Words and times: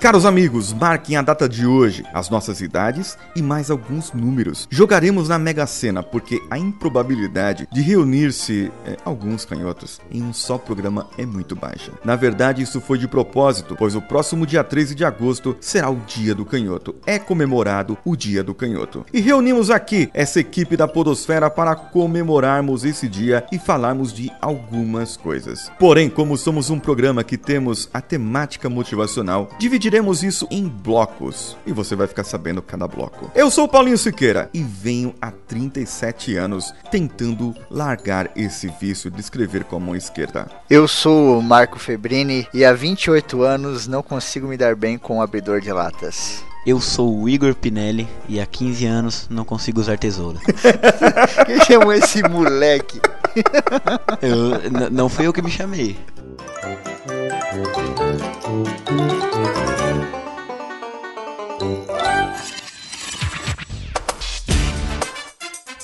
Caros 0.00 0.24
amigos, 0.24 0.72
marquem 0.72 1.14
a 1.14 1.20
data 1.20 1.46
de 1.46 1.66
hoje, 1.66 2.06
as 2.14 2.30
nossas 2.30 2.62
idades 2.62 3.18
e 3.36 3.42
mais 3.42 3.70
alguns 3.70 4.14
números. 4.14 4.66
Jogaremos 4.70 5.28
na 5.28 5.38
Mega 5.38 5.66
Sena 5.66 6.02
porque 6.02 6.40
a 6.50 6.56
improbabilidade 6.56 7.68
de 7.70 7.82
reunir-se 7.82 8.72
é, 8.86 8.96
alguns 9.04 9.44
canhotos 9.44 10.00
em 10.10 10.22
um 10.22 10.32
só 10.32 10.56
programa 10.56 11.06
é 11.18 11.26
muito 11.26 11.54
baixa. 11.54 11.92
Na 12.02 12.16
verdade, 12.16 12.62
isso 12.62 12.80
foi 12.80 12.96
de 12.96 13.06
propósito, 13.06 13.76
pois 13.78 13.94
o 13.94 14.00
próximo 14.00 14.46
dia 14.46 14.64
13 14.64 14.94
de 14.94 15.04
agosto 15.04 15.54
será 15.60 15.90
o 15.90 16.00
Dia 16.06 16.34
do 16.34 16.46
Canhoto. 16.46 16.94
É 17.04 17.18
comemorado 17.18 17.98
o 18.02 18.16
Dia 18.16 18.42
do 18.42 18.54
Canhoto. 18.54 19.04
E 19.12 19.20
reunimos 19.20 19.70
aqui 19.70 20.08
essa 20.14 20.40
equipe 20.40 20.78
da 20.78 20.88
Podosfera 20.88 21.50
para 21.50 21.76
comemorarmos 21.76 22.86
esse 22.86 23.06
dia 23.06 23.44
e 23.52 23.58
falarmos 23.58 24.14
de 24.14 24.32
algumas 24.40 25.14
coisas. 25.18 25.70
Porém, 25.78 26.08
como 26.08 26.38
somos 26.38 26.70
um 26.70 26.78
programa 26.78 27.22
que 27.22 27.36
temos 27.36 27.90
a 27.92 28.00
temática 28.00 28.70
motivacional, 28.70 29.50
dividir 29.58 29.89
Dividiremos 29.90 30.22
isso 30.22 30.46
em 30.52 30.68
blocos 30.68 31.56
e 31.66 31.72
você 31.72 31.96
vai 31.96 32.06
ficar 32.06 32.22
sabendo 32.22 32.62
cada 32.62 32.86
bloco. 32.86 33.28
Eu 33.34 33.50
sou 33.50 33.64
o 33.64 33.68
Paulinho 33.68 33.98
Siqueira 33.98 34.48
e 34.54 34.62
venho 34.62 35.12
há 35.20 35.32
37 35.32 36.36
anos 36.36 36.72
tentando 36.92 37.52
largar 37.68 38.30
esse 38.36 38.68
vício 38.80 39.10
de 39.10 39.20
escrever 39.20 39.64
com 39.64 39.74
a 39.74 39.80
mão 39.80 39.96
esquerda. 39.96 40.46
Eu 40.70 40.86
sou 40.86 41.40
o 41.40 41.42
Marco 41.42 41.76
Febrini 41.76 42.46
e 42.54 42.64
há 42.64 42.72
28 42.72 43.42
anos 43.42 43.88
não 43.88 44.00
consigo 44.00 44.46
me 44.46 44.56
dar 44.56 44.76
bem 44.76 44.96
com 44.96 45.18
o 45.18 45.22
abridor 45.22 45.60
de 45.60 45.72
latas. 45.72 46.44
Eu 46.64 46.80
sou 46.80 47.22
o 47.22 47.28
Igor 47.28 47.52
Pinelli 47.56 48.06
e 48.28 48.38
há 48.38 48.46
15 48.46 48.86
anos 48.86 49.26
não 49.28 49.44
consigo 49.44 49.80
usar 49.80 49.98
tesoura. 49.98 50.38
Quem 51.46 51.64
chamou 51.64 51.92
esse 51.92 52.22
moleque? 52.22 53.00
Eu, 54.22 54.88
não 54.92 55.08
fui 55.08 55.26
eu 55.26 55.32
que 55.32 55.42
me 55.42 55.50
chamei. 55.50 55.98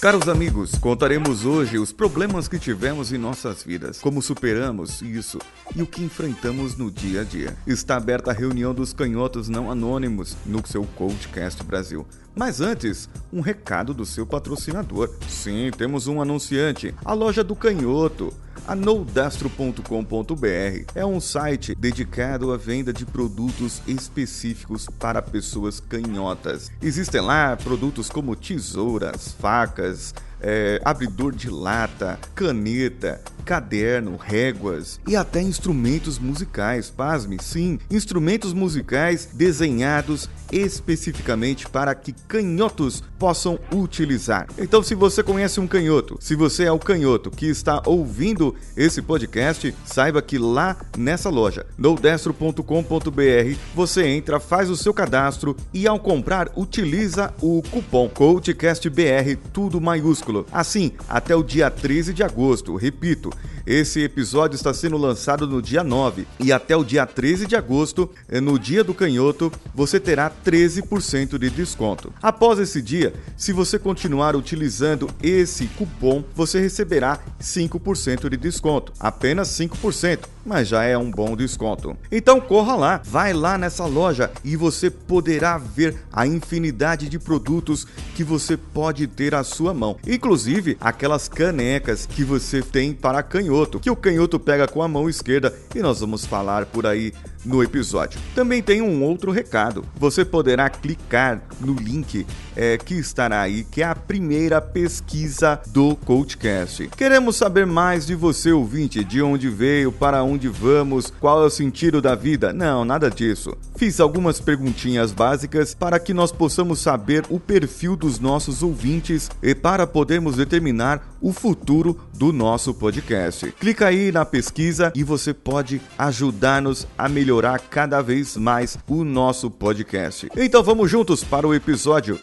Caros 0.07 0.29
amigos, 0.29 0.79
contaremos 0.79 1.45
hoje 1.45 1.81
os 1.81 1.91
problemas 1.91 2.47
que 2.47 2.61
tivemos 2.61 3.13
em 3.13 3.19
nossas 3.19 3.65
vidas, 3.65 4.01
como 4.01 4.23
superamos 4.23 5.03
isso 5.03 5.41
e 5.75 5.83
o 5.83 5.87
que 5.87 6.01
enfrentamos 6.01 6.77
no 6.77 6.93
dia 6.93 7.23
a 7.23 7.25
dia. 7.25 7.57
Está 7.67 7.97
aberta 7.97 8.31
a 8.31 8.33
reunião 8.33 8.73
dos 8.73 8.93
canhotos 8.93 9.49
não 9.49 9.69
anônimos 9.69 10.37
no 10.47 10.65
seu 10.65 10.85
Coachcast 10.95 11.61
Brasil. 11.65 12.07
Mas 12.39 12.61
antes, 12.61 13.09
um 13.33 13.41
recado 13.41 13.95
do 13.95 14.05
seu 14.05 14.27
patrocinador. 14.27 15.09
Sim, 15.27 15.71
temos 15.75 16.07
um 16.07 16.21
anunciante, 16.21 16.95
a 17.03 17.15
loja 17.15 17.43
do 17.43 17.57
Canhoto. 17.57 18.31
A 18.69 18.75
Noldastro.com.br 18.75 20.85
é 20.95 21.07
um 21.07 21.19
site 21.19 21.75
dedicado 21.75 22.53
à 22.53 22.59
venda 22.59 22.93
de 22.93 23.07
produtos 23.07 23.81
específicos 23.87 24.87
para 24.99 25.23
pessoas 25.23 25.81
canhotas. 25.81 26.71
Existem 26.83 27.23
lá 27.23 27.57
produtos 27.57 28.11
como 28.11 28.37
tesouras, 28.37 29.35
facas, 29.39 30.13
é, 30.41 30.81
abridor 30.85 31.35
de 31.35 31.51
lata, 31.51 32.19
caneta, 32.35 33.21
caderno, 33.45 34.17
réguas 34.17 35.01
e 35.07 35.15
até 35.17 35.41
instrumentos 35.41 36.19
musicais. 36.19 36.91
Pasme, 36.91 37.39
sim, 37.41 37.79
instrumentos 37.91 38.53
musicais 38.53 39.29
desenhados 39.33 40.29
especificamente 40.53 41.69
para 41.69 41.95
que 41.95 42.13
canhotos 42.29 43.03
possam 43.19 43.59
utilizar. 43.73 44.47
Então, 44.59 44.83
se 44.83 44.95
você 44.95 45.23
conhece 45.23 45.61
um 45.61 45.67
canhoto, 45.67 46.19
se 46.21 46.35
você 46.35 46.65
é 46.65 46.73
o 46.73 46.79
canhoto 46.79 47.31
que 47.31 47.47
está 47.47 47.83
ouvindo 47.87 48.55
esse 48.77 49.01
podcast, 49.03 49.75
saiba 49.85 50.23
que 50.23 50.39
lá 50.39 50.77
nessa 50.97 51.31
loja, 51.31 51.67
nodestro.com.br, 51.79 53.59
você 53.75 54.07
entra, 54.07 54.41
faz 54.41 54.71
o 54.71 54.77
seu 54.77 54.93
cadastro 54.93 55.57
e 55.73 55.87
ao 55.87 55.99
comprar 55.99 56.51
utiliza 56.57 57.33
o 57.41 57.63
cupom 57.71 58.09
CoachCastBR, 58.09 59.37
tudo 59.53 59.81
maiúsculo. 59.81 60.26
Assim, 60.53 60.93
até 61.09 61.35
o 61.35 61.43
dia 61.43 61.71
13 61.71 62.13
de 62.13 62.23
agosto, 62.23 62.75
repito, 62.77 63.33
esse 63.67 64.01
episódio 64.01 64.55
está 64.55 64.73
sendo 64.73 64.97
lançado 64.97 65.45
no 65.45 65.61
dia 65.61 65.83
9 65.83 66.25
e 66.39 66.53
até 66.53 66.77
o 66.77 66.85
dia 66.85 67.05
13 67.05 67.49
de 67.49 67.57
agosto, 67.57 68.09
eh, 68.29 68.41
no 68.41 68.61
dia 68.61 68.85
do 68.85 68.95
canhoto, 68.95 69.51
você 69.75 69.99
terá 69.99 70.31
13% 70.31 71.37
de 71.37 71.51
desconto. 71.51 72.13
Após 72.23 72.61
esse 72.61 72.81
dia, 72.81 73.13
se 73.37 73.53
você 73.53 73.77
continuar 73.77 74.37
utilizando 74.37 75.11
esse 75.21 75.67
cupom, 75.67 76.23
você 76.33 76.61
receberá 76.61 77.19
5% 77.41 78.31
de 78.31 78.37
desconto. 78.37 78.93
Apenas 79.01 79.49
5%, 79.49 80.29
mas 80.45 80.69
já 80.69 80.85
é 80.85 80.97
um 80.97 81.11
bom 81.11 81.37
desconto. 81.37 81.97
Então 82.13 82.41
corra 82.41 82.77
lá, 82.77 83.03
vai 83.05 83.33
lá 83.33 83.59
nessa 83.59 83.85
loja 83.85 84.31
e 84.45 84.55
você 84.55 84.89
poderá 84.91 85.59
ver 85.59 85.97
a 86.13 86.25
infinidade 86.25 87.09
de 87.09 87.19
produtos 87.19 87.85
que 88.15 88.23
você 88.23 88.57
pode 88.57 89.09
ter 89.09 89.35
à 89.35 89.43
sua 89.43 89.75
mão, 89.75 89.97
inclusive 90.07 90.77
aquelas 90.81 91.27
canecas 91.27 92.07
que 92.07 92.23
você 92.23 92.63
tem 92.63 92.93
para 92.93 93.25
canhoto 93.25 93.56
canhoto, 93.57 93.81
que 93.81 93.91
o 93.91 93.97
canhoto 93.97 94.39
pega 94.39 94.69
com 94.69 94.83
a 94.83 94.89
mão 94.89 95.09
esquerda 95.09 95.55
e 95.75 95.79
nós 95.81 96.01
vamos 96.01 96.27
falar 96.27 96.67
por 96.67 96.87
aí 96.87 97.13
no 97.47 97.63
episódio. 97.63 98.21
Também 98.35 98.63
tem 98.63 98.83
um 98.83 99.03
outro 99.03 99.31
recado. 99.31 99.85
Você 99.97 100.25
poderá 100.25 100.69
clicar 100.69 101.41
no 101.61 101.75
link 101.75 102.27
é, 102.55 102.77
que 102.77 102.95
estará 102.95 103.43
aí, 103.43 103.65
que 103.65 103.83
é 103.83 103.87
a 103.87 103.95
primeira 103.95 104.61
pesquisa 104.61 105.61
do 105.69 105.95
Coachcast. 105.97 106.89
Queremos 106.97 107.37
saber 107.37 107.67
mais 107.67 108.07
de 108.07 108.15
você, 108.15 108.51
ouvinte, 108.51 109.05
de 109.05 109.23
onde 109.23 109.49
veio, 109.49 109.93
para 109.93 110.23
onde 110.23 110.49
vamos, 110.49 111.13
qual 111.21 111.43
é 111.43 111.47
o 111.47 111.51
sentido 111.51 112.03
da 112.03 112.15
vida. 112.15 112.53
Não, 112.53 112.85
nada 112.85 113.11
disso. 113.11 113.57
Fiz 113.77 114.01
algumas 114.01 114.41
perguntinhas 114.41 115.13
básicas 115.13 115.75
para 115.75 116.01
que 116.01 116.15
nós 116.15 116.33
possamos 116.33 116.81
saber 116.81 117.25
o 117.29 117.39
perfil 117.39 117.95
dos 117.95 118.19
nossos 118.19 118.63
ouvintes 118.63 119.31
e 119.43 119.55
para 119.55 119.87
podermos 119.87 120.37
determinar 120.37 121.15
o 121.21 121.33
futuro 121.33 121.99
do 122.15 122.33
nosso 122.33 122.73
podcast. 122.73 123.53
Clica 123.61 123.87
aí 123.87 124.11
na 124.11 124.25
pesquisa 124.25 124.93
e 124.95 125.05
você 125.05 125.35
pode 125.35 125.81
ajudar-nos 125.99 126.87
a 126.97 127.09
melhorar 127.09 127.36
cada 127.59 128.03
vez 128.03 128.37
mais 128.37 128.77
o 128.89 129.05
nosso 129.05 129.51
podcast. 129.51 130.29
Então 130.37 130.63
vamos 130.63 130.91
juntos 130.91 131.23
para 131.23 131.47
o 131.47 131.55
episódio. 131.55 132.19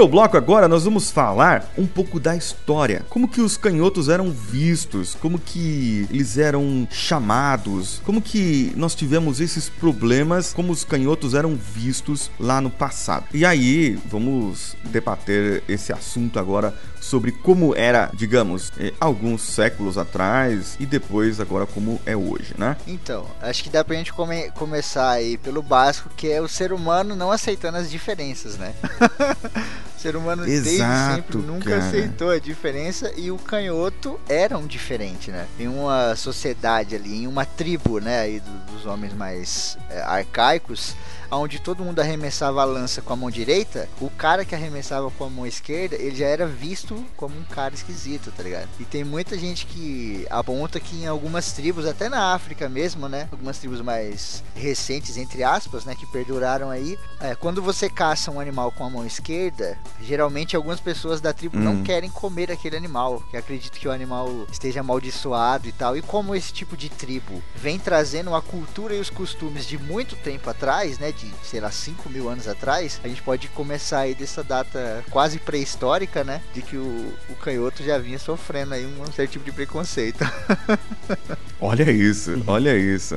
Primeiro 0.00 0.08
bloco 0.08 0.36
agora 0.36 0.66
nós 0.66 0.84
vamos 0.84 1.10
falar 1.10 1.70
um 1.76 1.86
pouco 1.86 2.18
da 2.18 2.34
história, 2.34 3.04
como 3.10 3.28
que 3.28 3.42
os 3.42 3.58
canhotos 3.58 4.08
eram 4.08 4.30
vistos, 4.30 5.14
como 5.14 5.38
que 5.38 6.06
eles 6.10 6.38
eram 6.38 6.88
chamados, 6.90 8.00
como 8.02 8.22
que 8.22 8.72
nós 8.76 8.94
tivemos 8.94 9.40
esses 9.40 9.68
problemas, 9.68 10.54
como 10.54 10.72
os 10.72 10.84
canhotos 10.84 11.34
eram 11.34 11.54
vistos 11.54 12.30
lá 12.40 12.62
no 12.62 12.70
passado. 12.70 13.26
E 13.34 13.44
aí, 13.44 13.98
vamos 14.06 14.74
debater 14.84 15.62
esse 15.68 15.92
assunto 15.92 16.38
agora 16.38 16.74
sobre 16.98 17.32
como 17.32 17.74
era, 17.74 18.10
digamos, 18.14 18.72
eh, 18.78 18.94
alguns 19.00 19.42
séculos 19.42 19.98
atrás 19.98 20.76
e 20.80 20.86
depois 20.86 21.40
agora 21.40 21.66
como 21.66 22.00
é 22.06 22.16
hoje, 22.16 22.54
né? 22.56 22.76
Então, 22.86 23.26
acho 23.42 23.62
que 23.62 23.70
dá 23.70 23.84
pra 23.84 23.96
gente 23.96 24.12
come 24.12 24.50
começar 24.52 25.10
aí 25.10 25.36
pelo 25.36 25.62
básico, 25.62 26.10
que 26.16 26.30
é 26.30 26.40
o 26.40 26.48
ser 26.48 26.72
humano 26.72 27.16
não 27.16 27.30
aceitando 27.30 27.78
as 27.78 27.90
diferenças, 27.90 28.56
né? 28.56 28.74
o 30.00 30.02
ser 30.02 30.16
humano 30.16 30.46
Exato, 30.46 30.64
desde 30.64 31.14
sempre 31.14 31.38
nunca 31.38 31.70
cara. 31.70 31.84
aceitou 31.84 32.30
a 32.30 32.38
diferença 32.38 33.12
e 33.16 33.30
o 33.30 33.36
canhoto 33.36 34.18
era 34.28 34.56
um 34.56 34.66
diferente, 34.66 35.30
né? 35.30 35.46
Em 35.58 35.68
uma 35.68 36.16
sociedade 36.16 36.96
ali, 36.96 37.22
em 37.22 37.26
uma 37.26 37.44
tribo, 37.44 38.00
né, 38.00 38.20
aí 38.20 38.40
do, 38.40 38.72
dos 38.72 38.86
homens 38.86 39.12
mais 39.12 39.76
é, 39.90 40.00
arcaicos, 40.00 40.94
onde 41.30 41.60
todo 41.60 41.84
mundo 41.84 42.00
arremessava 42.00 42.62
a 42.62 42.64
lança 42.64 43.00
com 43.02 43.12
a 43.12 43.16
mão 43.16 43.30
direita, 43.30 43.88
o 44.00 44.10
cara 44.10 44.44
que 44.44 44.54
arremessava 44.54 45.10
com 45.10 45.24
a 45.24 45.30
mão 45.30 45.46
esquerda, 45.46 45.96
ele 45.96 46.16
já 46.16 46.26
era 46.26 46.46
visto 46.46 47.04
como 47.16 47.38
um 47.38 47.44
cara 47.44 47.74
esquisito, 47.74 48.32
tá 48.32 48.42
ligado? 48.42 48.68
E 48.78 48.84
tem 48.84 49.04
muita 49.04 49.38
gente 49.38 49.66
que 49.66 50.26
aponta 50.30 50.80
que 50.80 50.96
em 50.96 51.06
algumas 51.06 51.52
tribos, 51.52 51.86
até 51.86 52.08
na 52.08 52.34
África 52.34 52.68
mesmo, 52.68 53.08
né? 53.08 53.28
Algumas 53.30 53.58
tribos 53.58 53.80
mais 53.80 54.42
recentes, 54.54 55.16
entre 55.16 55.44
aspas, 55.44 55.84
né? 55.84 55.94
Que 55.94 56.06
perduraram 56.06 56.70
aí. 56.70 56.98
É, 57.20 57.34
quando 57.34 57.62
você 57.62 57.88
caça 57.88 58.30
um 58.30 58.40
animal 58.40 58.72
com 58.72 58.84
a 58.84 58.90
mão 58.90 59.06
esquerda, 59.06 59.78
Geralmente 60.00 60.56
algumas 60.56 60.80
pessoas 60.80 61.20
da 61.20 61.32
tribo 61.32 61.56
Hum. 61.58 61.60
não 61.62 61.82
querem 61.82 62.08
comer 62.10 62.50
aquele 62.50 62.76
animal, 62.76 63.22
que 63.30 63.36
acreditam 63.36 63.78
que 63.80 63.88
o 63.88 63.92
animal 63.92 64.46
esteja 64.50 64.80
amaldiçoado 64.80 65.68
e 65.68 65.72
tal. 65.72 65.96
E 65.96 66.02
como 66.02 66.34
esse 66.34 66.52
tipo 66.52 66.76
de 66.76 66.88
tribo 66.88 67.42
vem 67.56 67.78
trazendo 67.78 68.34
a 68.34 68.40
cultura 68.42 68.94
e 68.94 69.00
os 69.00 69.10
costumes 69.10 69.66
de 69.66 69.76
muito 69.78 70.16
tempo 70.16 70.48
atrás, 70.48 70.98
né, 70.98 71.12
de 71.12 71.30
sei 71.42 71.60
lá 71.60 71.70
5 71.70 72.08
mil 72.08 72.28
anos 72.28 72.46
atrás, 72.48 73.00
a 73.04 73.08
gente 73.08 73.22
pode 73.22 73.48
começar 73.48 74.00
aí 74.00 74.14
dessa 74.14 74.42
data 74.42 75.04
quase 75.10 75.38
pré-histórica, 75.38 76.22
né, 76.24 76.40
de 76.54 76.62
que 76.62 76.76
o, 76.76 77.12
o 77.28 77.34
canhoto 77.36 77.82
já 77.82 77.98
vinha 77.98 78.18
sofrendo 78.18 78.74
aí 78.74 78.86
um 78.86 79.12
certo 79.12 79.32
tipo 79.32 79.44
de 79.44 79.52
preconceito. 79.52 80.24
Olha 81.62 81.90
isso, 81.90 82.42
olha 82.46 82.74
isso. 82.74 83.16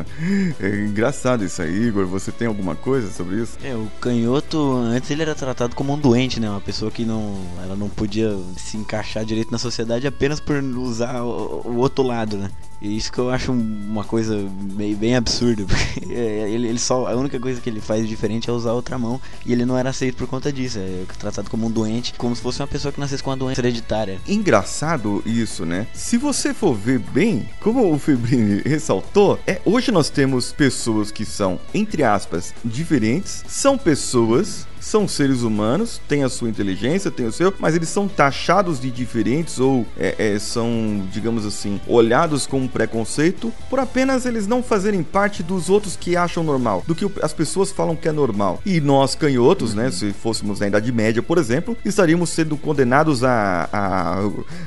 É 0.59 0.67
engraçado 0.85 1.45
isso 1.45 1.61
aí, 1.61 1.87
Igor. 1.87 2.05
Você 2.07 2.29
tem 2.29 2.45
alguma 2.45 2.75
coisa 2.75 3.09
sobre 3.09 3.37
isso? 3.41 3.57
É, 3.63 3.73
o 3.73 3.89
canhoto, 4.01 4.73
antes 4.75 5.09
ele 5.11 5.21
era 5.21 5.33
tratado 5.33 5.73
como 5.77 5.93
um 5.93 5.97
doente, 5.97 6.41
né? 6.41 6.49
Uma 6.49 6.59
pessoa 6.63 6.89
que 6.89 7.05
não, 7.05 7.35
ela 7.61 7.75
não 7.75 7.89
podia 7.89 8.37
se 8.57 8.77
encaixar 8.77 9.25
direito 9.25 9.51
na 9.51 9.57
sociedade 9.57 10.07
apenas 10.07 10.39
por 10.39 10.55
usar 10.55 11.21
o, 11.21 11.61
o 11.65 11.77
outro 11.77 12.03
lado, 12.03 12.37
né? 12.37 12.49
E 12.83 12.97
isso 12.97 13.09
que 13.13 13.17
eu 13.17 13.29
acho 13.29 13.53
uma 13.53 14.03
coisa 14.03 14.45
meio 14.75 14.97
bem 14.97 15.15
absurda, 15.15 15.63
porque 15.65 16.13
ele, 16.13 16.67
ele 16.67 16.79
só, 16.79 17.07
a 17.07 17.15
única 17.15 17.39
coisa 17.39 17.61
que 17.61 17.69
ele 17.69 17.79
faz 17.79 18.05
diferente 18.05 18.49
é 18.49 18.53
usar 18.53 18.71
a 18.71 18.73
outra 18.73 18.99
mão, 18.99 19.21
e 19.45 19.53
ele 19.53 19.65
não 19.65 19.77
era 19.77 19.89
aceito 19.89 20.17
por 20.17 20.27
conta 20.27 20.51
disso, 20.51 20.79
é 20.79 21.05
tratado 21.17 21.49
como 21.49 21.67
um 21.67 21.71
doente, 21.71 22.13
como 22.17 22.35
se 22.35 22.41
fosse 22.41 22.59
uma 22.59 22.67
pessoa 22.67 22.91
que 22.91 22.99
nascesse 22.99 23.23
com 23.23 23.29
uma 23.29 23.37
doença 23.37 23.61
hereditária. 23.61 24.19
Engraçado 24.27 25.23
isso, 25.25 25.65
né? 25.65 25.87
Se 25.93 26.17
você 26.17 26.53
for 26.53 26.75
ver 26.75 26.99
bem, 26.99 27.49
como 27.61 27.89
o 27.89 27.97
Febrini 27.97 28.61
ressaltou, 28.67 29.39
é 29.47 29.61
hoje 29.63 29.89
nós 29.89 30.09
temos 30.09 30.51
pessoas 30.51 31.09
que 31.09 31.23
são, 31.23 31.57
entre 31.73 32.03
aspas, 32.03 32.53
diferentes, 32.65 33.45
são 33.47 33.77
pessoas 33.77 34.67
são 34.83 35.07
seres 35.07 35.41
humanos, 35.41 36.01
têm 36.07 36.23
a 36.23 36.29
sua 36.29 36.49
inteligência, 36.49 37.09
têm 37.09 37.25
o 37.25 37.31
seu, 37.31 37.53
mas 37.59 37.73
eles 37.75 37.89
são 37.89 38.07
taxados 38.07 38.79
de 38.79 38.91
diferentes 38.91 39.59
ou 39.59 39.85
é, 39.97 40.33
é, 40.35 40.39
são, 40.39 41.03
digamos 41.11 41.45
assim, 41.45 41.79
olhados 41.87 42.45
com 42.45 42.67
preconceito 42.67 43.51
por 43.69 43.79
apenas 43.79 44.25
eles 44.25 44.45
não 44.45 44.61
fazerem 44.61 45.01
parte 45.03 45.41
dos 45.41 45.69
outros 45.69 45.95
que 45.95 46.15
acham 46.17 46.43
normal, 46.43 46.83
do 46.85 46.93
que 46.93 47.09
as 47.21 47.31
pessoas 47.33 47.71
falam 47.71 47.95
que 47.95 48.07
é 48.07 48.11
normal. 48.11 48.61
E 48.65 48.81
nós, 48.81 49.15
canhotos, 49.15 49.73
né, 49.73 49.89
se 49.89 50.11
fôssemos 50.11 50.59
na 50.59 50.67
Idade 50.67 50.91
Média, 50.91 51.23
por 51.23 51.37
exemplo, 51.37 51.77
estaríamos 51.85 52.29
sendo 52.29 52.57
condenados 52.57 53.23
a, 53.23 53.69
a, 53.71 54.19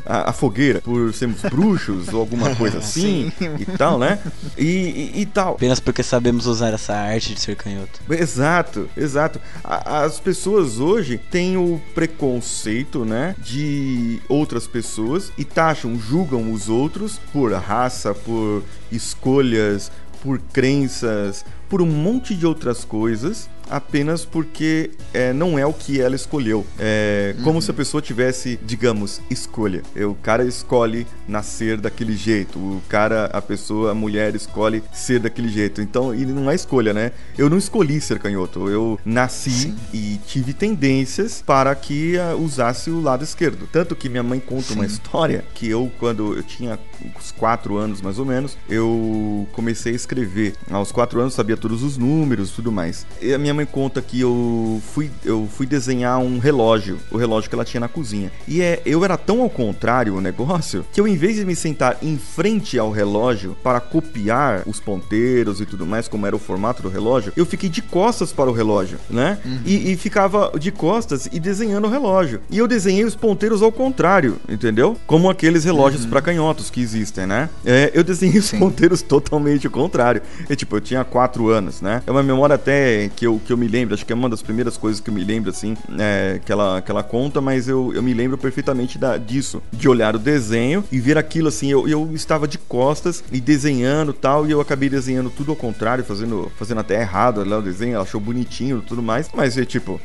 a, 0.07 0.31
a 0.31 0.33
fogueira 0.33 0.81
por 0.81 1.13
sermos 1.13 1.43
bruxos 1.43 2.09
ou 2.13 2.21
alguma 2.21 2.55
coisa 2.57 2.79
assim 2.79 3.31
e 3.61 3.65
tal, 3.77 3.99
né? 3.99 4.19
E, 4.57 5.13
e, 5.15 5.21
e 5.21 5.27
tal. 5.27 5.55
Apenas 5.55 5.79
porque 5.81 6.03
sabemos 6.03 6.47
usar 6.47 6.73
essa 6.73 6.95
arte 6.95 7.35
de 7.35 7.41
ser 7.41 7.57
canhoto. 7.57 8.01
Exato, 8.11 8.89
exato. 8.97 9.41
A- 9.63 10.06
as 10.07 10.21
pessoas 10.21 10.79
hoje 10.79 11.19
têm 11.19 11.57
o 11.57 11.81
preconceito, 11.93 13.05
né, 13.05 13.35
de 13.39 14.21
outras 14.29 14.67
pessoas 14.67 15.33
e 15.37 15.45
taxam, 15.45 15.99
julgam 15.99 16.53
os 16.53 16.69
outros 16.69 17.19
por 17.33 17.53
raça, 17.53 18.15
por 18.15 18.63
escolhas, 18.91 19.91
por 20.23 20.39
crenças, 20.39 21.45
por 21.69 21.83
um 21.83 21.87
monte 21.87 22.37
de 22.37 22.47
outras 22.47 22.85
coisas. 22.85 23.51
Apenas 23.69 24.25
porque 24.25 24.91
é, 25.13 25.33
não 25.33 25.59
é 25.59 25.67
o 25.67 25.73
que 25.73 26.01
ela 26.01 26.15
escolheu. 26.15 26.67
É 26.79 27.35
como 27.43 27.61
se 27.61 27.71
a 27.71 27.75
pessoa 27.75 28.01
tivesse, 28.01 28.59
digamos, 28.65 29.21
escolha. 29.31 29.83
O 29.97 30.15
cara 30.15 30.45
escolhe 30.45 31.07
nascer 31.29 31.81
daquele 31.81 32.17
jeito. 32.17 32.59
O 32.59 32.83
cara, 32.89 33.27
a 33.27 33.43
pessoa, 33.43 33.93
a 33.93 33.95
mulher 33.95 34.35
escolhe 34.35 34.83
ser 34.93 35.21
daquele 35.21 35.49
jeito. 35.49 35.81
Então, 35.81 36.15
e 36.15 36.25
não 36.25 36.51
é 36.51 36.55
escolha, 36.55 36.93
né? 36.93 37.13
Eu 37.37 37.51
não 37.51 37.59
escolhi 37.59 38.01
ser 38.01 38.19
canhoto. 38.19 38.69
Eu 38.69 38.99
nasci 39.05 39.75
e 39.93 40.19
tive 40.27 40.53
tendências 40.53 41.43
para 41.45 41.75
que 41.75 42.15
usasse 42.39 42.91
o 42.91 43.01
lado 43.01 43.25
esquerdo. 43.25 43.69
Tanto 43.71 43.97
que 43.97 44.09
minha 44.09 44.23
mãe 44.23 44.41
conta 44.41 44.73
uma 44.73 44.87
história 44.87 45.45
que 45.55 45.69
eu, 45.69 45.91
quando 45.99 46.37
eu 46.37 46.43
tinha 46.43 46.79
uns 47.17 47.33
4 47.33 47.77
anos 47.77 48.01
mais 48.01 48.19
ou 48.19 48.25
menos, 48.25 48.57
eu 48.69 49.47
comecei 49.53 49.93
a 49.93 49.97
escrever. 49.97 50.55
Aos 50.71 50.93
4 50.93 51.21
anos 51.21 51.35
sabia 51.35 51.57
todos 51.57 51.83
os 51.83 51.97
números 51.97 52.51
e 52.51 52.53
tudo 52.53 52.73
mais. 52.73 53.07
E 53.21 53.33
a 53.33 53.39
minha 53.39 53.55
mãe 53.57 53.67
conta 53.67 54.01
que 54.01 54.21
eu 54.21 54.81
fui, 54.93 55.11
eu 55.25 55.49
fui 55.51 55.67
desenhar 55.67 56.19
um 56.19 56.39
relógio, 56.39 56.99
o 57.11 57.17
relógio 57.17 57.49
que 57.49 57.55
ela 57.57 57.65
tinha 57.65 57.81
na 57.81 57.89
cozinha. 57.89 58.31
E 58.47 58.63
é, 58.63 58.81
eu 58.85 59.05
era 59.05 59.17
tão 59.17 59.43
ao 59.43 59.51
contrário 59.51 60.15
o 60.17 60.21
negócio 60.21 60.85
que 60.93 61.01
eu, 61.01 61.09
em 61.09 61.17
vez 61.17 61.37
de 61.37 61.45
me 61.45 61.57
sentar 61.57 61.99
em 62.03 62.17
frente 62.17 62.79
ao 62.79 62.91
relógio 62.91 63.57
para 63.63 63.81
copiar 63.81 64.63
os 64.67 64.79
ponteiros 64.81 65.61
e 65.61 65.67
tudo 65.67 65.87
mais, 65.87 66.09
como 66.09 66.27
era 66.27 66.37
o 66.37 66.39
formato 66.39 66.83
do 66.83 66.89
relógio, 66.89 67.33
eu 67.37 67.47
fiquei 67.47 67.69
de 67.69 67.83
costas 67.83 68.33
para 68.33 68.51
o 68.51 68.53
relógio, 68.53 68.99
né? 69.11 69.39
E, 69.65 69.93
e 69.93 69.97
ficava 69.97 70.53
de 70.59 70.71
costas 70.71 71.29
e 71.33 71.41
desenhando 71.41 71.87
o 71.87 71.91
relógio. 71.91 72.41
E 72.51 72.59
eu 72.59 72.69
desenhei 72.69 73.05
os 73.05 73.15
ponteiros 73.15 73.63
ao 73.63 73.73
contrário, 73.73 74.37
entendeu? 74.49 74.97
Como 75.07 75.31
aqueles 75.31 75.65
relógios 75.65 76.05
para 76.05 76.21
canhotos 76.21 76.71
que 76.71 76.81
existem, 76.81 77.27
né? 77.27 77.49
É, 77.65 77.91
eu 77.95 78.05
desenhei 78.05 78.39
os 78.39 78.47
Sim. 78.47 78.59
ponteiros 78.59 79.01
totalmente 79.03 79.67
ao 79.67 79.73
contrário. 79.73 80.21
E, 80.49 80.57
tipo, 80.57 80.77
eu 80.77 80.81
tinha 80.81 81.05
4 81.05 81.49
anos, 81.49 81.81
né? 81.81 82.03
É 82.07 82.11
uma 82.11 82.23
memória 82.23 82.55
até 82.55 83.11
que 83.15 83.27
eu, 83.27 83.41
que 83.47 83.53
eu 83.53 83.57
me 83.57 83.69
lembro, 83.69 83.95
acho 83.95 84.05
que 84.05 84.13
é 84.13 84.17
uma 84.17 84.29
das 84.29 84.43
primeiras 84.43 84.77
coisas 84.77 85.01
que 85.01 85.09
eu 85.11 85.15
me 85.15 85.25
lembro, 85.25 85.51
assim, 85.51 85.77
é, 85.99 86.41
que, 86.45 86.51
ela, 86.53 86.83
que 86.83 86.91
ela 86.91 87.03
conta, 87.03 87.41
mas 87.41 87.69
eu, 87.69 87.93
eu 87.95 88.03
me 88.03 88.13
lembro 88.13 88.37
perfeitamente 88.37 88.99
da, 88.99 89.17
disso, 89.17 89.63
de 89.73 89.89
olhar 89.89 90.15
o 90.15 90.19
desenho 90.19 90.85
e 90.91 90.99
ver 90.99 91.17
aquilo, 91.19 91.49
assim, 91.49 91.71
eu, 91.71 91.87
eu 91.89 92.11
estava 92.15 92.47
de 92.49 92.59
costas 92.59 93.23
e 93.33 93.41
desenhando 93.41 94.13
tal, 94.13 94.47
e 94.47 94.51
eu 94.51 94.61
acabei 94.61 94.89
desenhando 94.89 95.31
tudo 95.31 95.51
ao 95.53 95.57
contrário, 95.57 96.05
fazendo, 96.05 96.51
fazendo 96.59 96.81
até 96.81 97.01
errado 97.01 97.45
lá 97.45 97.59
o 97.59 97.63
desenho, 97.63 97.95
ela 97.95 98.03
achou 98.05 98.21
bonitinho 98.21 98.79
e 98.79 98.83
tudo 98.89 99.03
mais, 99.03 99.31
mas 99.35 99.57
é 99.57 99.65
tipo, 99.65 100.01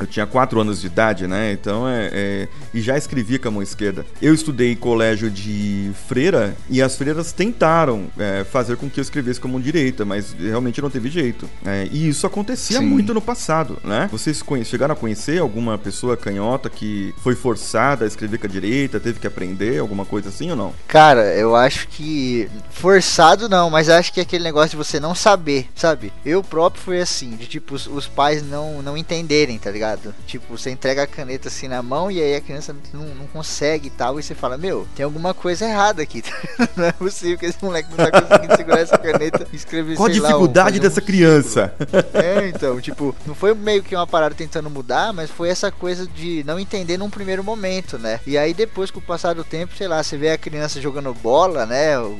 eu 0.00 0.06
tinha 0.06 0.26
4 0.26 0.60
anos 0.60 0.80
de 0.80 0.86
idade, 0.86 1.26
né? 1.26 1.52
Então 1.52 1.88
é, 1.88 2.10
é- 2.12 2.48
E 2.74 2.80
já 2.80 2.96
escrevia 2.96 3.38
com 3.38 3.48
a 3.48 3.50
mão 3.50 3.62
esquerda. 3.62 4.04
Eu 4.20 4.34
estudei 4.34 4.72
em 4.72 4.76
colégio 4.76 5.30
de 5.30 5.90
freira 6.08 6.54
e 6.68 6.82
as 6.82 6.96
freiras 6.96 7.32
tentaram 7.32 8.06
é, 8.18 8.44
fazer 8.44 8.76
com 8.76 8.88
que 8.90 9.00
eu 9.00 9.02
escrevesse 9.02 9.40
com 9.40 9.48
a 9.48 9.50
mão 9.52 9.60
direita, 9.60 10.04
mas 10.04 10.34
realmente 10.38 10.80
não 10.82 10.90
teve 10.90 11.08
jeito. 11.08 11.48
É, 11.64 11.88
e 11.90 12.08
isso 12.08 12.26
acontecia 12.66 12.78
Sim. 12.80 12.86
muito 12.86 13.14
no 13.14 13.20
passado, 13.20 13.78
né? 13.84 14.08
Vocês 14.10 14.42
chegaram 14.64 14.92
a 14.92 14.96
conhecer 14.96 15.38
alguma 15.38 15.78
pessoa 15.78 16.16
canhota 16.16 16.68
que 16.68 17.14
foi 17.22 17.34
forçada 17.34 18.04
a 18.04 18.08
escrever 18.08 18.38
com 18.38 18.46
a 18.46 18.50
direita, 18.50 18.98
teve 18.98 19.20
que 19.20 19.26
aprender, 19.26 19.78
alguma 19.78 20.04
coisa 20.04 20.28
assim 20.28 20.50
ou 20.50 20.56
não? 20.56 20.72
Cara, 20.88 21.34
eu 21.34 21.54
acho 21.54 21.88
que 21.88 22.48
forçado 22.70 23.48
não, 23.48 23.70
mas 23.70 23.88
acho 23.88 24.12
que 24.12 24.20
é 24.20 24.22
aquele 24.22 24.44
negócio 24.44 24.70
de 24.70 24.76
você 24.76 24.98
não 24.98 25.14
saber, 25.14 25.68
sabe? 25.74 26.12
Eu 26.24 26.42
próprio 26.42 26.82
fui 26.82 27.00
assim, 27.00 27.30
de 27.36 27.46
tipo 27.46 27.74
os, 27.74 27.86
os 27.86 28.06
pais 28.06 28.42
não 28.46 28.82
não 28.82 28.96
entenderem, 28.96 29.58
tá 29.58 29.70
ligado? 29.70 30.14
Tipo, 30.26 30.56
você 30.56 30.70
entrega 30.70 31.02
a 31.02 31.06
caneta 31.06 31.48
assim 31.48 31.68
na 31.68 31.82
mão 31.82 32.10
e 32.10 32.20
aí 32.20 32.34
a 32.34 32.40
criança 32.40 32.74
não, 32.92 33.06
não 33.14 33.26
consegue 33.26 33.88
e 33.88 33.90
tal, 33.90 34.18
e 34.18 34.22
você 34.22 34.34
fala: 34.34 34.56
"Meu, 34.56 34.86
tem 34.94 35.04
alguma 35.04 35.32
coisa 35.34 35.64
errada 35.64 36.02
aqui". 36.02 36.22
não 36.76 36.84
é 36.84 36.92
possível 36.92 37.38
que 37.38 37.46
esse 37.46 37.62
moleque 37.62 37.88
não 37.90 37.96
tá 37.96 38.10
conseguindo 38.10 38.56
segurar 38.56 38.80
essa 38.80 38.98
caneta 38.98 39.46
e 39.52 39.56
escrever 39.56 39.96
Qual 39.96 40.08
a 40.08 40.12
sei 40.12 40.20
lá, 40.20 40.28
um- 40.28 40.30
dificuldade 40.30 40.66
fazer 40.76 40.78
um 40.78 40.82
dessa 40.82 41.00
criança? 41.00 41.74
É, 42.12 42.48
então, 42.56 42.80
tipo, 42.80 43.14
não 43.26 43.34
foi 43.34 43.54
meio 43.54 43.82
que 43.82 43.94
uma 43.94 44.06
parada 44.06 44.34
tentando 44.34 44.68
mudar, 44.68 45.12
mas 45.12 45.30
foi 45.30 45.48
essa 45.48 45.70
coisa 45.70 46.06
de 46.06 46.42
não 46.44 46.58
entender 46.58 46.96
num 46.98 47.10
primeiro 47.10 47.44
momento, 47.44 47.98
né? 47.98 48.20
E 48.26 48.36
aí 48.36 48.52
depois, 48.52 48.90
com 48.90 48.98
o 48.98 49.02
passar 49.02 49.34
do 49.34 49.44
tempo, 49.44 49.74
sei 49.76 49.86
lá, 49.88 50.02
você 50.02 50.16
vê 50.16 50.30
a 50.30 50.38
criança 50.38 50.80
jogando 50.80 51.12
bola, 51.14 51.64
né? 51.66 51.98
o- 51.98 52.16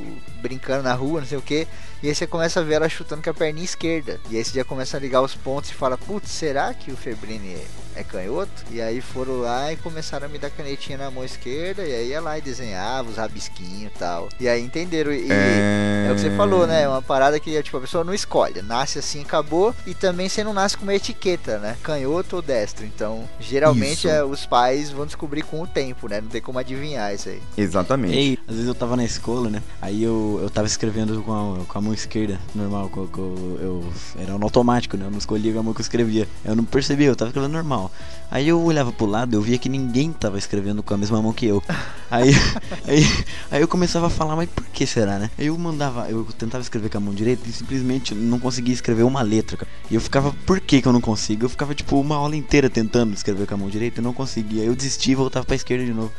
Brincando 0.46 0.84
na 0.84 0.94
rua, 0.94 1.20
não 1.20 1.26
sei 1.26 1.38
o 1.38 1.42
que. 1.42 1.66
E 2.00 2.08
aí 2.08 2.14
você 2.14 2.24
começa 2.24 2.60
a 2.60 2.62
ver 2.62 2.74
ela 2.74 2.88
chutando 2.88 3.20
com 3.20 3.30
a 3.30 3.34
perninha 3.34 3.64
esquerda. 3.64 4.20
E 4.30 4.36
aí 4.36 4.44
você 4.44 4.54
já 4.54 4.64
começa 4.64 4.96
a 4.96 5.00
ligar 5.00 5.22
os 5.22 5.34
pontos 5.34 5.70
e 5.70 5.74
fala, 5.74 5.98
putz, 5.98 6.30
será 6.30 6.72
que 6.72 6.92
o 6.92 6.96
Febrini 6.96 7.54
é, 7.54 8.00
é 8.00 8.04
canhoto? 8.04 8.64
E 8.70 8.80
aí 8.80 9.00
foram 9.00 9.40
lá 9.40 9.72
e 9.72 9.76
começaram 9.76 10.26
a 10.26 10.28
me 10.28 10.38
dar 10.38 10.50
canetinha 10.50 10.98
na 10.98 11.10
mão 11.10 11.24
esquerda. 11.24 11.82
E 11.82 11.92
aí 11.92 12.08
ia 12.10 12.20
lá 12.20 12.38
e 12.38 12.40
desenhava 12.40 13.10
os 13.10 13.16
rabisquinhos 13.16 13.90
e 13.92 13.98
tal. 13.98 14.28
E 14.38 14.48
aí 14.48 14.62
entenderam. 14.62 15.12
E, 15.12 15.26
é 15.28 16.08
o 16.12 16.14
que 16.14 16.20
você 16.20 16.30
falou, 16.36 16.64
né? 16.64 16.82
É 16.82 16.88
uma 16.88 17.02
parada 17.02 17.40
que 17.40 17.60
tipo, 17.60 17.76
a 17.78 17.80
pessoa 17.80 18.04
não 18.04 18.14
escolhe. 18.14 18.62
Nasce 18.62 19.00
assim, 19.00 19.22
acabou. 19.22 19.74
E 19.84 19.92
também 19.92 20.28
você 20.28 20.44
não 20.44 20.52
nasce 20.52 20.76
com 20.76 20.84
uma 20.84 20.94
etiqueta, 20.94 21.58
né? 21.58 21.76
Canhoto 21.82 22.36
ou 22.36 22.42
destro. 22.42 22.84
Então, 22.84 23.28
geralmente 23.40 24.08
é, 24.08 24.22
os 24.22 24.46
pais 24.46 24.90
vão 24.90 25.06
descobrir 25.06 25.42
com 25.42 25.60
o 25.60 25.66
tempo, 25.66 26.08
né? 26.08 26.20
Não 26.20 26.28
tem 26.28 26.40
como 26.40 26.58
adivinhar 26.58 27.12
isso 27.14 27.30
aí. 27.30 27.42
Exatamente. 27.56 28.16
E 28.16 28.38
às 28.46 28.54
vezes 28.54 28.68
eu 28.68 28.74
tava 28.74 28.96
na 28.96 29.04
escola, 29.04 29.50
né? 29.50 29.62
Aí 29.80 30.02
eu, 30.02 30.35
eu 30.40 30.50
tava 30.50 30.66
escrevendo 30.66 31.22
com 31.22 31.32
a, 31.32 31.64
com 31.64 31.78
a 31.78 31.80
mão 31.80 31.94
esquerda, 31.94 32.38
normal. 32.54 32.88
Com, 32.88 33.06
com- 33.06 33.56
eu, 33.60 33.84
era 34.18 34.36
no 34.38 34.44
automático, 34.44 34.96
né? 34.96 35.06
Eu 35.06 35.10
não 35.10 35.18
escolhia 35.18 35.58
a 35.58 35.62
mão 35.62 35.72
que 35.74 35.80
eu 35.80 35.84
escrevia. 35.84 36.28
Eu 36.44 36.54
não 36.56 36.64
percebia, 36.64 37.06
eu 37.06 37.16
tava 37.16 37.30
escrevendo 37.30 37.52
normal. 37.52 37.90
Aí 38.30 38.48
eu 38.48 38.60
olhava 38.60 38.92
pro 38.92 39.06
lado, 39.06 39.34
eu 39.34 39.40
via 39.42 39.56
que 39.58 39.68
ninguém 39.68 40.12
tava 40.12 40.36
escrevendo 40.38 40.82
com 40.82 40.94
a 40.94 40.96
mesma 40.96 41.20
mão 41.22 41.32
que 41.32 41.46
eu. 41.46 41.62
Aí, 42.10 42.30
aí, 42.86 43.04
aí 43.50 43.60
eu 43.60 43.68
começava 43.68 44.06
a 44.08 44.10
falar, 44.10 44.34
mas 44.36 44.48
por 44.48 44.64
que 44.66 44.86
será, 44.86 45.18
né? 45.18 45.30
Aí 45.38 45.46
eu 45.46 45.56
mandava, 45.58 46.08
eu 46.10 46.24
tentava 46.38 46.62
escrever 46.62 46.88
com 46.90 46.98
a 46.98 47.00
mão 47.00 47.14
direita 47.14 47.48
e 47.48 47.52
simplesmente 47.52 48.14
não 48.14 48.38
conseguia 48.38 48.74
escrever 48.74 49.02
uma 49.04 49.22
letra. 49.22 49.56
cara. 49.56 49.70
E 49.90 49.94
eu 49.94 50.00
ficava, 50.00 50.32
por 50.44 50.60
que 50.60 50.82
que 50.82 50.88
eu 50.88 50.92
não 50.92 51.00
consigo? 51.00 51.44
Eu 51.44 51.48
ficava 51.48 51.74
tipo 51.74 52.00
uma 52.00 52.16
aula 52.16 52.34
inteira 52.36 52.68
tentando 52.68 53.14
escrever 53.14 53.46
com 53.46 53.54
a 53.54 53.56
mão 53.58 53.68
direita 53.70 54.00
e 54.00 54.04
não 54.04 54.12
conseguia. 54.12 54.62
Aí 54.62 54.68
eu 54.68 54.74
desistia 54.74 55.12
e 55.12 55.16
voltava 55.16 55.44
pra 55.46 55.54
esquerda 55.56 55.84
de 55.84 55.92
novo. 55.92 56.12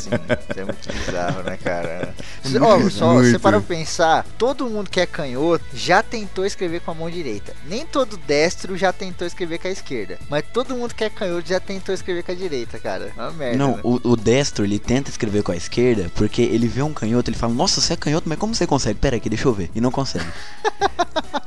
Sim, 0.00 0.10
é 0.56 0.64
muito 0.64 0.92
bizarro, 0.92 1.42
né, 1.42 1.58
cara? 1.62 2.14
Ó, 2.60 2.90
só, 2.90 3.14
você 3.14 3.38
para 3.38 3.60
pensar, 3.60 4.24
todo 4.38 4.68
mundo 4.68 4.88
que 4.90 5.00
é 5.00 5.06
canhoto 5.06 5.64
já 5.74 6.02
tentou 6.02 6.44
escrever 6.46 6.80
com 6.80 6.90
a 6.90 6.94
mão 6.94 7.10
direita. 7.10 7.54
Nem 7.68 7.84
todo 7.84 8.16
destro 8.16 8.76
já 8.76 8.92
tentou 8.92 9.26
escrever 9.26 9.58
com 9.58 9.68
a 9.68 9.70
esquerda. 9.70 10.18
Mas 10.28 10.44
todo 10.52 10.74
mundo 10.74 10.94
que 10.94 11.04
é 11.04 11.10
canhoto 11.10 11.48
já 11.48 11.60
tentou 11.60 11.94
escrever 11.94 12.22
com 12.22 12.32
a 12.32 12.34
direita, 12.34 12.78
cara. 12.78 13.12
É 13.16 13.20
uma 13.20 13.32
merda. 13.32 13.56
Não, 13.58 13.76
né? 13.76 13.80
o, 13.82 14.00
o 14.10 14.16
destro 14.16 14.64
ele 14.64 14.78
tenta 14.78 15.10
escrever 15.10 15.42
com 15.42 15.52
a 15.52 15.56
esquerda 15.56 16.10
porque 16.14 16.42
ele 16.42 16.66
vê 16.68 16.82
um 16.82 16.92
canhoto, 16.92 17.30
ele 17.30 17.36
fala, 17.36 17.52
nossa, 17.52 17.80
você 17.80 17.92
é 17.92 17.96
canhoto, 17.96 18.28
mas 18.28 18.38
como 18.38 18.54
você 18.54 18.66
consegue? 18.66 18.98
Pera 18.98 19.16
aqui, 19.16 19.28
deixa 19.28 19.46
eu 19.46 19.52
ver. 19.52 19.70
E 19.74 19.80
não 19.80 19.90
consegue. 19.90 20.24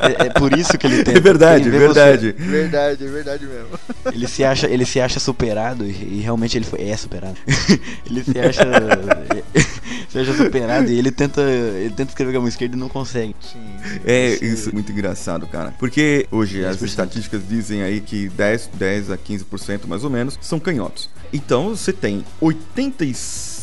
é, 0.00 0.26
é 0.26 0.30
por 0.30 0.56
isso 0.56 0.76
que 0.78 0.86
ele 0.86 1.02
tenta. 1.04 1.18
É 1.18 1.20
verdade, 1.20 1.68
Ele 1.68 1.76
é 1.76 1.80
vê 1.80 1.88
você- 1.88 2.00
verdade. 2.00 2.32
Verdade, 2.32 3.04
é 3.04 3.08
verdade 3.10 3.46
mesmo. 3.46 3.68
Ele 4.12 4.28
se 4.28 4.44
acha, 4.44 4.66
ele 4.68 4.84
se 4.86 5.00
acha 5.00 5.18
superado 5.20 5.86
e, 5.86 5.90
e 5.90 6.20
realmente 6.22 6.56
ele 6.56 6.64
foi, 6.64 6.88
é 6.88 6.96
superado. 6.96 7.36
ele 8.06 8.24
se 8.24 8.38
acha 8.38 8.62
se 10.08 10.18
acha 10.18 10.34
superado 10.34 10.90
e 10.90 10.98
ele 10.98 11.10
tenta, 11.10 11.40
ele 11.42 11.90
tenta 11.94 12.10
escrever 12.10 12.32
com 12.32 12.38
a 12.38 12.40
mão 12.40 12.48
esquerda 12.48 12.76
e 12.76 12.78
não 12.78 12.88
consegue. 12.88 13.34
Sim. 13.40 13.58
É, 14.04 14.30
Esse- 14.32 14.44
isso 14.46 14.68
é 14.70 14.72
muito 14.72 14.90
engraçado, 14.92 15.46
cara. 15.46 15.72
Porque 15.78 16.26
hoje 16.30 16.64
as 16.64 16.76
10%. 16.78 16.84
estatísticas 16.86 17.42
dizem 17.48 17.82
aí 17.82 18.00
que 18.00 18.28
10, 18.28 18.70
10 18.74 19.10
a 19.10 19.16
15% 19.18 19.86
mais 19.86 20.04
ou 20.04 20.10
menos 20.10 20.38
são 20.40 20.58
canhotos. 20.58 21.08
Então 21.32 21.70
você 21.76 21.92
tem 21.92 22.24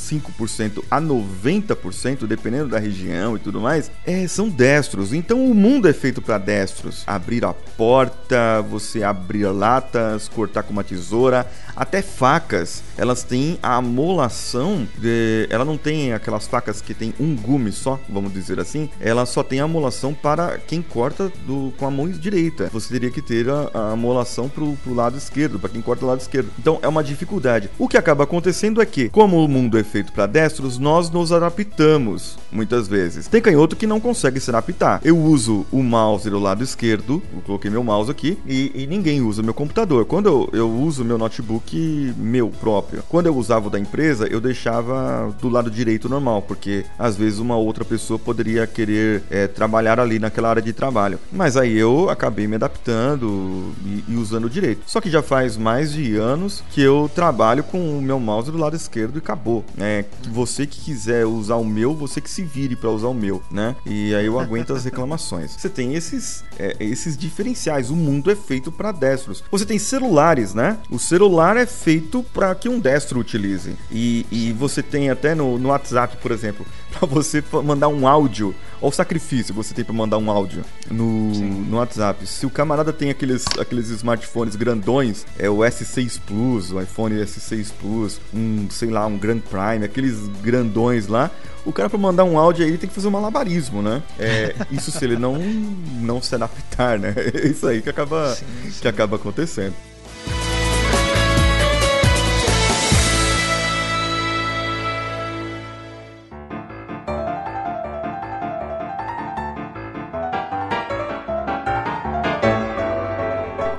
85% 0.07 0.83
a 0.89 1.01
90%, 1.01 2.25
dependendo 2.25 2.69
da 2.69 2.79
região 2.79 3.35
e 3.35 3.39
tudo 3.39 3.59
mais, 3.59 3.91
é, 4.05 4.27
são 4.27 4.49
destros. 4.49 5.13
Então 5.13 5.45
o 5.45 5.53
mundo 5.53 5.87
é 5.87 5.93
feito 5.93 6.21
para 6.21 6.37
destros. 6.37 7.03
Abrir 7.05 7.43
a 7.43 7.53
porta, 7.53 8.61
você 8.61 9.03
abrir 9.03 9.47
latas, 9.47 10.27
cortar 10.27 10.63
com 10.63 10.71
uma 10.71 10.83
tesoura, 10.83 11.45
até 11.75 12.01
facas. 12.01 12.83
Elas 12.97 13.23
têm 13.23 13.59
a 13.61 13.75
amolação, 13.75 14.87
de, 14.97 15.47
ela 15.49 15.65
não 15.65 15.77
tem 15.77 16.13
aquelas 16.13 16.47
facas 16.47 16.81
que 16.81 16.93
tem 16.93 17.13
um 17.19 17.35
gume 17.35 17.71
só, 17.71 17.99
vamos 18.09 18.33
dizer 18.33 18.59
assim. 18.59 18.89
Ela 18.99 19.25
só 19.25 19.43
tem 19.43 19.59
a 19.59 19.65
amolação 19.65 20.13
para 20.13 20.57
quem 20.57 20.81
corta 20.81 21.31
do, 21.45 21.73
com 21.77 21.85
a 21.85 21.91
mão 21.91 22.07
direita. 22.09 22.69
Você 22.71 22.93
teria 22.93 23.11
que 23.11 23.21
ter 23.21 23.49
a, 23.49 23.69
a 23.73 23.91
amolação 23.91 24.47
pro, 24.49 24.73
pro 24.83 24.93
lado 24.93 25.17
esquerdo, 25.17 25.59
para 25.59 25.69
quem 25.69 25.81
corta 25.81 26.01
do 26.01 26.07
lado 26.07 26.21
esquerdo. 26.21 26.49
Então 26.57 26.79
é 26.81 26.87
uma 26.87 27.03
dificuldade. 27.03 27.69
O 27.77 27.87
que 27.87 27.97
acaba 27.97 28.23
acontecendo 28.23 28.81
é 28.81 28.85
que, 28.85 29.09
como 29.09 29.43
o 29.43 29.47
mundo 29.47 29.77
é 29.77 29.83
feito 29.83 29.96
para 30.03 30.25
destros, 30.25 30.77
nós 30.77 31.09
nos 31.09 31.31
adaptamos 31.31 32.37
muitas 32.51 32.87
vezes. 32.87 33.27
Tem 33.27 33.41
canhoto 33.41 33.75
que 33.75 33.87
não 33.87 33.99
consegue 33.99 34.39
se 34.39 34.49
adaptar. 34.49 34.99
Eu 35.03 35.17
uso 35.17 35.65
o 35.71 35.83
mouse 35.83 36.29
do 36.29 36.39
lado 36.39 36.63
esquerdo, 36.63 37.21
eu 37.33 37.41
coloquei 37.41 37.69
meu 37.69 37.83
mouse 37.83 38.09
aqui, 38.09 38.37
e, 38.45 38.71
e 38.73 38.87
ninguém 38.87 39.21
usa 39.21 39.43
meu 39.43 39.53
computador. 39.53 40.05
Quando 40.05 40.27
eu, 40.27 40.49
eu 40.53 40.71
uso 40.71 41.03
meu 41.03 41.17
notebook 41.17 42.13
meu 42.17 42.49
próprio, 42.49 43.03
quando 43.09 43.27
eu 43.27 43.35
usava 43.35 43.67
o 43.67 43.69
da 43.69 43.79
empresa, 43.79 44.27
eu 44.27 44.39
deixava 44.39 45.33
do 45.41 45.49
lado 45.49 45.69
direito 45.69 46.09
normal, 46.09 46.41
porque 46.41 46.85
às 46.97 47.15
vezes 47.15 47.39
uma 47.39 47.55
outra 47.55 47.85
pessoa 47.85 48.19
poderia 48.19 48.65
querer 48.67 49.23
é, 49.29 49.47
trabalhar 49.47 49.99
ali 49.99 50.19
naquela 50.19 50.49
área 50.49 50.61
de 50.61 50.73
trabalho. 50.73 51.19
Mas 51.31 51.57
aí 51.57 51.77
eu 51.77 52.09
acabei 52.09 52.47
me 52.47 52.55
adaptando 52.55 53.73
e, 53.85 54.03
e 54.07 54.15
usando 54.15 54.49
direito. 54.49 54.81
Só 54.85 55.01
que 55.01 55.09
já 55.09 55.21
faz 55.21 55.57
mais 55.57 55.91
de 55.91 56.15
anos 56.15 56.63
que 56.71 56.81
eu 56.81 57.09
trabalho 57.13 57.63
com 57.63 57.97
o 57.97 58.01
meu 58.01 58.19
mouse 58.19 58.51
do 58.51 58.57
lado 58.57 58.75
esquerdo 58.75 59.15
e 59.15 59.19
acabou. 59.19 59.63
É, 59.87 60.03
você 60.29 60.67
que 60.67 60.81
quiser 60.81 61.25
usar 61.25 61.55
o 61.55 61.63
meu, 61.63 61.95
você 61.95 62.19
que 62.19 62.29
se 62.29 62.43
vire 62.43 62.75
para 62.75 62.89
usar 62.89 63.07
o 63.07 63.13
meu, 63.13 63.41
né? 63.49 63.73
E 63.85 64.13
aí 64.13 64.25
eu 64.25 64.37
aguento 64.37 64.73
as 64.73 64.83
reclamações. 64.83 65.51
Você 65.51 65.69
tem 65.69 65.95
esses, 65.95 66.43
é, 66.59 66.75
esses 66.77 67.17
diferenciais. 67.17 67.89
O 67.89 67.95
mundo 67.95 68.29
é 68.29 68.35
feito 68.35 68.69
para 68.69 68.91
destros. 68.91 69.41
Você 69.49 69.65
tem 69.65 69.79
celulares, 69.79 70.53
né? 70.53 70.77
O 70.91 70.99
celular 70.99 71.55
é 71.55 71.65
feito 71.65 72.21
para 72.33 72.53
que 72.53 72.67
um 72.67 72.79
destro 72.79 73.17
utilize. 73.21 73.77
E, 73.89 74.25
e 74.29 74.51
você 74.51 74.83
tem 74.83 75.09
até 75.09 75.33
no, 75.33 75.57
no 75.57 75.69
WhatsApp, 75.69 76.17
por 76.17 76.31
exemplo, 76.31 76.65
para 76.91 77.07
você 77.07 77.41
mandar 77.63 77.87
um 77.87 78.05
áudio. 78.05 78.53
Olha 78.81 78.89
o 78.89 78.91
sacrifício 78.91 79.53
que 79.53 79.53
você 79.53 79.73
tem 79.73 79.83
para 79.83 79.93
mandar 79.93 80.17
um 80.17 80.29
áudio 80.29 80.63
no, 80.89 81.31
no 81.31 81.77
WhatsApp. 81.77 82.25
Se 82.27 82.45
o 82.45 82.49
camarada 82.49 82.93
tem 82.93 83.09
aqueles, 83.09 83.45
aqueles 83.59 83.89
smartphones 83.89 84.55
grandões, 84.55 85.25
é 85.37 85.49
o 85.49 85.57
S6 85.57 86.19
Plus, 86.25 86.71
o 86.71 86.81
iPhone 86.81 87.15
S6 87.15 87.71
Plus, 87.79 88.19
um, 88.33 88.67
sei 88.69 88.89
lá, 88.89 89.05
um 89.05 89.17
Grand 89.17 89.39
Prime, 89.39 89.83
aqueles 89.83 90.27
grandões 90.41 91.07
lá. 91.07 91.31
O 91.65 91.73
cara 91.73 91.89
para 91.89 91.99
mandar 91.99 92.23
um 92.23 92.37
áudio 92.37 92.63
aí 92.63 92.71
ele 92.71 92.77
tem 92.77 92.87
que 92.87 92.95
fazer 92.95 93.07
um 93.07 93.11
malabarismo, 93.11 93.81
né? 93.81 94.01
É, 94.17 94.55
isso 94.71 94.89
se 94.91 95.03
ele 95.03 95.17
não 95.17 95.37
não 95.37 96.21
se 96.21 96.33
adaptar, 96.33 96.97
né? 96.97 97.13
É 97.17 97.47
isso 97.47 97.67
aí 97.67 97.81
que 97.81 97.89
acaba 97.89 98.33
Sim, 98.35 98.45
sim. 98.63 98.79
que 98.81 98.87
acaba 98.87 99.17
acontecendo. 99.17 99.73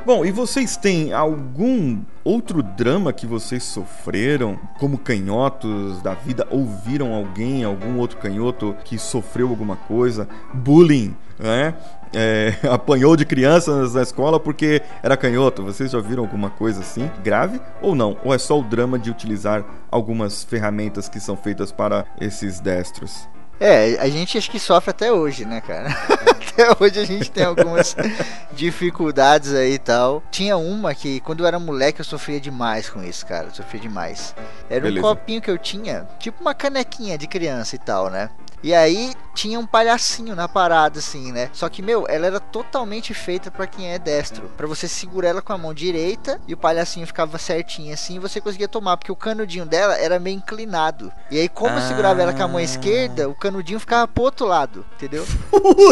Bom, 0.08 0.24
e 0.24 0.30
vocês 0.30 0.74
têm 0.74 1.12
algum 1.12 2.00
outro 2.24 2.62
drama 2.62 3.12
que 3.12 3.26
vocês 3.26 3.62
sofreram 3.62 4.58
como 4.78 4.96
canhotos 4.96 6.00
da 6.00 6.14
vida? 6.14 6.48
Ouviram 6.50 7.12
alguém, 7.12 7.62
algum 7.62 7.98
outro 7.98 8.16
canhoto 8.16 8.74
que 8.86 8.98
sofreu 8.98 9.50
alguma 9.50 9.76
coisa? 9.76 10.26
Bullying, 10.54 11.14
né? 11.38 11.74
É, 12.14 12.54
apanhou 12.72 13.16
de 13.16 13.26
crianças 13.26 13.92
na 13.92 14.00
escola 14.00 14.40
porque 14.40 14.80
era 15.02 15.14
canhoto. 15.14 15.62
Vocês 15.62 15.90
já 15.90 16.00
viram 16.00 16.22
alguma 16.22 16.48
coisa 16.48 16.80
assim 16.80 17.10
grave 17.22 17.60
ou 17.82 17.94
não? 17.94 18.16
Ou 18.24 18.32
é 18.32 18.38
só 18.38 18.58
o 18.58 18.64
drama 18.64 18.98
de 18.98 19.10
utilizar 19.10 19.62
algumas 19.90 20.42
ferramentas 20.42 21.06
que 21.06 21.20
são 21.20 21.36
feitas 21.36 21.70
para 21.70 22.06
esses 22.18 22.60
destros? 22.60 23.28
É, 23.60 23.98
a 24.00 24.08
gente 24.08 24.38
acho 24.38 24.50
que 24.50 24.58
sofre 24.58 24.90
até 24.90 25.12
hoje, 25.12 25.44
né, 25.44 25.60
cara? 25.60 25.88
até 26.30 26.68
hoje 26.78 27.00
a 27.00 27.04
gente 27.04 27.30
tem 27.30 27.44
algumas 27.44 27.96
dificuldades 28.52 29.52
aí 29.52 29.74
e 29.74 29.78
tal. 29.78 30.22
Tinha 30.30 30.56
uma 30.56 30.94
que 30.94 31.20
quando 31.20 31.40
eu 31.40 31.46
era 31.46 31.58
moleque 31.58 32.00
eu 32.00 32.04
sofria 32.04 32.40
demais 32.40 32.88
com 32.88 33.02
isso, 33.02 33.26
cara. 33.26 33.46
Eu 33.46 33.54
sofria 33.54 33.80
demais. 33.80 34.34
Era 34.70 34.82
Beleza. 34.82 35.06
um 35.06 35.10
copinho 35.10 35.42
que 35.42 35.50
eu 35.50 35.58
tinha, 35.58 36.06
tipo 36.18 36.40
uma 36.40 36.54
canequinha 36.54 37.18
de 37.18 37.26
criança 37.26 37.74
e 37.74 37.78
tal, 37.78 38.10
né? 38.10 38.30
E 38.62 38.74
aí 38.74 39.12
tinha 39.34 39.58
um 39.60 39.66
palhacinho 39.66 40.34
na 40.34 40.48
parada, 40.48 40.98
assim, 40.98 41.30
né? 41.30 41.48
Só 41.52 41.68
que, 41.68 41.80
meu, 41.80 42.06
ela 42.08 42.26
era 42.26 42.40
totalmente 42.40 43.14
feita 43.14 43.50
pra 43.50 43.66
quem 43.66 43.92
é 43.92 43.98
destro. 43.98 44.50
Pra 44.56 44.66
você 44.66 44.88
segurar 44.88 45.28
ela 45.28 45.42
com 45.42 45.52
a 45.52 45.58
mão 45.58 45.72
direita 45.72 46.40
e 46.46 46.54
o 46.54 46.56
palhacinho 46.56 47.06
ficava 47.06 47.38
certinho 47.38 47.94
assim 47.94 48.16
e 48.16 48.18
você 48.18 48.40
conseguia 48.40 48.66
tomar. 48.68 48.96
Porque 48.96 49.12
o 49.12 49.16
canudinho 49.16 49.64
dela 49.64 49.96
era 49.96 50.18
meio 50.18 50.36
inclinado. 50.36 51.12
E 51.30 51.38
aí, 51.38 51.48
como 51.48 51.76
eu 51.76 51.82
segurava 51.82 52.20
ela 52.20 52.32
com 52.32 52.42
a 52.42 52.48
mão 52.48 52.56
Ah. 52.58 52.62
esquerda, 52.62 53.28
o 53.28 53.34
canudinho 53.34 53.78
ficava 53.78 54.08
pro 54.08 54.24
outro 54.24 54.46
lado, 54.46 54.84
entendeu? 54.96 55.24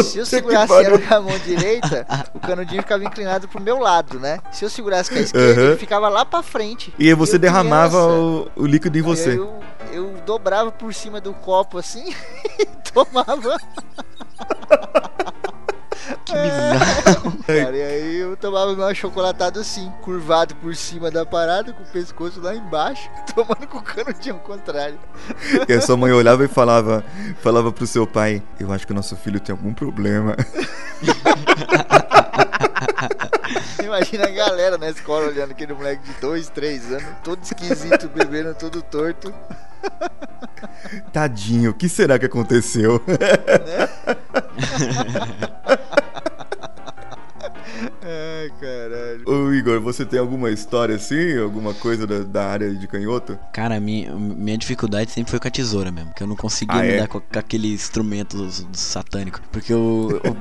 Se 0.03 0.17
eu 0.17 0.25
segurasse 0.25 0.73
ela 0.73 0.99
com 0.99 1.13
a 1.13 1.21
mão 1.21 1.39
direita, 1.39 2.05
o 2.33 2.39
canudinho 2.39 2.81
ficava 2.81 3.03
inclinado 3.03 3.47
pro 3.47 3.61
meu 3.61 3.79
lado, 3.79 4.19
né? 4.19 4.39
Se 4.51 4.65
eu 4.65 4.69
segurasse 4.69 5.09
com 5.09 5.17
a 5.17 5.21
esquerda, 5.21 5.61
Aham. 5.61 5.69
ele 5.69 5.77
ficava 5.77 6.09
lá 6.09 6.25
pra 6.25 6.43
frente. 6.43 6.93
E 6.99 7.07
aí 7.07 7.13
você 7.13 7.37
derramava 7.37 8.05
o, 8.07 8.49
o 8.55 8.65
líquido 8.65 8.97
em 8.97 9.01
Aí 9.01 9.05
você. 9.07 9.37
Eu, 9.37 9.59
eu 9.91 10.13
dobrava 10.25 10.71
por 10.71 10.93
cima 10.93 11.19
do 11.19 11.33
copo 11.33 11.77
assim 11.77 12.13
e 12.59 12.65
tomava. 12.91 13.57
Que 16.23 16.33
bizarro. 16.33 17.37
Cara, 17.47 17.77
e 17.77 17.81
aí 17.81 18.15
eu 18.17 18.35
tomava 18.37 18.73
meu 18.75 18.85
achocolatado 18.85 19.59
assim, 19.59 19.91
curvado 20.01 20.55
por 20.55 20.75
cima 20.75 21.09
da 21.11 21.25
parada, 21.25 21.73
com 21.73 21.83
o 21.83 21.87
pescoço 21.87 22.39
lá 22.41 22.55
embaixo, 22.55 23.09
tomando 23.33 23.67
com 23.67 23.77
o 23.77 23.81
canudinho 23.81 24.35
ao 24.35 24.41
contrário. 24.41 24.99
E 25.67 25.73
a 25.73 25.81
sua 25.81 25.97
mãe 25.97 26.11
olhava 26.11 26.45
e 26.45 26.47
falava, 26.47 27.03
falava 27.41 27.71
pro 27.71 27.87
seu 27.87 28.05
pai: 28.05 28.41
Eu 28.59 28.71
acho 28.71 28.85
que 28.85 28.91
o 28.93 28.95
nosso 28.95 29.15
filho 29.15 29.39
tem 29.39 29.53
algum 29.53 29.73
problema. 29.73 30.35
Imagina 33.83 34.25
a 34.25 34.31
galera 34.31 34.77
na 34.77 34.89
escola 34.89 35.27
olhando 35.27 35.51
aquele 35.51 35.73
moleque 35.73 36.03
de 36.03 36.13
2, 36.19 36.49
3 36.49 36.91
anos, 36.93 37.15
todo 37.23 37.43
esquisito, 37.43 38.09
bebendo 38.13 38.53
todo 38.55 38.81
torto. 38.81 39.33
Tadinho, 41.13 41.71
o 41.71 41.73
que 41.73 41.87
será 41.87 42.19
que 42.19 42.25
aconteceu? 42.25 43.01
Ai, 48.09 48.49
caralho. 48.61 49.23
Ô 49.27 49.51
Igor, 49.53 49.81
você 49.81 50.05
tem 50.05 50.17
alguma 50.17 50.49
história 50.49 50.95
assim? 50.95 51.37
Alguma 51.37 51.73
coisa 51.73 52.07
da, 52.07 52.19
da 52.19 52.45
área 52.47 52.73
de 52.73 52.87
canhoto? 52.87 53.37
Cara, 53.51 53.77
minha, 53.81 54.13
minha 54.15 54.57
dificuldade 54.57 55.11
sempre 55.11 55.29
foi 55.29 55.39
com 55.41 55.47
a 55.49 55.51
tesoura 55.51 55.91
mesmo. 55.91 56.13
Que 56.13 56.23
eu 56.23 56.27
não 56.27 56.35
conseguia 56.37 56.77
Ah, 56.79 56.85
é? 56.85 56.91
lidar 56.91 57.07
com, 57.09 57.19
com 57.19 57.37
aquele 57.39 57.73
instrumento 57.73 58.37
dos 58.37 58.65
satânico. 58.71 59.41
Porque 59.51 59.73
eu, 59.73 60.21
eu, 60.23 60.37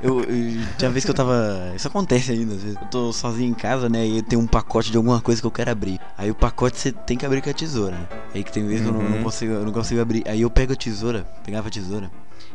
eu, 0.00 0.20
eu- 0.20 0.66
Tinha 0.78 0.90
vez 0.90 1.04
que 1.04 1.10
eu 1.10 1.14
tava. 1.14 1.72
Isso 1.76 1.86
acontece 1.88 2.32
ainda, 2.32 2.54
às 2.54 2.62
vezes. 2.62 2.78
Eu 2.80 2.88
tô 2.88 3.12
sozinho 3.12 3.50
em 3.50 3.54
casa, 3.54 3.86
né? 3.90 4.06
E 4.06 4.22
tem 4.22 4.38
um 4.38 4.46
pacote 4.46 4.90
de 4.90 4.96
alguma 4.96 5.20
coisa 5.20 5.42
que 5.42 5.46
eu 5.46 5.50
quero 5.50 5.70
abrir. 5.70 6.00
Aí 6.16 6.30
o 6.30 6.34
pacote 6.34 6.78
você 6.78 6.90
tem 6.90 7.18
que 7.18 7.26
abrir 7.26 7.42
com 7.42 7.50
a 7.50 7.54
tesoura, 7.54 7.96
né? 7.96 8.08
Aí 8.34 8.42
que 8.42 8.50
tem 8.50 8.66
vezes 8.66 8.80
que 8.82 8.88
eu 8.88 8.92
não, 8.94 9.00
Uhum. 9.00 9.10
não 9.16 9.22
consigo, 9.22 9.52
eu 9.52 9.64
não 9.66 9.72
consigo 9.72 10.00
abrir. 10.00 10.22
Aí 10.26 10.40
eu 10.40 10.48
pego 10.48 10.72
a 10.72 10.76
tesoura, 10.76 11.26
pegava 11.44 11.68
a 11.68 11.70
tesoura. 11.70 12.10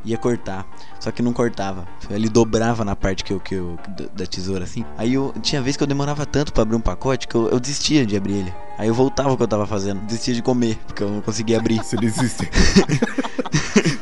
Ia 0.05 0.17
cortar, 0.17 0.65
só 0.99 1.11
que 1.11 1.21
não 1.21 1.33
cortava. 1.33 1.85
Ele 2.09 2.29
dobrava 2.29 2.85
na 2.85 2.95
parte 2.95 3.23
que 3.23 3.33
eu, 3.33 3.39
que 3.39 3.55
eu, 3.55 3.77
da- 4.15 4.25
tesoura 4.25 4.63
assim. 4.63 4.85
Aí 4.97 5.13
eu 5.13 5.33
tinha 5.41 5.61
vez 5.61 5.75
que 5.75 5.83
eu 5.83 5.87
demorava 5.87 6.25
tanto 6.25 6.53
pra 6.53 6.63
abrir 6.63 6.75
um 6.75 6.79
pacote 6.81 7.27
que 7.27 7.35
eu, 7.35 7.49
eu 7.49 7.59
desistia 7.59 8.05
de 8.05 8.15
abrir 8.15 8.33
ele. 8.35 8.53
Aí 8.77 8.87
eu 8.87 8.93
voltava 8.93 9.31
o 9.31 9.37
que 9.37 9.43
eu 9.43 9.47
tava 9.47 9.67
fazendo, 9.67 9.99
desistia 10.05 10.33
de 10.33 10.41
comer, 10.41 10.77
porque 10.87 11.03
eu 11.03 11.09
não 11.09 11.21
conseguia 11.21 11.57
abrir. 11.57 11.77
Você 11.83 11.97
desiste. 11.97 12.49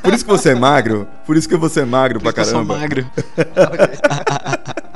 Por 0.03 0.13
isso 0.13 0.23
que 0.23 0.31
você 0.31 0.49
é 0.51 0.55
magro? 0.55 1.07
Por 1.25 1.35
isso 1.35 1.49
que 1.49 1.55
você 1.57 1.81
é 1.81 1.85
magro 1.85 2.19
pra 2.19 2.29
Porque 2.31 2.41
eu 2.41 2.45
sou 2.45 2.65
caramba. 2.65 2.77
magro. 2.77 3.05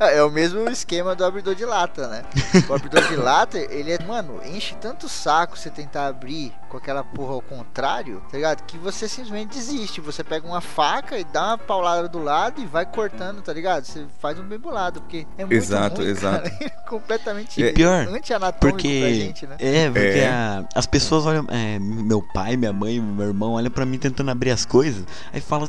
É 0.10 0.22
o 0.24 0.30
mesmo 0.30 0.68
esquema 0.70 1.14
do 1.14 1.24
abridor 1.24 1.54
de 1.54 1.64
lata, 1.64 2.08
né? 2.08 2.22
O 2.68 2.72
abridor 2.74 3.06
de 3.06 3.16
lata, 3.16 3.58
ele 3.58 3.92
é, 3.92 4.02
mano, 4.02 4.40
enche 4.44 4.74
tanto 4.80 5.04
o 5.06 5.08
saco 5.08 5.58
você 5.58 5.68
tentar 5.68 6.06
abrir 6.06 6.52
com 6.70 6.76
aquela 6.78 7.04
porra 7.04 7.34
ao 7.34 7.42
contrário, 7.42 8.22
tá 8.30 8.36
ligado? 8.38 8.62
Que 8.64 8.78
você 8.78 9.06
simplesmente 9.08 9.50
desiste. 9.58 10.00
Você 10.00 10.24
pega 10.24 10.46
uma 10.46 10.60
faca 10.62 11.18
e 11.18 11.24
dá 11.24 11.48
uma 11.48 11.58
paulada 11.58 12.08
do 12.08 12.18
lado 12.22 12.60
e 12.62 12.66
vai 12.66 12.86
cortando, 12.86 13.42
tá 13.42 13.52
ligado? 13.52 13.84
Você 13.84 14.06
faz 14.20 14.38
um 14.38 14.42
bem 14.44 14.58
bolado, 14.58 15.00
porque 15.02 15.26
é 15.36 15.44
muito 15.44 15.52
Exato, 15.52 16.00
ruim, 16.00 16.10
exato. 16.10 16.50
cara. 16.50 16.56
É 16.90 16.90
completamente 16.90 17.62
E 17.62 17.72
pior, 17.72 18.08
anti-anatômico 18.08 18.78
Porque. 18.78 19.00
pra 19.00 19.08
gente, 19.12 19.46
né? 19.46 19.56
É, 19.60 19.86
porque 19.88 20.06
É. 20.18 20.28
a- 20.28 20.64
as 20.74 20.86
pessoas 20.86 21.24
olham. 21.26 21.46
é, 21.48 21.78
meu 21.78 22.20
pai, 22.34 22.56
minha 22.56 22.72
mãe, 22.72 22.98
meu 23.00 23.28
irmão 23.28 23.52
olham 23.52 23.70
pra 23.70 23.84
mim 23.86 23.96
tentando 23.98 24.30
abrir 24.30 24.50
as 24.50 24.64
coisas. 24.64 25.04
Aí 25.32 25.40
falam. 25.40 25.68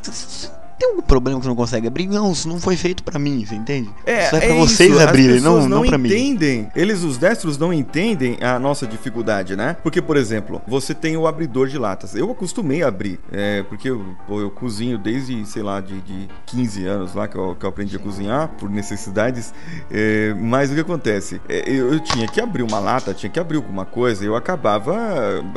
"Você- 0.81 0.81
você 0.81 0.85
Tem 0.85 0.89
algum 0.89 1.01
problema 1.03 1.39
que 1.39 1.43
você 1.45 1.49
não 1.49 1.55
consegue 1.55 1.87
abrir? 1.87 2.07
Não, 2.07 2.31
isso 2.31 2.47
não 2.49 2.59
foi 2.59 2.75
feito 2.75 3.03
pra 3.03 3.19
mim, 3.19 3.45
você 3.45 3.53
entende? 3.55 3.89
isso 4.05 4.35
é 4.35 4.39
pra 4.39 4.55
vocês 4.55 4.91
isso, 4.91 4.99
abrirem, 4.99 5.39
não, 5.39 5.53
pessoas 5.55 5.67
não 5.67 5.85
pra 5.85 5.97
mim. 5.97 6.09
entendem. 6.09 6.71
Eles, 6.75 7.03
os 7.03 7.17
destros, 7.17 7.57
não 7.57 7.71
entendem 7.71 8.37
a 8.41 8.57
nossa 8.57 8.87
dificuldade, 8.87 9.55
né? 9.55 9.75
Porque, 9.83 10.01
por 10.01 10.17
exemplo, 10.17 10.61
você 10.67 10.93
tem 10.95 11.15
o 11.17 11.27
abridor 11.27 11.67
de 11.67 11.77
latas. 11.77 12.15
Eu 12.15 12.31
acostumei 12.31 12.81
a 12.83 12.87
abrir, 12.87 13.19
é, 13.31 13.61
porque 13.63 13.89
eu, 13.89 14.03
eu 14.29 14.49
cozinho 14.49 14.97
desde, 14.97 15.45
sei 15.45 15.61
lá, 15.61 15.79
de, 15.81 16.01
de 16.01 16.27
15 16.47 16.85
anos 16.85 17.13
lá 17.13 17.27
que 17.27 17.37
eu, 17.37 17.55
que 17.55 17.65
eu 17.65 17.69
aprendi 17.69 17.95
a 17.95 17.99
cozinhar 17.99 18.47
por 18.59 18.69
necessidades. 18.69 19.53
É, 19.91 20.33
mas 20.39 20.71
o 20.71 20.73
que 20.73 20.79
acontece? 20.81 21.39
É, 21.47 21.63
eu, 21.69 21.93
eu 21.93 21.99
tinha 21.99 22.27
que 22.27 22.41
abrir 22.41 22.63
uma 22.63 22.79
lata, 22.79 23.13
tinha 23.13 23.29
que 23.29 23.39
abrir 23.39 23.57
alguma 23.57 23.85
coisa. 23.85 24.25
Eu 24.25 24.35
acabava, 24.35 24.95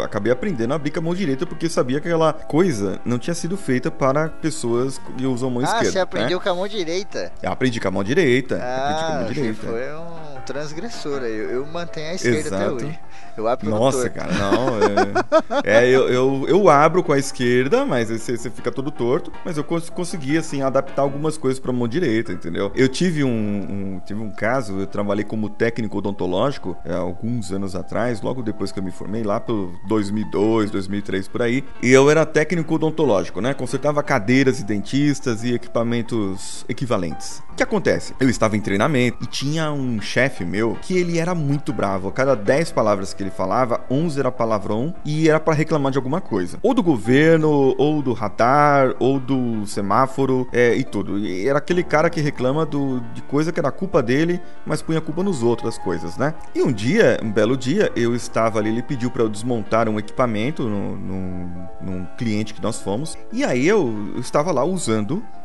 acabei 0.02 0.32
aprendendo 0.32 0.72
a 0.72 0.76
abrir 0.76 0.90
com 0.90 0.98
a 0.98 1.02
mão 1.02 1.14
direita 1.14 1.46
porque 1.46 1.66
eu 1.66 1.70
sabia 1.70 2.00
que 2.00 2.08
aquela 2.08 2.32
coisa 2.32 3.00
não 3.04 3.18
tinha 3.18 3.34
sido 3.34 3.56
feita 3.56 3.90
para 3.90 4.28
pessoas 4.28 5.00
usam 5.22 5.48
a 5.48 5.52
mão 5.52 5.60
Ah, 5.62 5.66
esquerda. 5.66 5.90
você 5.92 5.98
aprendeu 5.98 6.38
né? 6.38 6.44
com 6.44 6.50
a 6.50 6.54
mão 6.54 6.68
direita. 6.68 7.32
Eu 7.42 7.52
aprendi 7.52 7.80
com 7.80 7.88
a 7.88 7.90
mão 7.90 8.04
direita. 8.04 8.56
aprendi 8.56 9.00
com 9.00 9.04
a 9.04 9.06
Ah, 9.08 9.18
mão 9.18 9.26
você 9.28 9.34
direita. 9.34 9.66
foi 9.66 9.94
um 9.94 10.40
transgressor 10.46 11.22
aí. 11.22 11.36
Eu, 11.36 11.50
eu 11.50 11.66
mantenho 11.66 12.10
a 12.10 12.14
esquerda 12.14 12.38
até 12.56 12.64
Exato. 12.66 12.74
hoje. 12.86 12.98
Eu 13.36 13.48
abro 13.48 13.68
Nossa, 13.68 14.08
torto. 14.08 14.14
cara, 14.14 14.32
não. 14.32 14.78
É, 15.64 15.84
é, 15.84 15.88
eu, 15.88 16.08
eu, 16.08 16.44
eu 16.48 16.68
abro 16.68 17.02
com 17.02 17.12
a 17.12 17.18
esquerda, 17.18 17.84
mas 17.84 18.08
você, 18.08 18.36
você 18.36 18.48
fica 18.48 18.70
todo 18.70 18.92
torto. 18.92 19.32
Mas 19.44 19.56
eu 19.56 19.64
cons- 19.64 19.90
consegui, 19.90 20.38
assim, 20.38 20.62
adaptar 20.62 21.02
algumas 21.02 21.36
coisas 21.36 21.58
pra 21.58 21.72
mão 21.72 21.88
direita, 21.88 22.32
entendeu? 22.32 22.70
Eu 22.76 22.88
tive 22.88 23.24
um, 23.24 23.28
um- 23.28 24.00
tive 24.06 24.20
um 24.20 24.30
caso, 24.30 24.78
eu 24.80 24.86
trabalhei 24.86 25.24
como 25.24 25.48
técnico 25.48 25.98
odontológico 25.98 26.76
é, 26.84 26.94
alguns 26.94 27.50
anos 27.52 27.74
atrás, 27.74 28.20
logo 28.22 28.40
depois 28.40 28.70
que 28.70 28.78
eu 28.78 28.84
me 28.84 28.92
formei, 28.92 29.24
lá 29.24 29.40
pelo 29.40 29.72
2002, 29.88 30.70
2003, 30.70 31.26
por 31.26 31.42
aí. 31.42 31.64
E 31.82 31.90
eu 31.90 32.08
era 32.08 32.24
técnico 32.24 32.74
odontológico, 32.76 33.40
né? 33.40 33.52
Consertava 33.52 34.00
cadeiras 34.02 34.60
e 34.60 34.64
dentistas 34.64 34.93
e 34.94 35.54
equipamentos 35.54 36.64
equivalentes. 36.68 37.42
O 37.50 37.56
que 37.56 37.62
acontece? 37.62 38.14
Eu 38.20 38.28
estava 38.28 38.56
em 38.56 38.60
treinamento 38.60 39.18
e 39.22 39.26
tinha 39.26 39.70
um 39.72 40.00
chefe 40.00 40.44
meu 40.44 40.76
que 40.82 40.96
ele 40.96 41.18
era 41.18 41.34
muito 41.34 41.72
bravo. 41.72 42.08
A 42.08 42.12
cada 42.12 42.34
10 42.34 42.72
palavras 42.72 43.12
que 43.12 43.22
ele 43.22 43.30
falava, 43.30 43.80
11 43.90 44.20
era 44.20 44.30
palavrão 44.30 44.94
e 45.04 45.28
era 45.28 45.40
para 45.40 45.54
reclamar 45.54 45.92
de 45.92 45.98
alguma 45.98 46.20
coisa. 46.20 46.58
Ou 46.62 46.74
do 46.74 46.82
governo, 46.82 47.74
ou 47.78 48.02
do 48.02 48.12
radar, 48.12 48.94
ou 48.98 49.18
do 49.18 49.66
semáforo, 49.66 50.48
é, 50.52 50.74
e 50.74 50.84
tudo. 50.84 51.18
E 51.18 51.48
era 51.48 51.58
aquele 51.58 51.82
cara 51.82 52.10
que 52.10 52.20
reclama 52.20 52.64
do, 52.64 53.00
de 53.14 53.22
coisa 53.22 53.52
que 53.52 53.60
era 53.60 53.70
culpa 53.70 54.02
dele, 54.02 54.40
mas 54.66 54.82
punha 54.82 55.00
culpa 55.00 55.22
nos 55.22 55.42
outros, 55.42 55.76
as 55.76 55.78
coisas, 55.78 56.16
né? 56.16 56.34
E 56.54 56.62
um 56.62 56.72
dia, 56.72 57.18
um 57.22 57.30
belo 57.30 57.56
dia, 57.56 57.90
eu 57.96 58.14
estava 58.14 58.58
ali, 58.58 58.70
ele 58.70 58.82
pediu 58.82 59.10
para 59.10 59.22
eu 59.22 59.28
desmontar 59.28 59.88
um 59.88 59.98
equipamento 59.98 60.64
num, 60.64 61.66
num 61.80 62.06
cliente 62.16 62.52
que 62.52 62.62
nós 62.62 62.80
fomos. 62.80 63.16
E 63.32 63.44
aí 63.44 63.66
eu, 63.66 64.12
eu 64.14 64.20
estava 64.20 64.50
lá 64.50 64.64
usando 64.64 64.83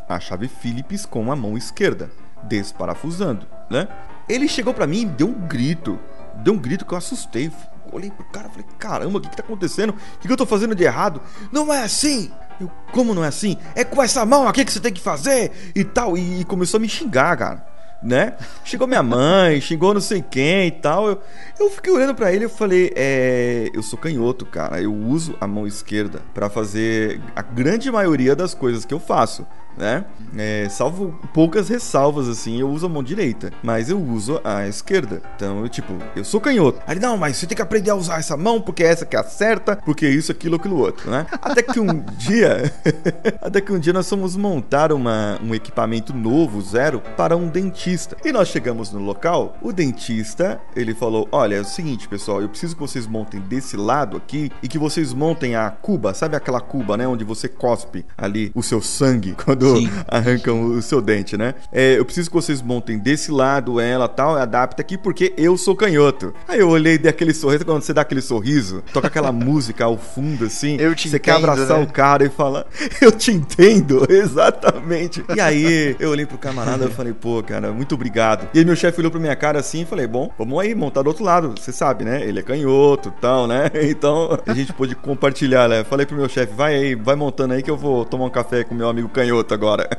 a 0.07 0.19
chave 0.19 0.47
Phillips 0.47 1.05
com 1.05 1.31
a 1.31 1.35
mão 1.35 1.57
esquerda, 1.57 2.11
desparafusando, 2.43 3.45
né? 3.69 3.87
Ele 4.27 4.47
chegou 4.47 4.73
pra 4.73 4.87
mim 4.87 5.01
e 5.01 5.05
deu 5.05 5.27
um 5.27 5.47
grito. 5.47 5.99
Deu 6.35 6.53
um 6.53 6.57
grito 6.57 6.85
que 6.85 6.93
eu 6.93 6.97
assustei. 6.97 7.51
Olhei 7.91 8.11
pro 8.11 8.23
cara 8.25 8.49
falei: 8.49 8.65
caramba, 8.77 9.17
o 9.17 9.21
que, 9.21 9.29
que 9.29 9.35
tá 9.35 9.43
acontecendo? 9.43 9.89
O 9.89 10.19
que, 10.19 10.27
que 10.27 10.31
eu 10.31 10.37
tô 10.37 10.45
fazendo 10.45 10.75
de 10.75 10.83
errado? 10.83 11.21
Não 11.51 11.73
é 11.73 11.83
assim! 11.83 12.31
Eu, 12.59 12.69
como 12.91 13.15
não 13.15 13.23
é 13.23 13.27
assim? 13.27 13.57
É 13.73 13.83
com 13.83 14.03
essa 14.03 14.25
mão 14.25 14.47
aqui 14.47 14.65
que 14.65 14.71
você 14.71 14.79
tem 14.79 14.93
que 14.93 15.01
fazer 15.01 15.71
e 15.73 15.83
tal. 15.83 16.17
E, 16.17 16.41
e 16.41 16.45
começou 16.45 16.77
a 16.77 16.81
me 16.81 16.89
xingar, 16.89 17.35
cara. 17.37 17.65
Né? 18.01 18.35
Chegou 18.63 18.87
minha 18.87 19.03
mãe, 19.03 19.59
xingou 19.59 19.93
não 19.93 19.99
sei 19.99 20.21
quem 20.21 20.67
e 20.67 20.71
tal. 20.71 21.09
Eu, 21.09 21.21
eu 21.59 21.69
fiquei 21.69 21.91
olhando 21.91 22.15
pra 22.15 22.31
ele 22.31 22.45
e 22.45 22.49
falei: 22.49 22.93
É, 22.95 23.69
eu 23.73 23.83
sou 23.83 23.99
canhoto, 23.99 24.45
cara. 24.45 24.81
Eu 24.81 24.93
uso 24.93 25.35
a 25.41 25.45
mão 25.45 25.67
esquerda 25.67 26.21
pra 26.33 26.49
fazer 26.49 27.19
a 27.35 27.41
grande 27.41 27.91
maioria 27.91 28.35
das 28.35 28.53
coisas 28.53 28.85
que 28.85 28.93
eu 28.93 28.99
faço 28.99 29.45
né? 29.79 30.05
É, 30.37 30.67
salvo 30.69 31.17
poucas 31.33 31.69
ressalvas, 31.69 32.27
assim, 32.27 32.59
eu 32.59 32.69
uso 32.69 32.85
a 32.85 32.89
mão 32.89 33.01
direita, 33.01 33.51
mas 33.63 33.89
eu 33.89 33.99
uso 33.99 34.39
a 34.43 34.67
esquerda. 34.67 35.21
Então, 35.35 35.61
eu, 35.61 35.69
tipo, 35.69 35.93
eu 36.15 36.23
sou 36.23 36.39
canhoto. 36.39 36.79
Aí, 36.85 36.99
não, 36.99 37.17
mas 37.17 37.37
você 37.37 37.47
tem 37.47 37.55
que 37.55 37.61
aprender 37.61 37.89
a 37.89 37.95
usar 37.95 38.19
essa 38.19 38.35
mão, 38.35 38.61
porque 38.61 38.83
é 38.83 38.87
essa 38.87 39.05
que 39.05 39.15
acerta, 39.15 39.77
porque 39.77 40.07
isso, 40.07 40.31
aquilo, 40.31 40.57
aquilo 40.57 40.77
outro, 40.77 41.09
né? 41.09 41.25
Até 41.41 41.63
que 41.63 41.79
um 41.79 41.99
dia, 42.17 42.71
até 43.41 43.61
que 43.61 43.71
um 43.71 43.79
dia 43.79 43.93
nós 43.93 44.09
fomos 44.09 44.35
montar 44.35 44.91
uma, 44.91 45.39
um 45.41 45.55
equipamento 45.55 46.13
novo, 46.13 46.61
zero, 46.61 47.01
para 47.15 47.35
um 47.37 47.47
dentista. 47.47 48.17
E 48.23 48.31
nós 48.31 48.49
chegamos 48.49 48.91
no 48.91 48.99
local, 48.99 49.55
o 49.61 49.71
dentista, 49.71 50.59
ele 50.75 50.93
falou, 50.93 51.27
olha, 51.31 51.55
é 51.55 51.61
o 51.61 51.65
seguinte, 51.65 52.07
pessoal, 52.07 52.41
eu 52.41 52.49
preciso 52.49 52.75
que 52.75 52.81
vocês 52.81 53.07
montem 53.07 53.39
desse 53.39 53.77
lado 53.77 54.17
aqui 54.17 54.51
e 54.61 54.67
que 54.67 54.77
vocês 54.77 55.13
montem 55.13 55.55
a 55.55 55.69
cuba, 55.69 56.13
sabe 56.13 56.35
aquela 56.35 56.59
cuba, 56.59 56.97
né, 56.97 57.07
onde 57.07 57.23
você 57.23 57.47
cospe 57.47 58.05
ali 58.17 58.51
o 58.53 58.61
seu 58.61 58.81
sangue 58.81 59.35
quando 59.43 59.68
Sim. 59.77 59.89
arrancam 60.07 60.65
o 60.65 60.81
seu 60.81 61.01
dente, 61.01 61.37
né? 61.37 61.55
É, 61.71 61.97
eu 61.97 62.05
preciso 62.05 62.29
que 62.29 62.35
vocês 62.35 62.61
montem 62.61 62.97
desse 62.97 63.31
lado 63.31 63.79
ela 63.79 64.07
tal, 64.07 64.35
adapta 64.35 64.81
aqui 64.81 64.97
porque 64.97 65.33
eu 65.37 65.57
sou 65.57 65.75
canhoto. 65.75 66.33
Aí 66.47 66.59
eu 66.59 66.69
olhei 66.69 66.95
e 66.95 66.97
dei 66.97 67.09
aquele 67.09 67.33
sorriso, 67.33 67.65
quando 67.65 67.81
você 67.81 67.93
dá 67.93 68.01
aquele 68.01 68.21
sorriso, 68.21 68.83
toca 68.93 69.07
aquela 69.07 69.31
música 69.33 69.85
ao 69.85 69.97
fundo 69.97 70.45
assim, 70.45 70.77
Eu 70.79 70.95
te 70.95 71.09
você 71.09 71.19
quer 71.19 71.31
entendo, 71.31 71.49
abraçar 71.49 71.79
né? 71.79 71.83
o 71.83 71.87
cara 71.87 72.25
e 72.25 72.29
falar, 72.29 72.65
eu 73.01 73.11
te 73.11 73.31
entendo, 73.31 74.05
exatamente. 74.09 75.23
E 75.35 75.39
aí 75.39 75.95
eu 75.99 76.09
olhei 76.11 76.25
pro 76.25 76.37
camarada 76.37 76.85
e 76.85 76.89
falei, 76.89 77.13
pô, 77.13 77.41
cara, 77.43 77.71
muito 77.71 77.95
obrigado. 77.95 78.47
E 78.53 78.59
aí 78.59 78.65
meu 78.65 78.75
chefe 78.75 78.99
olhou 78.99 79.11
pra 79.11 79.19
minha 79.19 79.35
cara 79.35 79.59
assim 79.59 79.81
e 79.81 79.85
falei, 79.85 80.07
bom, 80.07 80.31
vamos 80.37 80.59
aí 80.59 80.73
montar 80.75 81.01
do 81.01 81.07
outro 81.07 81.23
lado, 81.23 81.53
você 81.57 81.71
sabe, 81.71 82.03
né? 82.03 82.23
Ele 82.23 82.39
é 82.39 82.43
canhoto 82.43 83.09
e 83.09 83.21
tal, 83.21 83.47
né? 83.47 83.69
Então 83.89 84.37
a 84.45 84.53
gente 84.53 84.71
pôde 84.73 84.95
compartilhar, 84.95 85.67
né? 85.67 85.83
Falei 85.83 86.05
pro 86.05 86.15
meu 86.15 86.29
chefe, 86.29 86.53
vai 86.53 86.75
aí, 86.75 86.95
vai 86.95 87.15
montando 87.15 87.53
aí 87.53 87.63
que 87.63 87.71
eu 87.71 87.77
vou 87.77 88.05
tomar 88.05 88.25
um 88.25 88.29
café 88.29 88.63
com 88.63 88.75
meu 88.75 88.87
amigo 88.89 89.09
canhoto 89.09 89.48
agora. 89.53 89.89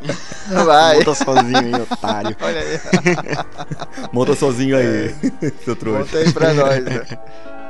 Vai. 0.64 0.96
Monta 0.98 1.14
sozinho 1.14 1.58
aí, 1.58 1.74
otário. 1.74 2.36
Olha 2.42 2.60
aí. 2.60 2.80
Monta 4.12 4.34
sozinho 4.34 4.76
aí, 4.76 5.14
seu 5.64 5.76
trouxa. 5.76 6.04
Conta 6.04 6.18
aí 6.18 6.32
pra 6.32 6.54
nós, 6.54 6.84
né? 6.84 7.02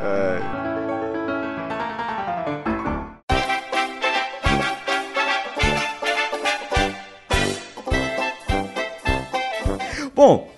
Ai. 0.00 0.70
Bom, 10.14 10.50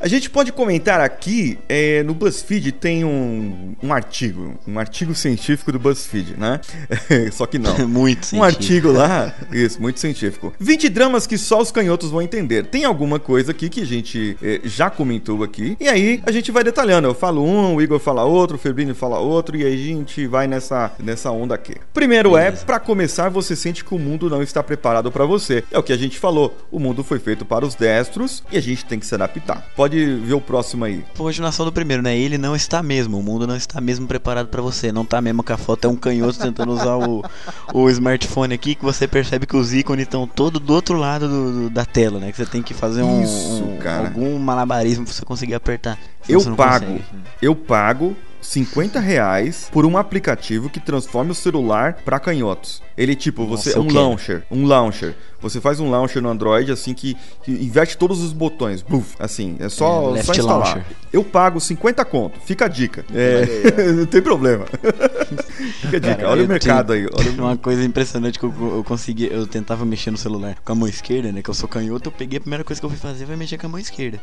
a 0.00 0.08
gente 0.08 0.30
pode 0.30 0.52
comentar 0.52 1.00
aqui, 1.00 1.58
é, 1.68 2.02
no 2.02 2.14
BuzzFeed 2.14 2.72
tem 2.72 3.04
um, 3.04 3.74
um 3.82 3.92
artigo, 3.92 4.54
um 4.66 4.78
artigo 4.78 5.14
científico 5.14 5.72
do 5.72 5.78
BuzzFeed, 5.78 6.36
né? 6.38 6.60
Só 7.32 7.46
que 7.46 7.58
não. 7.58 7.76
Muito 7.88 8.18
Um 8.20 8.22
científico. 8.24 8.44
artigo 8.44 8.92
lá, 8.92 9.34
isso, 9.52 9.80
muito 9.80 9.98
científico. 10.00 10.52
20 10.58 10.88
dramas 10.88 11.26
que 11.26 11.38
só 11.38 11.60
os 11.60 11.70
canhotos 11.70 12.10
vão 12.10 12.20
entender. 12.22 12.66
Tem 12.66 12.84
alguma 12.84 13.18
coisa 13.18 13.50
aqui 13.52 13.68
que 13.68 13.80
a 13.80 13.86
gente 13.86 14.36
eh, 14.42 14.60
já 14.64 14.90
comentou 14.90 15.42
aqui. 15.42 15.76
E 15.80 15.88
aí 15.88 16.20
a 16.26 16.30
gente 16.32 16.50
vai 16.52 16.62
detalhando. 16.62 17.08
Eu 17.08 17.14
falo 17.14 17.42
um, 17.44 17.74
o 17.74 17.82
Igor 17.82 17.98
fala 17.98 18.24
outro, 18.24 18.56
o 18.56 18.58
Febrini 18.58 18.94
fala 18.94 19.18
outro, 19.18 19.56
e 19.56 19.64
aí 19.64 19.74
a 19.74 19.76
gente 19.76 20.26
vai 20.26 20.46
nessa, 20.46 20.92
nessa 20.98 21.30
onda 21.30 21.54
aqui. 21.54 21.74
Primeiro 21.94 22.36
é, 22.36 22.44
Beleza. 22.46 22.64
pra 22.66 22.78
começar, 22.78 23.28
você 23.28 23.56
sente 23.56 23.84
que 23.84 23.94
o 23.94 23.98
mundo 23.98 24.28
não 24.28 24.42
está 24.42 24.62
preparado 24.62 25.10
pra 25.10 25.24
você. 25.24 25.64
É 25.70 25.78
o 25.78 25.82
que 25.82 25.92
a 25.92 25.96
gente 25.98 26.18
falou. 26.18 26.56
O 26.70 26.78
mundo 26.78 27.02
foi 27.02 27.18
feito 27.18 27.44
para 27.44 27.64
os 27.64 27.74
destros 27.74 28.42
e 28.52 28.58
a 28.58 28.62
gente 28.62 28.84
tem 28.84 28.98
que 28.98 29.06
se 29.06 29.14
adaptar. 29.14 29.66
Pode 29.76 29.87
ver 29.96 30.34
o 30.34 30.40
próximo 30.40 30.84
aí. 30.84 31.04
Continuação 31.16 31.64
do 31.66 31.72
primeiro, 31.72 32.02
né? 32.02 32.16
Ele 32.16 32.36
não 32.38 32.54
está 32.54 32.82
mesmo, 32.82 33.18
o 33.18 33.22
mundo 33.22 33.46
não 33.46 33.56
está 33.56 33.80
mesmo 33.80 34.06
preparado 34.06 34.48
pra 34.48 34.60
você. 34.62 34.90
Não 34.92 35.04
tá 35.04 35.20
mesmo 35.20 35.42
que 35.42 35.52
a 35.52 35.56
foto 35.56 35.86
é 35.86 35.88
um 35.90 35.96
canhoto 35.96 36.38
tentando 36.38 36.72
usar 36.72 36.96
o, 36.96 37.24
o 37.72 37.88
smartphone 37.90 38.54
aqui, 38.54 38.74
que 38.74 38.84
você 38.84 39.06
percebe 39.06 39.46
que 39.46 39.56
os 39.56 39.72
ícones 39.72 40.04
estão 40.04 40.26
todos 40.26 40.60
do 40.60 40.72
outro 40.74 40.96
lado 40.98 41.28
do- 41.28 41.52
do- 41.52 41.70
da 41.70 41.84
tela, 41.84 42.18
né? 42.18 42.30
Que 42.30 42.36
você 42.38 42.46
tem 42.46 42.62
que 42.62 42.74
fazer 42.74 43.02
um, 43.02 43.22
Isso, 43.22 43.62
um- 43.64 43.76
cara. 43.78 44.08
algum 44.08 44.38
malabarismo 44.38 45.04
pra 45.04 45.12
você 45.14 45.24
conseguir 45.24 45.54
apertar. 45.54 45.98
Eu 46.28 46.40
pago. 46.54 46.86
consegue. 46.86 47.04
Eu 47.40 47.54
pago 47.54 48.16
50 48.48 48.98
reais 48.98 49.68
por 49.70 49.84
um 49.84 49.98
aplicativo 49.98 50.70
que 50.70 50.80
transforma 50.80 51.32
o 51.32 51.34
celular 51.34 51.98
para 52.04 52.18
canhotos. 52.18 52.82
Ele 52.96 53.14
tipo, 53.14 53.44
você 53.46 53.68
Nossa, 53.76 53.80
um 53.80 53.92
launcher, 53.92 54.42
um 54.50 54.64
launcher. 54.66 55.14
Você 55.40 55.60
faz 55.60 55.78
um 55.78 55.88
launcher 55.90 56.20
no 56.22 56.28
Android 56.30 56.72
assim 56.72 56.94
que, 56.94 57.14
que 57.44 57.52
inverte 57.52 57.96
todos 57.96 58.22
os 58.22 58.32
botões, 58.32 58.80
buf, 58.82 59.14
assim, 59.20 59.56
é 59.60 59.68
só, 59.68 60.16
É, 60.16 60.22
só 60.22 60.32
instalar. 60.32 60.60
launcher. 60.76 60.82
Eu 61.12 61.22
pago 61.22 61.60
50 61.60 62.04
conto, 62.06 62.40
fica 62.40 62.64
a 62.64 62.68
dica. 62.68 63.04
É, 63.14 63.92
não 63.92 64.06
tem 64.06 64.22
problema. 64.22 64.64
fica 64.66 65.96
a 65.98 66.00
dica. 66.00 66.14
Cara, 66.16 66.30
olha 66.30 66.44
o 66.44 66.48
mercado 66.48 66.92
tenho- 66.94 67.08
aí. 67.08 67.14
Olha 67.26 67.30
Uma 67.42 67.56
coisa 67.56 67.84
impressionante 67.84 68.38
que 68.38 68.44
eu, 68.46 68.52
eu 68.76 68.82
consegui, 68.82 69.28
eu 69.30 69.46
tentava 69.46 69.84
mexer 69.84 70.10
no 70.10 70.16
celular 70.16 70.56
com 70.64 70.72
a 70.72 70.74
mão 70.74 70.88
esquerda, 70.88 71.30
né? 71.30 71.42
Que 71.42 71.50
eu 71.50 71.54
sou 71.54 71.68
canhoto, 71.68 72.08
eu 72.08 72.12
peguei 72.12 72.38
a 72.38 72.40
primeira 72.40 72.64
coisa 72.64 72.80
que 72.80 72.86
eu 72.86 72.90
fui 72.90 72.98
fazer 72.98 73.26
foi 73.26 73.36
mexer 73.36 73.58
com 73.58 73.66
a 73.66 73.70
mão 73.70 73.78
esquerda. 73.78 74.18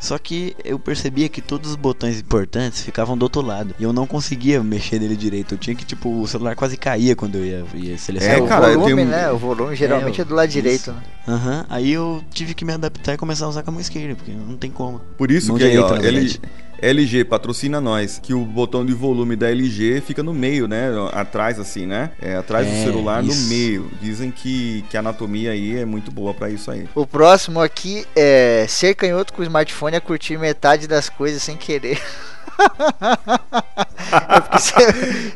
Só 0.00 0.18
que 0.18 0.54
eu 0.64 0.78
percebia 0.78 1.28
que 1.28 1.40
todos 1.40 1.70
os 1.70 1.76
botões 1.76 2.20
importantes 2.20 2.82
ficavam 2.82 3.16
do 3.16 3.22
outro 3.22 3.40
lado. 3.40 3.74
E 3.78 3.82
eu 3.84 3.92
não 3.92 4.06
conseguia 4.06 4.62
mexer 4.62 4.98
nele 4.98 5.16
direito. 5.16 5.54
Eu 5.54 5.58
tinha 5.58 5.74
que, 5.74 5.84
tipo, 5.84 6.20
o 6.20 6.26
celular 6.28 6.54
quase 6.54 6.76
caía 6.76 7.16
quando 7.16 7.36
eu 7.36 7.44
ia, 7.44 7.64
ia 7.74 7.96
selecionar. 7.98 8.38
É, 8.38 8.42
o 8.42 8.46
cara, 8.46 8.66
eu 8.68 8.74
volume, 8.80 8.96
tenho- 8.96 9.08
né? 9.08 9.30
O 9.30 9.38
volume 9.38 9.74
geralmente 9.74 10.20
É, 10.20 10.22
é, 10.22 10.24
do 10.26 10.34
lado 10.34 10.48
isso. 10.48 10.58
direito, 10.58 10.92
né? 10.92 11.02
Aham. 11.26 11.66
Aí 11.70 11.90
eu 11.92 12.22
tive 12.32 12.54
que 12.54 12.64
me 12.64 12.72
adaptar 12.72 13.14
e 13.14 13.16
começar 13.16 13.46
a 13.46 13.48
usar 13.48 13.62
com 13.62 13.70
a 13.70 13.72
mão 13.72 13.80
esquerda, 13.80 14.14
porque 14.14 14.32
não 14.32 14.56
tem 14.56 14.70
como. 14.70 15.00
Por 15.16 15.30
isso 15.30 15.48
Mão 15.48 15.56
que 15.56 15.64
aí, 15.64 15.70
direita, 15.70 15.94
ó, 15.94 15.98
verdade. 15.98 16.40
LG 16.80 17.24
patrocina 17.24 17.80
nós, 17.80 18.18
que 18.22 18.34
o 18.34 18.44
botão 18.44 18.84
de 18.84 18.92
volume 18.92 19.36
da 19.36 19.50
LG 19.50 20.02
fica 20.06 20.22
no 20.22 20.34
meio, 20.34 20.66
né? 20.68 20.88
Atrás, 21.12 21.58
assim, 21.58 21.86
né? 21.86 22.10
É, 22.20 22.36
atrás 22.36 22.66
do 22.66 22.72
É, 22.72 22.84
celular, 22.84 23.24
isso. 23.24 23.42
no 23.42 23.48
meio. 23.48 23.90
Dizem 24.00 24.30
que, 24.30 24.84
que 24.90 24.96
a 24.96 25.00
anatomia 25.00 25.52
aí 25.52 25.76
é 25.78 25.84
muito 25.84 26.10
boa 26.10 26.34
pra 26.34 26.50
isso 26.50 26.70
aí. 26.70 26.86
O 26.94 27.06
próximo 27.06 27.60
aqui 27.60 28.06
é 28.14 28.66
ser 28.68 28.94
canhoto 28.94 29.32
com 29.32 29.40
o 29.42 29.44
smartphone 29.44 29.96
é 29.96 30.00
curtir 30.00 30.36
metade 30.38 30.86
das 30.86 31.08
coisas 31.08 31.42
sem 31.42 31.56
querer. 31.56 32.00
É 34.14 34.40
porque 34.40 34.58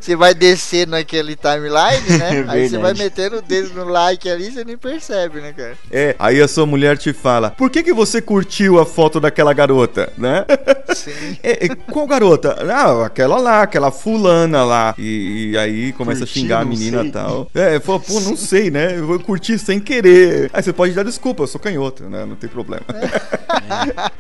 você- 0.01 0.17
vai 0.17 0.35
descer 0.35 0.87
naquele 0.87 1.35
timeline, 1.37 2.19
né? 2.19 2.29
É 2.49 2.51
Aí 2.51 2.69
você 2.69 2.79
vai 2.79 2.95
metendo 2.95 3.39
o 3.39 3.43
dedo 3.43 3.75
no 3.75 3.85
like 3.91 4.29
ali 4.29 4.49
e 4.49 4.53
você 4.53 4.65
nem 4.65 4.77
percebe, 4.77 5.41
né, 5.41 5.53
cara? 5.53 5.77
É, 5.91 6.15
aí 6.19 6.41
a 6.41 6.47
sua 6.49 6.67
mulher 6.67 6.97
te 6.97 7.13
fala: 7.13 7.51
Por 7.51 7.71
que, 7.71 7.83
que 7.83 7.93
você 7.93 8.21
curtiu 8.21 8.79
a 8.79 8.87
foto 8.87 9.19
daquela 9.21 9.53
garota, 9.53 10.13
né? 10.17 10.45
Sim. 10.95 11.37
É, 11.43 11.67
é, 11.67 11.69
qual 11.69 12.07
garota? 12.07 12.57
Ah, 12.73 13.07
aquela 13.07 13.39
lá, 13.39 13.63
aquela 13.63 13.91
fulana 13.91 14.65
lá. 14.65 14.95
E, 14.99 15.51
e 15.53 15.59
aí 15.59 15.93
começa 15.93 16.21
Curti, 16.21 16.39
a 16.39 16.43
xingar 16.43 16.61
a 16.61 16.65
menina 16.65 17.05
e 17.05 17.11
tal. 17.13 17.51
É, 17.55 17.79
fala, 17.81 18.01
pô, 18.01 18.21
não 18.21 18.37
sei, 18.37 18.71
né? 18.71 18.99
Eu 18.99 19.07
vou 19.07 19.19
curtir 19.21 19.59
sem 19.59 19.79
querer. 19.81 20.51
Aí 20.53 20.63
você 20.63 20.73
pode 20.73 20.93
dar 20.95 21.05
desculpa, 21.05 21.43
eu 21.43 21.47
sou 21.47 21.61
canhoto, 21.61 22.05
né? 22.05 22.25
Não 22.25 22.37
tem 22.37 22.49
problema. 22.49 22.83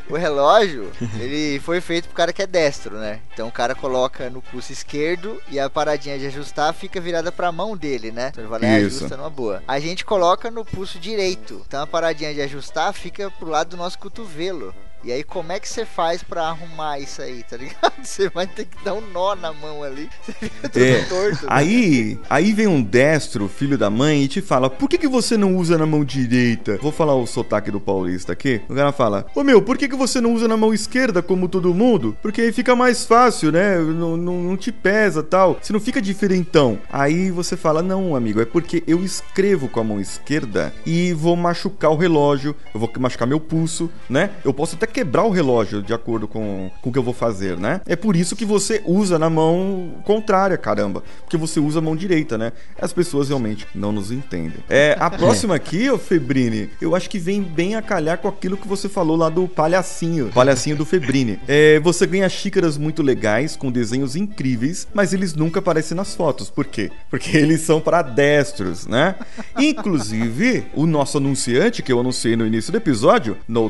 O 0.08 0.16
relógio, 0.16 0.90
ele 1.20 1.60
foi 1.60 1.80
feito 1.80 2.04
pro 2.06 2.14
cara 2.16 2.32
que 2.32 2.42
é 2.42 2.46
destro, 2.46 2.87
né? 2.96 3.20
Então 3.32 3.48
o 3.48 3.52
cara 3.52 3.74
coloca 3.74 4.30
no 4.30 4.40
pulso 4.40 4.72
esquerdo 4.72 5.40
e 5.50 5.58
a 5.58 5.68
paradinha 5.68 6.18
de 6.18 6.26
ajustar 6.26 6.72
fica 6.72 7.00
virada 7.00 7.30
pra 7.30 7.52
mão 7.52 7.76
dele, 7.76 8.10
né? 8.10 8.28
Então 8.30 8.42
ele 8.42 8.50
vai 8.50 8.60
lá 8.60 8.66
e 8.68 8.84
ajusta 8.84 9.16
numa 9.16 9.30
boa. 9.30 9.62
A 9.66 9.78
gente 9.78 10.04
coloca 10.04 10.50
no 10.50 10.64
pulso 10.64 10.98
direito. 10.98 11.62
Então 11.66 11.82
a 11.82 11.86
paradinha 11.86 12.32
de 12.32 12.40
ajustar 12.40 12.92
fica 12.92 13.30
pro 13.30 13.48
lado 13.48 13.70
do 13.70 13.76
nosso 13.76 13.98
cotovelo. 13.98 14.74
E 15.04 15.12
aí, 15.12 15.22
como 15.22 15.52
é 15.52 15.60
que 15.60 15.68
você 15.68 15.84
faz 15.86 16.22
pra 16.22 16.48
arrumar 16.48 16.98
isso 16.98 17.22
aí, 17.22 17.42
tá 17.48 17.56
ligado? 17.56 17.92
Você 18.02 18.28
vai 18.28 18.46
ter 18.46 18.64
que 18.64 18.82
dar 18.84 18.94
um 18.94 19.00
nó 19.00 19.34
na 19.36 19.52
mão 19.52 19.82
ali. 19.82 20.08
Você 20.22 20.32
fica 20.32 20.68
todo 20.68 20.82
É, 20.82 21.02
torto. 21.04 21.42
né? 21.44 21.48
Aí, 21.48 22.18
aí 22.28 22.52
vem 22.52 22.66
um 22.66 22.82
destro, 22.82 23.48
filho 23.48 23.78
da 23.78 23.88
mãe, 23.90 24.22
e 24.22 24.28
te 24.28 24.40
fala: 24.42 24.68
por 24.68 24.88
que, 24.88 24.98
que 24.98 25.06
você 25.08 25.36
não 25.36 25.56
usa 25.56 25.78
na 25.78 25.86
mão 25.86 26.04
direita? 26.04 26.78
Vou 26.82 26.90
falar 26.92 27.14
o 27.14 27.26
sotaque 27.26 27.70
do 27.70 27.80
paulista 27.80 28.32
aqui. 28.32 28.60
O 28.68 28.74
cara 28.74 28.90
fala: 28.92 29.26
Ô 29.34 29.44
meu, 29.44 29.62
por 29.62 29.78
que, 29.78 29.88
que 29.88 29.94
você 29.96 30.20
não 30.20 30.32
usa 30.34 30.48
na 30.48 30.56
mão 30.56 30.74
esquerda 30.74 31.22
como 31.22 31.48
todo 31.48 31.72
mundo? 31.74 32.16
Porque 32.20 32.40
aí 32.40 32.52
fica 32.52 32.74
mais 32.74 33.04
fácil, 33.04 33.52
né? 33.52 33.78
Não, 33.78 34.16
não, 34.16 34.42
não 34.42 34.56
te 34.56 34.72
pesa 34.72 35.22
tal. 35.22 35.58
Você 35.62 35.72
não 35.72 35.80
fica 35.80 36.02
diferentão. 36.02 36.78
Aí 36.92 37.30
você 37.30 37.56
fala: 37.56 37.82
não, 37.82 38.16
amigo, 38.16 38.40
é 38.40 38.44
porque 38.44 38.82
eu 38.86 39.04
escrevo 39.04 39.68
com 39.68 39.78
a 39.80 39.84
mão 39.84 40.00
esquerda 40.00 40.74
e 40.84 41.12
vou 41.12 41.36
machucar 41.36 41.92
o 41.92 41.96
relógio, 41.96 42.54
eu 42.74 42.80
vou 42.80 42.90
machucar 42.98 43.28
meu 43.28 43.38
pulso, 43.38 43.88
né? 44.10 44.30
Eu 44.44 44.52
posso 44.52 44.74
até 44.74 44.87
quebrar 44.88 45.24
o 45.24 45.30
relógio 45.30 45.82
de 45.82 45.92
acordo 45.92 46.26
com, 46.26 46.70
com 46.82 46.90
o 46.90 46.92
que 46.92 46.98
eu 46.98 47.02
vou 47.02 47.14
fazer, 47.14 47.56
né? 47.56 47.80
É 47.86 47.94
por 47.94 48.16
isso 48.16 48.34
que 48.34 48.44
você 48.44 48.82
usa 48.84 49.18
na 49.18 49.30
mão 49.30 49.94
contrária, 50.04 50.56
caramba. 50.56 51.02
Porque 51.20 51.36
você 51.36 51.60
usa 51.60 51.78
a 51.78 51.82
mão 51.82 51.94
direita, 51.94 52.36
né? 52.36 52.52
As 52.80 52.92
pessoas 52.92 53.28
realmente 53.28 53.66
não 53.74 53.92
nos 53.92 54.10
entendem. 54.10 54.58
É, 54.68 54.96
a 54.98 55.10
próxima 55.10 55.54
aqui, 55.54 55.90
ô 55.90 55.98
Febrini, 55.98 56.70
eu 56.80 56.94
acho 56.94 57.08
que 57.08 57.18
vem 57.18 57.42
bem 57.42 57.74
a 57.74 57.82
calhar 57.82 58.18
com 58.18 58.28
aquilo 58.28 58.56
que 58.56 58.66
você 58.66 58.88
falou 58.88 59.16
lá 59.16 59.28
do 59.28 59.46
palhacinho. 59.46 60.30
Palhacinho 60.32 60.76
do 60.76 60.84
Febrini. 60.84 61.38
É, 61.46 61.78
você 61.80 62.06
ganha 62.06 62.28
xícaras 62.28 62.76
muito 62.76 63.02
legais, 63.02 63.56
com 63.56 63.70
desenhos 63.70 64.16
incríveis, 64.16 64.88
mas 64.92 65.12
eles 65.12 65.34
nunca 65.34 65.60
aparecem 65.60 65.96
nas 65.96 66.14
fotos. 66.14 66.50
Por 66.50 66.64
quê? 66.64 66.90
Porque 67.10 67.36
eles 67.38 67.60
são 67.60 67.80
para 67.80 68.02
destros, 68.02 68.86
né? 68.86 69.14
Inclusive, 69.58 70.66
o 70.74 70.86
nosso 70.86 71.18
anunciante, 71.18 71.82
que 71.82 71.92
eu 71.92 72.00
anunciei 72.00 72.36
no 72.36 72.46
início 72.46 72.72
do 72.72 72.78
episódio, 72.78 73.36
no 73.46 73.68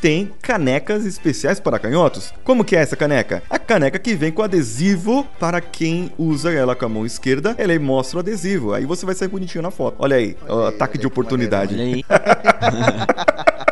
tem 0.00 0.32
canecas 0.40 1.04
especiais 1.04 1.60
para 1.60 1.78
canhotos. 1.78 2.32
Como 2.44 2.64
que 2.64 2.76
é 2.76 2.80
essa 2.80 2.96
caneca? 2.96 3.42
A 3.50 3.58
caneca 3.58 3.98
que 3.98 4.14
vem 4.14 4.32
com 4.32 4.42
adesivo 4.42 5.26
para 5.38 5.60
quem 5.60 6.12
usa 6.18 6.52
ela 6.52 6.74
com 6.74 6.86
a 6.86 6.88
mão 6.88 7.06
esquerda, 7.06 7.54
ela 7.58 7.72
aí 7.72 7.78
mostra 7.78 8.18
o 8.18 8.20
adesivo. 8.20 8.72
Aí 8.72 8.86
você 8.86 9.04
vai 9.04 9.14
sair 9.14 9.28
bonitinho 9.28 9.62
na 9.62 9.70
foto. 9.70 9.96
Olha 9.98 10.16
aí, 10.16 10.36
Olha 10.48 10.68
aí, 10.68 10.74
ataque 10.74 10.98
de 10.98 11.06
oportunidade. 11.06 11.74
Olha 11.74 11.84
aí. 11.84 12.04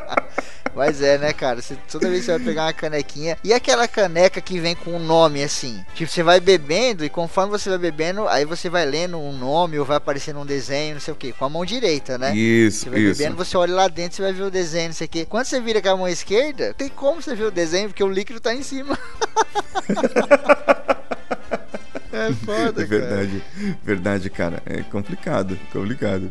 Mas 0.80 1.02
é, 1.02 1.18
né, 1.18 1.34
cara? 1.34 1.60
Você, 1.60 1.76
toda 1.92 2.08
vez 2.08 2.20
que 2.20 2.26
você 2.32 2.38
vai 2.38 2.40
pegar 2.40 2.64
uma 2.64 2.72
canequinha. 2.72 3.36
E 3.44 3.52
aquela 3.52 3.86
caneca 3.86 4.40
que 4.40 4.58
vem 4.58 4.74
com 4.74 4.92
um 4.92 4.98
nome 4.98 5.44
assim? 5.44 5.84
Tipo, 5.94 6.10
você 6.10 6.22
vai 6.22 6.40
bebendo 6.40 7.04
e 7.04 7.10
conforme 7.10 7.50
você 7.50 7.68
vai 7.68 7.76
bebendo, 7.76 8.26
aí 8.26 8.46
você 8.46 8.70
vai 8.70 8.86
lendo 8.86 9.18
um 9.18 9.30
nome 9.30 9.78
ou 9.78 9.84
vai 9.84 9.98
aparecendo 9.98 10.40
um 10.40 10.46
desenho, 10.46 10.94
não 10.94 11.00
sei 11.02 11.12
o 11.12 11.16
que, 11.18 11.34
com 11.34 11.44
a 11.44 11.50
mão 11.50 11.66
direita, 11.66 12.16
né? 12.16 12.34
Isso, 12.34 12.84
Você 12.84 12.88
vai 12.88 13.00
isso. 13.00 13.18
bebendo, 13.18 13.36
você 13.36 13.58
olha 13.58 13.74
lá 13.74 13.88
dentro, 13.88 14.16
você 14.16 14.22
vai 14.22 14.32
ver 14.32 14.44
o 14.44 14.50
desenho, 14.50 14.88
não 14.88 14.94
sei 14.94 15.06
o 15.06 15.10
que. 15.10 15.26
Quando 15.26 15.44
você 15.44 15.60
vira 15.60 15.82
com 15.82 15.88
a 15.90 15.96
mão 15.98 16.08
esquerda, 16.08 16.72
tem 16.72 16.88
como 16.88 17.20
você 17.20 17.34
ver 17.34 17.44
o 17.44 17.50
desenho, 17.50 17.90
porque 17.90 18.02
o 18.02 18.08
líquido 18.08 18.40
tá 18.40 18.54
em 18.54 18.62
cima. 18.62 18.98
é 22.24 22.32
foda, 22.32 22.82
É 22.82 22.84
verdade, 22.86 23.42
verdade, 23.84 24.30
cara. 24.30 24.62
É 24.66 24.82
complicado, 24.82 25.58
complicado. 25.72 26.30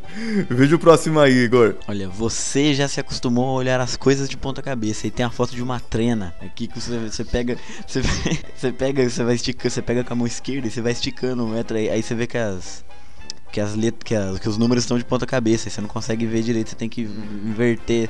Veja 0.49 0.75
o 0.75 0.79
próximo 0.79 1.19
aí, 1.19 1.33
Igor. 1.45 1.75
Olha, 1.87 2.07
você 2.09 2.73
já 2.73 2.87
se 2.87 2.99
acostumou 2.99 3.49
a 3.49 3.53
olhar 3.53 3.79
as 3.79 3.95
coisas 3.97 4.29
de 4.29 4.37
ponta 4.37 4.61
cabeça 4.61 5.07
e 5.07 5.11
tem 5.11 5.25
a 5.25 5.29
foto 5.29 5.55
de 5.55 5.61
uma 5.63 5.79
trena 5.79 6.33
aqui 6.41 6.67
que 6.67 6.79
você, 6.79 6.97
você 6.99 7.23
pega, 7.25 7.57
você, 7.87 8.01
você 8.55 8.71
pega, 8.71 9.09
você 9.09 9.23
vai 9.23 9.35
esticando, 9.35 9.69
você 9.73 9.81
pega 9.81 10.03
com 10.03 10.13
a 10.13 10.15
mão 10.15 10.27
esquerda 10.27 10.67
e 10.67 10.71
você 10.71 10.81
vai 10.81 10.91
esticando 10.91 11.43
um 11.45 11.49
metro 11.49 11.77
aí, 11.77 11.89
aí 11.89 12.01
você 12.03 12.15
vê 12.15 12.27
que 12.27 12.37
as 12.37 12.83
que 13.51 13.59
as 13.59 13.73
letras, 13.75 14.03
que, 14.03 14.13
as- 14.13 14.37
que 14.39 14.47
os 14.47 14.57
números 14.59 14.83
estão 14.83 14.95
de 14.95 15.03
ponta 15.03 15.25
cabeça, 15.25 15.67
e 15.67 15.71
você 15.71 15.81
não 15.81 15.87
consegue 15.87 16.23
ver 16.27 16.43
direito, 16.43 16.69
você 16.69 16.75
tem 16.75 16.87
que 16.87 17.01
inverter 17.01 18.07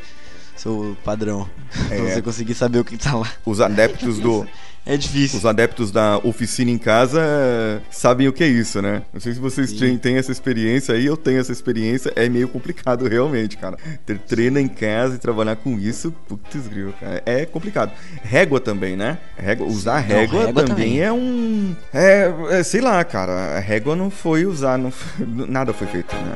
seu 0.60 0.96
padrão 1.04 1.48
É. 1.90 1.96
pra 1.96 2.06
você 2.14 2.22
conseguir 2.22 2.54
saber 2.54 2.80
o 2.80 2.84
que 2.86 2.98
tá 2.98 3.16
lá. 3.16 3.28
Os 3.46 3.62
adeptos 3.62 4.20
do. 4.20 4.46
É 4.86 4.98
difícil. 4.98 5.38
Os 5.38 5.46
adeptos 5.46 5.92
da 5.92 6.18
oficina 6.20 6.72
em 6.72 6.78
casa 6.78 7.22
eh, 7.22 7.80
sabem 7.92 8.28
o 8.28 8.34
que 8.34 8.44
é 8.44 8.48
isso, 8.48 8.82
né? 8.82 9.04
Não 9.14 9.20
sei 9.20 9.34
se 9.34 9.40
vocês 9.40 9.70
Sim. 9.70 9.98
têm, 9.98 10.16
essa 10.18 10.32
experiência 10.32 10.96
aí, 10.96 11.06
eu 11.06 11.16
tenho 11.18 11.40
essa 11.40 11.52
experiência, 11.52 12.12
é 12.16 12.28
meio 12.28 12.48
complicado 12.48 13.06
realmente, 13.08 13.56
cara. 13.58 13.78
Ter 14.06 14.18
treino 14.18 14.58
em 14.58 14.68
casa 14.68 15.16
e 15.16 15.18
trabalhar 15.20 15.58
com 15.58 15.78
isso, 15.78 16.12
putz, 16.28 16.66
grilo, 16.68 16.94
cara, 17.00 17.22
é 17.26 17.46
complicado. 17.46 17.92
Régua 18.24 18.60
também, 18.60 18.96
né? 18.96 19.20
Régua, 19.38 19.68
usar 19.68 20.02
Não, 20.02 20.08
régua, 20.08 20.46
régua 20.46 20.64
também, 20.64 20.86
também. 20.88 21.02
é 21.02 21.12
um. 21.12 21.76
É, 21.94 22.34
é, 22.52 22.64
sei 22.64 22.82
lá, 22.82 23.04
cara. 23.04 23.58
A 23.58 23.60
régua 23.60 23.96
não 23.96 24.10
foi 24.10 24.46
usar, 24.46 24.78
não 24.78 24.90
foi- 24.92 25.28
nada 25.48 25.72
foi 25.72 25.88
feito, 25.88 26.16
né? 26.16 26.36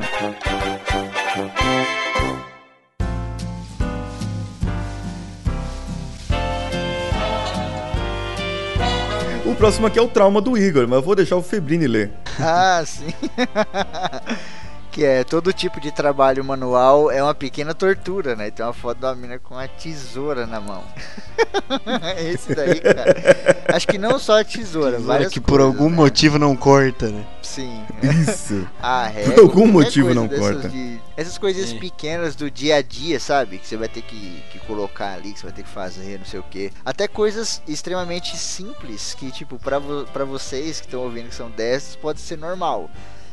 O 9.54 9.56
próximo 9.56 9.86
aqui 9.86 10.00
é 10.00 10.02
o 10.02 10.08
trauma 10.08 10.40
do 10.40 10.58
Igor, 10.58 10.88
mas 10.88 10.96
eu 10.96 11.02
vou 11.02 11.14
deixar 11.14 11.36
o 11.36 11.42
Febrini 11.42 11.86
ler. 11.86 12.10
Ah, 12.40 12.82
sim. 12.84 13.14
que 14.94 15.04
é 15.04 15.24
todo 15.24 15.52
tipo 15.52 15.80
de 15.80 15.90
trabalho 15.90 16.44
manual 16.44 17.10
é 17.10 17.20
uma 17.20 17.34
pequena 17.34 17.74
tortura, 17.74 18.36
né? 18.36 18.48
Tem 18.52 18.64
uma 18.64 18.72
foto 18.72 18.98
da 19.00 19.12
mina 19.12 19.40
com 19.40 19.54
uma 19.54 19.66
tesoura 19.66 20.46
na 20.46 20.60
mão. 20.60 20.84
Esse 22.18 22.54
daí, 22.54 22.80
cara. 22.80 23.16
Acho 23.74 23.88
que 23.88 23.98
não 23.98 24.20
só 24.20 24.40
a 24.40 24.44
tesoura, 24.44 24.92
Tesoura 24.92 25.00
várias 25.00 25.32
que 25.32 25.40
por 25.40 25.58
coisas, 25.58 25.66
algum 25.66 25.90
né? 25.90 25.96
motivo 25.96 26.38
não 26.38 26.54
corta, 26.54 27.08
né? 27.10 27.26
Sim. 27.42 27.82
Isso. 28.02 28.64
Ah, 28.80 29.10
Por 29.24 29.40
algum 29.40 29.66
motivo 29.66 30.14
não 30.14 30.26
dessas 30.28 30.46
corta. 30.52 30.68
de- 30.68 31.00
essas 31.16 31.38
coisinhas 31.38 31.72
É. 31.72 31.78
pequenas 31.78 32.36
do 32.36 32.48
dia 32.50 32.76
a 32.76 32.82
dia, 32.82 33.18
sabe? 33.18 33.58
Que 33.58 33.66
você 33.66 33.76
vai 33.76 33.88
ter 33.88 34.02
que, 34.02 34.42
que 34.52 34.58
colocar 34.60 35.14
ali, 35.14 35.32
que 35.32 35.40
você 35.40 35.46
vai 35.46 35.52
ter 35.54 35.62
que 35.64 35.68
fazer, 35.70 36.18
não 36.18 36.26
sei 36.26 36.38
o 36.38 36.42
que. 36.44 36.70
Até 36.84 37.08
coisas 37.08 37.60
extremamente 37.66 38.36
simples 38.36 39.14
que, 39.18 39.32
tipo, 39.32 39.58
pra, 39.58 39.78
vo 39.80 40.04
pra 40.12 40.24
vocês 40.24 40.78
que 40.80 40.86
estão 40.86 41.00
ouvindo 41.00 41.28
que 41.30 41.34
são 41.34 41.50
destros, 41.50 41.96
pode 41.96 42.20
ser 42.20 42.36
normal. 42.38 42.88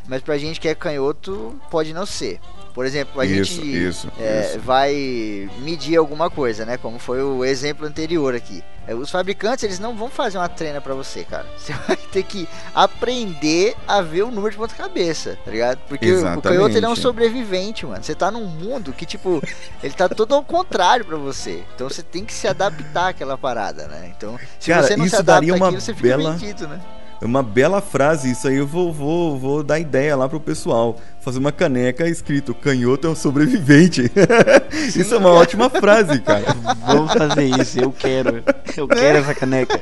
Mas 0.08 0.22
pra 0.22 0.38
gente 0.38 0.60
que 0.60 0.68
é 0.68 0.76
canhoto, 0.76 1.56
pode 1.70 1.94
não 1.94 2.06
ser. 2.06 2.40
Por 2.74 2.86
exemplo, 2.86 3.20
a 3.20 3.26
Isso, 3.26 3.56
gente 3.56 3.86
isso, 3.88 4.08
é, 4.18 4.48
isso. 4.52 4.60
vai 4.62 5.50
medir 5.60 5.98
alguma 5.98 6.30
coisa, 6.30 6.66
né? 6.66 6.78
Como 6.78 6.98
foi 7.00 7.22
o 7.22 7.44
exemplo 7.44 7.86
anterior 7.86 8.34
aqui. 8.34 8.64
É, 8.88 8.96
Os 8.96 9.12
fabricantes, 9.12 9.64
eles 9.66 9.78
não 9.78 9.94
vão 9.96 10.10
fazer 10.10 10.38
uma 10.38 10.48
treina 10.48 10.80
pra 10.80 10.94
você, 10.94 11.24
cara. 11.26 11.46
Você 11.58 11.74
vai 11.86 11.98
ter 11.98 12.24
que 12.24 12.48
aprender 12.74 13.76
a 13.88 14.02
ver 14.02 14.24
o 14.24 14.32
número 14.32 14.52
de 14.52 14.58
ponta 14.58 14.74
cabeça, 14.74 15.38
tá 15.44 15.52
ligado? 15.52 15.80
Porque 15.88 16.06
o- 16.10 16.14
o 16.14 16.18
Exatamente. 16.18 16.44
canhoto 16.44 16.78
ele 16.78 16.86
é 16.86 16.90
um 16.90 16.96
sobrevivente, 16.96 17.86
mano. 17.86 18.02
Você 18.04 18.16
tá 18.16 18.32
num 18.32 18.46
mundo 18.46 18.94
que, 18.94 19.06
tipo, 19.06 19.42
ele 19.84 19.94
tá 19.94 20.08
todo 20.10 20.34
ao 20.34 20.44
contrário 20.44 21.06
pra 21.06 21.18
você. 21.18 21.64
Então 21.76 21.90
você 21.90 22.02
tem 22.02 22.24
que 22.26 22.34
se 22.34 22.48
adaptar 22.48 23.10
àquela 23.10 23.38
parada, 23.38 23.88
né? 23.88 24.12
Então, 24.16 24.40
se 24.60 24.72
Cara, 24.72 24.84
você 24.88 24.96
não 24.96 25.04
se 25.04 25.08
isso 25.10 25.16
adapta 25.18 25.34
daria 25.42 25.54
uma 25.56 25.68
àquilo, 25.68 25.82
você 25.82 25.94
fica 25.94 26.08
bela- 26.18 26.32
vendido, 26.32 26.68
né? 26.68 26.80
Uma 27.22 27.44
bela 27.44 27.82
frase, 27.82 28.32
isso 28.32 28.48
aí 28.48 28.56
eu 28.56 28.66
vou, 28.66 28.92
vou, 28.92 29.38
vou 29.38 29.64
dar 29.64 29.80
ideia 29.80 30.16
lá 30.16 30.28
pro 30.28 30.40
pessoal. 30.40 31.00
Fazer 31.24 31.38
uma 31.38 31.52
caneca 31.52 32.08
escrito 32.08 32.54
canhoto 32.56 33.06
é 33.06 33.10
um 33.12 33.16
sobrevivente. 33.16 34.12
isso 34.96 35.14
é 35.14 35.18
uma 35.18 35.30
ótima 35.30 35.70
frase, 35.70 36.20
cara. 36.20 36.46
Vamos 36.88 37.14
fazer 37.14 37.44
isso, 37.62 37.80
eu 37.80 37.92
quero. 37.92 38.44
Eu 38.76 38.88
quero 38.88 39.20
essa 39.20 39.36
caneca. 39.36 39.80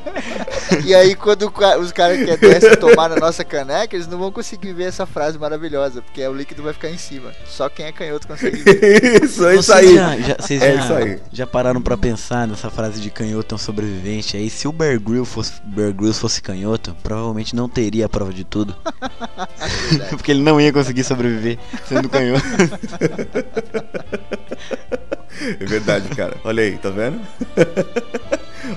E 0.86 0.94
aí, 0.94 1.16
quando 1.16 1.52
os 1.80 1.92
caras 1.94 2.18
que 2.18 2.36
descem 2.38 2.76
tomar 2.76 3.08
na 3.10 3.16
nossa 3.16 3.46
caneca, 3.46 3.96
eles 3.96 4.06
não 4.08 4.18
vão 4.20 4.32
conseguir 4.34 4.74
ver 4.74 4.86
essa 4.90 5.06
frase 5.06 5.38
maravilhosa, 5.40 6.02
porque 6.02 6.26
o 6.28 6.34
líquido 6.34 6.62
vai 6.62 6.74
ficar 6.74 6.90
em 6.90 6.98
cima. 6.98 7.32
Só 7.46 7.70
quem 7.70 7.86
é 7.86 7.92
canhoto 7.94 8.28
consegue 8.28 8.58
ver. 8.58 9.24
isso, 9.24 9.48
é 9.48 9.56
isso 9.56 9.72
aí. 9.72 9.96
Já, 9.96 10.18
já- 10.18 10.36
vocês 10.40 10.62
É 10.62 10.76
já, 10.76 10.84
isso 10.84 10.94
aí. 10.94 11.20
já 11.32 11.48
pararam 11.48 11.82
pra 11.82 11.96
pensar 11.96 12.46
nessa 12.48 12.70
frase 12.70 13.00
de 13.00 13.10
canhoto 13.10 13.54
é 13.54 13.56
um 13.56 13.60
sobrevivente? 13.60 14.36
Aí, 14.36 14.50
se 14.50 14.68
o 14.68 14.74
Bear 14.74 15.00
Grylls 15.00 15.32
fosse, 15.32 15.54
Bear 15.64 15.94
Grylls 15.94 16.20
fosse 16.20 16.42
canhoto, 16.42 16.94
provavelmente 17.02 17.56
não 17.56 17.70
teria 17.70 18.08
a 18.08 18.10
prova 18.10 18.34
de 18.34 18.44
tudo. 18.44 18.76
Porque 20.10 20.32
ele 20.32 20.42
não 20.42 20.60
ia 20.60 20.74
conseguir 20.74 21.04
sobreviver 21.06 21.29
sendo 21.88 22.10
canhoto. 22.10 22.44
É 25.60 25.66
verdade, 25.66 26.10
cara. 26.16 26.36
Olha 26.44 26.64
aí, 26.64 26.78
tá 26.78 26.90
vendo? 26.90 27.20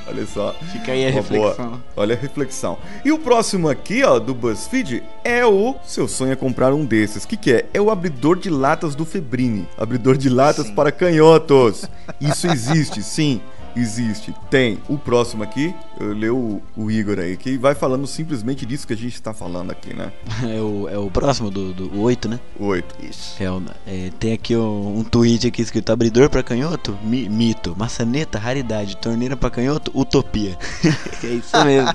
Olha 0.07 0.27
só. 0.27 0.55
Fica 0.71 0.93
aí 0.93 1.07
a 1.07 1.11
Uma 1.11 1.23
boa- 1.23 1.49
reflexão. 1.51 1.83
Olha 1.97 2.15
a 2.15 2.19
reflexão. 2.19 2.79
E 3.05 3.11
o 3.13 3.19
próximo 3.19 3.69
aqui, 3.69 4.05
ó, 4.05 4.19
do 4.19 4.35
BuzzFeed 4.35 5.03
é 5.25 5.45
o 5.45 5.75
Seu 5.85 6.07
sonho 6.07 6.33
é 6.33 6.37
comprar 6.37 6.73
um 6.73 6.85
desses. 6.85 7.25
O 7.25 7.29
que, 7.29 7.37
que 7.37 7.53
é? 7.53 7.65
É 7.75 7.81
o 7.81 7.91
abridor 7.91 8.39
de 8.39 8.49
latas 8.49 8.95
do 8.95 9.05
Febrini. 9.05 9.67
Abridor 9.77 10.17
de 10.17 10.29
latas 10.29 10.67
Sim. 10.67 10.75
para 10.75 10.93
canhotos. 10.93 11.85
Isso 12.21 12.47
existe, 12.47 13.03
sim. 13.03 13.41
Existe, 13.75 14.35
tem. 14.51 14.79
O 14.89 14.99
próximo 14.99 15.43
aqui, 15.43 15.75
eu 15.99 16.13
leio 16.13 16.37
o, 16.37 16.63
o 16.77 16.91
Igor 16.91 17.19
aí, 17.19 17.37
que 17.37 17.57
vai 17.57 17.75
falando 17.75 18.07
simplesmente 18.07 18.67
disso 18.67 18.87
que 18.87 18.93
a 18.93 18.97
gente 18.97 19.15
está 19.15 19.33
falando 19.33 19.71
aqui, 19.71 19.95
né? 19.95 20.13
É 20.43 20.61
o, 20.61 20.89
é 20.89 20.99
o 20.99 21.11
próximo 21.11 21.51
do, 21.51 21.73
do 21.73 22.01
8, 22.01 22.29
né? 22.29 22.41
Oito. 22.59 22.95
Isso. 23.03 23.43
É, 23.43 23.51
o- 23.51 23.63
é, 23.87 24.11
tem 24.19 24.33
aqui 24.33 24.57
um, 24.57 24.99
um 24.99 25.05
tweet 25.05 25.47
aqui 25.47 25.63
escrito 25.63 25.91
abridor 25.93 26.29
pra 26.29 26.43
canhoto, 26.43 26.97
mi- 27.03 27.29
mito, 27.29 27.75
maçaneta, 27.79 28.39
raridade, 28.39 28.97
torneira 28.97 29.37
pra 29.37 29.51
canhoto, 29.51 29.91
utopia. 29.95 30.59
é 31.23 31.27
isso 31.29 31.65
mesmo. 31.65 31.89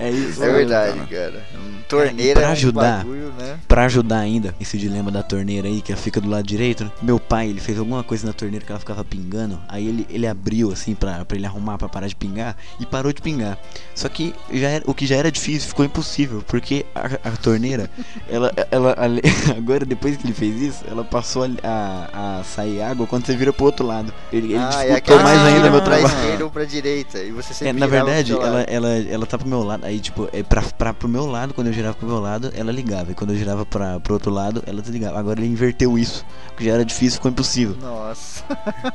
É 0.00 0.10
isso 0.10 0.42
É 0.42 0.46
mesmo. 0.46 0.58
verdade, 0.58 1.00
cara. 1.06 1.44
Um 1.54 1.82
torneira 1.88 2.40
pra 2.40 2.42
é 2.42 2.48
um 2.48 2.52
ajudar. 2.52 2.98
bagulho, 2.98 3.32
né? 3.38 3.58
Pra 3.68 3.84
ajudar 3.84 4.18
ainda 4.18 4.54
esse 4.60 4.76
dilema 4.76 5.10
da 5.10 5.22
torneira 5.22 5.68
aí, 5.68 5.80
que 5.80 5.94
fica 5.96 6.20
do 6.20 6.28
lado 6.28 6.44
direito, 6.46 6.84
né? 6.84 6.90
meu 7.02 7.20
pai, 7.20 7.48
ele 7.48 7.60
fez 7.60 7.78
alguma 7.78 8.02
coisa 8.02 8.26
na 8.26 8.32
torneira 8.32 8.64
que 8.64 8.72
ela 8.72 8.80
ficava 8.80 9.04
pingando, 9.04 9.58
aí 9.68 9.86
ele, 9.86 10.06
ele 10.10 10.26
abriu 10.26 10.72
assim 10.74 10.94
pra, 10.94 11.24
pra 11.24 11.36
ele 11.36 11.46
arrumar 11.46 11.78
pra 11.78 11.88
parar 11.88 12.06
de 12.06 12.14
pingar 12.14 12.56
e 12.78 12.86
parou 12.86 13.12
de 13.12 13.22
pingar. 13.22 13.58
Só 13.94 14.08
que 14.08 14.34
já 14.52 14.68
era, 14.68 14.84
o 14.86 14.94
que 14.94 15.06
já 15.06 15.16
era 15.16 15.30
difícil 15.32 15.68
ficou 15.68 15.84
impossível, 15.84 16.44
porque 16.46 16.84
a, 16.94 17.28
a 17.28 17.30
torneira, 17.32 17.90
ela, 18.28 18.52
ela, 18.70 18.94
agora 19.56 19.84
depois 19.84 20.16
que 20.16 20.26
ele 20.26 20.34
fez 20.34 20.60
isso, 20.60 20.84
ela 20.86 21.04
passou 21.04 21.44
a, 21.44 21.48
a, 21.62 22.40
a 22.40 22.44
sair 22.44 22.82
água 22.82 23.06
quando 23.06 23.26
você 23.26 23.36
vira 23.36 23.52
pro 23.52 23.64
outro 23.64 23.86
lado. 23.86 24.12
Ele, 24.32 24.52
ele 24.52 24.56
ah, 24.56 24.60
é 24.60 24.68
dificultou 24.68 24.96
aquela 24.96 25.22
mais 25.22 25.38
ainda 25.40 25.70
meu 25.70 25.82
pra 25.82 25.98
trabalho. 25.98 26.06
esquerda 26.06 26.44
ou 26.44 26.50
pra 26.50 26.64
direita. 26.64 27.18
E 27.18 27.32
você 27.32 27.52
É, 27.52 27.54
sempre 27.54 27.80
na 27.80 27.86
girava 27.86 28.04
pro 28.04 28.14
verdade, 28.14 28.32
ela, 28.32 28.60
ela, 28.62 28.88
ela 29.10 29.26
tá 29.26 29.38
pro 29.38 29.48
meu 29.48 29.62
lado, 29.62 29.84
aí 29.84 30.00
tipo, 30.00 30.28
é 30.32 30.42
pra, 30.42 30.62
pra, 30.62 30.92
pro 30.92 31.08
meu 31.08 31.26
lado, 31.26 31.54
quando 31.54 31.68
eu 31.68 31.72
girava 31.72 31.94
pro 31.94 32.06
meu 32.06 32.20
lado, 32.20 32.52
ela 32.54 32.70
ligava. 32.72 33.12
E 33.12 33.14
quando 33.14 33.30
eu 33.32 33.36
girava 33.36 33.64
pra, 33.64 34.00
pro 34.00 34.14
outro 34.14 34.30
lado, 34.30 34.62
ela 34.66 34.82
desligava. 34.82 35.18
Agora 35.18 35.40
ele 35.40 35.48
inverteu 35.50 35.96
isso. 35.98 36.24
O 36.52 36.56
que 36.56 36.64
já 36.64 36.72
era 36.72 36.84
difícil, 36.84 37.14
ficou 37.16 37.30
impossível. 37.30 37.76
Nossa. 37.80 38.44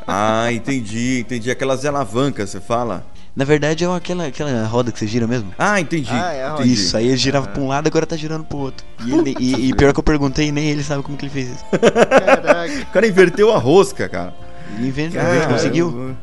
Ah, 0.08 0.52
entendi, 0.52 1.20
entendi. 1.20 1.52
Aquelas 1.70 1.86
alavancas, 1.86 2.50
você 2.50 2.60
fala? 2.60 3.06
Na 3.36 3.46
verdade, 3.46 3.84
é 3.86 3.88
aquela, 3.96 4.26
aquela 4.26 4.66
roda 4.66 4.92
que 4.92 4.98
você 4.98 5.06
gira 5.06 5.28
mesmo. 5.28 5.54
Ah, 5.58 5.80
entendi. 5.80 6.10
Ah, 6.12 6.34
é 6.34 6.44
a 6.44 6.50
rodinha. 6.54 6.74
Isso, 6.74 6.98
aí 6.98 7.08
ele 7.08 7.16
girava 7.18 7.48
pra 7.48 7.62
um 7.62 7.68
lado, 7.68 7.86
agora 7.88 8.06
tá 8.08 8.16
girando 8.16 8.44
pro 8.44 8.58
outro. 8.58 8.84
E, 9.06 9.14
ele- 9.14 9.36
e- 9.40 9.70
e 9.70 9.74
pior 9.76 9.94
que 9.94 10.00
eu 10.00 10.04
perguntei, 10.04 10.52
nem 10.52 10.68
ele 10.70 10.84
sabe 10.84 11.04
como 11.04 11.16
que 11.16 11.26
ele 11.26 11.32
fez 11.32 11.50
isso. 11.50 11.64
Caraca. 11.70 12.74
O 12.82 12.86
cara 12.88 13.08
inverteu 13.08 13.54
a 13.54 13.60
rosca, 13.60 14.10
cara. 14.10 14.34
Ele 14.78 14.88
inventou, 14.88 15.22
Cara, 15.22 15.36
ele 15.36 15.46
conseguiu. 15.48 16.16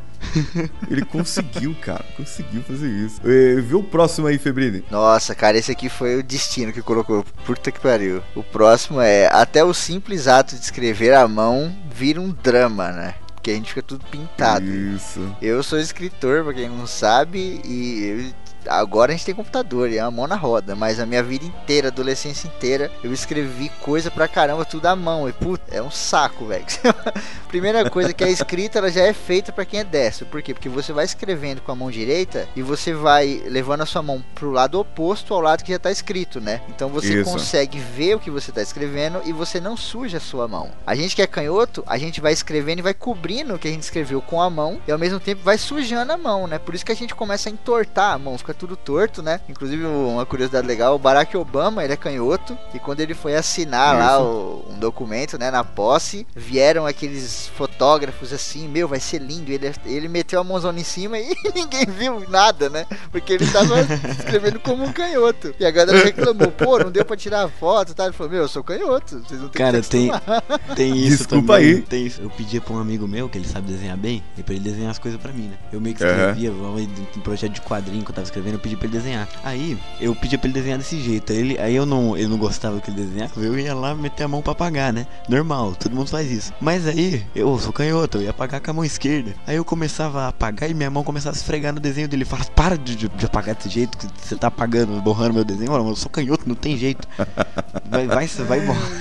Ele 0.91 1.05
conseguiu, 1.05 1.75
cara. 1.81 2.03
Conseguiu 2.17 2.61
fazer 2.63 2.89
isso. 2.89 3.21
É, 3.23 3.61
Vê 3.61 3.75
o 3.75 3.83
próximo 3.83 4.27
aí, 4.27 4.37
Febrini. 4.37 4.83
Nossa, 4.91 5.33
cara, 5.33 5.57
esse 5.57 5.71
aqui 5.71 5.87
foi 5.89 6.17
o 6.19 6.23
destino 6.23 6.73
que 6.73 6.81
colocou. 6.81 7.23
Puta 7.45 7.71
que 7.71 7.79
pariu. 7.79 8.21
O 8.35 8.43
próximo 8.43 8.99
é: 8.99 9.27
até 9.31 9.63
o 9.63 9.73
simples 9.73 10.27
ato 10.27 10.55
de 10.55 10.61
escrever 10.61 11.13
à 11.13 11.25
mão 11.27 11.73
vira 11.93 12.19
um 12.19 12.29
drama, 12.43 12.91
né? 12.91 13.13
Porque 13.47 13.51
a 13.53 13.55
gente 13.55 13.69
fica 13.69 13.81
tudo 13.81 14.03
pintado. 14.07 14.65
Isso. 14.65 15.21
Eu 15.41 15.63
sou 15.63 15.79
escritor, 15.79 16.43
pra 16.43 16.53
quem 16.53 16.67
não 16.67 16.85
sabe, 16.85 17.61
e 17.63 18.03
eu- 18.03 18.33
agora 18.69 19.11
a 19.11 19.15
gente 19.15 19.25
tem 19.25 19.35
computador, 19.35 19.89
e 19.89 19.97
é 19.97 20.03
uma 20.03 20.11
mão 20.11 20.27
na 20.27 20.35
roda, 20.35 20.75
mas 20.75 20.99
a 20.99 21.05
minha 21.05 21.23
vida 21.23 21.45
inteira, 21.45 21.87
adolescência 21.87 22.47
inteira, 22.47 22.91
eu 23.03 23.11
escrevi 23.13 23.69
coisa 23.81 24.11
pra 24.11 24.27
caramba, 24.27 24.65
tudo 24.65 24.85
à 24.85 24.95
mão, 24.95 25.27
e 25.27 25.33
puta, 25.33 25.75
é 25.75 25.81
um 25.81 25.91
saco, 25.91 26.45
velho. 26.45 26.65
Primeira 27.47 27.89
coisa 27.89 28.13
que 28.13 28.23
a 28.23 28.29
escrita 28.29 28.79
ela 28.79 28.91
já 28.91 29.01
é 29.01 29.13
feita 29.13 29.51
pra 29.51 29.65
quem 29.65 29.79
é 29.79 29.83
destro, 29.83 30.25
por 30.25 30.41
quê? 30.41 30.53
Porque 30.53 30.69
você 30.69 30.91
vai 30.91 31.05
escrevendo 31.05 31.61
com 31.61 31.71
a 31.71 31.75
mão 31.75 31.89
direita 31.89 32.47
e 32.55 32.61
você 32.61 32.93
vai 32.93 33.41
levando 33.45 33.81
a 33.81 33.85
sua 33.85 34.01
mão 34.01 34.23
pro 34.35 34.51
lado 34.51 34.79
oposto 34.79 35.33
ao 35.33 35.41
lado 35.41 35.63
que 35.63 35.71
já 35.71 35.79
tá 35.79 35.91
escrito, 35.91 36.39
né? 36.41 36.61
Então 36.69 36.89
você 36.89 37.21
Isso. 37.21 37.31
consegue 37.31 37.79
ver 37.79 38.15
o 38.15 38.19
que 38.19 38.31
você 38.31 38.51
tá 38.51 38.61
escrevendo 38.61 39.21
e 39.25 39.31
você 39.31 39.59
não 39.59 39.77
suja 39.77 40.17
a 40.17 40.21
sua 40.21 40.47
mão. 40.47 40.71
A 40.85 40.95
gente 40.95 41.15
que 41.15 41.21
é 41.21 41.27
canhoto, 41.27 41.83
a 41.87 41.97
gente 41.97 42.19
vai 42.19 42.33
escrevendo 42.33 42.79
e 42.79 42.81
vai 42.81 42.93
cobrindo 42.93 43.55
o 43.55 43.59
que 43.59 43.67
a 43.67 43.71
gente 43.71 43.83
escreveu 43.83 44.21
com 44.21 44.41
a 44.41 44.49
mão 44.49 44.79
e 44.87 44.91
ao 44.91 44.97
mesmo 44.97 45.19
tempo 45.19 45.43
vai 45.43 45.57
sujando 45.57 46.11
a 46.11 46.17
mão, 46.17 46.47
né? 46.47 46.59
Por 46.59 46.75
isso 46.75 46.85
que 46.85 46.91
a 46.91 46.95
gente 46.95 47.15
começa 47.15 47.49
a 47.49 47.51
entortar 47.51 48.13
a 48.13 48.17
mão, 48.17 48.37
fica 48.37 48.53
tudo 48.57 48.75
torto, 48.75 49.21
né? 49.21 49.39
Inclusive, 49.47 49.85
uma 49.85 50.25
curiosidade 50.25 50.65
legal, 50.67 50.95
o 50.95 50.99
Barack 50.99 51.35
Obama, 51.37 51.83
ele 51.83 51.93
é 51.93 51.97
canhoto 51.97 52.57
e 52.73 52.79
quando 52.79 52.99
ele 52.99 53.13
foi 53.13 53.35
assinar 53.35 53.97
lá 53.97 54.13
Isso. 54.15 54.23
o- 54.23 54.65
um 54.73 54.79
documento, 54.79 55.37
né, 55.37 55.49
na 55.51 55.63
posse, 55.63 56.25
vieram 56.35 56.85
aqueles 56.85 57.47
fotógrafos 57.55 58.31
assim, 58.33 58.67
meu, 58.67 58.87
vai 58.87 58.99
ser 58.99 59.19
lindo. 59.21 59.51
Ele, 59.51 59.71
ele 59.85 60.07
meteu 60.07 60.39
a 60.39 60.43
mãozona 60.43 60.79
em 60.79 60.83
cima 60.83 61.17
e 61.19 61.33
ninguém 61.55 61.85
viu 61.85 62.23
nada, 62.29 62.69
né? 62.69 62.85
Porque 63.11 63.33
ele 63.33 63.45
tava 63.47 63.75
escrevendo 64.17 64.59
como 64.59 64.83
um 64.83 64.91
canhoto. 64.91 65.53
E 65.59 65.65
a 65.65 65.71
galera 65.71 66.03
reclamou, 66.03 66.51
pô, 66.51 66.79
não 66.79 66.91
deu 66.91 67.05
pra 67.05 67.15
tirar 67.17 67.47
foto, 67.49 67.93
tá? 67.93 68.05
Ele 68.05 68.13
falou, 68.13 68.31
meu, 68.31 68.41
eu 68.43 68.47
sou 68.47 68.63
canhoto, 68.63 69.19
vocês 69.19 69.39
não 69.41 69.49
tem 69.49 69.59
Cara, 69.65 69.81
que 69.81 69.87
tem, 69.89 70.09
acostumar." 70.11 70.43
tem 70.75 70.95
isso 70.97 71.17
Desculpa 71.17 71.53
também. 71.53 71.67
aí. 71.75 71.81
Tem 71.81 72.05
isso. 72.05 72.21
Eu 72.21 72.29
pedia 72.29 72.61
pra 72.61 72.73
um 72.73 72.79
amigo 72.79 73.07
meu, 73.07 73.27
que 73.29 73.37
ele 73.37 73.47
sabe 73.47 73.67
desenhar 73.71 73.97
bem, 73.97 74.23
e 74.37 74.43
pra 74.43 74.53
ele 74.53 74.63
desenhar 74.63 74.91
as 74.91 74.99
coisas 74.99 75.19
pra 75.19 75.31
mim, 75.31 75.47
né? 75.47 75.57
Eu 75.71 75.79
meio 75.81 75.95
que 75.95 76.03
escrevia, 76.03 76.51
um 76.51 77.19
projeto 77.21 77.51
de 77.53 77.61
quadrinho 77.61 78.03
que 78.03 78.11
eu 78.11 78.15
tava 78.15 78.25
escrevendo, 78.25 78.36
eu 78.45 78.59
pedi 78.59 78.75
pra 78.75 78.85
ele 78.87 78.97
desenhar. 78.97 79.27
Aí, 79.43 79.77
eu 79.99 80.15
pedi 80.15 80.37
pra 80.37 80.47
ele 80.47 80.53
desenhar 80.53 80.77
desse 80.77 80.99
jeito. 80.99 81.31
Aí, 81.31 81.39
ele, 81.39 81.59
aí 81.59 81.75
eu 81.75 81.85
não, 81.85 82.15
ele 82.17 82.27
não 82.27 82.37
gostava 82.37 82.79
que 82.79 82.89
ele 82.89 83.03
desenhava, 83.03 83.39
eu 83.39 83.57
ia 83.57 83.73
lá 83.73 83.95
meter 83.95 84.23
a 84.23 84.27
mão 84.27 84.41
pra 84.41 84.51
apagar, 84.51 84.93
né? 84.93 85.07
Normal, 85.27 85.75
todo 85.75 85.95
mundo 85.95 86.09
faz 86.09 86.31
isso. 86.31 86.53
Mas 86.59 86.87
aí, 86.87 87.25
eu 87.35 87.57
sou 87.59 87.73
canhoto, 87.73 88.17
eu 88.17 88.23
ia 88.23 88.29
apagar 88.29 88.61
com 88.61 88.71
a 88.71 88.73
mão 88.73 88.85
esquerda. 88.85 89.33
Aí 89.45 89.55
eu 89.55 89.65
começava 89.65 90.23
a 90.23 90.27
apagar 90.29 90.69
e 90.69 90.73
minha 90.73 90.89
mão 90.89 91.03
começava 91.03 91.35
a 91.35 91.37
esfregar 91.37 91.73
no 91.73 91.79
desenho 91.79 92.07
dele. 92.07 92.25
Fala, 92.25 92.45
para 92.45 92.77
de, 92.77 92.95
de, 92.95 93.09
de 93.09 93.25
apagar 93.25 93.55
desse 93.55 93.69
jeito, 93.69 93.97
que 93.97 94.07
você 94.21 94.35
tá 94.35 94.47
apagando, 94.47 95.01
borrando 95.01 95.33
meu 95.33 95.43
desenho. 95.43 95.71
Olha, 95.71 95.87
eu 95.87 95.95
sou 95.95 96.09
canhoto, 96.09 96.47
não 96.47 96.55
tem 96.55 96.77
jeito. 96.77 97.07
Vai, 97.89 98.05
vai, 98.05 98.27
vai 98.27 98.61
borrar. 98.61 98.91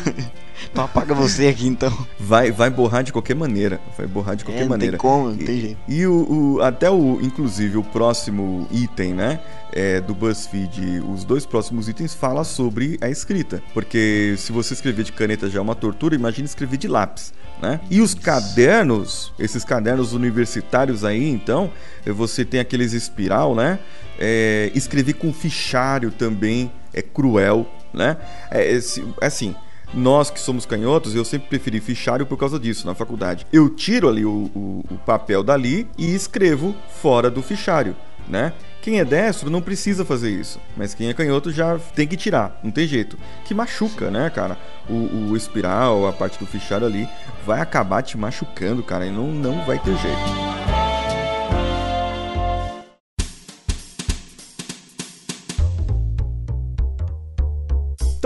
Então 0.77 0.85
apaga 0.85 1.15
você 1.15 1.47
aqui 1.47 1.67
então. 1.67 1.91
Vai, 2.21 2.53
vai 2.53 2.69
borrar 2.69 3.03
de 3.03 3.11
qualquer 3.11 3.35
maneira. 3.35 3.81
Vai 3.97 4.07
borrar 4.07 4.37
de 4.37 4.45
qualquer 4.45 4.61
É, 4.61 4.65
não 4.65 4.69
maneira. 4.69 4.99
tem 4.99 5.01
como, 5.01 5.29
não 5.31 5.35
E- 5.35 5.45
tem 5.45 5.59
jeito. 5.59 5.79
E 5.89 6.07
o, 6.07 6.57
o- 6.59 6.61
até 6.62 6.91
o, 6.91 7.19
inclusive, 7.23 7.79
o 7.79 7.83
próximo 7.83 8.69
item, 8.71 9.15
né? 9.15 9.41
É, 9.73 10.03
do 10.03 10.15
BuzzFeed, 10.15 11.01
os 11.09 11.25
dois 11.25 11.47
próximos 11.47 11.89
itens 11.89 12.12
fala 12.12 12.45
sobre 12.45 12.99
a 13.01 13.09
escrita. 13.09 13.62
Porque 13.73 14.35
se 14.37 14.53
você 14.53 14.75
escrever 14.75 15.03
de 15.03 15.12
caneta 15.12 15.49
já 15.49 15.61
é 15.61 15.62
uma 15.62 15.75
tortura, 15.75 16.15
imagine 16.15 16.45
escrever 16.45 16.77
de 16.77 16.89
lápis. 16.89 17.33
Né? 17.62 17.81
E 17.91 18.03
os 18.03 18.12
cadernos, 18.12 19.33
esses 19.39 19.65
cadernos 19.65 20.12
universitários 20.12 21.07
aí, 21.07 21.27
então, 21.31 21.71
eh, 22.05 22.12
você 22.12 22.45
tem 22.45 22.61
aqueles 22.61 22.93
espiral, 22.93 23.55
né? 23.55 23.79
É, 24.19 24.71
escrever 24.75 25.15
com 25.15 25.33
fichário 25.33 26.11
também 26.11 26.71
é 26.93 27.01
cruel, 27.01 27.67
né? 27.95 28.19
É, 28.51 28.79
assim, 29.23 29.55
nós 29.94 30.31
que 30.31 30.40
somos 30.40 30.66
canhotos, 30.66 31.14
eu 31.14 31.25
sempre 31.25 31.49
preferi 31.49 31.81
fichário 31.81 32.27
por 32.27 32.37
causa 32.37 32.59
disso 32.59 32.87
na 32.87 32.94
faculdade. 32.94 33.46
Eu 33.53 33.68
tiro 33.68 34.09
ali 34.09 34.25
o, 34.25 34.51
o- 34.55 34.85
o 34.90 34.94
papel 35.07 35.42
dali 35.42 35.87
e 35.96 36.14
escrevo 36.14 36.75
fora 37.01 37.31
do 37.31 37.42
fichário, 37.42 37.96
né? 38.29 38.53
Quem 38.83 39.01
é 39.01 39.05
destro 39.05 39.51
não 39.51 39.61
precisa 39.61 40.05
fazer 40.05 40.31
isso, 40.31 40.61
mas 40.77 40.94
quem 40.94 41.09
é 41.09 41.14
canhoto 41.14 41.51
já 41.51 41.77
tem 41.94 42.07
que 42.07 42.16
tirar, 42.16 42.61
não 42.62 42.70
tem 42.70 42.87
jeito. 42.87 43.18
Que 43.44 43.53
machuca, 43.53 44.11
né, 44.12 44.31
cara? 44.31 44.57
O, 44.88 45.31
o 45.31 45.37
espiral, 45.37 46.07
a 46.07 46.12
parte 46.12 46.38
do 46.38 46.46
fichário 46.46 46.87
ali, 46.87 47.09
vai 47.44 47.61
acabar 47.61 48.03
te 48.03 48.16
machucando, 48.16 48.85
cara, 48.85 49.05
e 49.07 49.11
não, 49.11 49.27
não 49.33 49.64
vai 49.64 49.77
ter 49.81 49.96
jeito. 49.96 50.86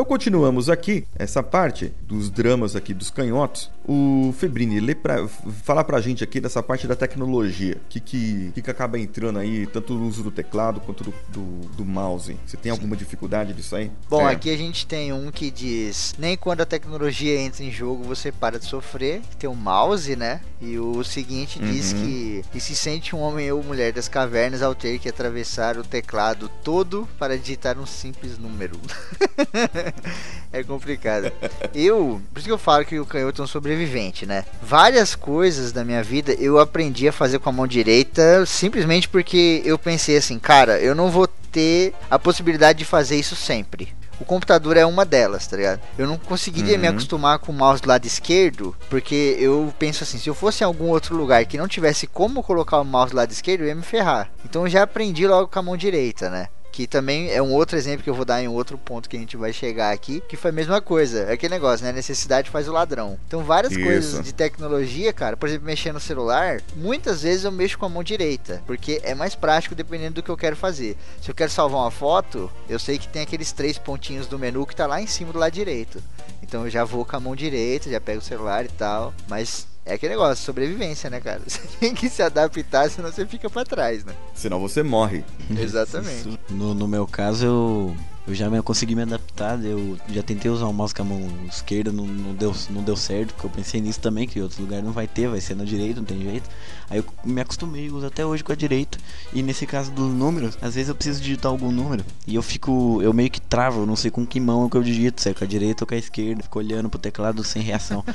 Então 0.00 0.08
continuamos 0.08 0.70
aqui, 0.70 1.04
essa 1.14 1.42
parte 1.42 1.92
dos 2.00 2.30
dramas 2.30 2.74
aqui 2.74 2.94
dos 2.94 3.10
canhotos. 3.10 3.70
O 3.86 4.32
Febrini, 4.38 4.80
lê 4.80 4.94
pra, 4.94 5.28
fala 5.62 5.84
pra 5.84 6.00
gente 6.00 6.24
aqui 6.24 6.40
dessa 6.40 6.62
parte 6.62 6.86
da 6.86 6.96
tecnologia. 6.96 7.76
O 7.76 7.88
que, 7.88 8.00
que, 8.00 8.52
que, 8.62 8.70
acaba 8.70 8.98
entrando 8.98 9.38
aí, 9.38 9.66
tanto 9.66 9.92
no 9.92 10.06
uso 10.06 10.22
do 10.22 10.30
teclado 10.30 10.80
quanto 10.80 11.04
do, 11.04 11.14
do, 11.28 11.68
do 11.76 11.84
mouse? 11.84 12.34
Você 12.46 12.56
tem 12.56 12.72
alguma 12.72 12.96
dificuldade 12.96 13.52
disso 13.52 13.76
aí? 13.76 13.90
Bom, 14.08 14.26
é. 14.26 14.32
aqui 14.32 14.48
a 14.48 14.56
gente 14.56 14.86
tem 14.86 15.12
um 15.12 15.30
que 15.30 15.50
diz: 15.50 16.14
nem 16.18 16.34
quando 16.34 16.62
a 16.62 16.66
tecnologia 16.66 17.38
entra 17.38 17.62
em 17.62 17.70
jogo 17.70 18.02
você 18.04 18.32
para 18.32 18.58
de 18.58 18.64
sofrer. 18.64 19.20
Tem 19.38 19.50
o 19.50 19.52
um 19.52 19.56
mouse, 19.56 20.14
né? 20.16 20.40
E 20.62 20.78
o 20.78 21.02
seguinte 21.02 21.58
uhum. 21.58 21.70
diz 21.70 21.92
que 21.92 22.44
e 22.54 22.60
se 22.60 22.74
sente 22.74 23.16
um 23.16 23.18
homem 23.18 23.50
ou 23.50 23.62
mulher 23.62 23.92
das 23.92 24.08
cavernas 24.08 24.62
ao 24.62 24.74
ter 24.74 24.98
que 24.98 25.08
atravessar 25.08 25.76
o 25.76 25.82
teclado 25.82 26.50
todo 26.62 27.08
para 27.18 27.36
digitar 27.36 27.78
um 27.78 27.86
simples 27.86 28.38
número. 28.38 28.78
é 30.52 30.62
complicado. 30.62 31.32
Eu, 31.74 32.20
por 32.32 32.38
isso 32.38 32.48
que 32.48 32.52
eu 32.52 32.58
falo 32.58 32.84
que 32.84 32.98
o 32.98 33.06
canhoto 33.06 33.42
é 33.42 33.44
um 33.44 33.48
sobrevivente, 33.48 34.26
né? 34.26 34.44
Várias 34.62 35.14
coisas 35.14 35.72
da 35.72 35.84
minha 35.84 36.02
vida 36.02 36.32
eu 36.34 36.58
aprendi 36.58 37.08
a 37.08 37.12
fazer 37.12 37.38
com 37.38 37.48
a 37.48 37.52
mão 37.52 37.66
direita 37.66 38.44
simplesmente 38.46 39.08
porque 39.08 39.62
eu 39.64 39.78
pensei 39.78 40.16
assim, 40.16 40.38
cara, 40.38 40.78
eu 40.80 40.94
não 40.94 41.10
vou 41.10 41.26
ter 41.26 41.94
a 42.10 42.18
possibilidade 42.18 42.78
de 42.78 42.84
fazer 42.84 43.16
isso 43.16 43.36
sempre. 43.36 44.00
O 44.20 44.24
computador 44.24 44.76
é 44.76 44.84
uma 44.84 45.06
delas, 45.06 45.46
tá 45.46 45.56
ligado? 45.56 45.80
Eu 45.96 46.06
não 46.06 46.18
conseguiria 46.18 46.74
uhum. 46.74 46.80
me 46.80 46.88
acostumar 46.88 47.38
com 47.38 47.50
o 47.50 47.54
mouse 47.54 47.80
do 47.80 47.88
lado 47.88 48.04
esquerdo, 48.04 48.76
porque 48.90 49.36
eu 49.40 49.72
penso 49.78 50.04
assim, 50.04 50.18
se 50.18 50.28
eu 50.28 50.34
fosse 50.34 50.62
em 50.62 50.66
algum 50.66 50.88
outro 50.88 51.16
lugar 51.16 51.44
que 51.46 51.56
não 51.56 51.66
tivesse 51.66 52.06
como 52.06 52.42
colocar 52.42 52.78
o 52.80 52.84
mouse 52.84 53.12
do 53.12 53.16
lado 53.16 53.30
esquerdo, 53.30 53.62
eu 53.62 53.68
ia 53.68 53.74
me 53.74 53.82
ferrar. 53.82 54.30
Então 54.44 54.62
eu 54.62 54.68
já 54.68 54.82
aprendi 54.82 55.26
logo 55.26 55.48
com 55.48 55.58
a 55.58 55.62
mão 55.62 55.76
direita, 55.76 56.28
né? 56.28 56.48
Que 56.72 56.86
também 56.86 57.30
é 57.30 57.42
um 57.42 57.52
outro 57.52 57.76
exemplo 57.76 58.02
que 58.02 58.10
eu 58.10 58.14
vou 58.14 58.24
dar 58.24 58.42
em 58.42 58.48
outro 58.48 58.78
ponto 58.78 59.08
que 59.08 59.16
a 59.16 59.20
gente 59.20 59.36
vai 59.36 59.52
chegar 59.52 59.92
aqui, 59.92 60.22
que 60.28 60.36
foi 60.36 60.50
a 60.50 60.54
mesma 60.54 60.80
coisa. 60.80 61.20
É 61.24 61.32
aquele 61.32 61.54
negócio, 61.54 61.84
né? 61.84 61.92
Necessidade 61.92 62.50
faz 62.50 62.68
o 62.68 62.72
ladrão. 62.72 63.18
Então, 63.26 63.42
várias 63.42 63.72
Isso. 63.72 63.82
coisas 63.82 64.24
de 64.24 64.32
tecnologia, 64.32 65.12
cara, 65.12 65.36
por 65.36 65.48
exemplo, 65.48 65.66
mexer 65.66 65.92
no 65.92 66.00
celular, 66.00 66.60
muitas 66.76 67.22
vezes 67.22 67.44
eu 67.44 67.52
mexo 67.52 67.78
com 67.78 67.86
a 67.86 67.88
mão 67.88 68.02
direita, 68.02 68.62
porque 68.66 69.00
é 69.02 69.14
mais 69.14 69.34
prático 69.34 69.74
dependendo 69.74 70.14
do 70.14 70.22
que 70.22 70.30
eu 70.30 70.36
quero 70.36 70.56
fazer. 70.56 70.96
Se 71.20 71.30
eu 71.30 71.34
quero 71.34 71.50
salvar 71.50 71.80
uma 71.80 71.90
foto, 71.90 72.50
eu 72.68 72.78
sei 72.78 72.98
que 72.98 73.08
tem 73.08 73.22
aqueles 73.22 73.52
três 73.52 73.78
pontinhos 73.78 74.26
do 74.26 74.38
menu 74.38 74.66
que 74.66 74.76
tá 74.76 74.86
lá 74.86 75.00
em 75.00 75.06
cima 75.06 75.32
do 75.32 75.38
lado 75.38 75.52
direito. 75.52 76.02
Então 76.42 76.64
eu 76.64 76.70
já 76.70 76.84
vou 76.84 77.04
com 77.04 77.16
a 77.16 77.20
mão 77.20 77.36
direita, 77.36 77.90
já 77.90 78.00
pego 78.00 78.18
o 78.18 78.24
celular 78.24 78.64
e 78.64 78.68
tal. 78.68 79.14
Mas 79.28 79.66
é 79.90 79.94
aquele 79.94 80.12
negócio, 80.12 80.44
sobrevivência, 80.44 81.10
né, 81.10 81.20
cara? 81.20 81.40
Você 81.46 81.60
tem 81.80 81.94
que 81.94 82.08
se 82.08 82.22
adaptar, 82.22 82.88
senão 82.88 83.10
você 83.10 83.26
fica 83.26 83.50
para 83.50 83.64
trás, 83.64 84.04
né? 84.04 84.14
Senão 84.34 84.60
você 84.60 84.82
morre. 84.82 85.24
Exatamente. 85.50 86.38
No, 86.48 86.74
no 86.74 86.86
meu 86.86 87.06
caso, 87.06 87.44
eu 87.44 87.96
eu 88.28 88.34
já 88.34 88.62
consegui 88.62 88.94
me 88.94 89.02
adaptar, 89.02 89.62
eu 89.64 89.98
já 90.08 90.22
tentei 90.22 90.48
usar 90.50 90.66
o 90.66 90.72
mouse 90.72 90.94
com 90.94 91.02
a 91.02 91.04
mão 91.04 91.28
esquerda, 91.48 91.90
não, 91.90 92.06
não, 92.06 92.34
deu, 92.34 92.54
não 92.70 92.82
deu 92.82 92.94
certo, 92.94 93.34
porque 93.34 93.46
eu 93.46 93.50
pensei 93.50 93.80
nisso 93.80 93.98
também, 93.98 94.28
que 94.28 94.38
em 94.38 94.42
outro 94.42 94.62
lugar 94.62 94.82
não 94.82 94.92
vai 94.92 95.08
ter, 95.08 95.28
vai 95.28 95.40
ser 95.40 95.56
na 95.56 95.64
direita, 95.64 95.98
não 95.98 96.06
tem 96.06 96.22
jeito. 96.22 96.48
Aí 96.90 96.98
eu 96.98 97.04
me 97.24 97.40
acostumei, 97.40 97.88
uso 97.88 98.04
até 98.04 98.26
hoje 98.26 98.42
com 98.42 98.50
a 98.50 98.56
direita. 98.56 98.98
E 99.32 99.42
nesse 99.42 99.64
caso 99.64 99.92
dos 99.92 100.12
números, 100.12 100.58
às 100.60 100.74
vezes 100.74 100.88
eu 100.88 100.94
preciso 100.94 101.20
digitar 101.20 101.50
algum 101.50 101.70
número. 101.70 102.04
E 102.26 102.34
eu 102.34 102.42
fico, 102.42 103.00
eu 103.00 103.12
meio 103.12 103.30
que 103.30 103.40
travo, 103.40 103.82
eu 103.82 103.86
não 103.86 103.94
sei 103.94 104.10
com 104.10 104.26
que 104.26 104.40
mão 104.40 104.68
que 104.68 104.76
eu 104.76 104.82
digito, 104.82 105.22
se 105.22 105.28
é 105.28 105.34
com 105.34 105.44
a 105.44 105.46
direita 105.46 105.84
ou 105.84 105.86
com 105.88 105.94
a 105.94 105.98
esquerda. 105.98 106.42
Fico 106.42 106.58
olhando 106.58 106.90
pro 106.90 106.98
teclado 106.98 107.44
sem 107.44 107.62
reação. 107.62 108.04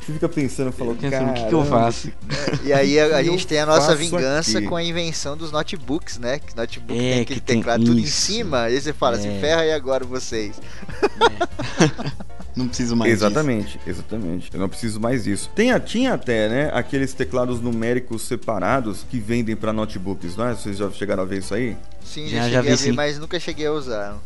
Você 0.00 0.12
fica 0.12 0.28
pensando, 0.28 0.72
falou, 0.72 0.94
pensando, 0.94 1.30
o 1.30 1.34
que, 1.34 1.46
que 1.46 1.54
eu 1.54 1.64
faço? 1.64 2.12
E 2.64 2.72
aí 2.72 2.98
a, 2.98 3.16
a 3.16 3.22
gente 3.22 3.46
tem 3.46 3.60
a 3.60 3.66
nossa 3.66 3.94
vingança 3.94 4.58
aqui? 4.58 4.66
com 4.66 4.76
a 4.76 4.82
invenção 4.82 5.36
dos 5.36 5.50
notebooks, 5.52 6.18
né? 6.18 6.38
Que 6.38 6.54
notebook 6.56 6.98
é, 6.98 7.12
tem 7.12 7.20
aquele 7.22 7.40
teclado 7.40 7.84
tudo 7.84 7.98
em 7.98 8.06
cima, 8.06 8.68
e 8.68 8.80
você 8.80 8.92
fala 8.92 9.16
assim, 9.16 9.28
é. 9.28 9.30
assim, 9.30 9.40
ferra 9.40 9.62
aí 9.62 9.72
agora 9.72 10.04
vocês. 10.04 10.60
É. 11.80 12.32
Não 12.54 12.68
preciso 12.68 12.94
mais 12.94 13.12
exatamente, 13.12 13.78
disso. 13.78 13.90
Exatamente, 13.90 14.50
Eu 14.52 14.60
não 14.60 14.68
preciso 14.68 15.00
mais 15.00 15.24
disso. 15.24 15.50
Tem, 15.54 15.78
tinha 15.80 16.14
até, 16.14 16.48
né, 16.48 16.70
aqueles 16.74 17.14
teclados 17.14 17.60
numéricos 17.60 18.22
separados 18.22 19.06
que 19.10 19.18
vendem 19.18 19.56
para 19.56 19.72
notebooks, 19.72 20.36
não 20.36 20.46
é? 20.46 20.54
Vocês 20.54 20.76
já 20.76 20.90
chegaram 20.90 21.22
a 21.22 21.26
ver 21.26 21.38
isso 21.38 21.54
aí? 21.54 21.76
Sim, 22.04 22.28
já, 22.28 22.42
já, 22.42 22.48
já 22.50 22.60
vi, 22.60 22.68
a 22.68 22.70
ver, 22.72 22.76
sim. 22.76 22.92
mas 22.92 23.18
nunca 23.18 23.40
cheguei 23.40 23.66
a 23.66 23.72
usar. 23.72 24.12
Uhum. 24.12 24.18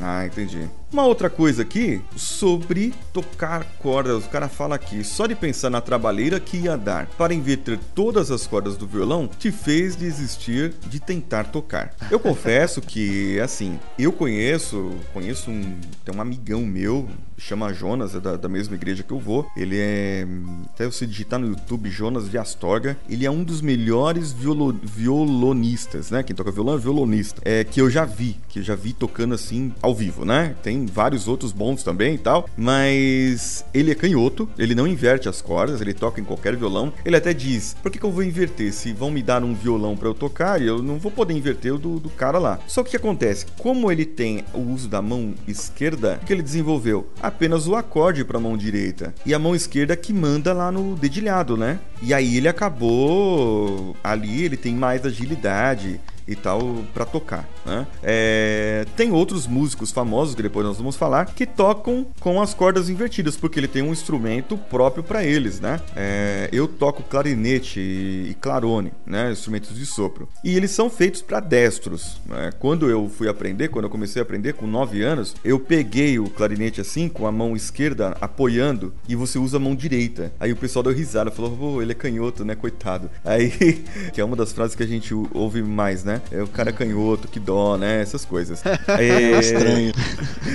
Ah, 0.00 0.26
entendi. 0.26 0.68
Uma 0.92 1.06
outra 1.06 1.30
coisa 1.30 1.62
aqui 1.62 2.02
sobre 2.14 2.92
tocar 3.14 3.64
cordas. 3.78 4.26
O 4.26 4.28
cara 4.28 4.46
fala 4.46 4.74
aqui: 4.74 5.02
só 5.02 5.26
de 5.26 5.34
pensar 5.34 5.70
na 5.70 5.80
trabalheira 5.80 6.38
que 6.38 6.58
ia 6.58 6.76
dar 6.76 7.06
para 7.16 7.32
inverter 7.32 7.78
todas 7.94 8.30
as 8.30 8.46
cordas 8.46 8.76
do 8.76 8.86
violão 8.86 9.26
te 9.26 9.50
fez 9.50 9.96
desistir 9.96 10.74
de 10.86 11.00
tentar 11.00 11.44
tocar. 11.44 11.94
Eu 12.10 12.20
confesso 12.20 12.82
que, 12.82 13.40
assim, 13.40 13.80
eu 13.98 14.12
conheço, 14.12 14.92
conheço 15.14 15.50
um, 15.50 15.80
tem 16.04 16.14
um 16.14 16.20
amigão 16.20 16.60
meu, 16.60 17.08
chama 17.38 17.72
Jonas, 17.72 18.14
é 18.14 18.20
da, 18.20 18.36
da 18.36 18.48
mesma 18.48 18.74
igreja 18.74 19.02
que 19.02 19.12
eu 19.12 19.18
vou. 19.18 19.46
Ele 19.56 19.78
é, 19.78 20.26
até 20.66 20.84
você 20.84 21.06
digitar 21.06 21.38
no 21.38 21.48
YouTube 21.48 21.90
Jonas 21.90 22.30
de 22.30 22.36
Astorga, 22.36 22.98
ele 23.08 23.24
é 23.24 23.30
um 23.30 23.42
dos 23.42 23.62
melhores 23.62 24.30
violo, 24.30 24.78
violonistas, 24.82 26.10
né? 26.10 26.22
Quem 26.22 26.36
toca 26.36 26.50
violão 26.52 26.74
é 26.74 26.78
violonista, 26.78 27.40
é 27.44 27.64
que 27.64 27.80
eu 27.80 27.88
já 27.88 28.04
vi, 28.04 28.36
que 28.48 28.58
eu 28.58 28.62
já 28.62 28.74
vi 28.74 28.92
tocando 28.92 29.34
assim 29.34 29.72
ao 29.80 29.94
vivo, 29.94 30.24
né? 30.24 30.54
Tem 30.62 30.81
vários 30.86 31.28
outros 31.28 31.52
bons 31.52 31.82
também 31.82 32.14
e 32.14 32.18
tal, 32.18 32.48
mas 32.56 33.64
ele 33.72 33.90
é 33.90 33.94
canhoto, 33.94 34.48
ele 34.58 34.74
não 34.74 34.86
inverte 34.86 35.28
as 35.28 35.40
cordas, 35.40 35.80
ele 35.80 35.94
toca 35.94 36.20
em 36.20 36.24
qualquer 36.24 36.56
violão. 36.56 36.92
Ele 37.04 37.16
até 37.16 37.32
diz: 37.32 37.76
por 37.82 37.90
que, 37.90 37.98
que 37.98 38.04
eu 38.04 38.12
vou 38.12 38.22
inverter? 38.22 38.72
Se 38.72 38.92
vão 38.92 39.10
me 39.10 39.22
dar 39.22 39.44
um 39.44 39.54
violão 39.54 39.96
para 39.96 40.08
eu 40.08 40.14
tocar, 40.14 40.60
eu 40.60 40.82
não 40.82 40.98
vou 40.98 41.10
poder 41.10 41.34
inverter 41.34 41.74
o 41.74 41.78
do, 41.78 41.98
do 41.98 42.10
cara 42.10 42.38
lá. 42.38 42.58
Só 42.66 42.82
que 42.82 42.88
o 42.88 42.90
que 42.92 42.96
acontece? 42.96 43.46
Como 43.58 43.90
ele 43.90 44.04
tem 44.04 44.44
o 44.52 44.60
uso 44.60 44.88
da 44.88 45.00
mão 45.00 45.34
esquerda, 45.46 46.18
o 46.22 46.26
que 46.26 46.32
ele 46.32 46.42
desenvolveu? 46.42 47.08
Apenas 47.22 47.66
o 47.66 47.74
acorde 47.74 48.24
para 48.24 48.38
a 48.38 48.40
mão 48.40 48.56
direita 48.56 49.14
e 49.24 49.34
a 49.34 49.38
mão 49.38 49.54
esquerda 49.54 49.96
que 49.96 50.12
manda 50.12 50.52
lá 50.52 50.70
no 50.70 50.94
dedilhado, 50.96 51.56
né? 51.56 51.78
E 52.02 52.12
aí 52.12 52.36
ele 52.36 52.48
acabou 52.48 53.96
ali, 54.02 54.44
ele 54.44 54.56
tem 54.56 54.74
mais 54.74 55.06
agilidade, 55.06 56.00
e 56.26 56.36
tal 56.36 56.60
para 56.94 57.04
tocar. 57.04 57.48
Né? 57.66 57.86
É, 58.02 58.86
tem 58.96 59.10
outros 59.10 59.46
músicos 59.46 59.90
famosos 59.90 60.34
que 60.34 60.42
depois 60.42 60.64
nós 60.64 60.76
vamos 60.76 60.96
falar 60.96 61.26
que 61.26 61.44
tocam 61.44 62.06
com 62.20 62.40
as 62.40 62.54
cordas 62.54 62.88
invertidas 62.88 63.36
porque 63.36 63.58
ele 63.58 63.68
tem 63.68 63.82
um 63.82 63.92
instrumento 63.92 64.56
próprio 64.56 65.02
para 65.02 65.24
eles, 65.24 65.60
né? 65.60 65.80
É, 65.96 66.48
eu 66.52 66.68
toco 66.68 67.02
clarinete 67.02 67.80
e 67.80 68.36
clarone, 68.40 68.92
né? 69.04 69.32
Instrumentos 69.32 69.74
de 69.74 69.84
sopro 69.84 70.28
e 70.44 70.56
eles 70.56 70.70
são 70.70 70.88
feitos 70.88 71.22
para 71.22 71.40
destros. 71.40 72.20
Né? 72.26 72.50
Quando 72.58 72.88
eu 72.88 73.08
fui 73.08 73.28
aprender, 73.28 73.68
quando 73.68 73.86
eu 73.86 73.90
comecei 73.90 74.20
a 74.20 74.24
aprender 74.24 74.54
com 74.54 74.66
9 74.66 75.02
anos, 75.02 75.34
eu 75.44 75.58
peguei 75.58 76.18
o 76.18 76.28
clarinete 76.28 76.80
assim 76.80 77.08
com 77.08 77.26
a 77.26 77.32
mão 77.32 77.56
esquerda 77.56 78.16
apoiando 78.20 78.92
e 79.08 79.16
você 79.16 79.38
usa 79.38 79.56
a 79.56 79.60
mão 79.60 79.74
direita. 79.74 80.32
Aí 80.38 80.52
o 80.52 80.56
pessoal 80.56 80.82
deu 80.82 80.92
risada, 80.92 81.30
falou: 81.30 81.56
"Pô, 81.56 81.82
ele 81.82 81.92
é 81.92 81.94
canhoto, 81.94 82.44
né? 82.44 82.54
Coitado". 82.54 83.10
Aí 83.24 83.50
que 84.12 84.20
é 84.20 84.24
uma 84.24 84.36
das 84.36 84.52
frases 84.52 84.76
que 84.76 84.82
a 84.82 84.86
gente 84.86 85.12
ouve 85.32 85.62
mais, 85.62 86.04
né? 86.04 86.12
né? 86.12 86.22
É 86.30 86.42
o 86.42 86.48
cara 86.48 86.72
canhoto, 86.72 87.28
que 87.28 87.40
dó, 87.40 87.51
né? 87.78 88.00
Essas 88.00 88.24
coisas. 88.24 88.62
É, 88.98 89.08
é 89.08 89.38
estranho. 89.38 89.92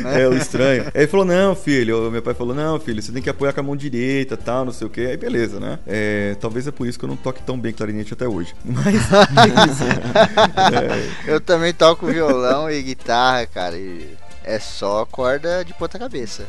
É, 0.05 0.27
o 0.27 0.33
estranho. 0.33 0.83
Aí 0.93 1.01
ele 1.01 1.07
falou: 1.07 1.25
não, 1.25 1.55
filho, 1.55 2.11
meu 2.11 2.21
pai 2.21 2.33
falou: 2.33 2.53
não, 2.53 2.79
filho, 2.79 3.01
você 3.01 3.11
tem 3.11 3.21
que 3.21 3.29
apoiar 3.29 3.53
com 3.53 3.59
a 3.59 3.63
mão 3.63 3.75
direita 3.75 4.37
tal, 4.37 4.65
não 4.65 4.71
sei 4.71 4.87
o 4.87 4.89
que. 4.89 5.05
Aí 5.05 5.17
beleza, 5.17 5.59
né? 5.59 5.79
É, 5.87 6.35
talvez 6.39 6.67
é 6.67 6.71
por 6.71 6.87
isso 6.87 6.99
que 6.99 7.05
eu 7.05 7.09
não 7.09 7.15
toque 7.15 7.41
tão 7.41 7.59
bem 7.59 7.73
clarinete 7.73 8.13
até 8.13 8.27
hoje. 8.27 8.53
Mas 8.65 9.81
é. 11.27 11.31
Eu 11.31 11.41
também 11.41 11.73
toco 11.73 12.05
violão 12.07 12.69
e 12.69 12.81
guitarra, 12.81 13.45
cara. 13.47 13.75
E 13.77 14.15
é 14.47 14.59
só 14.59 15.05
corda 15.05 15.63
de 15.65 15.73
ponta 15.73 15.99
cabeça. 15.99 16.47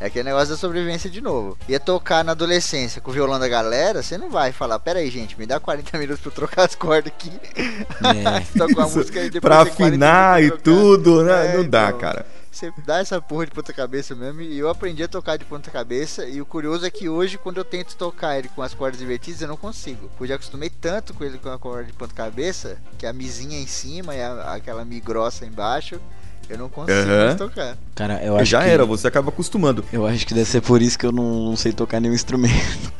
É 0.00 0.06
aquele 0.06 0.24
negócio 0.24 0.48
da 0.48 0.56
sobrevivência 0.56 1.10
de 1.10 1.20
novo. 1.20 1.58
Ia 1.68 1.78
tocar 1.78 2.24
na 2.24 2.32
adolescência 2.32 3.02
com 3.02 3.10
o 3.10 3.14
violão 3.14 3.38
da 3.38 3.46
galera, 3.46 4.02
você 4.02 4.16
não 4.16 4.30
vai 4.30 4.50
falar, 4.50 4.78
pera 4.78 5.00
aí, 5.00 5.10
gente, 5.10 5.38
me 5.38 5.46
dá 5.46 5.60
40 5.60 5.98
minutos 5.98 6.22
pra 6.22 6.30
eu 6.30 6.34
trocar 6.34 6.64
as 6.64 6.74
cordas 6.74 7.12
aqui. 7.12 7.30
É. 7.58 8.40
Toca 8.56 8.72
uma 8.72 8.88
música 8.88 9.20
e 9.20 9.28
depois 9.28 9.42
pra 9.42 9.62
afinar 9.62 10.42
e 10.42 10.50
tudo, 10.50 11.22
né? 11.22 11.52
É, 11.52 11.56
não 11.58 11.68
dá, 11.68 11.88
então, 11.88 12.00
cara. 12.00 12.26
Você 12.50 12.72
dá 12.84 12.98
essa 12.98 13.20
porra 13.20 13.44
de 13.44 13.52
ponta 13.52 13.72
cabeça 13.72 14.16
mesmo. 14.16 14.40
E 14.40 14.58
eu 14.58 14.68
aprendi 14.68 15.02
a 15.02 15.06
tocar 15.06 15.36
de 15.36 15.44
ponta 15.44 15.70
cabeça. 15.70 16.24
E 16.24 16.40
o 16.40 16.46
curioso 16.46 16.84
é 16.84 16.90
que 16.90 17.08
hoje, 17.08 17.38
quando 17.38 17.58
eu 17.58 17.64
tento 17.64 17.94
tocar 17.94 18.36
ele 18.36 18.48
com 18.48 18.62
as 18.62 18.74
cordas 18.74 19.00
invertidas, 19.00 19.42
eu 19.42 19.46
não 19.46 19.56
consigo. 19.56 20.08
Porque 20.16 20.26
já 20.26 20.34
acostumei 20.34 20.68
tanto 20.68 21.14
com 21.14 21.22
ele 21.22 21.38
com 21.38 21.50
a 21.50 21.58
corda 21.58 21.84
de 21.84 21.92
ponta 21.92 22.12
cabeça, 22.14 22.78
que 22.98 23.06
a 23.06 23.12
mizinha 23.12 23.60
em 23.60 23.66
cima 23.66 24.12
e 24.16 24.20
a, 24.20 24.54
aquela 24.54 24.84
mi 24.84 24.98
grossa 24.98 25.46
embaixo 25.46 26.00
eu 26.48 26.58
não 26.58 26.68
consigo 26.68 26.98
uhum. 26.98 27.36
tocar. 27.36 27.76
Cara, 27.94 28.22
eu 28.24 28.36
acho 28.36 28.46
Já 28.46 28.62
que... 28.62 28.68
era, 28.68 28.84
você 28.84 29.08
acaba 29.08 29.28
acostumando. 29.28 29.84
Eu 29.92 30.06
acho 30.06 30.26
que 30.26 30.32
deve 30.32 30.48
ser 30.48 30.60
por 30.60 30.80
isso 30.80 30.98
que 30.98 31.04
eu 31.04 31.12
não, 31.12 31.46
não 31.46 31.56
sei 31.56 31.72
tocar 31.72 32.00
nenhum 32.00 32.14
instrumento. 32.14 32.92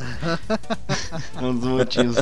É 1.40 1.40
um 1.44 1.55
dos 1.55 1.68
motivos. 1.68 2.16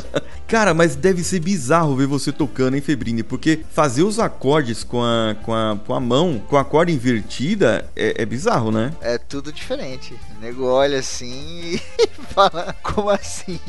Cara, 0.47 0.73
mas 0.73 0.95
deve 0.95 1.23
ser 1.23 1.39
bizarro 1.39 1.95
ver 1.95 2.07
você 2.07 2.31
tocando, 2.31 2.75
hein, 2.75 2.81
Febrini? 2.81 3.23
Porque 3.23 3.61
fazer 3.71 4.03
os 4.03 4.19
acordes 4.19 4.83
com 4.83 5.03
a, 5.03 5.35
com 5.43 5.53
a, 5.53 5.77
com 5.85 5.93
a 5.93 5.99
mão, 5.99 6.39
com 6.47 6.55
a 6.55 6.63
corda 6.63 6.91
invertida, 6.91 7.85
é, 7.95 8.21
é 8.21 8.25
bizarro, 8.25 8.71
né? 8.71 8.93
É 9.01 9.17
tudo 9.17 9.51
diferente. 9.51 10.13
O 10.37 10.41
nego 10.41 10.65
olha 10.65 10.99
assim 10.99 11.73
e 11.75 11.81
fala, 12.33 12.75
como 12.83 13.09
assim? 13.09 13.59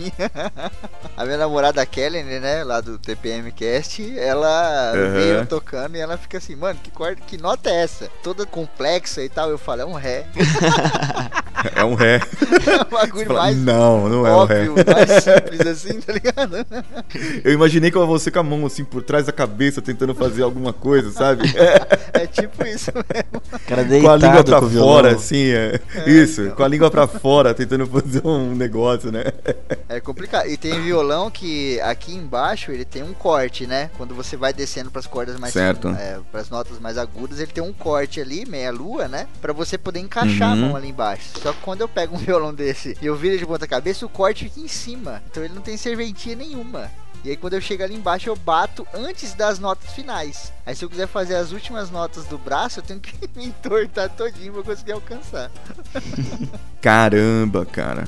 a 1.16 1.24
minha 1.24 1.38
namorada 1.38 1.84
Kellen, 1.84 2.24
né, 2.24 2.62
lá 2.62 2.80
do 2.80 2.98
TPM 2.98 3.50
Cast, 3.52 4.18
ela 4.18 4.92
Uhum. 4.94 5.12
veio 5.12 5.46
tocando 5.46 5.96
e 5.96 6.00
ela 6.00 6.16
fica 6.16 6.38
assim, 6.38 6.54
mano, 6.54 6.78
que 6.82 6.90
corda, 6.90 7.20
que 7.26 7.36
nota 7.48 7.70
é 7.70 7.82
essa? 7.82 8.10
Toda 8.22 8.44
complexa 8.44 9.22
e 9.22 9.28
tal. 9.28 9.48
Eu 9.50 9.56
falo, 9.58 9.80
é 9.80 9.86
um 9.86 9.94
ré. 9.94 10.26
É 11.74 11.84
um 11.84 11.94
ré. 11.94 12.20
É 12.68 12.82
o 12.82 12.84
bagulho 12.84 13.26
Fala, 13.26 13.40
mais 13.42 13.56
não, 13.56 14.08
não 14.08 14.26
é 14.26 14.36
um 14.36 14.44
ré. 14.44 14.68
óbvio, 14.68 14.74
mais 14.86 15.24
simples 15.24 15.60
assim, 15.66 16.00
tá 16.00 16.12
ligado? 16.12 16.66
Eu 17.44 17.52
imaginei 17.52 17.90
com 17.90 18.06
você 18.06 18.30
com 18.30 18.38
a 18.38 18.42
mão 18.42 18.66
assim 18.66 18.84
por 18.84 19.02
trás 19.02 19.26
da 19.26 19.32
cabeça 19.32 19.80
tentando 19.80 20.14
fazer 20.14 20.42
alguma 20.42 20.72
coisa, 20.72 21.10
sabe? 21.10 21.42
É 22.12 22.26
tipo 22.26 22.64
isso 22.66 22.90
mesmo. 22.92 23.60
Cara 23.66 23.84
com 23.84 24.10
a 24.10 24.16
língua 24.16 24.44
pra 24.44 24.62
fora, 24.62 25.12
assim, 25.12 25.50
é. 25.50 25.80
Isso, 26.06 26.50
com 26.50 26.62
a 26.62 26.68
língua 26.68 26.90
pra 26.90 27.06
fora, 27.06 27.54
tentando 27.54 27.86
fazer 27.86 28.26
um 28.26 28.54
negócio, 28.54 29.10
né? 29.10 29.24
É 29.88 30.00
complicado. 30.00 30.48
E 30.48 30.56
tem 30.56 30.80
violão 30.82 31.30
que 31.30 31.80
aqui 31.80 32.14
embaixo 32.14 32.70
ele 32.70 32.84
tem 32.84 33.02
um 33.02 33.14
corte, 33.14 33.66
né? 33.66 33.90
Quando 33.96 34.14
você 34.14 34.36
vai 34.36 34.52
descendo 34.52 34.90
pras 34.90 35.06
cordas 35.06 35.38
mais 35.38 35.52
Certo. 35.52 35.88
é, 35.88 36.18
pras 36.30 36.50
notas 36.50 36.78
mais 36.78 36.98
agudas, 36.98 37.37
ele 37.40 37.52
tem 37.52 37.62
um 37.62 37.72
corte 37.72 38.20
ali, 38.20 38.44
meia 38.46 38.70
lua, 38.70 39.08
né? 39.08 39.26
Pra 39.40 39.52
você 39.52 39.76
poder 39.78 40.00
encaixar 40.00 40.48
Uhum. 40.48 40.64
a 40.64 40.68
mão 40.68 40.76
ali 40.76 40.88
embaixo. 40.88 41.30
Só 41.42 41.52
que 41.52 41.60
quando 41.60 41.80
eu 41.82 41.88
pego 41.88 42.14
um 42.16 42.18
violão 42.24 42.52
desse 42.54 42.96
e 43.00 43.06
eu 43.06 43.16
viro 43.16 43.38
de 43.38 43.46
ponta 43.46 43.66
cabeça, 43.66 44.04
o 44.04 44.08
corte 44.08 44.44
fica 44.44 44.60
em 44.60 44.68
cima. 44.68 45.22
Então 45.30 45.44
ele 45.44 45.54
não 45.54 45.62
tem 45.62 45.76
serventia 45.76 46.34
nenhuma. 46.36 46.90
E 47.24 47.30
aí 47.30 47.36
quando 47.36 47.54
eu 47.54 47.60
chego 47.60 47.82
ali 47.82 47.96
embaixo 47.96 48.28
eu 48.30 48.36
bato 48.36 48.86
antes 48.94 49.34
das 49.34 49.58
notas 49.58 49.92
finais. 49.92 50.52
Aí 50.64 50.76
se 50.76 50.84
eu 50.84 50.88
quiser 50.88 51.08
fazer 51.08 51.34
as 51.34 51.50
últimas 51.50 51.90
notas 51.90 52.24
do 52.26 52.38
braço, 52.38 52.78
eu 52.78 52.82
tenho 52.84 53.00
que 53.00 53.12
me 53.36 53.46
entortar 53.46 54.08
todinho 54.10 54.52
pra 54.52 54.62
conseguir 54.62 54.92
alcançar. 54.92 55.50
Caramba, 56.80 57.66
cara. 57.66 58.04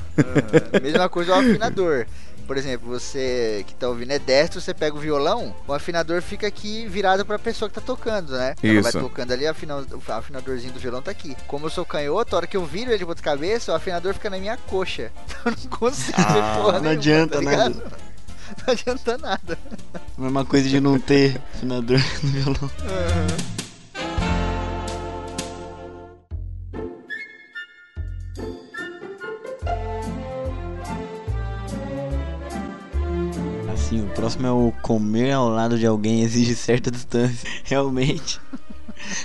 Mesma 0.81 1.09
coisa 1.09 1.31
o 1.31 1.35
afinador. 1.35 2.05
Por 2.47 2.57
exemplo, 2.57 2.87
você 2.87 3.63
que 3.67 3.73
tá 3.75 3.87
ouvindo 3.87 4.11
é 4.11 4.19
destro, 4.19 4.59
você 4.59 4.73
pega 4.73 4.95
o 4.95 4.99
violão, 4.99 5.55
o 5.67 5.73
afinador 5.73 6.21
fica 6.21 6.47
aqui 6.47 6.85
virado 6.87 7.25
pra 7.25 7.39
pessoa 7.39 7.69
que 7.69 7.75
tá 7.75 7.81
tocando, 7.81 8.33
né? 8.33 8.55
Ela 8.61 8.81
vai 8.81 8.89
Isso. 8.89 8.99
tocando 8.99 9.31
ali, 9.31 9.47
afina- 9.47 9.77
o 9.77 10.11
afinadorzinho 10.11 10.73
do 10.73 10.79
violão 10.79 11.01
tá 11.01 11.11
aqui. 11.11 11.35
Como 11.47 11.65
eu 11.65 11.69
sou 11.69 11.85
canhoto, 11.85 12.35
a 12.35 12.37
hora 12.37 12.47
que 12.47 12.57
eu 12.57 12.65
viro 12.65 12.91
ele 12.91 13.05
de 13.05 13.21
cabeça, 13.21 13.71
o 13.71 13.75
afinador 13.75 14.13
fica 14.13 14.29
na 14.29 14.37
minha 14.37 14.57
coxa. 14.57 15.11
Então 15.31 15.39
eu 15.45 15.51
não 15.51 15.77
consigo 15.77 16.17
ver 16.17 16.23
Ah, 16.41 16.53
porra 16.57 16.73
não 16.73 16.81
nenhuma, 16.81 16.91
adianta 16.99 17.35
tá 17.37 17.41
nada. 17.41 17.69
ligado? 17.69 17.91
Não 18.67 18.73
adianta 18.73 19.17
nada. 19.17 19.57
Mesma 20.17 20.43
coisa 20.43 20.67
de 20.67 20.81
não 20.81 20.99
ter 20.99 21.41
afinador 21.55 21.99
no 22.21 22.29
violão. 22.31 22.71
Assim, 33.91 34.05
o 34.05 34.09
próximo 34.13 34.47
é 34.47 34.51
o 34.51 34.71
comer 34.81 35.33
ao 35.33 35.49
lado 35.49 35.77
de 35.77 35.85
alguém 35.85 36.21
exige 36.21 36.55
certa 36.55 36.89
distância. 36.89 37.49
Realmente. 37.65 38.39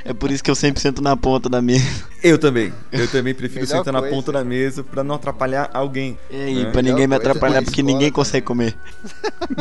É 0.05 0.13
por 0.13 0.31
isso 0.31 0.43
que 0.43 0.51
eu 0.51 0.55
sempre 0.55 0.81
sento 0.81 1.03
na 1.03 1.17
ponta 1.17 1.49
da 1.49 1.61
mesa. 1.63 1.85
Eu 2.23 2.39
também. 2.39 2.73
Eu 2.91 3.07
também 3.09 3.35
prefiro 3.35 3.67
sentar 3.67 3.93
na 3.93 4.01
coisa. 4.01 4.15
ponta 4.15 4.33
da 4.33 4.43
mesa 4.45 4.83
pra 4.83 5.05
não 5.05 5.15
atrapalhar 5.15 5.71
alguém. 5.73 6.19
E 6.31 6.37
aí, 6.37 6.65
né? 6.65 6.71
pra 6.73 6.83
ninguém 6.83 7.07
me 7.07 7.15
coisa 7.17 7.31
atrapalhar, 7.31 7.61
na 7.61 7.63
porque 7.63 7.81
escola 7.81 7.93
ninguém 7.95 8.11
consegue 8.13 8.45
comer. 8.47 8.75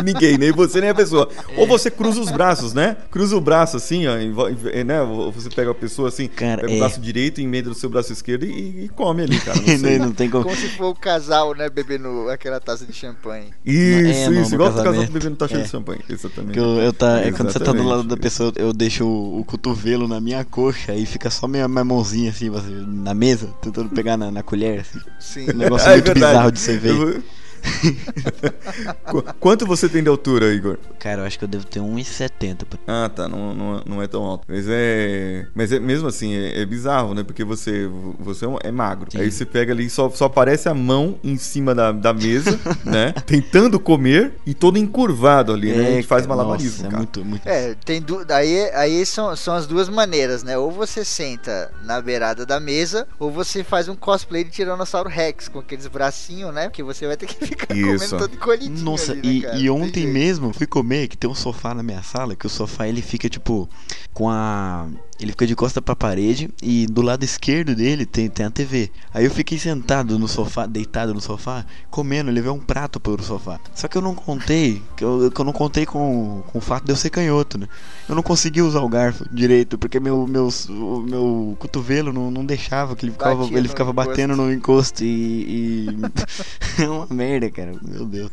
Ninguém, 0.04 0.38
nem 0.38 0.52
você 0.52 0.82
nem 0.82 0.90
a 0.90 0.96
pessoa. 0.96 1.30
Ou 1.58 1.68
você 1.68 1.92
cruza 1.92 2.20
os 2.20 2.32
braços, 2.32 2.74
né? 2.74 2.98
Cruza 3.12 3.36
o 3.36 3.42
braço 3.42 3.78
assim, 3.78 4.08
ó, 4.08 4.18
em 4.18 4.32
vo- 4.32 4.50
em- 4.50 4.84
né? 4.84 5.02
Ou 5.02 5.32
Você 5.32 5.50
pega 5.50 5.72
a 5.72 5.76
pessoa 5.76 6.10
assim, 6.10 6.28
Cara, 6.28 6.62
pega 6.62 6.74
o 6.74 6.76
é. 6.76 6.80
braço 6.80 7.00
direito, 7.00 7.40
emenda 7.42 7.70
do 7.70 7.76
seu 7.76 7.90
braço 7.90 8.12
esquerdo 8.12 8.46
e, 8.46 8.86
e 8.86 8.90
come 8.90 9.22
ali, 9.24 9.40
cara. 9.40 9.60
Não 9.66 9.78
sei. 9.78 10.00
não, 10.00 10.12
tem 10.12 10.30
como. 10.30 10.44
Como 10.46 10.56
se 10.56 10.70
for 10.70 10.88
o 10.88 10.96
casal, 10.96 11.54
né, 11.56 11.70
bebendo 11.70 12.30
aquela 12.30 12.60
taça 12.60 12.86
de 12.86 12.94
champanhe. 12.94 13.50
Isso, 13.66 14.32
É, 14.36 14.42
isso. 14.42 14.56
Igual 14.56 14.72
o 14.72 14.74
casal 14.74 14.94
bebendo 14.94 15.36
taxa 15.36 15.58
É. 15.58 15.62
de 15.62 15.70
champanhe. 15.70 16.00
Exatamente. 16.10 16.58
Eu, 16.58 16.66
eu 16.82 16.94
tá, 16.94 17.20
é 17.20 17.32
quando 17.32 17.52
você 17.52 17.60
tá 17.60 17.72
do 17.72 17.78
lado 17.84 18.00
Exatamente. 18.02 18.08
da 18.10 18.18
pessoa, 18.18 18.54
eu 18.56 18.74
deixo 18.74 19.06
o, 19.06 19.40
o 19.42 19.46
cotovelo 19.46 20.05
na 20.08 20.20
minha 20.20 20.44
coxa 20.44 20.94
e 20.94 21.06
fica 21.06 21.30
só 21.30 21.48
minha, 21.48 21.68
minha 21.68 21.84
mãozinha 21.84 22.30
assim, 22.30 22.50
na 22.88 23.14
mesa, 23.14 23.48
tentando 23.62 23.90
pegar 23.90 24.18
na, 24.18 24.32
na 24.32 24.44
colher. 24.44 24.82
Assim. 24.82 25.00
Sim. 25.20 25.52
Um 25.52 25.58
negócio 25.58 25.88
é 25.90 25.94
muito 25.94 26.06
verdade. 26.06 26.32
bizarro 26.34 26.52
de 26.52 26.60
você 26.60 26.78
ver. 26.78 26.96
Eu 26.96 27.24
Quanto 29.40 29.66
você 29.66 29.88
tem 29.88 30.04
de 30.04 30.10
altura, 30.10 30.54
Igor? 30.54 30.78
Cara, 31.00 31.22
eu 31.22 31.26
acho 31.26 31.38
que 31.38 31.44
eu 31.46 31.50
devo 31.50 31.66
ter 31.66 31.80
1,70. 31.80 32.66
por- 32.66 32.80
Ah, 32.88 33.10
tá, 33.14 33.28
não, 33.28 33.54
não, 33.54 33.82
não 33.86 34.02
é 34.02 34.08
tão 34.08 34.24
alto. 34.24 34.46
Mas 34.48 34.66
é. 34.68 35.46
Mas 35.54 35.72
é 35.72 35.80
mesmo 35.80 36.08
assim, 36.08 36.34
é, 36.34 36.62
é 36.62 36.66
bizarro, 36.66 37.14
né? 37.14 37.24
Porque 37.24 37.44
você, 37.44 37.90
você 38.20 38.46
é 38.46 38.50
é 38.64 38.72
magro. 38.72 39.12
Sim. 39.12 39.20
Aí 39.20 39.32
você 39.32 39.46
pega 39.46 39.74
ali, 39.74 39.90
só, 39.90 40.10
só 40.10 40.26
aparece 40.26 40.68
a 40.68 40.74
mão 40.74 41.20
em 41.24 41.38
cima 41.38 41.76
da, 41.76 41.92
da 41.92 42.14
mesa, 42.14 42.60
né? 42.84 43.12
Tentando 43.26 43.80
comer 43.80 44.34
e 44.46 44.54
todo 44.54 44.78
encurvado 44.78 45.54
ali, 45.54 45.72
né? 45.74 45.88
A 45.88 45.92
gente 45.92 46.08
faz 46.08 46.26
cara, 46.26 46.36
malabarismo, 46.36 46.84
nossa, 46.84 46.90
cara. 46.90 46.96
É 46.96 46.98
muito, 46.98 47.26
muito. 47.26 47.48
É, 47.48 47.76
tem 47.86 48.02
du... 48.02 48.26
aí, 48.30 48.70
aí 48.74 49.06
são, 49.06 49.36
são 49.36 49.54
as 49.56 49.68
duas 49.68 49.90
maneiras, 49.90 50.44
né? 50.44 50.58
Ou 50.58 50.72
você 50.72 51.06
senta 51.06 51.72
na 51.84 52.02
beirada 52.02 52.46
da 52.46 52.60
mesa, 52.60 53.08
ou 53.20 53.32
você 53.32 53.64
faz 53.64 53.88
um 53.88 53.96
cosplay 53.96 54.44
de 54.44 54.52
Tiranossauro 54.52 55.10
Rex, 55.10 55.48
com 55.48 55.60
aqueles 55.60 55.88
bracinhos, 55.88 56.54
né? 56.54 56.64
Porque 56.70 56.84
você 56.84 57.06
vai 57.08 57.18
ter 57.18 57.28
que 57.28 57.55
ficar 57.56 57.76
Isso. 57.76 58.16
comendo 58.16 58.28
todo 58.28 58.38
Nossa, 58.82 59.12
ali, 59.12 59.42
né, 59.42 59.58
e, 59.58 59.64
e 59.64 59.70
tem 59.70 59.70
ontem 59.70 60.06
mesmo 60.08 60.54
fui 60.54 60.68
comer 60.68 61.08
que 61.08 61.18
tem 61.18 61.30
um 61.30 61.36
sofá 61.36 61.74
na 61.74 61.84
minha 61.84 62.04
sala, 62.04 62.36
que 62.36 62.46
o 62.46 62.50
sofá 62.50 62.88
ele 62.88 63.02
fica 63.02 63.30
tipo 63.30 63.70
com 64.14 64.30
a. 64.30 64.88
Ele 65.20 65.32
fica 65.32 65.48
de 65.48 65.56
costa 65.56 65.82
pra 65.82 65.96
parede 65.96 66.50
e 66.62 66.86
do 66.88 67.02
lado 67.02 67.24
esquerdo 67.24 67.74
dele 67.74 68.06
tem, 68.06 68.30
tem 68.30 68.46
a 68.46 68.50
TV. 68.50 68.92
Aí 69.14 69.24
eu 69.24 69.32
fiquei 69.32 69.58
sentado 69.58 70.20
no 70.20 70.28
sofá, 70.28 70.66
deitado 70.66 71.14
no 71.14 71.22
sofá, 71.22 71.66
comendo, 71.90 72.30
levei 72.30 72.52
um 72.52 72.60
prato 72.60 73.00
pro 73.00 73.24
sofá. 73.24 73.60
Só 73.74 73.88
que 73.88 73.98
eu 73.98 74.02
não 74.02 74.14
contei, 74.14 74.82
que 74.98 75.04
eu, 75.04 75.32
que 75.32 75.40
eu 75.40 75.46
não 75.46 75.54
contei 75.54 75.86
com, 75.86 76.44
com 76.48 76.58
o 76.58 76.62
fato 76.62 76.86
de 76.86 76.92
eu 76.92 76.96
ser 76.98 77.10
canhoto, 77.10 77.58
né? 77.58 77.68
Eu 78.10 78.16
não 78.16 78.22
consegui 78.22 78.62
usar 78.62 78.82
o 78.82 78.90
garfo 78.90 79.26
direito, 79.32 79.78
porque 79.78 80.00
meu, 80.00 80.28
meu, 80.28 80.50
o 80.70 81.02
meu 81.02 81.56
cotovelo 81.60 82.12
não, 82.12 82.30
não 82.30 82.46
deixava, 82.46 82.96
que 82.96 83.06
ele 83.06 83.14
ficava, 83.14 83.44
Batia 83.44 83.58
ele 83.58 83.64
no 83.64 83.70
ficava 83.70 83.92
encosto. 83.92 84.10
batendo 84.10 84.36
no 84.36 84.52
encosto 84.52 85.04
e. 85.04 85.88
e... 85.88 85.88
é 86.84 86.90
uma 86.90 87.08
merda, 87.10 87.50
cara. 87.50 87.72
Meu 87.82 88.06
Deus. 88.06 88.32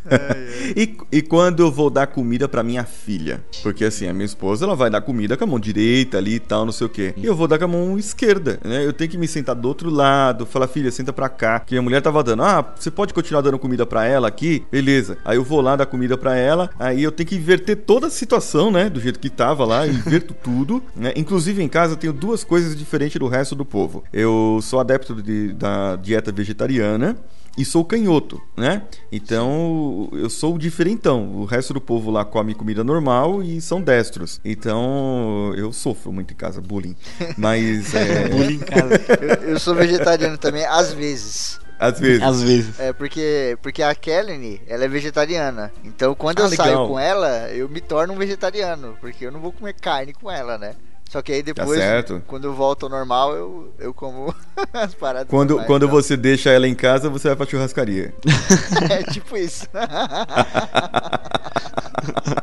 E, 0.77 0.97
e 1.11 1.23
quando 1.23 1.61
eu 1.61 1.71
vou 1.71 1.89
dar 1.89 2.09
comida 2.09 2.49
pra 2.49 2.63
minha 2.63 2.85
filha? 2.85 3.43
Porque 3.63 3.85
assim, 3.85 4.09
a 4.09 4.13
minha 4.13 4.27
esposa 4.27 4.65
ela 4.65 4.75
vai 4.75 4.91
dar 4.91 5.01
comida 5.01 5.37
com 5.37 5.45
a 5.45 5.47
mão 5.47 5.61
direita 5.61 6.19
ali 6.19 6.35
e 6.35 6.41
tal, 6.41 6.67
não 6.73 6.79
sei 6.79 6.87
o 6.87 6.91
quê. 6.91 7.15
E 7.17 7.27
eu 7.27 7.37
vou 7.37 7.47
dar 7.47 7.59
com 7.59 7.65
a 7.65 7.69
mão 7.69 7.99
esquerda, 7.99 8.59
né? 8.65 8.85
Eu 8.85 8.93
tenho 8.93 9.11
que 9.11 9.19
me 9.19 9.29
sentar 9.29 9.55
do 9.55 9.69
outro 9.69 9.91
lado, 9.91 10.47
falar, 10.47 10.67
filha, 10.67 10.91
senta 10.91 11.13
pra 11.13 11.29
cá. 11.29 11.61
Que 11.61 11.77
a 11.77 11.83
mulher 11.83 12.01
tava 12.01 12.23
dando, 12.25 12.43
ah, 12.43 12.75
você 12.79 12.91
pode 12.91 13.13
continuar 13.15 13.43
dando 13.43 13.59
comida 13.59 13.85
pra 13.87 14.05
ela 14.07 14.27
aqui? 14.29 14.65
Beleza. 14.73 15.19
Aí 15.25 15.37
eu 15.37 15.45
vou 15.45 15.61
lá 15.61 15.77
dar 15.77 15.87
comida 15.87 16.17
pra 16.17 16.35
ela, 16.37 16.71
aí 16.79 17.03
eu 17.03 17.13
tenho 17.13 17.29
que 17.29 17.37
inverter 17.37 17.77
toda 17.77 18.07
a 18.07 18.11
situação, 18.11 18.71
né? 18.71 18.89
Do 18.89 19.01
jeito 19.01 19.21
que 19.21 19.29
tava 19.31 19.65
lá, 19.65 19.87
inverto 19.87 20.35
tudo, 20.43 20.83
né? 20.97 21.13
Inclusive 21.17 21.63
em 21.63 21.69
casa 21.69 21.93
eu 21.93 21.97
tenho 21.97 22.13
duas 22.13 22.43
coisas 22.43 22.75
diferentes 22.77 23.19
do 23.19 23.29
resto 23.29 23.55
do 23.55 23.65
povo. 23.65 24.03
Eu 24.13 24.59
sou 24.63 24.81
adepto 24.81 25.21
de- 25.23 25.53
da 25.53 25.97
dieta 25.97 26.33
vegetariana 26.33 27.17
e 27.57 27.65
sou 27.65 27.85
canhoto, 27.85 28.41
né? 28.57 28.83
Então 29.11 30.09
eu 30.13 30.31
sou 30.31 30.55
o 30.55 30.59
diferentão. 30.59 31.35
O 31.37 31.45
resto 31.45 31.75
do 31.75 31.81
povo 31.81 32.11
lá 32.11 32.25
come 32.25 32.55
comida 32.55 32.83
normal 32.83 33.43
e 33.43 33.61
são 33.61 33.81
destros. 33.81 34.41
Então 34.45 35.53
eu 35.57 35.73
sofro 35.73 36.13
muito 36.13 36.33
em 36.33 36.37
casa, 36.37 36.61
bullying. 36.61 36.97
Mas 37.37 37.93
é, 37.95 38.29
Bullying 38.29 38.55
em 38.55 38.59
casa. 38.59 38.95
Eu, 39.21 39.51
eu 39.51 39.59
sou 39.61 39.75
vegetariano 39.75 40.39
também, 40.39 40.65
às 40.65 40.93
vezes. 40.93 41.61
às 41.79 42.01
vezes. 42.01 42.23
Às 42.23 42.43
vezes. 42.43 42.81
É 42.81 42.93
porque, 42.93 43.57
porque 43.63 43.83
a 43.83 43.95
Kellen, 43.95 44.61
ela 44.67 44.85
é 44.85 44.89
vegetariana. 44.89 45.71
Então 45.85 46.15
quando 46.15 46.41
Ah, 46.41 46.45
eu 46.45 46.49
saio 46.51 46.71
legal. 46.71 46.89
com 46.89 46.99
ela, 46.99 47.49
eu 47.51 47.69
me 47.69 47.81
torno 47.81 48.15
um 48.15 48.19
vegetariano. 48.19 48.97
Porque 49.01 49.27
eu 49.27 49.31
não 49.33 49.41
vou 49.41 49.53
comer 49.53 49.75
carne 49.75 50.13
com 50.15 50.31
ela, 50.31 50.57
né? 50.57 50.75
Só 51.13 51.21
que 51.21 51.31
aí 51.31 51.43
depois, 51.43 51.69
Tá 51.79 51.85
certo. 51.85 52.23
quando 52.27 52.45
eu 52.45 52.55
volto 52.55 52.85
ao 52.85 52.89
normal, 52.89 53.35
eu, 53.35 53.75
eu 53.79 53.93
como 53.93 54.35
as 54.73 54.95
paradas. 54.95 55.29
Quando, 55.29 55.51
normais, 55.51 55.67
quando 55.67 55.85
então. 55.85 55.95
você 55.95 56.17
deixa 56.17 56.49
ela 56.49 56.67
em 56.67 56.75
casa, 56.75 57.11
você 57.11 57.29
vai 57.29 57.37
pra 57.37 57.45
churrascaria. 57.45 58.15
É 58.91 59.03
tipo 59.03 59.37
isso. 59.37 59.69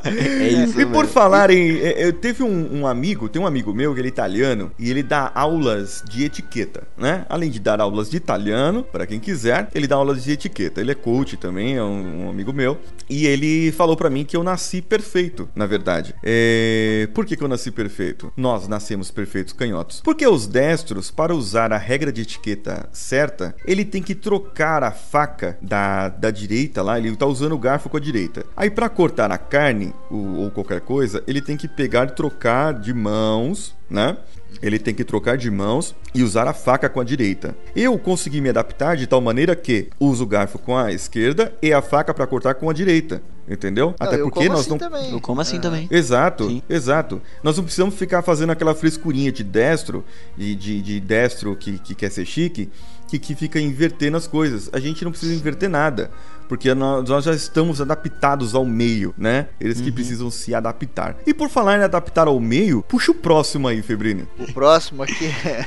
é 0.05 0.47
isso. 0.49 0.79
E 0.79 0.85
por 0.85 1.03
mesmo. 1.03 1.07
falar 1.07 1.49
em. 1.49 1.77
é, 1.79 2.07
é, 2.07 2.11
Teve 2.11 2.43
um, 2.43 2.81
um 2.81 2.87
amigo, 2.87 3.27
tem 3.27 3.41
um 3.41 3.47
amigo 3.47 3.73
meu 3.73 3.93
que 3.93 3.99
ele 3.99 4.07
é 4.07 4.11
italiano 4.11 4.71
e 4.77 4.89
ele 4.89 5.03
dá 5.03 5.31
aulas 5.33 6.03
de 6.07 6.23
etiqueta, 6.25 6.83
né? 6.97 7.25
Além 7.29 7.49
de 7.49 7.59
dar 7.59 7.81
aulas 7.81 8.09
de 8.09 8.17
italiano, 8.17 8.83
para 8.83 9.05
quem 9.05 9.19
quiser, 9.19 9.67
ele 9.73 9.87
dá 9.87 9.95
aulas 9.95 10.23
de 10.23 10.31
etiqueta. 10.31 10.79
Ele 10.81 10.91
é 10.91 10.95
coach 10.95 11.37
também, 11.37 11.77
é 11.77 11.83
um, 11.83 12.25
um 12.25 12.29
amigo 12.29 12.53
meu. 12.53 12.77
E 13.09 13.25
ele 13.25 13.71
falou 13.71 13.97
pra 13.97 14.09
mim 14.09 14.23
que 14.23 14.37
eu 14.37 14.43
nasci 14.43 14.81
perfeito, 14.81 15.49
na 15.55 15.65
verdade. 15.65 16.13
É... 16.23 17.07
Por 17.13 17.25
que, 17.25 17.35
que 17.35 17.43
eu 17.43 17.47
nasci 17.47 17.71
perfeito? 17.71 18.31
Nós 18.37 18.58
nascemos 18.67 19.11
perfeitos 19.11 19.53
canhotos. 19.53 20.01
Porque 20.01 20.27
os 20.27 20.47
destros, 20.47 21.11
para 21.11 21.35
usar 21.35 21.71
a 21.71 21.77
regra 21.77 22.11
de 22.11 22.21
etiqueta 22.21 22.87
certa, 22.91 23.55
ele 23.65 23.85
tem 23.85 24.01
que 24.01 24.15
trocar 24.15 24.83
a 24.83 24.91
faca 24.91 25.57
da, 25.61 26.09
da 26.09 26.31
direita 26.31 26.81
lá, 26.81 26.97
ele 26.97 27.15
tá 27.15 27.25
usando 27.25 27.53
o 27.53 27.59
garfo 27.59 27.89
com 27.89 27.97
a 27.97 28.01
direita. 28.01 28.45
Aí 28.55 28.69
para 28.69 28.89
cortar 28.89 29.31
a 29.31 29.37
carne 29.37 29.93
ou 30.09 30.49
qualquer 30.51 30.81
coisa, 30.81 31.23
ele 31.27 31.41
tem 31.41 31.57
que 31.57 31.67
pegar 31.67 32.07
e 32.07 32.11
trocar 32.11 32.73
de 32.73 32.93
mãos, 32.93 33.75
né? 33.89 34.17
Ele 34.61 34.79
tem 34.79 34.93
que 34.93 35.03
trocar 35.03 35.37
de 35.37 35.49
mãos 35.49 35.95
e 36.13 36.23
usar 36.23 36.47
a 36.47 36.53
faca 36.53 36.89
com 36.89 36.99
a 36.99 37.03
direita. 37.03 37.55
Eu 37.75 37.97
consegui 37.99 38.41
me 38.41 38.49
adaptar 38.49 38.97
de 38.97 39.05
tal 39.07 39.21
maneira 39.21 39.55
que 39.55 39.89
uso 39.99 40.23
o 40.23 40.27
garfo 40.27 40.57
com 40.57 40.75
a 40.77 40.91
esquerda 40.91 41.53
e 41.61 41.71
a 41.71 41.81
faca 41.81 42.13
para 42.13 42.25
cortar 42.27 42.55
com 42.55 42.67
a 42.69 42.73
direita, 42.73 43.21
entendeu? 43.47 43.93
Não, 43.99 44.07
Até 44.07 44.15
eu 44.19 44.23
porque 44.23 44.39
como 44.39 44.49
nós 44.49 44.61
assim 44.61 44.69
não 44.71 44.77
também. 44.77 45.11
Eu 45.11 45.21
como 45.21 45.39
assim 45.39 45.57
Ah. 45.57 45.61
também. 45.61 45.87
Exato, 45.91 46.47
Sim. 46.49 46.63
exato. 46.67 47.21
Nós 47.43 47.57
não 47.57 47.63
precisamos 47.63 47.95
ficar 47.95 48.21
fazendo 48.23 48.51
aquela 48.51 48.73
frescurinha 48.73 49.31
de 49.31 49.43
destro, 49.43 50.03
de, 50.35 50.55
de, 50.55 50.81
de 50.81 50.99
destro 50.99 51.55
que, 51.55 51.77
que 51.77 51.93
quer 51.93 52.09
ser 52.09 52.25
chique, 52.25 52.69
que, 53.09 53.19
que 53.19 53.35
fica 53.35 53.59
invertendo 53.59 54.17
as 54.17 54.27
coisas. 54.27 54.69
A 54.73 54.79
gente 54.79 55.03
não 55.03 55.11
precisa 55.11 55.33
inverter 55.33 55.69
nada, 55.69 56.11
porque 56.47 56.73
nós, 56.73 57.07
nós 57.09 57.25
já 57.25 57.33
estamos 57.33 57.79
adaptados 57.81 58.53
ao 58.55 58.65
meio, 58.65 59.13
né? 59.17 59.47
Eles 59.59 59.81
que 59.81 59.91
precisam 59.91 60.29
se 60.31 60.53
adaptar. 60.55 61.15
E 61.25 61.33
por 61.33 61.49
falar 61.49 61.77
em 61.79 61.83
adaptar 61.83 62.27
ao 62.27 62.39
meio, 62.39 62.83
puxa 62.87 63.11
o 63.11 63.15
próximo 63.15 63.67
aí, 63.67 63.81
Febrini. 63.81 64.27
O 64.37 64.51
próximo 64.53 65.03
aqui 65.03 65.25
é. 65.45 65.65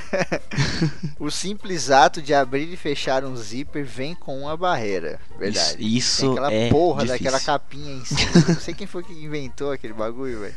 o 1.19 1.31
simples 1.31 1.91
ato 1.91 2.21
de 2.23 2.33
abrir 2.35 2.73
e 2.73 2.77
fechar 2.77 3.25
um 3.25 3.37
zíper 3.37 3.85
vem 3.85 4.15
com 4.15 4.41
uma 4.43 4.57
barreira. 4.57 5.19
Verdade. 5.39 5.77
Isso- 5.79 6.03
isso 6.03 6.21
Tem 6.23 6.31
aquela 6.33 6.53
é 6.53 6.69
porra 6.71 7.05
difícil. 7.05 7.25
daquela 7.25 7.41
capinha 7.41 7.95
em 7.95 8.05
cima. 8.05 8.45
Não 8.49 8.55
sei 8.61 8.75
quem 8.75 8.87
foi 8.87 9.03
que 9.03 9.13
inventou 9.13 9.73
aquele 9.73 9.93
bagulho, 9.95 10.41
velho. 10.41 10.55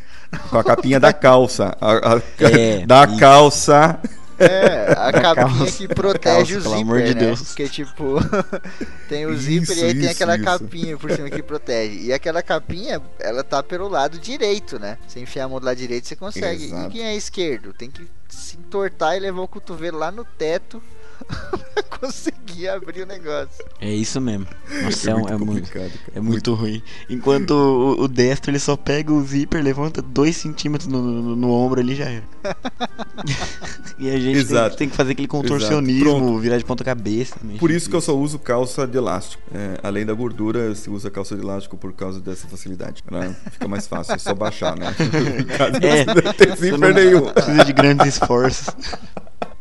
Com 0.49 0.57
a 0.59 0.63
capinha 0.63 0.99
da 0.99 1.13
calça. 1.13 1.75
A, 1.79 2.15
a- 2.15 2.21
É, 2.39 2.86
da 2.88 3.05
isso. 3.05 3.17
calça. 3.17 3.99
É, 4.39 4.91
a 4.97 5.11
Da 5.11 5.21
capinha 5.21 5.47
calça, 5.47 5.77
que 5.77 5.88
protege 5.88 6.55
calça, 6.55 6.59
o 6.59 6.61
pelo 6.63 6.77
zíper, 6.77 6.81
amor 6.81 7.01
de 7.03 7.13
né? 7.15 7.19
Deus. 7.21 7.41
Porque, 7.41 7.69
tipo, 7.69 8.15
tem 9.09 9.25
o 9.25 9.33
Isso, 9.33 9.41
zíper 9.43 9.77
e 9.77 9.83
aí 9.83 9.99
tem 9.99 10.09
aquela 10.09 10.36
isso. 10.36 10.43
capinha 10.45 10.97
por 10.97 11.11
cima 11.11 11.29
que 11.29 11.41
protege. 11.43 11.99
E 12.05 12.13
aquela 12.13 12.41
capinha, 12.41 13.01
ela 13.19 13.43
tá 13.43 13.61
pelo 13.63 13.88
lado 13.88 14.17
direito, 14.19 14.77
né? 14.79 14.97
Você 15.07 15.19
enfiar 15.19 15.45
a 15.45 15.49
mão 15.49 15.59
do 15.59 15.65
lado 15.65 15.77
direito, 15.77 16.07
você 16.07 16.15
consegue. 16.15 16.65
Exato. 16.65 16.89
E 16.89 16.91
quem 16.91 17.03
é 17.03 17.15
esquerdo? 17.15 17.73
Tem 17.73 17.89
que 17.89 18.07
se 18.29 18.57
entortar 18.57 19.15
e 19.15 19.19
levar 19.19 19.41
o 19.41 19.47
cotovelo 19.47 19.97
lá 19.97 20.11
no 20.11 20.25
teto 20.25 20.81
pra 21.74 21.84
conseguir 21.99 22.68
abrir 22.70 23.03
o 23.03 23.05
negócio. 23.05 23.66
É 23.80 23.89
isso 23.89 24.20
mesmo. 24.22 24.47
Nossa, 24.84 25.09
é, 25.09 25.13
muito 25.13 25.34
é 25.34 25.38
muito, 25.38 25.45
complicado, 25.45 25.91
cara. 25.91 26.11
é 26.16 26.20
muito 26.20 26.53
ruim. 26.53 26.82
Enquanto 27.09 27.51
o, 27.51 28.03
o 28.03 28.07
destro 28.07 28.51
ele 28.51 28.59
só 28.59 28.76
pega 28.76 29.11
o 29.11 29.24
zíper, 29.24 29.63
levanta 29.63 30.01
2 30.01 30.36
centímetros 30.36 30.88
no, 30.88 31.01
no, 31.01 31.36
no 31.36 31.51
ombro 31.51 31.80
ali 31.80 31.95
já 31.95 32.05
era. 32.05 32.24
e 33.99 34.09
a 34.09 34.20
gente 34.20 34.45
tem, 34.45 34.70
tem 34.78 34.89
que 34.89 34.95
fazer 34.95 35.13
aquele 35.13 35.28
contorcionismo, 35.28 36.39
virar 36.39 36.57
de 36.57 36.66
ponta 36.66 36.84
cabeça. 36.84 37.36
também. 37.39 37.57
Por 37.57 37.72
isso 37.72 37.89
que 37.89 37.95
eu 37.95 38.01
só 38.01 38.16
uso 38.16 38.39
calça 38.39 38.88
de 38.88 38.97
elástico. 38.97 39.43
É, 39.53 39.80
além 39.84 40.05
da 40.05 40.13
gordura, 40.13 40.74
se 40.76 40.89
usa 40.89 41.09
calça 41.09 41.36
de 41.36 41.41
elástico 41.41 41.78
por 41.78 41.93
causa 41.93 42.20
dessa 42.20 42.47
facilidade. 42.47 43.03
né? 43.09 43.36
Fica 43.51 43.68
mais 43.68 43.88
fácil, 43.88 44.13
é 44.13 44.18
só 44.18 44.34
baixar, 44.34 44.76
né? 44.78 44.93
Caso 45.57 45.76
É, 45.82 46.05
não 46.05 46.34
tem 46.34 46.55
zíper 46.55 46.80
não 46.80 46.93
nenhum. 46.93 47.32
Precisa 47.32 47.66
de 47.66 47.74
grandes 47.74 48.07
esforços. 48.07 48.68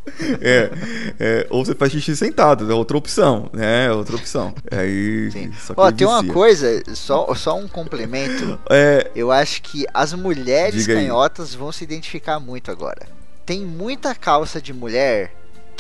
É, 0.41 0.71
é, 1.19 1.47
ou 1.51 1.65
você 1.65 1.75
faz 1.75 1.91
xixi 1.93 2.15
sentado, 2.17 2.71
é 2.71 2.75
outra 2.75 2.97
opção, 2.97 3.49
né? 3.53 3.87
É 3.87 3.93
outra 3.93 4.17
opção. 4.17 4.55
Aí. 4.71 5.31
Ó, 5.77 5.91
tem 5.91 6.07
uma 6.07 6.25
coisa, 6.27 6.83
só, 6.95 7.35
só 7.35 7.57
um 7.59 7.67
complemento. 7.67 8.59
É, 8.71 9.11
Eu 9.15 9.33
acho 9.33 9.63
que 9.63 9.87
as 9.95 10.13
mulheres 10.13 10.83
Diga 10.83 10.99
aí. 10.99 11.07
canhotas 11.07 11.55
vão 11.55 11.73
se 11.73 11.85
identificar 11.85 12.39
muito 12.39 12.71
agora. 12.71 13.07
Tem 13.47 13.61
muita 13.61 14.15
calça 14.15 14.61
de 14.61 14.73
mulher 14.73 15.33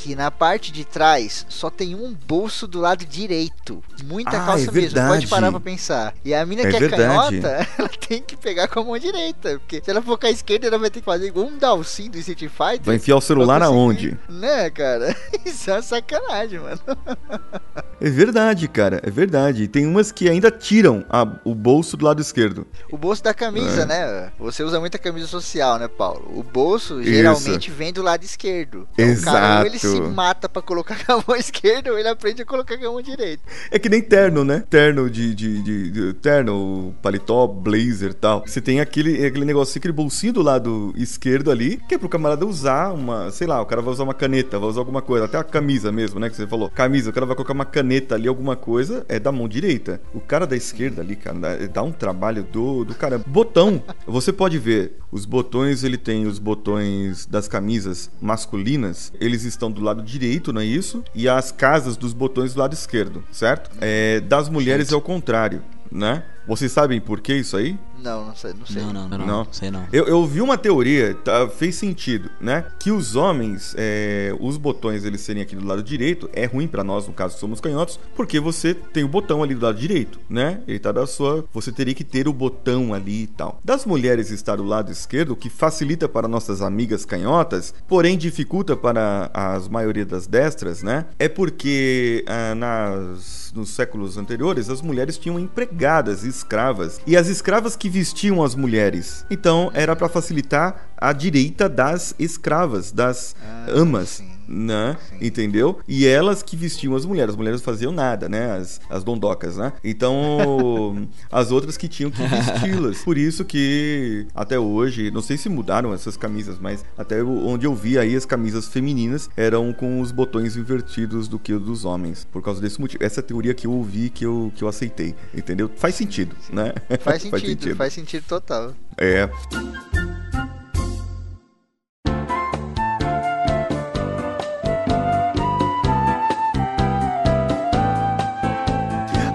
que 0.04 0.14
na 0.14 0.30
parte 0.30 0.70
de 0.70 0.84
trás 0.84 1.46
só 1.48 1.70
tem 1.70 1.94
um 1.94 2.12
bolso 2.12 2.66
do 2.66 2.78
lado 2.78 3.06
direito. 3.06 3.82
Muita 4.04 4.36
Ah, 4.36 4.44
calça 4.44 4.68
é 4.68 4.70
mesmo, 4.70 5.00
pode 5.00 5.26
parar 5.28 5.50
pra 5.50 5.58
pensar. 5.58 6.12
E 6.22 6.34
a 6.34 6.44
mina 6.44 6.60
É 6.60 6.68
que 6.70 6.76
é 6.76 6.78
verdade. 6.78 7.40
canhota, 7.40 7.66
ela 7.78 7.88
tem 7.88 8.20
que 8.22 8.36
pegar 8.36 8.68
com 8.68 8.80
a 8.80 8.84
mão 8.84 8.98
direita. 8.98 9.58
Porque 9.60 9.80
se 9.82 9.90
ela 9.90 10.02
for 10.02 10.18
com 10.18 10.26
a 10.26 10.30
esquerda, 10.30 10.66
ela 10.66 10.78
vai 10.78 10.90
ter 10.90 11.00
que 11.00 11.06
fazer 11.06 11.28
igual 11.28 11.46
um 11.46 11.56
Dalsin 11.56 12.10
do 12.10 12.18
Street 12.18 12.50
Fighter. 12.50 12.82
vai 12.82 12.96
enfiar 12.96 13.16
o 13.16 13.20
celular 13.22 13.62
aonde? 13.62 14.18
Né, 14.28 14.68
cara? 14.68 15.16
Isso 15.42 15.70
é 15.70 15.72
uma 15.72 15.82
sacanagem, 15.82 16.58
mano. 16.60 16.80
É 18.00 18.10
verdade, 18.10 18.68
cara, 18.68 19.00
é 19.02 19.10
verdade. 19.10 19.68
Tem 19.68 19.86
umas 19.86 20.10
que 20.12 20.28
ainda 20.28 20.50
tiram 20.50 21.04
a- 21.08 21.26
o 21.44 21.54
bolso 21.54 21.96
do 21.96 22.04
lado 22.04 22.20
esquerdo. 22.20 22.66
O 22.90 22.98
bolso 22.98 23.22
da 23.22 23.32
camisa, 23.32 23.82
É. 23.82 23.86
né? 23.86 24.32
Você 24.38 24.62
usa 24.62 24.80
muita 24.80 24.98
camisa 24.98 25.26
social, 25.26 25.78
né, 25.78 25.88
Paulo? 25.88 26.30
O 26.36 26.42
bolso 26.42 27.02
geralmente 27.02 27.70
vem 27.70 27.92
do 27.92 28.02
lado 28.02 28.24
esquerdo. 28.24 28.86
Então, 28.98 29.14
o 29.14 29.22
cara, 29.24 29.60
ou 29.60 29.66
ele 29.66 29.78
se 29.78 29.86
Exato. 29.86 30.10
mata 30.10 30.48
pra 30.48 30.60
colocar 30.60 30.96
com 31.04 31.12
a 31.12 31.24
mão 31.26 31.36
esquerda, 31.36 31.90
ou 31.92 31.98
ele 31.98 32.08
aprende 32.08 32.42
a 32.42 32.44
colocar 32.44 32.76
com 32.76 32.86
a 32.86 32.90
mão 32.92 33.00
direita. 33.02 33.42
É 33.70 33.78
que 33.78 33.88
nem 33.88 34.02
terno, 34.02 34.44
né? 34.44 34.64
Terno 34.68 35.08
de, 35.08 35.34
de, 35.34 35.62
de- 35.62 35.90
de- 35.90 36.12
terno, 36.14 36.94
paletó, 37.02 37.46
blazer 37.46 38.10
e 38.10 38.14
tal. 38.14 38.42
Você 38.46 38.60
tem 38.60 38.80
aquele, 38.80 39.24
aquele 39.24 39.44
negocinho, 39.44 39.78
aquele 39.78 39.92
bolsinho 39.92 40.32
do 40.32 40.42
lado 40.42 40.92
esquerdo 40.96 41.50
ali, 41.50 41.80
que 41.88 41.94
é 41.94 41.98
pro 41.98 42.08
camarada 42.08 42.44
usar 42.44 42.92
uma, 42.92 43.30
sei 43.30 43.46
lá, 43.46 43.60
o 43.60 43.66
cara 43.66 43.80
vai 43.80 43.92
usar 43.92 44.02
uma 44.04 44.14
caneta, 44.14 44.58
vai 44.58 44.68
usar 44.68 44.80
alguma 44.80 45.00
coisa, 45.02 45.24
até 45.26 45.38
a 45.38 45.44
camisa 45.44 45.90
mesmo, 45.92 46.18
né? 46.20 46.28
Que 46.28 46.36
você 46.36 46.46
falou. 46.46 46.68
Camisa, 46.70 47.10
o 47.10 47.12
cara 47.12 47.24
vai 47.26 47.36
colocar 47.36 47.52
uma 47.52 47.64
caneta 47.64 47.83
ali, 48.14 48.28
alguma 48.28 48.56
coisa, 48.56 49.04
é 49.08 49.18
da 49.18 49.30
mão 49.30 49.48
direita. 49.48 50.00
O 50.12 50.20
cara 50.20 50.46
da 50.46 50.56
esquerda 50.56 51.02
ali, 51.02 51.16
cara, 51.16 51.38
dá, 51.38 51.56
dá 51.66 51.82
um 51.82 51.92
trabalho 51.92 52.42
do, 52.42 52.84
do 52.84 52.94
caramba. 52.94 53.24
Botão, 53.26 53.82
você 54.06 54.32
pode 54.32 54.58
ver, 54.58 54.98
os 55.12 55.24
botões, 55.24 55.84
ele 55.84 55.96
tem 55.96 56.26
os 56.26 56.38
botões 56.38 57.26
das 57.26 57.46
camisas 57.46 58.10
masculinas, 58.20 59.12
eles 59.20 59.44
estão 59.44 59.70
do 59.70 59.80
lado 59.80 60.02
direito, 60.02 60.52
não 60.52 60.60
é 60.60 60.64
isso? 60.64 61.04
E 61.14 61.28
as 61.28 61.52
casas 61.52 61.96
dos 61.96 62.12
botões 62.12 62.54
do 62.54 62.60
lado 62.60 62.72
esquerdo, 62.72 63.22
certo? 63.30 63.70
É, 63.80 64.20
das 64.20 64.48
mulheres 64.48 64.90
é 64.90 64.96
o 64.96 65.00
contrário, 65.00 65.62
né? 65.90 66.24
Vocês 66.46 66.70
sabem 66.72 67.00
por 67.00 67.20
que 67.20 67.34
isso 67.34 67.56
aí? 67.56 67.78
Não, 67.98 68.26
não 68.26 68.34
sei, 68.36 68.52
não 68.52 68.66
sei. 68.66 68.82
Não, 68.82 68.92
não, 68.92 69.08
não, 69.08 69.18
Não. 69.18 69.26
não. 69.26 69.46
Sei 69.50 69.70
não. 69.70 69.86
Eu, 69.90 70.06
eu 70.06 70.26
vi 70.26 70.42
uma 70.42 70.58
teoria, 70.58 71.14
tá, 71.14 71.48
fez 71.48 71.74
sentido, 71.76 72.30
né? 72.38 72.66
Que 72.78 72.90
os 72.90 73.16
homens, 73.16 73.74
é, 73.78 74.34
os 74.38 74.58
botões 74.58 75.04
eles 75.06 75.22
serem 75.22 75.42
aqui 75.42 75.56
do 75.56 75.66
lado 75.66 75.82
direito 75.82 76.28
é 76.34 76.44
ruim 76.44 76.68
pra 76.68 76.84
nós, 76.84 77.06
no 77.06 77.14
caso 77.14 77.38
somos 77.38 77.60
canhotos, 77.60 77.98
porque 78.14 78.38
você 78.38 78.74
tem 78.74 79.04
o 79.04 79.08
botão 79.08 79.42
ali 79.42 79.54
do 79.54 79.64
lado 79.64 79.78
direito, 79.78 80.20
né? 80.28 80.60
Ele 80.68 80.78
tá 80.78 80.92
da 80.92 81.06
sua, 81.06 81.46
você 81.52 81.72
teria 81.72 81.94
que 81.94 82.04
ter 82.04 82.28
o 82.28 82.32
botão 82.32 82.92
ali 82.92 83.22
e 83.22 83.26
tal. 83.26 83.58
Das 83.64 83.86
mulheres 83.86 84.30
estar 84.30 84.56
do 84.56 84.64
lado 84.64 84.92
esquerdo, 84.92 85.30
o 85.30 85.36
que 85.36 85.48
facilita 85.48 86.06
para 86.06 86.28
nossas 86.28 86.60
amigas 86.60 87.06
canhotas, 87.06 87.72
porém 87.88 88.18
dificulta 88.18 88.76
para 88.76 89.30
as 89.32 89.66
maioria 89.66 90.04
das 90.04 90.26
destras, 90.26 90.82
né? 90.82 91.06
É 91.18 91.28
porque 91.28 92.22
ah, 92.26 92.54
nas 92.54 93.43
nos 93.54 93.70
séculos 93.70 94.18
anteriores 94.18 94.68
as 94.68 94.82
mulheres 94.82 95.16
tinham 95.16 95.38
empregadas, 95.38 96.24
escravas, 96.24 97.00
e 97.06 97.16
as 97.16 97.28
escravas 97.28 97.76
que 97.76 97.88
vestiam 97.88 98.42
as 98.42 98.54
mulheres. 98.54 99.24
Então 99.30 99.70
era 99.74 99.94
para 99.94 100.08
facilitar 100.08 100.88
a 100.96 101.12
direita 101.12 101.68
das 101.68 102.14
escravas, 102.18 102.90
das 102.92 103.34
Ah, 103.42 103.66
amas. 103.70 104.08
sim. 104.08 104.33
Né? 104.48 104.96
Sim. 105.08 105.26
Entendeu? 105.26 105.78
E 105.88 106.06
elas 106.06 106.42
que 106.42 106.56
vestiam 106.56 106.94
as 106.94 107.04
mulheres. 107.04 107.30
As 107.30 107.36
mulheres 107.36 107.60
faziam 107.62 107.92
nada, 107.92 108.28
né? 108.28 108.52
As, 108.52 108.80
as 108.88 109.04
dondocas, 109.04 109.56
né? 109.56 109.72
Então, 109.82 111.08
as 111.30 111.50
outras 111.50 111.76
que 111.76 111.88
tinham 111.88 112.10
que 112.10 112.22
vesti-las. 112.22 112.98
Por 113.02 113.18
isso 113.18 113.44
que 113.44 114.26
até 114.34 114.58
hoje, 114.58 115.10
não 115.10 115.22
sei 115.22 115.36
se 115.36 115.48
mudaram 115.48 115.92
essas 115.92 116.16
camisas, 116.16 116.58
mas 116.58 116.84
até 116.96 117.22
onde 117.22 117.66
eu 117.66 117.74
vi 117.74 117.98
aí 117.98 118.14
as 118.14 118.24
camisas 118.24 118.68
femininas 118.68 119.28
eram 119.36 119.72
com 119.72 120.00
os 120.00 120.12
botões 120.12 120.56
invertidos 120.56 121.28
do 121.28 121.38
que 121.38 121.52
os 121.52 121.62
dos 121.62 121.84
homens. 121.84 122.26
Por 122.30 122.42
causa 122.42 122.60
desse 122.60 122.80
motivo. 122.80 123.02
Essa 123.02 123.20
é 123.20 123.22
teoria 123.22 123.54
que 123.54 123.66
eu 123.66 123.72
ouvi 123.72 124.10
que 124.10 124.24
eu, 124.24 124.52
que 124.54 124.62
eu 124.62 124.68
aceitei. 124.68 125.14
Entendeu? 125.34 125.70
Faz 125.76 125.94
sentido, 125.94 126.36
né? 126.50 126.72
Faz 127.00 127.22
sentido, 127.22 127.76
faz 127.76 127.92
sentido, 127.92 128.24
total. 128.26 128.74
É. 128.96 129.28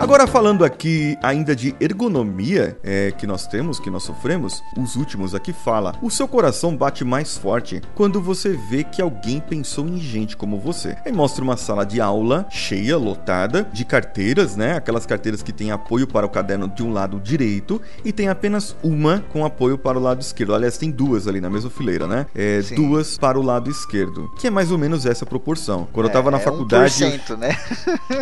Agora 0.09 0.25
falando 0.25 0.65
aqui 0.65 1.15
ainda 1.21 1.55
de 1.55 1.75
ergonomia 1.79 2.75
é, 2.83 3.11
que 3.11 3.27
nós 3.27 3.45
temos, 3.45 3.79
que 3.79 3.91
nós 3.91 4.01
sofremos, 4.01 4.63
os 4.75 4.95
últimos 4.95 5.35
aqui 5.35 5.53
fala: 5.53 5.93
o 6.01 6.09
seu 6.09 6.27
coração 6.27 6.75
bate 6.75 7.05
mais 7.05 7.37
forte 7.37 7.79
quando 7.93 8.19
você 8.19 8.57
vê 8.71 8.83
que 8.83 9.03
alguém 9.03 9.39
pensou 9.39 9.87
em 9.87 9.99
gente 9.99 10.35
como 10.35 10.59
você. 10.59 10.97
Aí 11.05 11.11
mostra 11.11 11.43
uma 11.43 11.55
sala 11.55 11.85
de 11.85 12.01
aula 12.01 12.47
cheia, 12.49 12.97
lotada, 12.97 13.69
de 13.71 13.85
carteiras, 13.85 14.55
né? 14.55 14.77
Aquelas 14.77 15.05
carteiras 15.05 15.43
que 15.43 15.53
tem 15.53 15.69
apoio 15.69 16.07
para 16.07 16.25
o 16.25 16.29
caderno 16.29 16.67
de 16.67 16.81
um 16.81 16.91
lado 16.91 17.19
direito 17.19 17.79
e 18.03 18.11
tem 18.11 18.29
apenas 18.29 18.75
uma 18.81 19.23
com 19.31 19.45
apoio 19.45 19.77
para 19.77 19.99
o 19.99 20.01
lado 20.01 20.21
esquerdo. 20.21 20.55
Aliás, 20.55 20.75
tem 20.75 20.89
duas 20.89 21.27
ali 21.27 21.39
na 21.39 21.51
mesma 21.51 21.69
fileira, 21.69 22.07
né? 22.07 22.25
É, 22.33 22.63
duas 22.75 23.15
para 23.15 23.37
o 23.37 23.43
lado 23.43 23.69
esquerdo, 23.69 24.27
que 24.39 24.47
é 24.47 24.49
mais 24.49 24.71
ou 24.71 24.77
menos 24.79 25.05
essa 25.05 25.23
proporção. 25.23 25.87
Quando 25.93 26.07
eu 26.07 26.11
tava 26.11 26.31
na 26.31 26.37
é 26.37 26.41
faculdade. 26.41 26.95
1%, 26.95 27.37
né? 27.37 27.55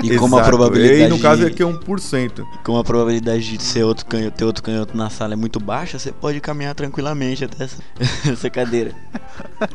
E 0.04 0.18
como 0.18 0.38
a 0.38 0.44
probabilidade. 0.44 1.04
E 1.04 1.08
no 1.08 1.18
caso 1.18 1.44
de- 1.44 1.48
aqui 1.48 1.64
é 1.64 1.77
1%. 1.78 2.46
Como 2.64 2.78
a 2.78 2.84
probabilidade 2.84 3.58
de 3.58 3.64
ser 3.64 3.84
outro 3.84 4.06
canhoto, 4.06 4.38
ter 4.38 4.46
outro 4.46 4.64
canhoto 4.64 4.96
na 4.98 5.10
sala 5.10 5.34
é 5.34 5.36
muito 5.36 5.60
baixa, 5.60 5.98
você 6.00 6.12
pode 6.12 6.40
caminhar 6.40 6.74
tranquilamente 6.76 7.44
até 7.46 7.64
essa, 7.66 7.82
essa 8.32 8.50
cadeira. 8.50 8.92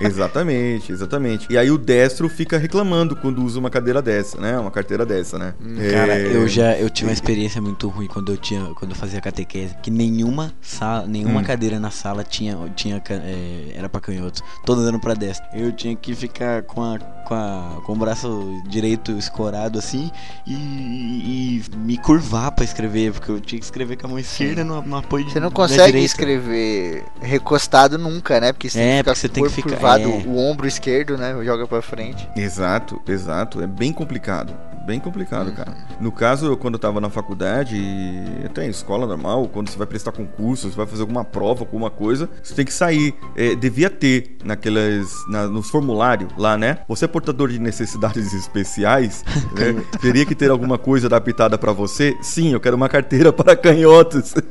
Exatamente, 0.00 0.92
exatamente. 0.92 1.46
E 1.50 1.57
aí 1.57 1.70
o 1.70 1.78
destro 1.78 2.28
fica 2.28 2.59
reclamando 2.59 3.14
quando 3.16 3.42
usa 3.44 3.59
uma 3.59 3.70
cadeira 3.70 4.00
dessa, 4.03 4.40
né? 4.40 4.59
Uma 4.59 4.70
carteira 4.70 5.05
dessa, 5.07 5.38
né? 5.38 5.55
Cara, 5.90 6.14
É, 6.18 6.34
eu 6.36 6.46
já 6.48 6.76
eu 6.76 6.88
tive 6.90 7.09
uma 7.09 7.12
experiência 7.12 7.61
muito 7.61 7.88
ruim 7.88 8.07
quando 8.07 8.32
eu 8.32 8.36
tinha 8.36 8.62
quando 8.74 8.90
eu 8.92 8.96
fazia 8.96 9.20
catequese, 9.20 9.74
que 9.82 9.90
nenhuma 9.90 10.53
sala, 10.61 11.07
nenhuma 11.07 11.40
Hum. 11.40 11.44
cadeira 11.44 11.78
na 11.78 11.90
sala 11.90 12.24
tinha 12.24 12.57
tinha 12.74 13.03
é, 13.11 13.72
era 13.74 13.88
pra 13.88 14.00
canhoto, 14.00 14.42
todas 14.64 14.84
dando 14.84 14.98
pra 15.00 15.14
destro. 15.14 15.46
Eu 15.55 15.72
tinha 15.72 15.94
que 15.96 16.14
ficar 16.14 16.62
com 16.62 16.82
a 16.82 16.98
com, 16.98 17.34
a, 17.34 17.80
com 17.86 17.92
o 17.92 17.96
braço 17.96 18.61
direito 18.68 19.12
escorado 19.12 19.78
assim 19.78 20.11
e, 20.46 20.53
e- 20.55 21.62
e 21.88 21.91
me 21.93 21.99
curvar 21.99 22.51
pra 22.53 22.64
escrever, 22.64 23.12
porque 23.12 23.30
eu 23.30 23.40
tinha 23.40 23.59
que 23.59 23.64
escrever 23.64 23.97
com 23.97 24.07
a 24.07 24.11
mão 24.11 24.18
esquerda 24.18 24.64
no, 24.64 24.80
no 24.82 24.97
apoio 24.97 25.28
Você 25.28 25.38
não 25.40 25.51
consegue 25.51 25.99
escrever 25.99 27.05
recostado 27.20 27.99
nunca, 27.99 28.40
né? 28.40 28.53
Porque 28.53 28.68
você 28.70 28.78
É, 28.80 29.03
tem 29.03 29.12
que 29.12 29.18
você 29.18 29.28
tem 29.28 29.45
que 29.45 29.51
ficar- 29.51 29.70
curvado, 29.70 30.05
é. 30.05 30.07
o 30.26 30.36
ombro 30.38 30.66
esquerdo, 30.66 31.16
né? 31.18 31.34
Joga 31.45 31.66
pra 31.66 31.82
frente. 31.82 32.28
Exato, 32.36 33.01
exato. 33.07 33.62
É 33.62 33.66
bem 33.66 33.93
complicado. 33.93 34.55
Bem 34.84 34.99
complicado, 34.99 35.47
Uhum. 35.51 35.55
cara. 35.55 35.76
No 36.01 36.11
caso, 36.11 36.47
eu, 36.47 36.57
quando 36.57 36.74
eu 36.74 36.78
tava 36.80 37.01
na 37.01 37.09
faculdade, 37.09 37.76
e 37.76 38.45
até 38.45 38.66
em 38.66 38.70
escola 38.70 39.07
normal, 39.07 39.47
quando 39.47 39.68
você 39.70 39.78
vai 39.78 39.86
prestar 39.86 40.11
concurso, 40.11 40.68
você 40.68 40.76
vai 40.76 40.86
fazer 40.86 41.03
alguma 41.03 41.24
prova, 41.24 41.61
alguma 41.61 41.88
coisa, 41.88 42.28
você 42.43 42.53
tem 42.53 42.64
que 42.64 42.72
sair. 42.72 43.14
É, 43.36 43.55
devia 43.55 43.88
ter 43.88 44.38
naquelas. 44.45 45.09
na- 45.28 45.47
nos 45.47 45.70
formulários 45.70 46.32
lá, 46.36 46.57
né? 46.59 46.78
Você 46.88 47.05
é 47.05 47.09
portador 47.09 47.49
de 47.49 47.61
necessidades 47.61 48.32
especiais, 48.34 49.24
né? 49.55 49.80
Teria 50.03 50.26
que 50.26 50.34
ter 50.34 50.51
alguma 50.51 50.76
coisa 50.76 51.07
adaptada 51.07 51.57
pra 51.57 51.70
você? 51.72 51.82
Sim, 51.87 52.53
eu 52.53 52.61
quero 52.61 52.76
uma 52.76 52.89
carteira 52.89 53.33
para 53.35 53.57
canhotos. 53.57 54.35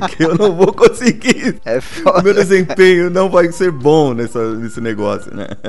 Porque 0.00 0.24
eu 0.24 0.36
não 0.36 0.54
vou 0.56 0.72
conseguir. 0.72 1.60
É 1.64 1.78
O 1.78 1.82
foda. 1.82 2.22
meu 2.22 2.34
desempenho 2.34 3.10
não 3.10 3.28
vai 3.28 3.50
ser 3.52 3.70
bom 3.70 4.14
nessa, 4.14 4.54
nesse 4.54 4.80
negócio, 4.80 5.34
né? 5.34 5.46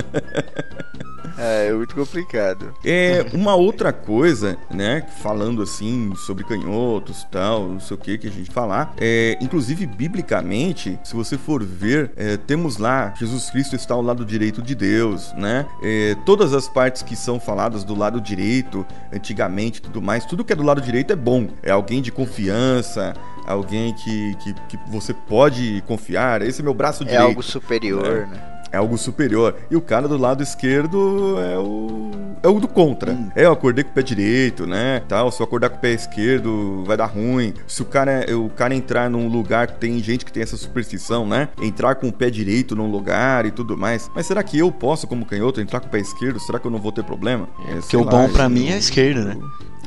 É, 1.41 1.67
é 1.67 1.73
muito 1.73 1.95
complicado. 1.95 2.73
É 2.85 3.25
uma 3.33 3.55
outra 3.55 3.91
coisa, 3.91 4.57
né? 4.69 5.05
Falando 5.21 5.61
assim 5.61 6.13
sobre 6.15 6.43
canhotos 6.43 7.25
tal, 7.31 7.67
não 7.67 7.79
sei 7.79 7.95
o 7.95 7.99
que 7.99 8.17
que 8.17 8.27
a 8.27 8.31
gente 8.31 8.51
falar. 8.51 8.93
É, 8.99 9.37
inclusive, 9.41 9.85
biblicamente, 9.85 10.99
se 11.03 11.15
você 11.15 11.37
for 11.37 11.63
ver, 11.63 12.11
é, 12.15 12.37
temos 12.37 12.77
lá 12.77 13.13
Jesus 13.17 13.49
Cristo 13.49 13.75
está 13.75 13.93
ao 13.93 14.01
lado 14.01 14.23
direito 14.25 14.61
de 14.61 14.75
Deus, 14.75 15.33
né? 15.33 15.65
É, 15.81 16.15
todas 16.25 16.53
as 16.53 16.67
partes 16.67 17.01
que 17.01 17.15
são 17.15 17.39
faladas 17.39 17.83
do 17.83 17.95
lado 17.95 18.21
direito, 18.21 18.85
antigamente, 19.11 19.81
tudo 19.81 20.01
mais, 20.01 20.25
tudo 20.25 20.43
que 20.45 20.53
é 20.53 20.55
do 20.55 20.63
lado 20.63 20.81
direito 20.81 21.11
é 21.11 21.15
bom. 21.15 21.47
É 21.63 21.71
alguém 21.71 22.01
de 22.01 22.11
confiança, 22.11 23.13
alguém 23.45 23.93
que, 23.93 24.35
que, 24.35 24.53
que 24.69 24.79
você 24.89 25.13
pode 25.13 25.83
confiar. 25.87 26.41
Esse 26.41 26.61
é 26.61 26.63
meu 26.63 26.73
braço 26.73 27.03
É 27.03 27.07
direito. 27.07 27.23
algo 27.23 27.43
superior, 27.43 28.27
né? 28.27 28.50
É 28.71 28.77
algo 28.77 28.97
superior. 28.97 29.55
E 29.69 29.75
o 29.75 29.81
cara 29.81 30.07
do 30.07 30.17
lado 30.17 30.41
esquerdo 30.41 31.35
é 31.39 31.57
o. 31.57 32.11
É 32.43 32.47
o 32.47 32.59
do 32.59 32.67
contra. 32.67 33.17
É, 33.35 33.45
eu 33.45 33.51
acordei 33.51 33.83
com 33.83 33.91
o 33.91 33.93
pé 33.93 34.01
direito, 34.01 34.65
né? 34.65 35.01
Tal. 35.07 35.31
Se 35.31 35.41
eu 35.41 35.43
acordar 35.45 35.69
com 35.69 35.75
o 35.77 35.79
pé 35.79 35.91
esquerdo, 35.91 36.83
vai 36.85 36.95
dar 36.97 37.05
ruim. 37.05 37.53
Se 37.67 37.81
o 37.81 37.85
cara, 37.85 38.25
o 38.35 38.49
cara 38.49 38.73
entrar 38.73 39.09
num 39.09 39.27
lugar 39.27 39.67
que 39.67 39.73
tem 39.75 39.99
gente 39.99 40.25
que 40.25 40.31
tem 40.31 40.41
essa 40.41 40.57
superstição, 40.57 41.27
né? 41.27 41.49
Entrar 41.61 41.95
com 41.95 42.07
o 42.07 42.13
pé 42.13 42.29
direito 42.29 42.75
num 42.75 42.89
lugar 42.89 43.45
e 43.45 43.51
tudo 43.51 43.77
mais. 43.77 44.09
Mas 44.15 44.25
será 44.25 44.41
que 44.41 44.57
eu 44.57 44.71
posso, 44.71 45.05
como 45.05 45.25
canhoto, 45.25 45.59
entrar 45.61 45.79
com 45.81 45.87
o 45.87 45.91
pé 45.91 45.99
esquerdo? 45.99 46.39
Será 46.39 46.57
que 46.59 46.65
eu 46.65 46.71
não 46.71 46.79
vou 46.79 46.91
ter 46.91 47.03
problema? 47.03 47.47
É, 47.67 47.73
Porque 47.73 47.81
sei 47.81 47.99
o 47.99 48.05
bom 48.05 48.27
pra 48.29 48.45
eu- 48.45 48.49
mim 48.49 48.69
é 48.69 48.73
a 48.73 48.77
esquerda, 48.77 49.23
né? 49.25 49.37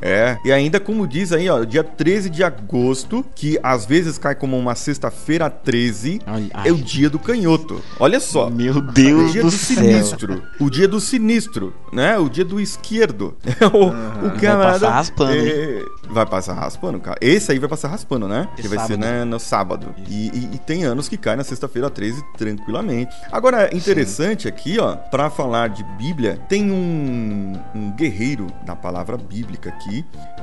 É, 0.04 0.36
e 0.44 0.52
ainda 0.52 0.78
como 0.78 1.06
diz 1.08 1.32
aí, 1.32 1.48
ó, 1.48 1.64
dia 1.64 1.82
13 1.82 2.28
de 2.28 2.44
agosto, 2.44 3.24
que 3.34 3.58
às 3.62 3.86
vezes 3.86 4.18
cai 4.18 4.34
como 4.34 4.58
uma 4.58 4.74
sexta-feira 4.74 5.48
13, 5.48 6.20
Ai, 6.26 6.50
é 6.64 6.70
o 6.70 6.76
dia 6.76 7.08
do 7.08 7.18
canhoto. 7.18 7.82
Olha 7.98 8.20
só. 8.20 8.50
Meu 8.50 8.74
O 8.76 8.82
Deus 8.82 9.32
dia 9.32 9.40
do, 9.42 9.48
do, 9.48 9.50
sinistro. 9.50 10.42
O 10.60 10.68
dia 10.68 10.86
do 10.86 11.00
sinistro, 11.00 11.72
né? 11.90 12.18
O 12.18 12.28
dia 12.28 12.44
do 12.44 12.60
esquerdo. 12.60 13.34
o, 13.72 13.86
o 14.26 14.28
Vai 14.30 14.38
camarada. 14.40 14.72
passar 14.80 14.90
raspando, 14.90 15.32
é, 15.32 15.82
Vai 16.10 16.26
passar 16.26 16.52
raspando, 16.54 17.00
cara. 17.00 17.16
Esse 17.20 17.50
aí 17.52 17.58
vai 17.58 17.68
passar 17.68 17.88
raspando, 17.88 18.28
né? 18.28 18.46
Que 18.56 18.68
vai 18.68 18.86
ser 18.86 18.98
né, 18.98 19.24
no 19.24 19.40
sábado. 19.40 19.94
E, 20.06 20.28
e- 20.28 20.50
e 20.54 20.58
tem 20.58 20.84
anos 20.84 21.08
que 21.08 21.16
cai 21.16 21.34
na 21.34 21.44
sexta-feira 21.44 21.88
13 21.88 22.22
tranquilamente. 22.36 23.14
Agora, 23.32 23.74
interessante 23.74 24.46
aqui, 24.46 24.78
ó, 24.78 24.96
pra 24.96 25.30
falar 25.30 25.68
de 25.70 25.82
Bíblia, 25.96 26.38
tem 26.48 26.70
um, 26.70 27.54
um 27.74 27.90
guerreiro 27.92 28.46
na 28.66 28.76
palavra 28.76 29.16
bíblica 29.16 29.70
aqui 29.70 29.93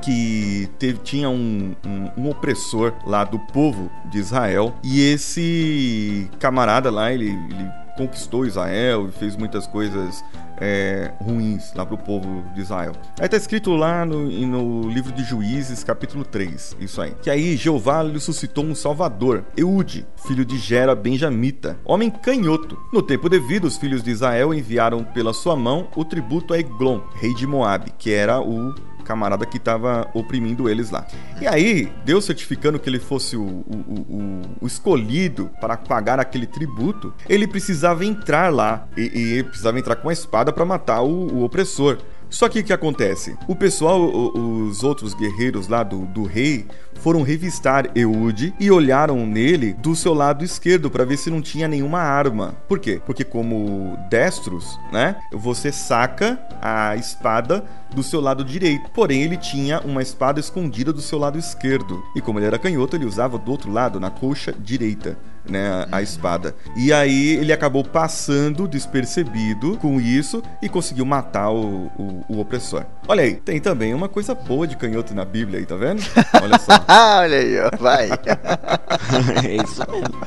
que 0.02 0.70
teve, 0.78 1.00
tinha 1.00 1.30
um, 1.30 1.74
um- 1.86 2.22
um 2.26 2.30
opressor 2.30 2.94
lá 3.06 3.24
do 3.24 3.40
povo 3.40 3.90
de 4.12 4.20
Israel. 4.20 4.76
E 4.84 5.02
esse 5.02 6.30
camarada 6.40 6.92
lá, 6.92 7.12
ele, 7.12 7.30
ele 7.30 7.70
conquistou 7.98 8.46
Israel 8.46 9.08
e 9.10 9.12
fez 9.12 9.36
muitas 9.36 9.68
coisas 9.68 10.24
é, 10.64 11.12
ruins 11.20 11.74
lá 11.74 11.84
pro 11.86 11.98
povo 11.98 12.44
de 12.54 12.62
Israel. 12.62 12.92
Aí 13.20 13.28
tá 13.28 13.36
escrito 13.36 13.72
lá 13.76 14.06
no, 14.06 14.30
no 14.30 14.90
livro 14.90 15.12
de 15.12 15.24
Juízes, 15.24 15.84
capítulo 15.84 16.24
3, 16.24 16.78
isso 16.80 17.02
aí. 17.02 17.14
Que 17.22 17.30
aí 17.32 17.56
Jeová 17.58 18.04
lhe 18.04 18.20
suscitou 18.20 18.64
um 18.64 18.76
salvador, 18.76 19.44
Eude, 19.58 20.06
filho 20.28 20.46
de 20.46 20.58
Gera 20.60 20.94
Benjamita, 20.96 21.78
homem 21.84 22.12
canhoto. 22.12 22.78
No 22.94 23.02
tempo 23.02 23.28
devido, 23.28 23.66
os 23.66 23.78
filhos 23.78 24.04
de 24.04 24.12
Israel 24.12 24.54
enviaram 24.54 25.04
pela 25.04 25.34
sua 25.34 25.56
mão 25.56 25.88
o 25.96 26.06
tributo 26.06 26.54
a 26.54 26.60
Eglon, 26.60 27.00
rei 27.16 27.34
de 27.34 27.48
Moabe, 27.48 27.92
que 27.98 28.12
era 28.14 28.40
o 28.40 28.74
camarada 29.02 29.46
que 29.46 29.58
estava 29.58 30.08
oprimindo 30.14 30.70
eles 30.70 30.90
lá. 30.92 31.06
E 31.42 31.48
aí, 31.48 31.92
Deus 32.06 32.26
certificando 32.26 32.80
que 32.80 32.90
ele 32.90 33.00
fosse 33.00 33.36
o, 33.38 33.42
o- 33.42 33.86
o- 33.88 34.42
o- 34.62 34.68
escolhido 34.68 35.50
para 35.60 35.78
pagar 35.78 36.20
aquele 36.20 36.46
tributo, 36.48 37.14
ele 37.30 37.48
precisava 37.48 38.06
entrar 38.06 38.52
lá 38.54 38.88
e, 38.98 39.38
e 39.40 39.44
precisava 39.44 39.78
entrar 39.80 39.96
com 39.96 40.08
uma 40.08 40.14
espada 40.14 40.52
para 40.52 40.66
matar 40.66 41.02
o 41.02 41.44
opressor. 41.44 41.98
Só 42.32 42.48
que 42.48 42.62
o 42.62 42.64
que 42.64 42.72
acontece? 42.72 43.38
O 43.46 43.56
pessoal, 43.56 44.02
os 44.02 44.84
outros 44.84 45.14
guerreiros 45.14 45.68
lá 45.68 45.84
do, 45.84 46.06
do 46.08 46.24
rei, 46.24 46.66
foram 47.02 47.24
revistar 47.24 47.92
Eude 47.94 48.54
e 48.60 48.72
olharam 48.72 49.26
nele 49.28 49.74
do 49.74 49.96
seu 49.96 50.14
lado 50.14 50.46
esquerdo 50.46 50.90
para 50.90 51.04
ver 51.04 51.18
se 51.18 51.30
não 51.30 51.42
tinha 51.42 51.68
nenhuma 51.68 52.00
arma. 52.00 52.56
Por 52.70 52.80
quê? 52.80 53.02
Porque 53.06 53.26
como 53.26 53.98
destros, 54.10 54.80
né, 54.94 55.18
você 55.34 55.72
saca 55.72 56.40
a 56.62 56.96
espada 56.96 57.66
do 57.94 58.02
seu 58.02 58.22
lado 58.22 58.46
direito. 58.46 58.90
Porém, 58.92 59.24
ele 59.24 59.36
tinha 59.36 59.82
uma 59.82 60.02
espada 60.02 60.40
escondida 60.40 60.94
do 60.94 61.02
seu 61.02 61.20
lado 61.20 61.38
esquerdo. 61.38 62.02
E 62.16 62.22
como 62.22 62.40
ele 62.40 62.46
era 62.46 62.58
canhoto, 62.58 62.96
ele 62.96 63.06
usava 63.06 63.38
do 63.38 63.52
outro 63.52 63.72
lado, 63.72 64.00
na 64.00 64.10
coxa 64.10 64.54
direita. 64.58 65.18
Né, 65.50 65.88
a, 65.92 66.02
espada. 66.04 66.56
E 66.78 66.94
aí 66.94 67.32
ele 67.38 67.52
acabou 67.52 67.84
passando 67.84 68.68
despercebido 68.68 69.76
com 69.78 70.00
isso 70.00 70.42
e 70.62 70.70
conseguiu 70.70 71.04
matar 71.04 71.50
o, 71.50 71.88
o- 71.98 72.24
o 72.30 72.40
opressor. 72.40 72.86
Olha 73.08 73.24
aí, 73.24 73.36
tem 73.36 73.60
também 73.60 73.94
uma 73.94 74.08
coisa 74.08 74.36
boa 74.36 74.68
de 74.68 74.78
canhoto 74.78 75.16
na 75.16 75.26
Bíblia 75.26 75.60
aí, 75.60 75.66
tá 75.66 75.76
vendo? 75.76 76.02
Olha 76.42 76.60
só. 76.60 76.72
Ah, 76.88 77.20
olha 77.26 77.38
aí, 77.38 77.60
ó. 77.60 77.72
Vai. 77.80 78.10
é 79.46 79.56
isso 79.64 79.82
mesmo. 79.92 80.22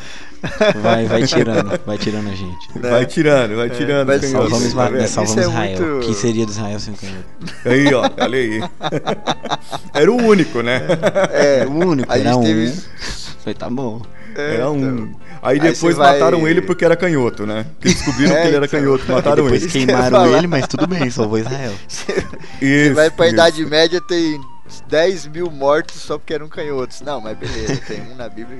Vai, 0.83 1.07
vai 1.07 1.23
tirando, 1.23 1.81
vai 1.87 1.97
tirando 1.97 2.29
a 2.29 2.35
gente. 2.35 2.79
Vai 2.79 3.07
tirando, 3.07 3.57
vai 3.57 3.71
tirando. 3.71 4.07
mas 4.09 4.21
o 4.23 4.25
isso- 4.27 4.33
canhoto, 4.35 4.51
Salvamos, 4.51 4.67
isso- 4.67 4.77
tá 4.77 4.91
nós 4.91 5.11
salvamos 5.11 5.31
Isso 5.31 5.39
é 5.39 5.43
Israel. 5.73 5.87
muito- 5.93 6.07
que 6.07 6.15
seria 6.15 6.45
de 6.45 6.53
Israel 6.53 6.81
sem 6.81 6.95
canhoto? 6.95 7.25
Aí, 7.65 7.95
ó, 7.95 8.11
olha 8.21 8.39
aí. 8.39 8.61
Era 9.95 10.13
o 10.13 10.17
único, 10.17 10.61
né? 10.61 10.83
É, 11.33 11.65
o 11.67 11.71
único, 11.71 12.13
a 12.13 12.19
era 12.19 12.31
gente 12.33 12.39
um. 12.41 12.43
teve- 12.43 12.73
Foi, 13.43 13.55
tá 13.55 13.71
bom. 13.71 14.03
É, 14.37 14.43
Era 14.55 14.55
então. 14.65 14.75
um. 14.77 15.15
Aí 15.43 15.55
Aí 15.55 15.61
depois 15.61 15.79
você 15.79 15.93
vai- 15.95 16.13
mataram 16.19 16.49
ele 16.49 16.63
porque 16.63 16.85
era 16.85 16.97
canhoto, 16.97 17.47
né? 17.47 17.67
Porque 17.75 17.89
descobriram 17.95 18.33
É, 18.37 18.41
que 18.43 18.47
ele 18.49 18.57
era 18.57 18.67
então. 18.67 18.81
canhoto, 18.81 19.05
Aí 19.09 19.15
mataram 19.15 19.43
depois 19.45 19.63
ele. 19.63 19.65
ia 19.65 19.87
queimaram 19.87 20.37
ele, 20.37 20.47
mas 20.47 20.67
tudo 20.67 20.87
bem, 20.87 21.11
salvou 21.11 21.39
Israel. 21.39 21.73
Você 21.89 22.93
vai 22.95 23.11
pra 23.11 23.27
isso. 23.27 23.35
Idade 23.35 23.67
Média, 23.67 24.01
tem 24.01 24.41
10 24.83 25.27
mil 25.29 25.51
mortos 25.51 26.01
só 26.01 26.19
porque 26.19 26.35
eram 26.35 26.49
canhotos. 26.49 27.01
Não, 27.01 27.21
mas 27.21 27.37
beleza, 27.37 27.77
tem 27.87 28.01
um 28.03 28.15
na 28.15 28.29
Bíblia. 28.29 28.59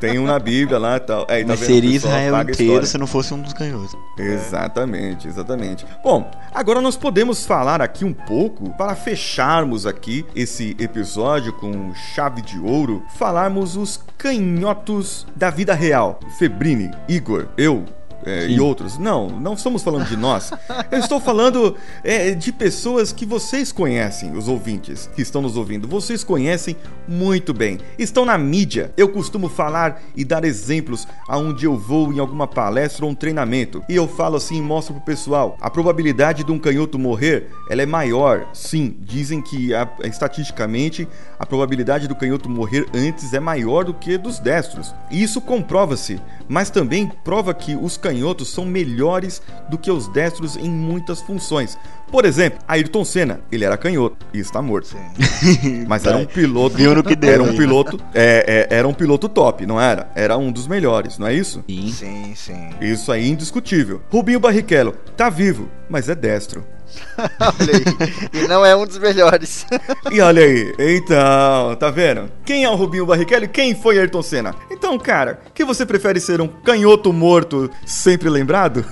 Tem 0.00 0.18
um 0.18 0.26
na 0.26 0.38
Bíblia 0.38 0.78
lá 0.78 0.96
e 0.96 1.00
tal. 1.00 1.26
É, 1.28 1.40
e 1.40 1.42
tá 1.42 1.48
Mas 1.48 1.60
vendo? 1.60 1.66
seria 1.66 1.96
Israel 1.96 2.40
inteiro 2.42 2.86
se 2.86 2.98
não 2.98 3.06
fosse 3.06 3.32
um 3.34 3.40
dos 3.40 3.52
canhotos. 3.52 3.94
Exatamente, 4.18 5.28
exatamente. 5.28 5.86
Bom, 6.02 6.30
agora 6.52 6.80
nós 6.80 6.96
podemos 6.96 7.44
falar 7.46 7.80
aqui 7.80 8.04
um 8.04 8.12
pouco, 8.12 8.70
para 8.76 8.94
fecharmos 8.94 9.86
aqui 9.86 10.24
esse 10.34 10.76
episódio 10.78 11.52
com 11.52 11.94
chave 11.94 12.42
de 12.42 12.58
ouro, 12.58 13.02
falarmos 13.16 13.76
os 13.76 14.00
canhotos 14.18 15.26
da 15.34 15.50
vida 15.50 15.74
real. 15.74 16.18
Febrini, 16.38 16.90
Igor, 17.08 17.48
eu. 17.56 17.84
É, 18.24 18.46
e 18.48 18.60
outros. 18.60 18.98
Não, 18.98 19.28
não 19.28 19.54
estamos 19.54 19.82
falando 19.82 20.06
de 20.08 20.16
nós. 20.16 20.50
Eu 20.90 20.98
estou 20.98 21.20
falando 21.20 21.76
é, 22.02 22.30
de 22.32 22.50
pessoas 22.52 23.12
que 23.12 23.26
vocês 23.26 23.70
conhecem, 23.70 24.36
os 24.36 24.48
ouvintes 24.48 25.08
que 25.14 25.22
estão 25.22 25.42
nos 25.42 25.56
ouvindo. 25.56 25.86
Vocês 25.86 26.24
conhecem 26.24 26.76
muito 27.06 27.52
bem. 27.52 27.78
Estão 27.98 28.24
na 28.24 28.38
mídia. 28.38 28.92
Eu 28.96 29.08
costumo 29.10 29.48
falar 29.48 30.00
e 30.16 30.24
dar 30.24 30.44
exemplos 30.44 31.06
aonde 31.28 31.66
eu 31.66 31.76
vou 31.76 32.12
em 32.12 32.18
alguma 32.18 32.46
palestra 32.46 33.04
ou 33.04 33.10
um 33.10 33.14
treinamento. 33.14 33.82
E 33.88 33.94
eu 33.96 34.08
falo 34.08 34.36
assim 34.36 34.56
e 34.56 34.62
mostro 34.62 34.94
pro 34.94 35.02
pessoal. 35.04 35.56
A 35.60 35.68
probabilidade 35.68 36.44
de 36.44 36.50
um 36.52 36.58
canhoto 36.58 36.98
morrer, 36.98 37.48
ela 37.68 37.82
é 37.82 37.86
maior. 37.86 38.46
Sim, 38.54 38.96
dizem 39.00 39.42
que 39.42 39.74
a- 39.74 39.88
estatisticamente 40.04 41.06
a 41.38 41.44
probabilidade 41.44 42.08
do 42.08 42.14
canhoto 42.14 42.48
morrer 42.48 42.86
antes 42.94 43.34
é 43.34 43.40
maior 43.40 43.84
do 43.84 43.92
que 43.92 44.16
dos 44.16 44.38
destros. 44.38 44.94
E 45.10 45.22
isso 45.22 45.40
comprova-se, 45.40 46.20
mas 46.48 46.70
também 46.70 47.10
prova 47.22 47.52
que 47.52 47.74
os 47.76 47.96
canhotos 47.96 48.13
são 48.44 48.64
melhores 48.64 49.42
do 49.70 49.78
que 49.78 49.90
os 49.90 50.08
destros 50.08 50.56
em 50.56 50.70
muitas 50.70 51.20
funções. 51.20 51.78
Por 52.10 52.24
exemplo, 52.24 52.60
Ayrton 52.68 53.04
Senna, 53.04 53.40
ele 53.50 53.64
era 53.64 53.76
canhoto 53.76 54.24
e 54.32 54.38
está 54.38 54.62
morto. 54.62 54.96
Mas 55.88 56.06
era 56.06 56.16
um 56.16 56.26
piloto. 56.26 56.76
Viu 56.76 56.94
no 56.94 57.02
que 57.02 57.16
deu 57.16 57.30
Era 57.30 57.42
um 57.42 57.56
piloto. 57.56 57.98
É, 58.14 58.68
é, 58.70 58.76
era 58.76 58.86
um 58.86 58.94
piloto 58.94 59.28
top, 59.28 59.66
não 59.66 59.80
era? 59.80 60.10
Era 60.14 60.36
um 60.36 60.52
dos 60.52 60.66
melhores, 60.66 61.18
não 61.18 61.26
é 61.26 61.34
isso? 61.34 61.64
Sim. 61.68 61.90
Sim, 61.90 62.32
sim. 62.36 62.70
Isso 62.80 63.10
aí 63.10 63.28
indiscutível. 63.28 64.00
Rubinho 64.10 64.38
Barrichello 64.38 64.92
tá 65.16 65.28
vivo, 65.28 65.68
mas 65.88 66.08
é 66.08 66.14
destro. 66.14 66.64
Olha 67.40 67.72
aí. 67.72 68.42
E 68.44 68.48
não 68.48 68.64
é 68.64 68.74
um 68.76 68.86
dos 68.86 68.98
melhores. 68.98 69.66
E 70.10 70.20
olha 70.20 70.42
aí, 70.42 70.74
então, 70.78 71.74
tá 71.76 71.90
vendo? 71.90 72.30
Quem 72.44 72.64
é 72.64 72.70
o 72.70 72.74
Rubinho 72.74 73.06
Barrichello 73.06 73.44
e 73.44 73.48
quem 73.48 73.74
foi 73.74 73.98
Ayrton 73.98 74.22
Senna? 74.22 74.54
Então, 74.70 74.98
cara, 74.98 75.40
que 75.54 75.64
você 75.64 75.84
prefere 75.86 76.20
ser 76.20 76.40
um 76.40 76.48
canhoto 76.48 77.12
morto 77.12 77.70
sempre 77.86 78.28
lembrado? 78.28 78.84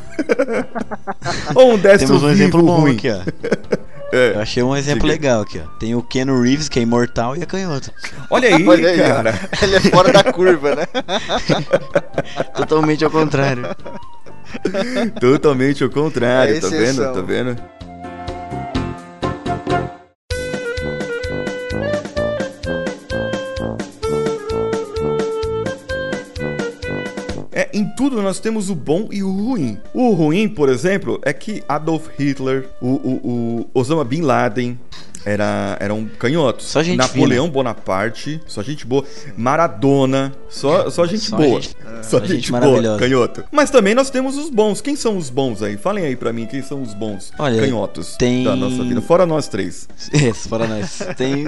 Ou 1.54 1.74
um 1.74 1.78
destro 1.78 2.08
Temos 2.08 2.22
um 2.22 2.28
vivo 2.28 2.42
exemplo 2.42 2.62
bom 2.62 2.80
ruim? 2.80 2.96
aqui, 2.96 3.10
ó. 3.10 3.20
É. 4.14 4.32
Eu 4.34 4.40
achei 4.42 4.62
um 4.62 4.76
exemplo 4.76 5.08
Diga. 5.08 5.12
legal 5.14 5.40
aqui, 5.40 5.58
ó. 5.58 5.66
Tem 5.78 5.94
o 5.94 6.02
Keanu 6.02 6.42
Reeves, 6.42 6.68
que 6.68 6.78
é 6.78 6.82
imortal, 6.82 7.34
e 7.34 7.42
é 7.42 7.46
canhoto. 7.46 7.90
Olha 8.28 8.54
aí, 8.54 8.68
Olha 8.68 8.90
aí, 8.90 9.00
ó. 9.00 9.04
cara. 9.06 9.40
Ele 9.62 9.76
é 9.76 9.80
fora 9.80 10.12
da 10.12 10.22
curva, 10.30 10.74
né? 10.74 10.86
Totalmente 12.54 13.02
ao 13.06 13.10
contrário. 13.10 13.62
Totalmente 15.18 15.82
o 15.82 15.90
contrário, 15.90 16.56
É 16.56 16.60
tá 16.60 16.68
vendo? 16.68 17.02
Tá 17.14 17.20
vendo? 17.22 17.56
É, 27.52 27.68
em 27.72 27.84
tudo 27.96 28.22
nós 28.22 28.40
temos 28.40 28.70
o 28.70 28.74
bom 28.74 29.08
e 29.10 29.22
o 29.22 29.30
ruim. 29.30 29.78
O 29.92 30.12
ruim, 30.12 30.48
por 30.48 30.68
exemplo, 30.68 31.20
é 31.22 31.32
que 31.32 31.62
Adolf 31.68 32.08
Hitler, 32.18 32.68
o, 32.80 32.88
o, 32.88 33.66
o 33.74 33.78
Osama 33.78 34.04
Bin 34.04 34.22
Laden 34.22 34.78
era, 35.24 35.76
eram 35.80 36.06
canhotos. 36.18 36.66
Só 36.66 36.82
gente 36.82 36.98
Napoleão 36.98 37.48
Bonaparte, 37.48 38.40
só 38.46 38.62
gente 38.62 38.86
boa. 38.86 39.04
Maradona, 39.36 40.32
só, 40.48 40.88
só 40.90 41.06
gente 41.06 41.24
Só 41.30 41.36
boa. 41.36 41.60
gente- 41.60 41.76
só, 42.02 42.18
só 42.18 42.20
gente, 42.20 42.48
gente 42.48 42.52
boa, 42.52 42.98
canhoto. 42.98 43.44
Mas 43.50 43.70
também 43.70 43.94
nós 43.94 44.10
temos 44.10 44.36
os 44.36 44.50
bons. 44.50 44.80
Quem 44.80 44.96
são 44.96 45.16
os 45.16 45.30
bons 45.30 45.62
aí? 45.62 45.76
Falem 45.76 46.04
aí 46.04 46.16
pra 46.16 46.32
mim 46.32 46.46
quem 46.46 46.62
são 46.62 46.80
os 46.82 46.94
bons 46.94 47.32
Olha, 47.38 47.60
canhotos 47.60 48.16
tem- 48.16 48.44
da 48.44 48.56
nossa 48.56 48.82
vida. 48.82 49.00
Fora 49.02 49.26
nós 49.26 49.48
três. 49.48 49.88
Esse, 50.12 50.48
para 50.48 50.66
nós. 50.66 50.98
Tem 51.16 51.44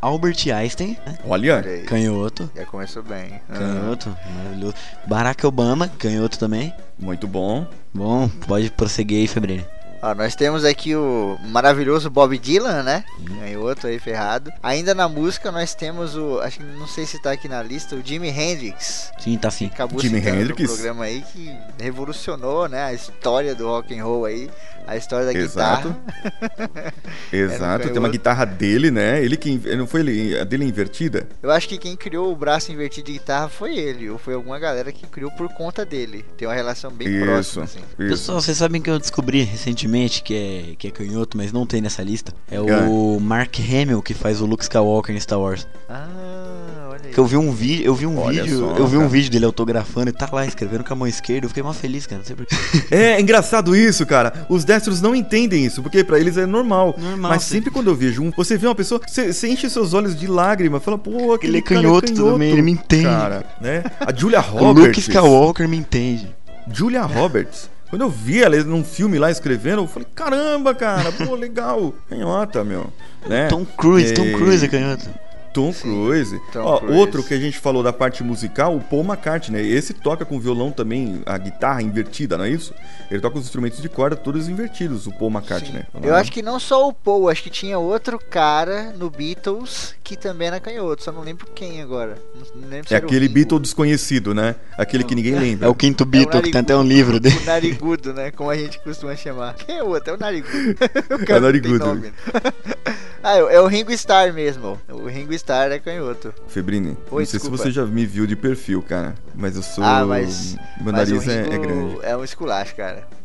Albert 0.00 0.36
Einstein, 0.54 0.96
né? 1.06 1.18
Olha, 1.26 1.62
canhoto. 1.86 2.50
Já 2.56 2.64
começou 2.64 3.02
bem. 3.02 3.40
Ah. 3.48 3.54
Canhoto, 3.58 4.16
maravilhoso. 4.36 4.74
Barack 5.06 5.46
Obama, 5.46 5.88
canhoto 5.98 6.38
também. 6.38 6.72
muito 6.98 7.26
bom. 7.26 7.66
Bom, 7.94 8.28
pode 8.46 8.70
prosseguir 8.70 9.18
aí, 9.20 9.26
Febrini. 9.26 9.64
Ó, 10.00 10.14
nós 10.14 10.36
temos 10.36 10.64
aqui 10.64 10.94
o 10.94 11.36
maravilhoso 11.44 12.08
Bob 12.08 12.38
Dylan, 12.38 12.84
né? 12.84 13.04
Ganhoto 13.18 13.88
aí, 13.88 13.98
ferrado. 13.98 14.52
Ainda 14.62 14.94
na 14.94 15.08
música 15.08 15.50
nós 15.50 15.74
temos 15.74 16.14
o. 16.14 16.38
Acho 16.40 16.58
que 16.58 16.64
não 16.64 16.86
sei 16.86 17.04
se 17.04 17.20
tá 17.20 17.32
aqui 17.32 17.48
na 17.48 17.62
lista, 17.62 17.96
o 17.96 18.02
Jimi 18.04 18.28
Hendrix. 18.28 19.10
Sim, 19.18 19.36
tá 19.36 19.50
sim. 19.50 19.66
Acabou 19.66 20.00
Jimi 20.00 20.18
Hendrix. 20.18 20.60
no 20.60 20.68
programa 20.68 21.04
aí 21.04 21.22
que 21.32 21.52
revolucionou, 21.80 22.68
né? 22.68 22.84
A 22.84 22.92
história 22.92 23.54
do 23.56 23.66
rock 23.66 23.98
and 23.98 24.04
roll 24.04 24.24
aí. 24.24 24.48
A 24.86 24.96
história 24.96 25.26
da 25.26 25.34
Exato. 25.34 25.88
guitarra. 25.88 26.94
Exato, 27.30 27.88
tem 27.90 27.98
uma 27.98 28.08
guitarra 28.08 28.46
dele, 28.46 28.90
né? 28.90 29.22
Ele 29.22 29.36
que 29.36 29.58
não 29.76 29.86
foi 29.86 30.00
ele, 30.00 30.38
a 30.38 30.44
dele 30.44 30.64
invertida? 30.64 31.28
Eu 31.42 31.50
acho 31.50 31.68
que 31.68 31.76
quem 31.76 31.94
criou 31.94 32.32
o 32.32 32.36
braço 32.36 32.72
invertido 32.72 33.08
de 33.08 33.12
guitarra 33.12 33.50
foi 33.50 33.76
ele, 33.76 34.08
ou 34.08 34.16
foi 34.16 34.32
alguma 34.32 34.58
galera 34.58 34.90
que 34.90 35.06
criou 35.06 35.30
por 35.32 35.46
conta 35.50 35.84
dele. 35.84 36.24
Tem 36.38 36.48
uma 36.48 36.54
relação 36.54 36.90
bem 36.90 37.06
Isso. 37.06 37.22
próxima, 37.26 37.64
assim. 37.64 37.80
Isso. 37.98 38.08
Pessoal, 38.08 38.40
vocês 38.40 38.56
sabem 38.56 38.80
que 38.80 38.88
eu 38.88 38.98
descobri 38.98 39.42
recentemente 39.42 39.87
que 40.22 40.34
é, 40.34 40.74
que 40.76 40.88
é 40.88 40.90
canhoto, 40.90 41.36
mas 41.36 41.52
não 41.52 41.64
tem 41.66 41.80
nessa 41.80 42.02
lista? 42.02 42.32
É 42.50 42.60
o 42.60 43.18
Mark 43.20 43.56
Hamill 43.58 44.02
que 44.02 44.14
faz 44.14 44.40
o 44.40 44.46
Luke 44.46 44.62
Skywalker 44.62 45.14
em 45.14 45.20
Star 45.20 45.40
Wars. 45.40 45.66
Ah, 45.88 46.88
olha 46.90 47.00
aí. 47.04 47.12
Que 47.12 47.18
eu 47.18 47.26
vi 47.26 47.36
um 47.36 47.50
vídeo, 47.52 47.84
eu 47.86 47.94
vi 47.94 48.06
um 48.06 48.18
Olha 48.18 48.42
vídeo, 48.42 48.58
só, 48.58 48.76
eu 48.76 48.86
vi 48.86 48.96
um 48.96 49.00
cara. 49.00 49.10
vídeo 49.10 49.30
dele 49.30 49.44
autografando 49.46 50.10
e 50.10 50.12
tá 50.12 50.28
lá 50.30 50.44
escrevendo 50.46 50.84
com 50.84 50.92
a 50.92 50.96
mão 50.96 51.06
esquerda. 51.06 51.46
Eu 51.46 51.48
fiquei 51.48 51.62
mó 51.62 51.72
feliz, 51.72 52.06
cara, 52.06 52.18
não 52.18 52.26
sei 52.26 52.36
porquê. 52.36 52.54
É 52.94 53.20
engraçado 53.20 53.74
isso, 53.74 54.04
cara. 54.06 54.46
Os 54.48 54.64
destros 54.64 55.00
não 55.00 55.14
entendem 55.14 55.64
isso, 55.64 55.82
porque 55.82 56.04
pra 56.04 56.18
eles 56.20 56.36
é 56.36 56.46
normal. 56.46 56.94
Normal, 56.98 57.30
Mas 57.30 57.44
sim. 57.44 57.54
sempre 57.56 57.70
quando 57.70 57.88
eu 57.88 57.94
vejo 57.96 58.22
um, 58.22 58.30
você 58.36 58.56
vê 58.56 58.66
uma 58.66 58.74
pessoa, 58.74 59.00
você, 59.06 59.32
você 59.32 59.48
enche 59.48 59.68
seus 59.70 59.94
olhos 59.94 60.14
de 60.18 60.26
lágrima, 60.26 60.80
fala, 60.80 60.98
pô, 60.98 61.32
aquele 61.32 61.52
Ele 61.52 61.58
é 61.58 61.62
cara 61.62 61.80
canhoto 61.80 62.12
também, 62.14 62.52
ele 62.52 62.62
me 62.62 62.72
entende. 62.72 63.04
Cara, 63.04 63.44
né? 63.60 63.84
A 64.00 64.14
Julia 64.14 64.40
O 64.52 64.58
Roberts. 64.58 64.86
Luke 64.88 65.00
Skywalker 65.00 65.68
me 65.68 65.76
entende. 65.76 66.28
Julia 66.70 67.02
Roberts. 67.02 67.70
Quando 67.90 68.02
eu 68.02 68.10
vi 68.10 68.42
ela 68.42 68.62
num 68.64 68.84
filme 68.84 69.18
lá 69.18 69.30
escrevendo, 69.30 69.82
eu 69.82 69.86
falei, 69.88 70.06
caramba, 70.14 70.74
cara, 70.74 71.10
pô, 71.12 71.34
legal. 71.34 71.94
Canhota, 72.08 72.62
meu. 72.62 72.92
Né? 73.26 73.48
Tom 73.48 73.64
Cruise, 73.64 74.12
Tom 74.14 74.24
E- 74.24 74.32
Cruise 74.34 74.64
é 74.64 74.68
canhoto. 74.68 75.08
Tom 75.52 75.72
Sim, 75.72 75.82
Cruise. 75.82 76.40
Tom 76.52 76.60
Ó, 76.64 76.78
Cruise. 76.78 76.96
Outro 76.98 77.22
que 77.22 77.34
a 77.34 77.38
gente 77.38 77.58
falou 77.58 77.82
da 77.82 77.92
parte 77.92 78.22
musical, 78.22 78.76
o 78.76 78.80
Paul 78.80 79.04
McCartney. 79.04 79.70
Esse 79.72 79.92
toca 79.94 80.24
com 80.24 80.38
violão 80.40 80.70
também, 80.70 81.22
a 81.26 81.38
guitarra 81.38 81.82
invertida, 81.82 82.36
não 82.36 82.44
é 82.44 82.50
isso? 82.50 82.74
Ele 83.10 83.20
toca 83.20 83.38
os 83.38 83.44
instrumentos 83.44 83.80
de 83.80 83.88
corda 83.88 84.16
todos 84.16 84.48
invertidos, 84.48 85.06
o 85.06 85.12
Paul 85.12 85.30
McCartney. 85.30 85.84
Eu 86.02 86.14
acho 86.14 86.30
que 86.32 86.42
não 86.42 86.58
só 86.60 86.88
o 86.88 86.92
Paul, 86.92 87.28
acho 87.28 87.42
que 87.42 87.50
tinha 87.50 87.78
outro 87.78 88.18
cara 88.18 88.92
no 88.96 89.08
Beatles 89.10 89.94
que 90.02 90.16
também 90.16 90.48
era 90.48 90.58
canhoto, 90.58 91.02
só 91.04 91.12
não 91.12 91.20
lembro 91.20 91.46
quem 91.54 91.82
agora. 91.82 92.16
Não 92.54 92.68
lembro 92.68 92.86
É 92.92 92.96
aquele. 92.96 93.28
Beatle 93.28 93.60
desconhecido, 93.60 94.34
né? 94.34 94.54
Aquele 94.76 95.04
que 95.04 95.14
ninguém 95.14 95.34
lembra. 95.38 95.66
É 95.66 95.68
o 95.68 95.74
quinto 95.74 96.02
É 96.02 96.06
o 96.06 96.08
Beatle, 96.08 96.42
que 96.42 96.50
tem 96.50 96.60
até 96.62 96.74
um 96.74 96.82
livro 96.82 97.20
dele. 97.20 97.36
O 97.36 97.44
narigudo, 97.44 98.14
né? 98.14 98.30
Como 98.30 98.48
a 98.50 98.56
gente 98.56 98.78
costuma 98.80 99.14
chamar. 99.14 99.54
Quem 99.54 99.76
é 99.76 99.82
o 99.82 99.88
outro? 99.88 100.12
É 100.12 100.16
o 100.16 100.18
narigudo. 100.18 100.54
o 100.56 101.14
É 101.30 101.32
o 101.32 101.34
não 101.34 101.40
narigudo. 101.40 101.84
ah, 103.22 103.36
é 103.36 103.42
o- 103.42 103.50
é 103.50 103.60
o 103.60 103.66
Ringo 103.66 103.92
Starr 103.92 104.32
mesmo. 104.32 104.78
O 104.88 105.06
Ringo 105.06 105.32
Starr 105.38 105.72
é 105.72 105.78
canhoto. 105.78 106.34
Febrini, 106.48 106.98
Oi, 107.10 107.22
não 107.22 107.26
sei 107.26 107.38
desculpa. 107.38 107.56
se 107.56 107.62
você 107.64 107.70
já 107.70 107.86
me 107.86 108.04
viu 108.04 108.26
de 108.26 108.36
perfil, 108.36 108.82
cara. 108.82 109.14
Mas 109.34 109.56
eu 109.56 109.62
sou. 109.62 109.82
Ah, 109.82 110.04
mas. 110.04 110.56
Meu 110.80 110.92
mas 110.92 111.08
nariz 111.08 111.26
o 111.26 111.30
é, 111.30 111.40
é 111.40 111.58
grande. 111.58 111.98
É 112.02 112.16
um 112.16 112.24
esculacho, 112.24 112.74
cara. 112.74 113.06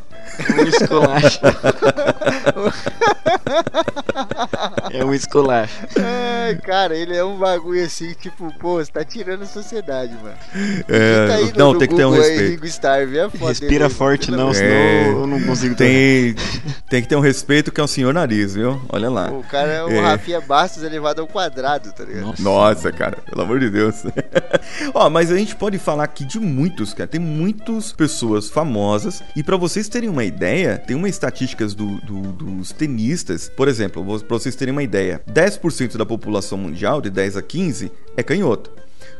Um 0.57 0.64
esculacho. 0.64 1.41
é 4.93 5.03
um 5.05 5.13
esculacho. 5.13 5.73
Ai, 5.97 6.55
cara, 6.57 6.95
ele 6.95 7.15
é 7.15 7.23
um 7.23 7.37
bagulho 7.37 7.83
assim, 7.83 8.13
tipo, 8.13 8.53
pô, 8.59 8.75
você 8.83 8.91
tá 8.91 9.03
tirando 9.03 9.43
a 9.43 9.45
sociedade, 9.45 10.13
mano. 10.21 10.35
É, 10.87 11.33
aí 11.33 11.45
no- 11.51 11.57
não, 11.57 11.73
no 11.73 11.79
tem 11.79 11.87
que 11.87 11.95
ter 11.95 12.05
um 12.05 12.13
aí, 12.13 12.19
respeito. 12.19 12.51
Ringo 12.51 12.65
Starr, 12.67 13.07
vê 13.07 13.19
a 13.21 13.29
foto 13.29 13.45
Respira 13.47 13.69
dele 13.71 13.83
aí, 13.85 13.89
forte 13.89 14.31
não, 14.31 14.51
de 14.51 14.57
senão 14.57 14.69
É. 14.71 15.07
eu 15.09 15.27
não 15.27 15.41
consigo 15.41 15.75
ter. 15.75 15.83
Tem, 15.83 16.35
tem 16.89 17.01
que 17.01 17.07
ter 17.07 17.15
um 17.15 17.19
respeito 17.21 17.71
que 17.71 17.79
é 17.81 17.83
o 17.83 17.87
senhor 17.87 18.13
nariz, 18.13 18.55
viu? 18.55 18.81
Olha 18.89 19.09
lá. 19.09 19.31
O 19.31 19.43
cara 19.43 19.71
é 19.71 19.83
um 19.83 19.89
É. 19.91 19.99
Rafinha 20.01 20.41
Bastos 20.41 20.83
elevado 20.83 21.21
ao 21.21 21.27
quadrado, 21.27 21.91
tá 21.93 22.03
ligado? 22.03 22.25
Nossa. 22.27 22.43
Nossa, 22.43 22.91
cara, 22.91 23.17
pelo 23.29 23.41
amor 23.41 23.59
de 23.59 23.69
Deus. 23.69 24.03
Ó, 24.93 25.09
mas 25.09 25.31
a 25.31 25.37
gente 25.37 25.55
pode 25.55 25.77
falar 25.77 26.03
aqui 26.03 26.25
de 26.25 26.39
muitos, 26.39 26.93
cara. 26.93 27.07
Tem 27.07 27.19
muitas 27.19 27.91
pessoas 27.91 28.49
famosas. 28.49 29.23
E 29.35 29.43
pra 29.43 29.57
vocês 29.57 29.87
terem 29.87 30.09
uma 30.09 30.23
ideia, 30.23 30.77
tem 30.77 30.95
uma 30.95 31.09
estatísticas 31.09 31.73
do- 31.73 31.99
do- 32.01 32.31
dos 32.33 32.71
tenistas. 32.71 33.49
Por 33.55 33.67
exemplo, 33.67 34.03
pra 34.21 34.37
vocês 34.37 34.55
terem 34.55 34.71
uma 34.71 34.82
ideia: 34.84 35.21
10% 35.27 35.97
da 35.97 36.05
população 36.05 36.57
mundial, 36.57 37.01
de 37.01 37.09
10 37.09 37.38
a 37.38 37.41
15, 37.41 37.91
é 38.15 38.23
canhoto. 38.23 38.71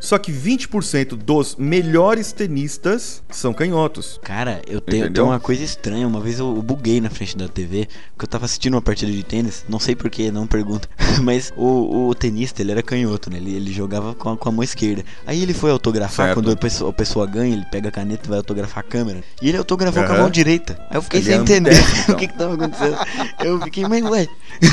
Só 0.04 0.18
que 0.18 0.34
20% 0.34 1.16
dos 1.16 1.56
melhores 1.56 2.34
tenistas 2.34 3.24
são 3.30 3.54
canhotos. 3.54 4.20
Cara, 4.22 4.62
eu 4.68 4.82
tenho, 4.82 5.10
tenho 5.10 5.28
uma 5.28 5.40
coisa 5.40 5.64
estranha. 5.64 6.06
Uma 6.06 6.20
vez 6.20 6.40
eu, 6.40 6.62
buguei 6.62 7.00
na 7.00 7.10
frente 7.10 7.38
da 7.38 7.48
TV, 7.48 7.88
porque 8.12 8.26
eu 8.26 8.28
tava 8.28 8.44
assistindo 8.44 8.74
uma 8.74 8.82
partida 8.82 9.10
de 9.10 9.24
tênis. 9.24 9.64
Não 9.70 9.80
sei 9.80 9.96
porquê, 9.96 10.30
não 10.30 10.46
pergunta. 10.46 10.90
Mas 11.24 11.54
o, 11.56 12.10
o 12.10 12.14
tenista, 12.14 12.62
ele 12.62 12.74
era 12.74 12.84
canhoto, 12.84 13.30
né? 13.30 13.38
Ele, 13.38 13.56
ele 13.56 13.72
jogava 13.72 14.14
com 14.14 14.32
a, 14.32 14.36
com 14.38 14.50
a 14.50 14.52
mão 14.52 14.62
esquerda. 14.62 15.06
Aí 15.26 15.42
ele 15.42 15.54
foi 15.54 15.72
autografar, 15.72 16.26
Certo. 16.26 16.34
quando 16.36 16.52
a 16.52 16.58
pessoa, 16.58 16.90
a 16.90 16.94
pessoa 16.94 17.26
ganha, 17.26 17.54
ele 17.54 17.66
pega 17.72 17.88
a 17.88 17.92
caneta 17.92 18.26
e 18.26 18.28
vai 18.28 18.40
autografar 18.40 18.80
a 18.80 18.84
câmera. 18.84 19.24
E 19.42 19.48
ele 19.48 19.58
autografou 19.58 20.04
com 20.04 20.12
a 20.12 20.18
mão 20.18 20.30
direita. 20.30 20.78
Aí 20.90 20.98
eu 20.98 21.02
fiquei 21.02 21.22
Ele 21.22 21.28
sem 21.28 21.36
é 21.36 21.38
entender 21.38 21.82
então. 22.04 22.12
o 22.14 22.18
que 22.18 22.28
que 22.28 22.38
tava 22.38 22.56
acontecendo. 22.56 22.98
Eu 23.42 23.62
fiquei, 23.62 23.88
mas 23.88 24.04
ué, 24.04 24.28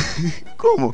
como? 0.59 0.93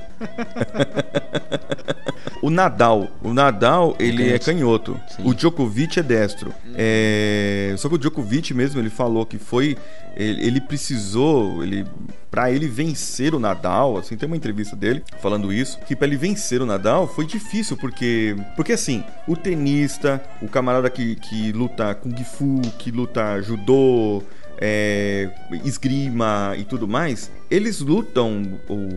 O 2.42 2.50
Nadal, 2.50 3.08
o 3.22 3.32
Nadal, 3.32 3.96
ele 3.98 4.25
é 4.30 4.38
canhoto. 4.38 4.94
canhoto. 4.94 5.14
Sim. 5.14 5.22
O 5.24 5.34
Djokovic 5.34 5.98
é 5.98 6.02
destro. 6.02 6.52
É, 6.74 7.74
Só 7.78 7.88
que 7.88 7.94
o 7.94 7.98
Djokovic 7.98 8.52
mesmo, 8.54 8.80
ele 8.80 8.90
falou 8.90 9.24
que 9.26 9.38
foi 9.38 9.76
ele, 10.16 10.46
ele 10.46 10.60
precisou, 10.60 11.62
ele 11.62 11.86
para 12.30 12.50
ele 12.50 12.66
vencer 12.66 13.34
o 13.34 13.38
Nadal, 13.38 13.96
assim, 13.96 14.16
tem 14.16 14.26
uma 14.26 14.36
entrevista 14.36 14.74
dele 14.74 15.02
falando 15.20 15.52
isso, 15.52 15.78
que 15.86 15.94
para 15.94 16.06
ele 16.06 16.16
vencer 16.16 16.60
o 16.60 16.66
Nadal 16.66 17.06
foi 17.06 17.26
difícil 17.26 17.76
porque 17.76 18.36
porque 18.54 18.72
assim, 18.72 19.04
o 19.26 19.36
tenista, 19.36 20.22
o 20.42 20.48
camarada 20.48 20.88
que, 20.90 21.16
que 21.16 21.52
luta 21.52 21.94
kung 21.94 22.16
fu, 22.24 22.60
que 22.78 22.90
luta 22.90 23.40
judô, 23.42 24.22
é, 24.58 25.30
esgrima 25.64 26.54
e 26.58 26.64
tudo 26.64 26.88
mais, 26.88 27.30
eles 27.50 27.80
lutam 27.80 28.60
ou 28.68 28.88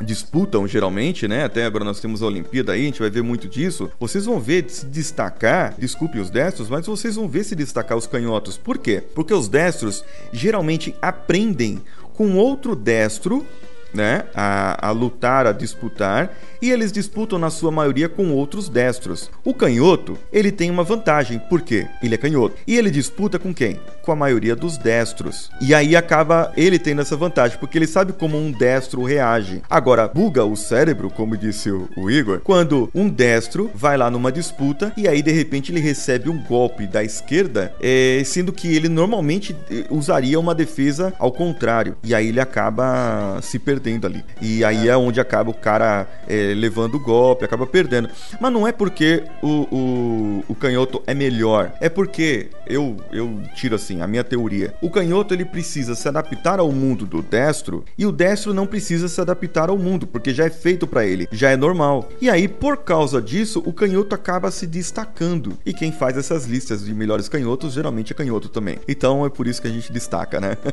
disputam 0.00 0.66
geralmente, 0.66 1.26
né? 1.26 1.44
Até 1.44 1.64
agora 1.64 1.84
nós 1.84 2.00
temos 2.00 2.22
a 2.22 2.26
Olimpíada 2.26 2.72
aí, 2.72 2.82
a 2.82 2.84
gente 2.84 3.00
vai 3.00 3.10
ver 3.10 3.22
muito 3.22 3.48
disso. 3.48 3.90
Vocês 3.98 4.24
vão 4.24 4.38
ver 4.38 4.66
se 4.68 4.86
destacar, 4.86 5.74
desculpe 5.78 6.18
os 6.18 6.30
destros, 6.30 6.68
mas 6.68 6.86
vocês 6.86 7.16
vão 7.16 7.28
ver 7.28 7.44
se 7.44 7.54
destacar 7.54 7.96
os 7.96 8.06
canhotos. 8.06 8.56
Por 8.56 8.78
quê? 8.78 9.02
Porque 9.14 9.34
os 9.34 9.48
destros 9.48 10.04
geralmente 10.32 10.94
aprendem 11.00 11.82
com 12.14 12.36
outro 12.36 12.74
destro 12.74 13.46
né, 13.92 14.24
a, 14.34 14.88
a 14.88 14.90
lutar, 14.90 15.46
a 15.46 15.52
disputar, 15.52 16.36
e 16.60 16.70
eles 16.70 16.92
disputam 16.92 17.38
na 17.38 17.50
sua 17.50 17.70
maioria 17.70 18.08
com 18.08 18.32
outros 18.32 18.68
destros. 18.68 19.30
O 19.44 19.54
canhoto, 19.54 20.18
ele 20.32 20.50
tem 20.50 20.70
uma 20.70 20.82
vantagem, 20.82 21.38
por 21.38 21.60
quê? 21.60 21.86
Ele 22.02 22.14
é 22.14 22.18
canhoto. 22.18 22.56
E 22.66 22.76
ele 22.76 22.90
disputa 22.90 23.38
com 23.38 23.54
quem? 23.54 23.78
Com 24.02 24.12
a 24.12 24.16
maioria 24.16 24.56
dos 24.56 24.76
destros. 24.76 25.50
E 25.60 25.74
aí 25.74 25.94
acaba 25.96 26.52
ele 26.56 26.78
tendo 26.78 27.00
essa 27.00 27.16
vantagem, 27.16 27.58
porque 27.58 27.78
ele 27.78 27.86
sabe 27.86 28.12
como 28.12 28.36
um 28.36 28.50
destro 28.50 29.02
reage. 29.02 29.62
Agora, 29.68 30.08
buga 30.08 30.44
o 30.44 30.56
cérebro, 30.56 31.10
como 31.10 31.36
disse 31.36 31.70
o, 31.70 32.10
Igor, 32.10 32.40
quando 32.40 32.90
um 32.94 33.08
destro 33.08 33.70
vai 33.74 33.96
lá 33.96 34.10
numa 34.10 34.32
disputa 34.32 34.92
e 34.96 35.06
aí 35.06 35.22
de 35.22 35.30
repente 35.30 35.70
ele 35.70 35.80
recebe 35.80 36.28
um 36.28 36.42
golpe 36.42 36.86
da 36.86 37.04
esquerda, 37.04 37.72
é, 37.80 38.22
sendo 38.24 38.52
que 38.52 38.74
ele 38.74 38.88
normalmente 38.88 39.54
eh, 39.70 39.84
usaria 39.90 40.38
uma 40.40 40.54
defesa 40.54 41.12
ao 41.18 41.30
contrário. 41.30 41.96
E 42.02 42.14
aí 42.14 42.28
ele 42.28 42.40
acaba 42.40 43.38
se 43.42 43.58
perdendo 43.58 44.06
ali. 44.06 44.24
E 44.40 44.64
aí 44.64 44.88
é, 44.88 44.96
onde 44.96 45.20
acaba 45.20 45.50
o 45.50 45.54
cara 45.54 46.06
é, 46.26 46.47
levando 46.54 46.94
o 46.96 47.00
golpe, 47.00 47.44
acaba 47.44 47.66
perdendo. 47.66 48.08
Mas 48.40 48.52
não 48.52 48.66
é 48.66 48.72
porque 48.72 49.24
o, 49.42 49.66
o, 49.74 50.44
o 50.48 50.54
canhoto 50.54 51.02
é 51.06 51.14
melhor, 51.14 51.72
é 51.80 51.88
porque 51.88 52.48
eu, 52.66 52.96
eu 53.12 53.40
tiro 53.54 53.74
assim 53.74 54.02
a 54.02 54.06
minha 54.06 54.24
teoria. 54.24 54.74
O 54.80 54.90
canhoto 54.90 55.34
ele 55.34 55.44
precisa 55.44 55.94
se 55.94 56.08
adaptar 56.08 56.58
ao 56.58 56.70
mundo 56.70 57.06
do 57.06 57.22
destro 57.22 57.84
e 57.96 58.06
o 58.06 58.12
destro 58.12 58.52
não 58.52 58.66
precisa 58.66 59.08
se 59.08 59.20
adaptar 59.20 59.68
ao 59.70 59.78
mundo, 59.78 60.06
porque 60.06 60.32
já 60.32 60.44
é 60.44 60.50
feito 60.50 60.86
pra 60.86 61.04
ele, 61.04 61.28
já 61.32 61.50
é 61.50 61.56
normal. 61.56 62.08
E 62.20 62.28
aí, 62.28 62.48
por 62.48 62.78
causa 62.78 63.20
disso, 63.20 63.62
o 63.64 63.72
canhoto 63.72 64.14
acaba 64.14 64.50
se 64.50 64.66
destacando. 64.66 65.58
E 65.64 65.72
quem 65.72 65.92
faz 65.92 66.16
essas 66.16 66.44
listas 66.44 66.84
de 66.84 66.94
melhores 66.94 67.28
canhotos 67.28 67.74
geralmente 67.74 68.12
é 68.12 68.16
canhoto 68.16 68.48
também. 68.48 68.78
Então 68.86 69.24
é 69.24 69.30
por 69.30 69.46
isso 69.46 69.60
que 69.60 69.68
a 69.68 69.70
gente 69.70 69.92
destaca, 69.92 70.40
né? 70.40 70.56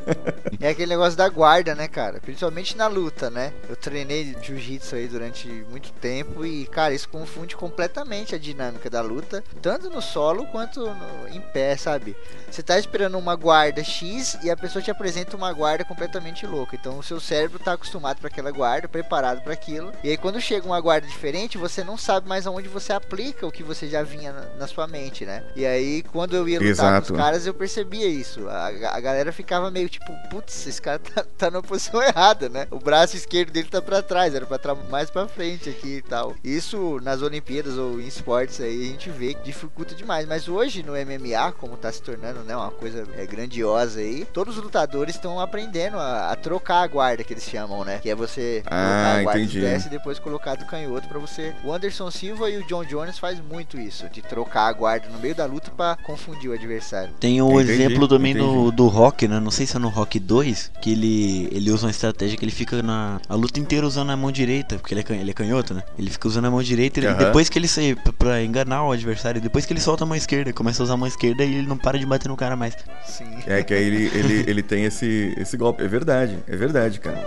É 0.60 0.70
aquele 0.70 0.90
negócio 0.90 1.16
da 1.16 1.28
guarda, 1.28 1.74
né, 1.74 1.86
cara? 1.86 2.18
Principalmente 2.20 2.76
na 2.76 2.86
luta, 2.86 3.28
né? 3.28 3.52
Eu 3.68 3.76
treinei 3.76 4.34
jiu-jitsu 4.42 4.96
aí 4.96 5.06
durante 5.06 5.48
muito 5.70 5.90
tempo 5.92 6.44
e, 6.44 6.66
cara, 6.66 6.94
isso 6.94 7.08
confunde 7.08 7.56
completamente 7.56 8.34
a 8.34 8.38
dinâmica 8.38 8.88
da 8.88 9.00
luta, 9.00 9.42
tanto 9.60 9.90
no 9.90 10.00
solo 10.00 10.46
quanto 10.46 10.80
no- 10.80 11.28
em 11.28 11.40
pé, 11.40 11.76
sabe? 11.76 12.16
Você 12.50 12.62
tá 12.62 12.78
esperando 12.78 13.18
uma 13.18 13.34
guarda 13.34 13.82
X 13.82 14.38
e 14.42 14.50
a 14.50 14.56
pessoa 14.56 14.82
te 14.82 14.90
apresenta 14.90 15.36
uma 15.36 15.52
guarda 15.52 15.84
completamente 15.84 16.46
louca. 16.46 16.76
Então 16.76 16.98
o 16.98 17.02
seu 17.02 17.20
cérebro 17.20 17.58
tá 17.58 17.72
acostumado 17.72 18.18
para 18.18 18.28
aquela 18.28 18.50
guarda, 18.50 18.88
preparado 18.88 19.42
para 19.42 19.52
aquilo. 19.52 19.92
E 20.02 20.10
aí 20.10 20.16
quando 20.16 20.40
chega 20.40 20.66
uma 20.66 20.80
guarda 20.80 21.06
diferente, 21.06 21.58
você 21.58 21.82
não 21.82 21.96
sabe 21.96 22.28
mais 22.28 22.46
aonde 22.46 22.68
você 22.68 22.92
aplica 22.92 23.46
o 23.46 23.52
que 23.52 23.62
você 23.62 23.88
já 23.88 24.02
vinha 24.02 24.32
na, 24.32 24.40
na 24.58 24.66
sua 24.66 24.86
mente, 24.86 25.24
né? 25.26 25.42
E 25.54 25.66
aí 25.66 26.02
quando 26.04 26.34
eu 26.36 26.48
ia 26.48 26.58
lutar 26.58 26.70
Exato. 26.70 27.08
com 27.08 27.12
os 27.14 27.18
caras, 27.20 27.46
eu 27.46 27.54
percebia 27.54 28.06
isso. 28.06 28.48
A, 28.48 28.66
a 28.68 29.00
galera 29.00 29.32
ficava 29.32 29.70
meio 29.70 29.88
tipo, 29.88 30.12
putz, 30.30 30.66
esse 30.66 30.80
cara 30.80 30.98
tá, 30.98 31.24
tá 31.36 31.50
na 31.50 31.62
posição 31.62 32.02
errada, 32.02 32.48
né? 32.48 32.66
O 32.70 32.78
braço 32.78 33.16
esquerdo 33.16 33.50
dele 33.50 33.68
tá 33.68 33.82
pra 33.82 34.02
trás, 34.02 34.34
era 34.34 34.46
pra 34.46 34.74
mais 34.74 35.10
pra 35.10 35.26
frente 35.26 35.55
aqui 35.68 35.96
e 35.96 36.02
tal. 36.02 36.34
Isso 36.44 36.98
nas 37.02 37.22
Olimpíadas 37.22 37.76
ou 37.78 38.00
em 38.00 38.06
esportes 38.06 38.60
aí 38.60 38.82
a 38.84 38.86
gente 38.92 39.10
vê 39.10 39.34
que 39.34 39.42
dificulta 39.44 39.94
demais. 39.94 40.26
Mas 40.26 40.48
hoje 40.48 40.82
no 40.82 40.92
MMA, 40.92 41.52
como 41.52 41.76
tá 41.76 41.90
se 41.92 42.02
tornando 42.02 42.40
né, 42.40 42.56
uma 42.56 42.70
coisa 42.70 43.06
é, 43.16 43.26
grandiosa 43.26 44.00
aí, 44.00 44.26
todos 44.32 44.56
os 44.56 44.62
lutadores 44.62 45.14
estão 45.14 45.40
aprendendo 45.40 45.96
a, 45.98 46.30
a 46.32 46.36
trocar 46.36 46.82
a 46.82 46.86
guarda 46.86 47.24
que 47.24 47.32
eles 47.32 47.44
chamam, 47.44 47.84
né? 47.84 47.98
Que 47.98 48.10
é 48.10 48.14
você 48.14 48.62
Ah, 48.66 48.70
colocar 48.70 49.18
a 49.18 49.22
guarda 49.22 49.40
entendi. 49.40 49.60
desce 49.60 49.86
e 49.86 49.90
depois 49.90 50.18
colocar 50.18 50.54
do 50.56 50.64
canhoto 50.66 51.08
pra 51.08 51.18
você. 51.18 51.54
O 51.64 51.72
Anderson 51.72 52.10
Silva 52.10 52.50
e 52.50 52.58
o 52.58 52.66
John 52.66 52.84
Jones 52.84 53.18
faz 53.18 53.40
muito 53.40 53.78
isso, 53.78 54.08
de 54.10 54.22
trocar 54.22 54.66
a 54.68 54.72
guarda 54.72 55.08
no 55.08 55.18
meio 55.18 55.34
da 55.34 55.46
luta 55.46 55.70
pra 55.70 55.96
confundir 56.04 56.50
o 56.50 56.52
adversário. 56.54 57.12
Tem 57.20 57.40
o 57.40 57.60
Entendi, 57.60 57.72
exemplo 57.72 58.08
também 58.08 58.34
do, 58.34 58.44
entendi. 58.44 58.76
do 58.76 58.86
Rock, 58.88 59.26
né? 59.28 59.40
Não 59.40 59.50
sei 59.50 59.66
se 59.66 59.76
é 59.76 59.78
no 59.78 59.88
Rock 59.88 60.18
2, 60.18 60.72
que 60.80 60.92
ele, 60.92 61.48
ele 61.52 61.70
usa 61.70 61.86
uma 61.86 61.90
estratégia 61.90 62.36
que 62.36 62.44
ele 62.44 62.52
fica 62.52 62.82
na 62.82 63.20
a 63.28 63.34
luta 63.34 63.58
inteira 63.60 63.86
usando 63.86 64.10
a 64.10 64.16
mão 64.16 64.30
direita, 64.32 64.76
porque 64.76 64.94
ele 64.94 65.04
é, 65.08 65.12
ele 65.14 65.30
é 65.30 65.34
canhoto, 65.34 65.45
né? 65.74 65.82
Ele 65.98 66.10
fica 66.10 66.28
usando 66.28 66.46
a 66.46 66.50
mão 66.50 66.62
direita 66.62 67.00
e 67.00 67.06
Aham. 67.06 67.18
depois 67.18 67.48
que 67.48 67.58
ele 67.58 67.68
sai 67.68 67.96
pra, 68.18 68.42
enganar 68.42 68.84
o 68.84 68.92
adversário, 68.92 69.40
depois 69.40 69.64
que 69.64 69.72
ele 69.72 69.80
solta 69.80 70.04
a 70.04 70.06
mão 70.06 70.16
esquerda, 70.16 70.52
começa 70.52 70.82
a 70.82 70.84
usar 70.84 70.94
a 70.94 70.96
mão 70.96 71.08
esquerda 71.08 71.44
e 71.44 71.54
ele 71.54 71.66
não 71.66 71.76
para 71.76 71.98
de 71.98 72.06
bater 72.06 72.28
no 72.28 72.36
cara 72.36 72.56
mais. 72.56 72.76
Sim. 73.06 73.24
É 73.46 73.62
que 73.62 73.72
aí 73.72 73.84
ele, 73.84 74.10
ele, 74.14 74.50
ele 74.50 74.62
tem 74.62 74.84
esse, 74.84 75.34
esse 75.36 75.56
golpe. 75.56 75.82
É 75.82 75.88
verdade, 75.88 76.38
é 76.46 76.56
verdade, 76.56 77.00
cara. 77.00 77.24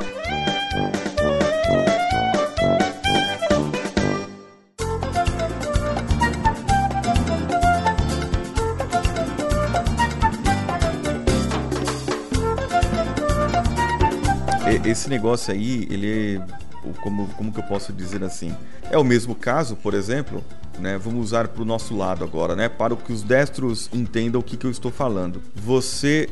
Esse 14.89 15.07
negócio 15.07 15.53
aí, 15.53 15.87
ele 15.91 16.37
é. 16.37 16.68
Como, 17.01 17.27
como 17.29 17.51
que 17.51 17.59
eu 17.59 17.63
posso 17.63 17.91
dizer 17.93 18.23
assim? 18.23 18.55
É 18.89 18.97
o 18.97 19.03
mesmo 19.03 19.35
caso, 19.35 19.75
por 19.75 19.93
exemplo, 19.93 20.43
né? 20.79 20.97
Vamos 20.97 21.23
usar 21.23 21.47
para 21.47 21.61
o 21.61 21.65
nosso 21.65 21.95
lado 21.95 22.23
agora, 22.23 22.55
né? 22.55 22.69
Para 22.69 22.95
que 22.95 23.13
os 23.13 23.23
destros 23.23 23.89
entendam 23.93 24.41
o 24.41 24.43
que, 24.43 24.57
que 24.57 24.65
eu 24.65 24.71
estou 24.71 24.91
falando. 24.91 25.41
Você, 25.55 26.29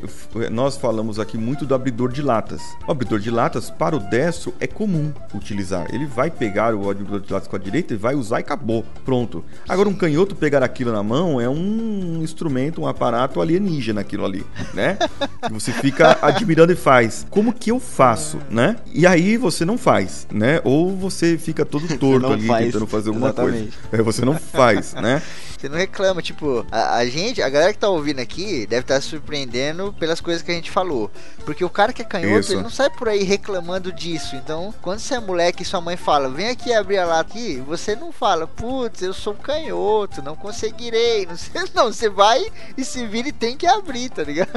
nós 0.50 0.76
falamos 0.76 1.18
aqui 1.18 1.36
muito 1.38 1.66
do 1.66 1.74
abridor 1.74 2.10
de 2.12 2.22
latas. 2.22 2.62
O 2.86 2.90
abridor 2.90 3.20
de 3.20 3.30
latas 3.30 3.70
para 3.70 3.96
o 3.96 4.00
destro 4.00 4.54
é 4.60 4.66
comum 4.66 5.12
utilizar. 5.34 5.86
Ele 5.92 6.06
vai 6.06 6.30
pegar 6.30 6.74
o 6.74 6.90
abridor 6.90 7.20
de 7.20 7.32
latas 7.32 7.48
com 7.48 7.56
a 7.56 7.58
direita 7.58 7.94
e 7.94 7.96
vai 7.96 8.14
usar 8.14 8.38
e 8.38 8.40
acabou, 8.40 8.84
pronto. 9.04 9.44
Agora 9.68 9.88
um 9.88 9.94
canhoto 9.94 10.34
pegar 10.34 10.62
aquilo 10.62 10.92
na 10.92 11.02
mão 11.02 11.40
é 11.40 11.48
um 11.48 12.20
instrumento, 12.22 12.80
um 12.80 12.86
aparato 12.86 13.40
alienígena 13.40 14.00
aquilo 14.00 14.24
ali, 14.24 14.44
né? 14.74 14.98
Você 15.50 15.72
fica 15.72 16.18
admirando 16.22 16.72
e 16.72 16.76
faz. 16.76 17.26
Como 17.30 17.52
que 17.52 17.70
eu 17.70 17.78
faço, 17.78 18.38
né? 18.50 18.76
E 18.92 19.06
aí 19.06 19.36
você 19.36 19.64
não 19.64 19.76
faz, 19.76 20.26
né? 20.32 20.60
Ou 20.64 20.96
você 20.96 21.36
fica 21.36 21.64
todo 21.64 21.86
torto 21.98 22.32
ali 22.32 22.46
faz, 22.46 22.66
tentando 22.66 22.86
fazer 22.86 23.08
alguma 23.08 23.28
exatamente. 23.28 23.78
coisa. 23.78 23.88
É, 23.92 24.02
você 24.02 24.24
não 24.24 24.37
faz, 24.38 24.94
né? 24.94 25.22
Você 25.58 25.68
não 25.68 25.76
reclama, 25.76 26.22
tipo, 26.22 26.64
a, 26.70 26.96
a 26.96 27.06
gente, 27.06 27.42
a 27.42 27.48
galera 27.48 27.72
que 27.72 27.78
tá 27.80 27.88
ouvindo 27.88 28.20
aqui 28.20 28.64
deve 28.66 28.82
estar 28.82 29.00
se 29.00 29.08
surpreendendo 29.08 29.92
pelas 29.98 30.20
coisas 30.20 30.40
que 30.40 30.52
a 30.52 30.54
gente 30.54 30.70
falou. 30.70 31.10
Porque 31.48 31.64
o 31.64 31.70
cara 31.70 31.94
que 31.94 32.02
é 32.02 32.04
canhoto, 32.04 32.40
Isso. 32.40 32.52
ele 32.52 32.60
não 32.62 32.68
sai 32.68 32.90
por 32.90 33.08
aí 33.08 33.22
reclamando 33.24 33.90
disso. 33.90 34.36
Então, 34.36 34.74
quando 34.82 34.98
você 34.98 35.14
é 35.14 35.18
moleque 35.18 35.62
e 35.62 35.64
sua 35.64 35.80
mãe 35.80 35.96
fala, 35.96 36.28
vem 36.28 36.50
aqui 36.50 36.74
abrir 36.74 36.98
a 36.98 37.06
lata 37.06 37.30
aqui, 37.30 37.56
você 37.66 37.96
não 37.96 38.12
fala, 38.12 38.46
putz, 38.46 39.00
eu 39.00 39.14
sou 39.14 39.32
um 39.32 39.36
canhoto, 39.36 40.20
não 40.20 40.36
conseguirei. 40.36 41.24
Não, 41.28 41.36
sei, 41.38 41.62
não, 41.74 41.86
você 41.90 42.10
vai 42.10 42.44
e 42.76 42.84
se 42.84 43.06
vira 43.06 43.28
e 43.28 43.32
tem 43.32 43.56
que 43.56 43.66
abrir, 43.66 44.10
tá 44.10 44.22
ligado? 44.22 44.50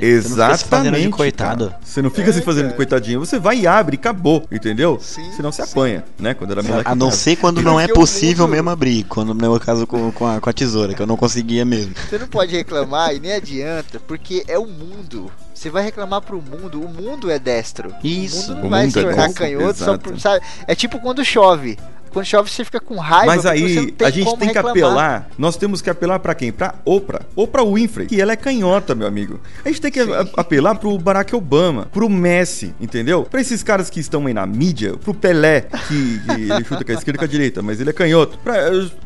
Exatamente. 0.00 1.02
de 1.02 1.08
coitado. 1.10 1.70
cara. 1.70 1.80
Você 1.82 2.00
não 2.00 2.10
fica 2.10 2.30
É, 2.30 2.32
se 2.32 2.42
fazendo 2.42 2.64
de 2.64 2.68
cara. 2.70 2.76
coitadinho, 2.76 3.18
você 3.18 3.38
vai 3.40 3.58
e 3.58 3.66
abre 3.66 3.96
e 3.96 3.98
acabou, 3.98 4.46
entendeu? 4.50 4.98
Sim, 5.00 5.28
Senão 5.32 5.50
você 5.50 5.64
sim. 5.64 5.72
apanha, 5.72 6.04
né? 6.20 6.34
Quando 6.34 6.52
era 6.52 6.62
moleque. 6.62 6.88
A 6.88 6.94
não 6.94 7.08
eu 7.08 7.12
ser 7.12 7.34
quando 7.36 7.60
não 7.62 7.80
é 7.80 7.88
possível 7.88 8.46
mesmo 8.46 8.70
abrir, 8.70 9.04
quando 9.04 9.34
no 9.34 9.40
meu 9.40 9.58
caso 9.58 9.86
com, 9.88 10.12
com, 10.12 10.26
a, 10.26 10.40
com 10.40 10.48
a 10.50 10.52
tesoura, 10.52 10.94
que 10.94 11.02
eu 11.02 11.06
não 11.06 11.16
conseguia 11.16 11.64
mesmo. 11.64 11.94
Você 12.08 12.18
não 12.18 12.28
pode 12.28 12.54
reclamar 12.54 13.14
e 13.14 13.18
nem 13.18 13.32
adianta, 13.32 13.98
porque 14.00 14.44
é 14.46 14.58
o 14.58 14.66
mundo. 14.66 15.30
Você 15.54 15.70
vai 15.70 15.82
reclamar 15.82 16.20
pro 16.22 16.40
mundo, 16.40 16.82
o 16.82 16.88
mundo 16.88 17.30
é 17.30 17.38
destro. 17.38 17.94
Isso. 18.02 18.52
O 18.52 18.56
mundo 18.56 18.60
não 18.60 18.66
O 18.66 18.70
vai 18.70 18.82
mundo 18.84 18.92
se 18.92 18.98
é 18.98 19.02
tornar 19.02 19.26
destro, 19.26 19.44
canhoto 19.44 19.98
por, 19.98 20.20
sabe? 20.20 20.44
É 20.66 20.74
tipo 20.74 20.98
quando 21.00 21.24
chove. 21.24 21.78
Quando 22.12 22.26
chove, 22.26 22.50
você 22.50 22.64
fica 22.64 22.80
com 22.80 22.96
raiva. 22.96 23.26
Mas 23.26 23.46
aí 23.46 23.64
a 24.04 24.10
gente 24.10 24.36
tem 24.36 24.48
que 24.48 24.54
reclamar. 24.54 24.70
apelar. 24.70 25.28
Nós 25.38 25.56
temos 25.56 25.80
que 25.80 25.88
apelar 25.90 26.18
pra 26.18 26.34
quem? 26.34 26.52
Pra 26.52 26.74
Oprah. 26.84 27.22
Oprah 27.34 27.64
Winfrey, 27.64 28.06
que 28.06 28.20
ela 28.20 28.32
é 28.32 28.36
canhota, 28.36 28.94
meu 28.94 29.06
amigo. 29.06 29.40
A 29.64 29.68
gente 29.68 29.80
tem 29.80 29.90
que 29.90 30.00
a- 30.00 30.26
apelar 30.36 30.74
pro 30.76 30.96
Barack 30.98 31.34
Obama, 31.34 31.88
pro 31.92 32.08
Messi, 32.08 32.74
entendeu? 32.80 33.24
Pra 33.24 33.40
esses 33.40 33.62
caras 33.62 33.88
que 33.90 34.00
estão 34.00 34.26
aí 34.26 34.34
na 34.34 34.46
mídia, 34.46 34.94
pro 34.96 35.14
Pelé, 35.14 35.62
que, 35.88 36.20
que 36.20 36.30
ele 36.52 36.64
chuta 36.64 36.84
com 36.84 36.92
a 36.92 36.94
esquerda 36.94 37.16
e 37.16 37.18
com 37.18 37.24
a 37.24 37.28
direita, 37.28 37.62
mas 37.62 37.80
ele 37.80 37.90
é 37.90 37.92
canhoto. 37.92 38.38
Pra, 38.38 38.54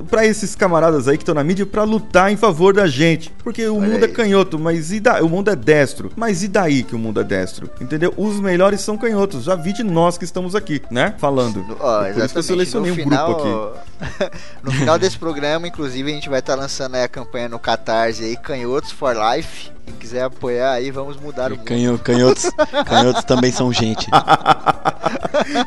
pra 0.09 0.27
esses 0.27 0.55
camaradas 0.55 1.09
aí 1.09 1.17
que 1.17 1.23
estão 1.23 1.35
na 1.35 1.45
mídia 1.45 1.65
pra 1.67 1.85
lutar 1.85 2.33
em 2.33 2.37
favor 2.37 2.75
da 2.75 2.87
gente. 2.87 3.31
Porque 3.43 3.65
o 3.67 3.77
Olha 3.79 3.89
mundo 3.89 4.03
é 4.03 4.07
aí. 4.07 4.13
canhoto, 4.13 4.59
mas 4.59 4.93
e 4.93 5.01
da, 5.01 5.23
o 5.23 5.29
mundo 5.29 5.51
é 5.51 5.57
destro. 5.57 6.11
Mas 6.17 6.43
e 6.43 6.49
daí 6.49 6.83
que 6.83 6.95
o 6.95 6.99
mundo 6.99 7.21
é 7.21 7.25
destro? 7.25 7.71
Entendeu? 7.81 8.13
Os 8.17 8.41
melhores 8.41 8.81
são 8.81 8.97
canhotos. 8.97 9.45
Já 9.45 9.55
vi 9.55 9.73
de 9.73 9.83
nós 9.83 10.17
que 10.19 10.25
estamos 10.25 10.55
aqui, 10.55 10.83
né? 10.91 11.15
Falando. 11.19 11.61
É 12.07 12.13
por 12.13 12.25
isso 12.25 12.33
que 12.33 12.39
eu 12.39 12.43
selecionei 12.43 12.93
um 12.93 12.96
final, 13.05 13.35
grupo 13.35 13.79
aqui. 13.79 14.31
no 14.63 14.73
final 14.73 14.99
desse 14.99 15.19
programa, 15.19 15.69
inclusive, 15.69 16.11
a 16.11 16.15
gente 16.15 16.29
vai 16.29 16.41
estar 16.41 16.55
lançando 16.55 16.95
aí 16.95 17.03
a 17.03 17.09
campanha 17.09 17.49
no 17.49 17.59
Catarse 17.59 18.25
aí, 18.25 18.37
Canhotos 18.37 18.91
for 18.91 19.17
Life. 19.17 19.76
Quem 19.87 19.95
quiser 19.95 20.23
apoiar 20.25 20.73
aí, 20.73 20.91
vamos 20.91 21.17
mudar 21.17 21.53
o 21.53 21.57
mundo. 21.57 21.65
Canho- 21.65 21.99
canhotos, 21.99 22.51
canhotos 22.87 23.25
também 23.25 23.51
são 23.53 23.73
gente. 23.73 24.07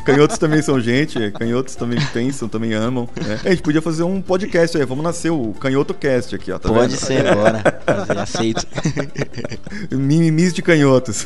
Canhotos 0.03 0.37
também 0.37 0.61
são 0.61 0.79
gente, 0.81 1.31
canhotos 1.31 1.75
também 1.75 1.99
pensam, 2.11 2.49
também 2.49 2.73
amam. 2.73 3.07
né? 3.15 3.39
A 3.45 3.49
gente 3.51 3.61
podia 3.61 3.81
fazer 3.81 4.03
um 4.03 4.21
podcast 4.21 4.75
aí, 4.77 4.83
vamos 4.85 5.03
nascer 5.03 5.29
o 5.31 5.53
Canhoto 5.53 5.93
Cast 5.93 6.35
aqui, 6.35 6.51
ó. 6.51 6.59
Tá 6.59 6.67
Pode 6.67 6.95
vendo? 6.95 6.99
ser, 6.99 7.35
bora. 7.35 7.81
Fazer, 7.85 8.17
aceito. 8.19 8.67
Mimimis 9.91 10.53
de 10.53 10.61
canhotos. 10.61 11.25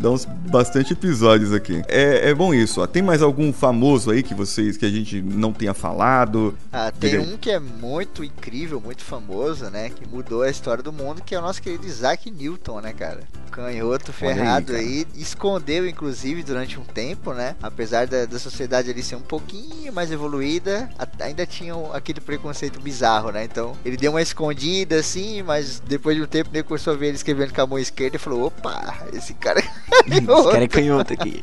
Dá 0.00 0.10
uns 0.10 0.24
bastante 0.24 0.92
episódios 0.94 1.52
aqui. 1.52 1.82
É, 1.88 2.30
é 2.30 2.34
bom 2.34 2.52
isso, 2.54 2.80
ó. 2.80 2.86
Tem 2.86 3.02
mais 3.02 3.22
algum 3.22 3.52
famoso 3.52 4.10
aí 4.10 4.22
que 4.22 4.34
vocês, 4.34 4.76
que 4.76 4.86
a 4.86 4.90
gente 4.90 5.20
não 5.22 5.52
tenha 5.52 5.74
falado? 5.74 6.56
Ah, 6.72 6.90
tem 6.98 7.18
um 7.18 7.36
que 7.36 7.50
é 7.50 7.60
muito 7.60 8.24
incrível, 8.24 8.80
muito 8.80 9.04
famoso, 9.04 9.66
né? 9.70 9.90
Que 9.90 10.06
mudou 10.08 10.42
a 10.42 10.50
história 10.50 10.82
do 10.82 10.92
mundo, 10.92 11.22
que 11.24 11.34
é 11.34 11.38
o 11.38 11.43
nosso 11.44 11.60
querido 11.62 11.86
Isaac 11.86 12.30
Newton, 12.30 12.80
né, 12.80 12.92
cara? 12.92 13.20
Canhoto 13.50 14.12
Olha 14.20 14.30
aí, 14.30 14.34
ferrado 14.36 14.66
cara. 14.72 14.78
aí, 14.80 15.06
escondeu, 15.14 15.86
inclusive, 15.88 16.42
durante 16.42 16.78
um 16.80 16.82
tempo, 16.84 17.32
né? 17.32 17.54
Apesar 17.62 18.06
da, 18.06 18.24
da 18.24 18.36
sociedade 18.38 18.90
ali 18.90 19.00
ser 19.00 19.14
um 19.14 19.20
pouquinho 19.20 19.92
mais 19.92 20.10
evoluída, 20.10 20.90
a- 20.98 21.06
ainda 21.24 21.46
tinha 21.46 21.76
um- 21.76 21.92
aquele 21.92 22.20
preconceito 22.20 22.80
bizarro, 22.80 23.30
né? 23.30 23.44
Então, 23.44 23.76
ele 23.84 23.96
deu 23.96 24.10
uma 24.10 24.20
escondida 24.22 24.96
assim, 24.96 25.42
mas 25.44 25.78
depois 25.78 26.16
de 26.16 26.22
um 26.22 26.26
tempo, 26.26 26.50
ele 26.52 26.64
começou 26.64 26.94
a 26.94 26.96
ver 26.96 27.06
ele 27.08 27.16
escrevendo 27.16 27.54
com 27.54 27.60
a 27.60 27.66
mão 27.66 27.78
esquerda 27.78 28.16
e 28.16 28.18
falou: 28.18 28.46
opa, 28.46 29.06
esse 29.12 29.34
cara 29.34 29.60
é 29.60 29.64
Esse 30.10 30.20
canhoto. 30.20 30.50
cara 30.50 30.64
é 30.64 30.68
canhoto 30.68 31.12
aqui. 31.12 31.42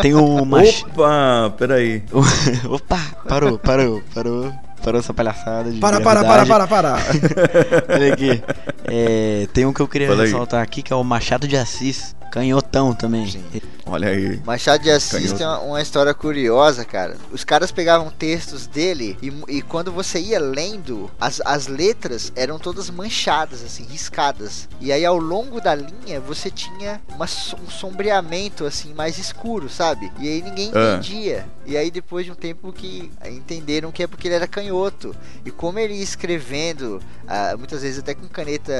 Tem 0.00 0.12
mach... 0.46 0.84
Opa, 0.86 1.54
peraí. 1.58 2.04
Opa, 2.70 3.00
parou, 3.28 3.58
parou, 3.58 4.02
parou. 4.14 4.52
Parou 4.82 5.00
essa 5.00 5.12
palhaçada 5.12 5.70
de 5.70 5.78
Para, 5.78 6.00
para, 6.00 6.24
para, 6.24 6.46
para, 6.46 6.66
para. 6.66 6.96
Olha 7.88 8.12
aqui. 8.12 8.42
É, 8.84 9.46
tem 9.52 9.66
um 9.66 9.72
que 9.72 9.80
eu 9.80 9.88
queria 9.88 10.08
Fala 10.08 10.22
aí. 10.22 10.26
ressaltar 10.30 10.62
aqui, 10.62 10.82
que 10.82 10.92
é 10.92 10.96
o 10.96 11.04
Machado 11.04 11.46
de 11.46 11.56
Assis. 11.56 12.16
Canhotão 12.30 12.94
também. 12.94 13.26
Sim. 13.30 13.44
Olha 13.86 14.08
aí. 14.08 14.40
Machado 14.44 14.82
de 14.84 14.90
Assis 14.90 15.10
Canhoto. 15.10 15.38
tem 15.38 15.46
uma, 15.46 15.58
uma 15.60 15.82
história 15.82 16.14
curiosa, 16.14 16.84
cara. 16.84 17.16
Os 17.32 17.42
caras 17.42 17.72
pegavam 17.72 18.08
textos 18.08 18.68
dele 18.68 19.18
e, 19.20 19.32
e 19.56 19.62
quando 19.62 19.90
você 19.90 20.20
ia 20.20 20.38
lendo, 20.38 21.10
as, 21.20 21.40
as 21.44 21.66
letras 21.66 22.32
eram 22.36 22.56
todas 22.56 22.88
manchadas, 22.88 23.64
assim, 23.64 23.82
riscadas. 23.84 24.68
E 24.80 24.92
aí 24.92 25.04
ao 25.04 25.18
longo 25.18 25.60
da 25.60 25.74
linha 25.74 26.20
você 26.20 26.50
tinha 26.50 27.00
uma 27.08 27.24
um 27.24 27.68
sombreamento, 27.70 28.64
assim, 28.64 28.94
mais 28.94 29.18
escuro, 29.18 29.68
sabe? 29.68 30.12
E 30.20 30.28
aí 30.28 30.40
ninguém 30.42 30.70
Ah. 30.72 30.92
entendia. 30.98 31.46
E 31.66 31.76
aí 31.76 31.90
depois 31.90 32.24
de 32.24 32.30
um 32.30 32.36
tempo 32.36 32.72
que 32.72 33.10
entenderam 33.26 33.90
que 33.90 34.04
é 34.04 34.06
porque 34.06 34.28
ele 34.28 34.36
era 34.36 34.46
canhoto. 34.46 35.14
E 35.44 35.50
como 35.50 35.80
ele 35.80 35.94
ia 35.94 36.02
escrevendo, 36.04 37.00
ah, 37.26 37.56
muitas 37.58 37.82
vezes 37.82 37.98
até 37.98 38.14
com 38.14 38.28
caneta 38.28 38.72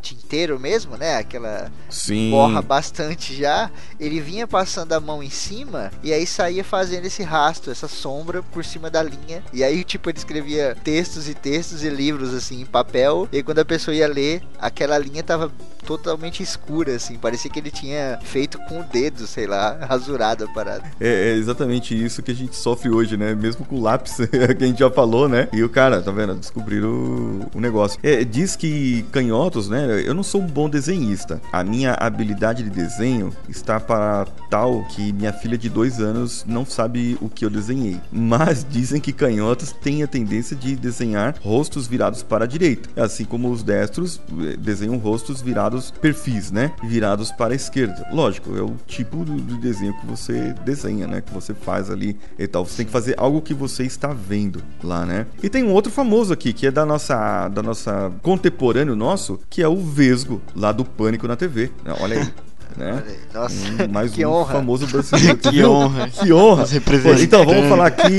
tinteiro 0.00 0.58
mesmo, 0.58 0.96
né? 0.96 1.16
Aquela 1.16 1.70
Sim. 1.88 2.30
borra 2.30 2.62
bastante 2.62 3.34
já, 3.34 3.70
ele 3.98 4.20
vinha 4.20 4.46
passando 4.46 4.92
a 4.92 5.00
mão 5.00 5.22
em 5.22 5.30
cima 5.30 5.90
e 6.02 6.12
aí 6.12 6.26
saía 6.26 6.64
fazendo 6.64 7.04
esse 7.06 7.22
rastro, 7.22 7.70
essa 7.70 7.88
sombra 7.88 8.42
por 8.42 8.64
cima 8.64 8.90
da 8.90 9.02
linha. 9.02 9.42
E 9.52 9.62
aí, 9.62 9.84
tipo, 9.84 10.10
ele 10.10 10.18
escrevia 10.18 10.76
textos 10.82 11.28
e 11.28 11.34
textos 11.34 11.84
e 11.84 11.88
livros 11.88 12.34
assim 12.34 12.62
em 12.62 12.66
papel. 12.66 13.28
E 13.32 13.38
aí, 13.38 13.42
quando 13.42 13.58
a 13.58 13.64
pessoa 13.64 13.94
ia 13.94 14.08
ler, 14.08 14.42
aquela 14.58 14.98
linha 14.98 15.22
tava 15.22 15.52
totalmente 15.84 16.42
escura, 16.42 16.94
assim. 16.94 17.16
Parecia 17.16 17.50
que 17.50 17.58
ele 17.58 17.70
tinha 17.70 18.18
feito 18.22 18.58
com 18.68 18.80
o 18.80 18.84
dedo, 18.84 19.26
sei 19.26 19.46
lá, 19.46 19.78
rasurado 19.86 20.44
a 20.44 20.48
parada. 20.48 20.84
É, 21.00 21.30
é 21.30 21.34
exatamente 21.34 22.00
isso 22.00 22.22
que 22.22 22.30
a 22.30 22.34
gente 22.34 22.56
sofre 22.56 22.90
hoje, 22.90 23.16
né? 23.16 23.34
Mesmo 23.34 23.64
com 23.64 23.76
o 23.76 23.82
lápis, 23.82 24.16
que 24.56 24.64
a 24.64 24.66
gente 24.66 24.78
já 24.78 24.90
falou, 24.90 25.28
né? 25.28 25.48
E 25.52 25.62
o 25.62 25.68
cara, 25.68 26.00
tá 26.00 26.10
vendo? 26.10 26.34
Descobriram 26.34 26.88
o, 26.88 27.50
o 27.56 27.60
negócio. 27.60 27.98
É, 28.02 28.24
diz 28.24 28.56
que 28.56 29.04
canhotos, 29.10 29.68
né? 29.68 29.89
Eu 29.90 30.14
não 30.14 30.22
sou 30.22 30.40
um 30.40 30.46
bom 30.46 30.68
desenhista. 30.68 31.40
A 31.52 31.62
minha 31.64 31.94
habilidade 31.94 32.62
de 32.62 32.70
desenho 32.70 33.32
está 33.48 33.78
para 33.80 34.26
tal 34.48 34.84
que 34.84 35.12
minha 35.12 35.32
filha 35.32 35.56
de 35.56 35.68
dois 35.68 36.00
anos 36.00 36.44
não 36.46 36.64
sabe 36.64 37.16
o 37.20 37.28
que 37.28 37.44
eu 37.44 37.50
desenhei. 37.50 38.00
Mas 38.12 38.64
dizem 38.68 39.00
que 39.00 39.12
canhotos 39.12 39.72
têm 39.72 40.02
a 40.02 40.06
tendência 40.06 40.56
de 40.56 40.76
desenhar 40.76 41.34
rostos 41.42 41.86
virados 41.86 42.22
para 42.22 42.44
a 42.44 42.48
direita. 42.48 42.88
Assim 43.00 43.24
como 43.24 43.50
os 43.50 43.62
destros 43.62 44.20
eh, 44.40 44.56
desenham 44.56 44.96
rostos 44.96 45.40
virados, 45.40 45.90
perfis, 45.90 46.50
né? 46.50 46.72
Virados 46.82 47.30
para 47.30 47.52
a 47.52 47.56
esquerda. 47.56 48.06
Lógico, 48.12 48.56
é 48.56 48.62
o 48.62 48.74
tipo 48.86 49.24
de 49.24 49.58
desenho 49.58 49.94
que 50.00 50.06
você 50.06 50.54
desenha, 50.64 51.06
né? 51.06 51.20
Que 51.20 51.32
você 51.32 51.54
faz 51.54 51.90
ali 51.90 52.16
e 52.38 52.46
tal. 52.46 52.64
Você 52.64 52.78
tem 52.78 52.86
que 52.86 52.92
fazer 52.92 53.14
algo 53.18 53.40
que 53.40 53.54
você 53.54 53.84
está 53.84 54.12
vendo 54.12 54.62
lá, 54.82 55.04
né? 55.04 55.26
E 55.42 55.48
tem 55.48 55.64
um 55.64 55.72
outro 55.72 55.92
famoso 55.92 56.32
aqui, 56.32 56.52
que 56.52 56.66
é 56.66 56.70
da 56.70 56.84
nossa, 56.84 57.48
da 57.48 57.62
nossa 57.62 58.12
contemporâneo 58.22 58.96
nosso, 58.96 59.40
que 59.48 59.62
é 59.62 59.68
o 59.68 59.76
Vesgo, 59.80 60.40
lá 60.54 60.72
do 60.72 60.84
Pânico 60.84 61.26
na 61.26 61.36
TV. 61.36 61.70
Olha 62.00 62.20
aí. 62.20 62.32
Né? 62.76 63.02
Nossa, 63.34 63.54
Um- 63.84 63.92
mais 63.92 64.10
que 64.12 64.24
um 64.24 64.30
honra. 64.32 64.52
famoso 64.54 64.86
brasileiro. 64.88 65.36
Que 65.38 65.64
honra. 65.64 66.08
Que 66.08 66.32
honra. 66.32 66.64
Representantes. 66.66 67.22
Então, 67.24 67.44
vamos 67.44 67.68
falar 67.68 67.86
aqui. 67.86 68.18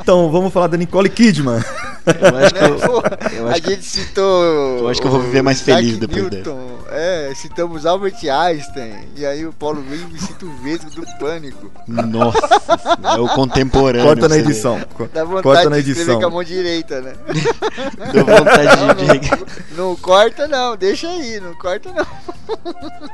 então, 0.00 0.30
vamos 0.30 0.52
falar 0.52 0.66
da 0.68 0.76
Nicole 0.76 1.08
Kidman. 1.08 1.62
Eu 2.06 2.36
acho 2.38 2.54
que 2.54 2.64
eu, 2.64 2.76
Pô, 2.78 3.02
eu 3.36 3.48
a 3.48 3.50
acho 3.52 3.62
que- 3.62 3.70
gente 3.70 3.84
citou. 3.84 4.78
eu 4.78 4.88
acho 4.88 5.00
que 5.00 5.06
eu 5.06 5.10
vou 5.10 5.20
viver 5.20 5.42
mais 5.42 5.60
Isaac 5.60 5.82
feliz 5.82 5.98
depois 5.98 6.30
Newton, 6.30 6.78
É, 6.90 7.32
citamos 7.34 7.84
Albert 7.84 8.14
Einstein. 8.24 8.94
E 9.14 9.26
aí 9.26 9.44
o 9.46 9.52
Paulo 9.52 9.82
me 9.82 10.18
cita 10.18 10.46
o 10.46 10.52
Vesgo 10.62 10.88
do 10.90 11.06
Pânico. 11.18 11.70
Nossa, 11.86 12.38
é 13.16 13.20
o 13.20 13.28
contemporâneo. 13.28 14.06
Corta 14.06 14.26
na 14.28 14.38
edição. 14.38 14.80
Dá 15.12 15.22
vontade 15.24 15.42
Corta 15.42 15.68
na 15.70 15.76
de 15.80 15.90
escrever 15.90 16.12
edição. 16.12 16.20
com 16.20 16.26
a 16.26 16.30
mão 16.30 16.42
direita, 16.44 17.00
né? 17.02 17.12
Deu 18.12 18.24
vontade 18.24 18.76
Não, 18.80 18.94
de. 18.94 19.30
não, 19.76 19.88
não 19.90 19.96
corta 19.96 20.48
não, 20.48 20.76
deixa 20.76 21.08
aí, 21.08 21.38
não 21.40 21.54
corta 21.54 21.90
não. 21.92 22.06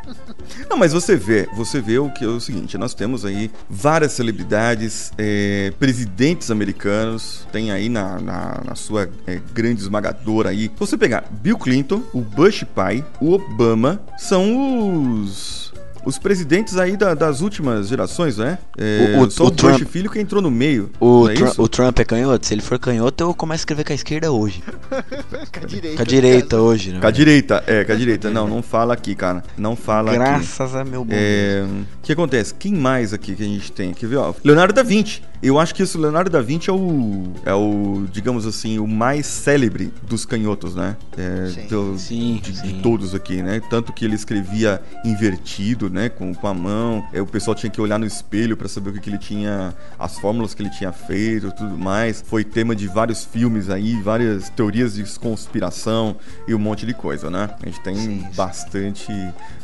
Não, 0.69 0.77
mas 0.77 0.93
você 0.93 1.17
vê, 1.17 1.49
você 1.55 1.81
vê 1.81 1.99
o 1.99 2.11
que 2.11 2.25
é 2.25 2.29
o 2.29 2.41
seguinte: 2.41 2.79
nós 2.79 2.95
temos 2.95 3.25
aí 3.25 3.51
várias 3.69 4.13
celebridades, 4.13 5.13
é, 5.19 5.73
presidentes 5.79 6.51
americanos, 6.51 7.47
tem 7.53 7.71
aí 7.71 7.89
na, 7.89 8.21
na, 8.21 8.63
na 8.65 8.75
sua 8.75 9.09
é, 9.27 9.41
grande 9.53 9.81
esmagadora 9.83 10.51
aí. 10.51 10.65
Se 10.65 10.79
você 10.79 10.97
pegar 10.97 11.25
Bill 11.31 11.59
Clinton, 11.59 12.03
o 12.13 12.21
Bush 12.21 12.65
pai, 12.75 13.05
o 13.21 13.33
Obama, 13.33 14.01
são 14.19 15.23
os. 15.23 15.74
Os 16.05 16.19
presidentes 16.19 16.77
aí 16.77 16.97
da- 16.97 17.15
das 17.15 17.41
últimas 17.41 17.89
gerações, 17.89 18.37
né? 18.39 18.59
É, 18.79 19.17
O- 19.19 19.23
o- 19.23 19.31
só 19.31 19.45
o 19.45 19.47
o, 19.47 19.51
Bush 19.51 19.61
Trump- 19.61 19.89
filho 19.89 20.11
que 20.11 20.21
entrou 20.21 20.43
no 20.43 20.51
meio. 20.51 20.91
O, 21.01 21.29
é 21.29 21.35
Tru- 21.35 21.47
isso? 21.49 21.63
o 21.63 21.69
Trump 21.69 21.99
é 21.99 22.05
canhoto? 22.05 22.47
Se 22.47 22.55
ele 22.55 22.63
for 22.63 22.79
canhoto, 22.79 23.25
eu 23.25 23.35
começo 23.35 23.55
a 23.55 23.63
escrever 23.63 23.85
com 23.85 23.93
a 23.93 23.95
esquerda 23.97 24.31
hoje. 24.33 24.63
Com 25.53 25.61
a 25.63 25.67
direita. 25.67 25.97
Com 25.97 26.03
a 26.03 26.05
direita 26.07 26.61
hoje, 26.61 26.93
né? 26.93 27.01
Com 27.01 27.07
a 27.07 27.11
direita, 27.11 27.65
é, 27.67 27.85
com 27.85 27.93
a 27.93 27.95
direita. 27.95 28.31
Não, 28.31 28.49
não 28.49 28.63
fala 28.63 28.95
aqui, 28.95 29.15
cara. 29.15 29.43
Não 29.57 29.77
fala 29.77 30.11
aqui. 30.11 30.19
Graças 30.19 30.75
a 30.75 30.85
meu 30.85 31.05
bom. 31.05 31.13
É, 31.15 31.65
o 31.65 32.03
que 32.03 32.13
acontece? 32.13 32.55
Quem 32.55 32.73
mais 32.75 33.13
aqui 33.13 33.35
que 33.35 33.43
a 33.43 33.47
gente 33.47 33.71
tem? 33.73 33.93
Quer 33.95 34.07
ver? 34.09 34.17
Ó, 34.17 34.35
Leonardo 34.45 34.73
da 34.75 34.83
Vinci. 34.83 35.23
Eu 35.43 35.59
acho 35.59 35.75
que 35.75 35.83
esse 35.83 35.99
Leonardo 35.99 36.31
da 36.31 36.41
Vinci 36.41 36.71
é 36.71 36.73
o, 36.73 37.25
é 37.45 37.53
o, 37.53 38.07
digamos 38.11 38.47
assim, 38.47 38.79
o 38.79 38.87
mais 38.87 39.27
célebre 39.27 39.93
dos 40.03 40.25
canhotos, 40.25 40.75
né? 40.75 40.97
É, 41.19 41.51
Sim. 41.51 41.67
do- 41.67 41.99
Sim, 41.99 42.41
de, 42.43 42.53
de 42.53 42.59
sim. 42.59 42.81
todos 42.83 43.15
aqui, 43.15 43.43
né? 43.43 43.61
Tanto 43.69 43.93
que 43.93 44.07
ele 44.07 44.15
escrevia 44.15 44.81
invertido, 45.05 45.91
né? 45.95 46.09
Com, 46.09 46.35
com 46.35 46.47
a 46.49 46.53
mão. 46.53 47.07
É, 47.13 47.23
o 47.23 47.27
pessoal 47.27 47.55
tinha 47.55 47.71
que 47.71 47.81
olhar 47.81 47.99
no 47.99 48.05
espelho 48.05 48.57
para 48.57 48.69
saber 48.69 48.91
o 48.91 48.93
que, 48.95 49.01
que 49.01 49.09
ele 49.11 49.19
tinha, 49.19 49.73
as 49.99 50.19
fórmulas 50.19 50.53
que 50.53 50.63
ele 50.63 50.71
tinha 50.71 50.93
feito, 50.93 51.53
tudo 51.53 51.79
mais. 51.79 52.23
Foi 52.27 52.43
tema 52.43 52.75
de 52.75 52.89
vários 52.89 53.25
filmes 53.25 53.71
aí, 53.71 54.03
várias 54.03 54.51
teorias 54.51 54.95
de 54.95 55.05
conspiração 55.19 56.17
e 56.49 56.55
um 56.55 56.59
monte 56.59 56.85
de 56.85 56.93
coisa, 56.93 57.31
né? 57.31 57.49
A 57.63 57.67
gente 57.67 57.81
tem 57.81 57.95
Sim, 57.95 58.21
sim. 58.21 58.37
bastante, 58.37 59.13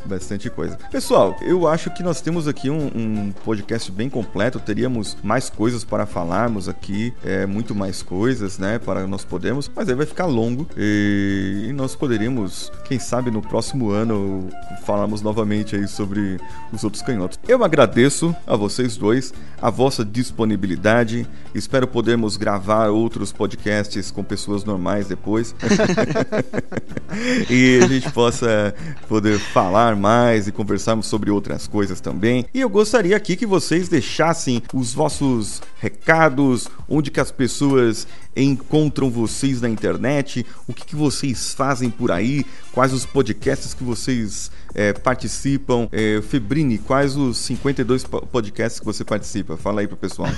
bastante 0.05 0.49
coisa. 0.51 0.77
Pessoal, 0.91 1.37
eu 1.41 1.67
acho 1.67 1.91
que 1.91 2.03
nós 2.03 2.21
temos 2.21 2.49
aqui 2.49 2.71
um, 2.71 2.91
um 2.95 3.33
podcast 3.45 3.91
bem 3.93 4.09
completo. 4.09 4.59
Teríamos 4.59 5.17
mais 5.23 5.51
coisas 5.51 5.85
para 5.85 6.07
falarmos 6.07 6.69
aqui, 6.69 7.13
é, 7.25 7.47
muito 7.47 7.75
mais 7.75 8.03
coisas, 8.03 8.59
né? 8.59 8.79
Para 8.79 9.07
nós 9.07 9.25
podermos, 9.25 9.71
mas 9.75 9.89
aí 9.89 9.95
vai 9.95 10.07
ficar 10.07 10.27
longo 10.27 10.67
e, 10.77 11.67
e 11.69 11.73
nós 11.73 11.95
poderíamos, 11.95 12.71
quem 12.85 12.99
sabe 12.99 13.31
no 13.31 13.43
próximo 13.43 13.91
ano, 13.91 14.49
falarmos 14.85 15.23
novamente 15.23 15.77
aí 15.77 15.87
sobre 15.87 16.39
os 16.73 16.85
outros 16.85 17.03
canhotos. 17.03 17.39
Eu 17.47 17.65
agradeço 17.65 18.35
a 18.47 18.57
vocês 18.57 18.97
dois 18.97 19.33
a 19.61 19.71
vossa 19.71 20.05
disponibilidade. 20.05 21.27
Espero 21.55 21.87
podermos 21.87 22.37
gravar 22.37 22.89
outros 22.89 23.33
podcasts 23.33 24.11
com 24.11 24.25
pessoas 24.25 24.65
normais 24.65 25.09
depois. 25.09 25.55
e 27.51 27.81
a 27.83 27.87
gente 27.87 28.11
possa 28.13 28.75
poder 29.09 29.39
falar 29.39 29.90
mais 29.97 30.47
e 30.47 30.53
conversarmos 30.53 31.07
sobre 31.07 31.31
outras 31.31 31.67
coisas 31.67 32.01
também. 32.01 32.45
E 32.53 32.61
eu 32.61 32.69
gostaria 32.69 33.17
aqui 33.17 33.37
que 33.37 33.47
vocês 33.47 33.89
deixassem 33.89 34.63
os 34.73 34.93
vossos 34.93 35.63
recados, 35.81 36.69
onde 36.89 37.11
que 37.11 37.21
as 37.21 37.31
pessoas 37.31 38.07
encontram 38.37 39.11
vocês 39.11 39.61
na 39.61 39.69
internet, 39.69 40.47
o 40.67 40.73
que, 40.73 40.85
que 40.85 40.97
vocês 40.97 41.53
fazem 41.53 41.91
por 41.91 42.11
aí, 42.11 42.45
quais 42.73 42.93
os 42.93 43.05
podcasts 43.05 43.75
que 43.75 43.85
vocês 43.85 44.51
é, 44.75 44.93
participam. 44.93 45.89
É, 45.93 46.21
Febrini, 46.23 46.79
quais 46.79 47.17
os 47.17 47.39
52 47.39 48.05
podcasts 48.05 48.81
que 48.81 48.87
você 48.87 49.05
participa? 49.05 49.57
Fala 49.57 49.81
aí 49.81 49.87
pro 49.87 49.97
pessoal. 49.97 50.31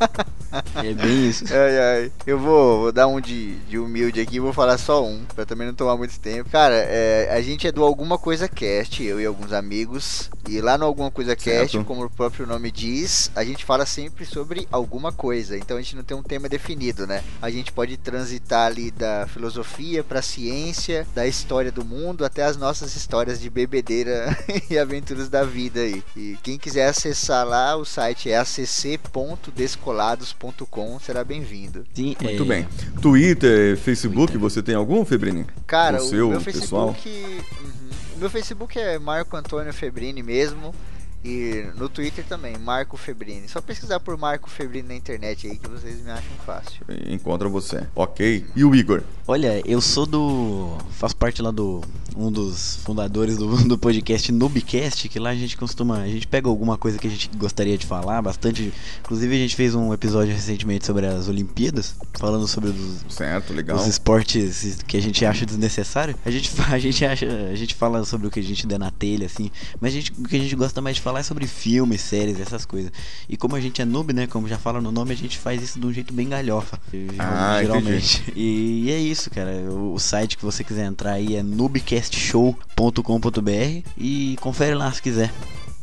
é 0.76 0.94
bem 0.94 1.28
isso. 1.28 1.44
Ai, 1.50 1.78
ai. 1.78 2.12
Eu 2.26 2.38
vou, 2.38 2.80
vou 2.80 2.92
dar 2.92 3.06
um 3.06 3.20
de, 3.20 3.56
de 3.60 3.78
humilde 3.78 4.20
aqui, 4.20 4.40
vou 4.40 4.52
falar 4.52 4.78
só 4.78 5.04
um, 5.04 5.24
pra 5.34 5.46
também 5.46 5.66
não 5.66 5.74
tomar 5.74 5.96
muito 5.96 6.18
tempo. 6.18 6.50
Cara, 6.50 6.74
é, 6.74 7.28
a 7.32 7.40
gente 7.40 7.66
é 7.66 7.72
do 7.72 7.84
Alguma 7.84 8.18
Coisa 8.18 8.48
Cast, 8.48 9.02
eu 9.02 9.20
e 9.20 9.26
alguns 9.26 9.52
amigos. 9.52 10.30
E 10.48 10.60
lá 10.60 10.76
no 10.76 10.84
Alguma 10.84 11.10
Coisa 11.10 11.36
Cast, 11.36 11.72
certo. 11.72 11.84
como 11.84 12.04
o 12.04 12.10
próprio 12.10 12.46
nome 12.46 12.70
diz, 12.70 13.30
a 13.34 13.44
gente 13.44 13.64
fala 13.64 13.86
sempre 13.86 14.24
sobre 14.24 14.66
alguma 14.70 15.12
coisa. 15.12 15.56
Então 15.56 15.76
a 15.76 15.80
gente 15.80 15.96
não 15.96 16.02
tem 16.02 16.16
um 16.16 16.22
tema 16.22 16.48
definido, 16.48 17.06
né? 17.06 17.19
A 17.40 17.50
gente 17.50 17.72
pode 17.72 17.96
transitar 17.96 18.66
ali 18.66 18.90
da 18.90 19.26
filosofia 19.26 20.04
pra 20.04 20.20
ciência, 20.20 21.06
da 21.14 21.26
história 21.26 21.72
do 21.72 21.82
mundo, 21.84 22.22
até 22.24 22.44
as 22.44 22.56
nossas 22.56 22.94
histórias 22.94 23.40
de 23.40 23.48
bebedeira 23.48 24.36
e 24.70 24.78
aventuras 24.78 25.28
da 25.28 25.44
vida 25.44 25.80
aí. 25.80 26.02
E 26.16 26.36
quem 26.42 26.58
quiser 26.58 26.88
acessar 26.88 27.46
lá, 27.46 27.76
o 27.76 27.84
site 27.84 28.30
é 28.30 28.38
acc.descolados.com, 28.38 30.98
será 31.00 31.24
bem-vindo. 31.24 31.84
Sim, 31.94 32.16
muito 32.20 32.42
é... 32.42 32.46
bem. 32.46 32.66
Twitter, 33.00 33.76
Facebook, 33.76 34.32
Twitter. 34.32 34.40
você 34.40 34.60
tem 34.62 34.74
algum, 34.74 35.04
Febrini? 35.04 35.46
Cara, 35.66 35.98
o, 35.98 36.08
seu, 36.08 36.28
meu 36.28 36.40
pessoal? 36.40 36.94
Facebook, 36.94 37.44
uhum. 37.62 37.90
meu 38.18 38.30
Facebook 38.30 38.78
é 38.78 38.98
Marco 38.98 39.36
Antônio 39.36 39.72
Febrini 39.72 40.22
mesmo. 40.22 40.74
E 41.22 41.66
no 41.76 41.88
Twitter 41.88 42.24
também, 42.24 42.56
Marco 42.56 42.96
Febrini. 42.96 43.46
Só 43.46 43.60
pesquisar 43.60 44.00
por 44.00 44.16
Marco 44.16 44.48
Febrini 44.48 44.88
na 44.88 44.94
internet 44.94 45.46
aí 45.46 45.58
que 45.58 45.68
vocês 45.68 46.00
me 46.02 46.10
acham 46.10 46.36
fácil. 46.46 46.82
Encontra 47.06 47.48
você. 47.48 47.86
Ok. 47.94 48.46
E 48.56 48.64
o 48.64 48.74
Igor? 48.74 49.02
Olha, 49.26 49.62
eu 49.66 49.80
sou 49.82 50.06
do. 50.06 50.78
faço 50.92 51.14
parte 51.16 51.42
lá 51.42 51.50
do. 51.50 51.82
um 52.16 52.32
dos 52.32 52.76
fundadores 52.84 53.36
do, 53.36 53.54
do 53.68 53.76
podcast 53.76 54.32
Noobcast, 54.32 55.08
que 55.10 55.18
lá 55.18 55.30
a 55.30 55.34
gente 55.34 55.58
costuma. 55.58 55.98
A 55.98 56.08
gente 56.08 56.26
pega 56.26 56.48
alguma 56.48 56.78
coisa 56.78 56.98
que 56.98 57.06
a 57.06 57.10
gente 57.10 57.28
gostaria 57.36 57.76
de 57.76 57.86
falar, 57.86 58.22
bastante. 58.22 58.72
Inclusive 59.00 59.34
a 59.34 59.38
gente 59.38 59.54
fez 59.54 59.74
um 59.74 59.92
episódio 59.92 60.34
recentemente 60.34 60.86
sobre 60.86 61.06
as 61.06 61.28
Olimpíadas, 61.28 61.94
falando 62.18 62.48
sobre 62.48 62.70
os. 62.70 63.04
Certo, 63.10 63.52
legal. 63.52 63.76
Os 63.76 63.86
esportes 63.86 64.82
que 64.86 64.96
a 64.96 65.02
gente 65.02 65.24
acha 65.26 65.44
desnecessário. 65.44 66.16
A 66.24 66.30
gente, 66.30 66.50
a 66.72 66.78
gente 66.78 67.04
acha. 67.04 67.26
A 67.52 67.54
gente 67.54 67.74
fala 67.74 68.04
sobre 68.06 68.26
o 68.26 68.30
que 68.30 68.40
a 68.40 68.42
gente 68.42 68.66
der 68.66 68.78
na 68.78 68.90
telha, 68.90 69.26
assim. 69.26 69.50
Mas 69.78 69.92
a 69.92 69.96
gente, 69.96 70.12
o 70.12 70.26
que 70.26 70.36
a 70.36 70.40
gente 70.40 70.56
gosta 70.56 70.80
mais 70.80 70.96
de 70.96 71.02
falar 71.02 71.09
falar 71.10 71.24
sobre 71.24 71.46
filmes, 71.46 72.00
séries, 72.00 72.40
essas 72.40 72.64
coisas. 72.64 72.90
E 73.28 73.36
como 73.36 73.54
a 73.56 73.60
gente 73.60 73.82
é 73.82 73.84
noob, 73.84 74.12
né? 74.12 74.28
Como 74.28 74.46
já 74.46 74.56
fala 74.56 74.80
no 74.80 74.92
nome, 74.92 75.12
a 75.12 75.16
gente 75.16 75.36
faz 75.38 75.60
isso 75.60 75.80
de 75.80 75.86
um 75.86 75.92
jeito 75.92 76.14
bem 76.14 76.28
galhofa. 76.28 76.78
Ah, 77.18 77.58
geralmente. 77.60 78.32
E, 78.36 78.84
e, 78.86 78.92
é 78.92 78.98
isso, 78.98 79.28
cara. 79.30 79.50
O, 79.70 79.94
o, 79.94 79.98
site 79.98 80.36
que 80.36 80.44
você 80.44 80.62
quiser 80.62 80.86
entrar 80.86 81.14
aí 81.14 81.34
é 81.34 81.42
noobcastshow.com.br 81.42 83.88
e 83.98 84.36
confere 84.40 84.76
lá 84.76 84.92
se 84.92 85.02
quiser. 85.02 85.32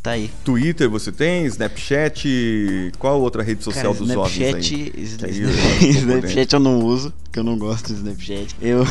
Tá 0.07 0.11
aí. 0.11 0.31
Twitter 0.45 0.89
você 0.89 1.11
tem? 1.11 1.45
Snapchat? 1.47 2.93
Qual 2.97 3.19
outra 3.19 3.43
rede 3.43 3.61
social 3.61 3.93
Cara, 3.93 4.05
dos 4.05 4.09
Snapchat, 4.09 4.93
aí? 4.95 5.41
Snapchat 5.81 6.53
eu 6.55 6.59
não 6.61 6.79
uso, 6.79 7.13
porque 7.25 7.37
eu 7.37 7.43
não 7.43 7.57
gosto 7.57 7.87
de 7.87 7.95
Snapchat. 7.95 8.55
Eu. 8.61 8.87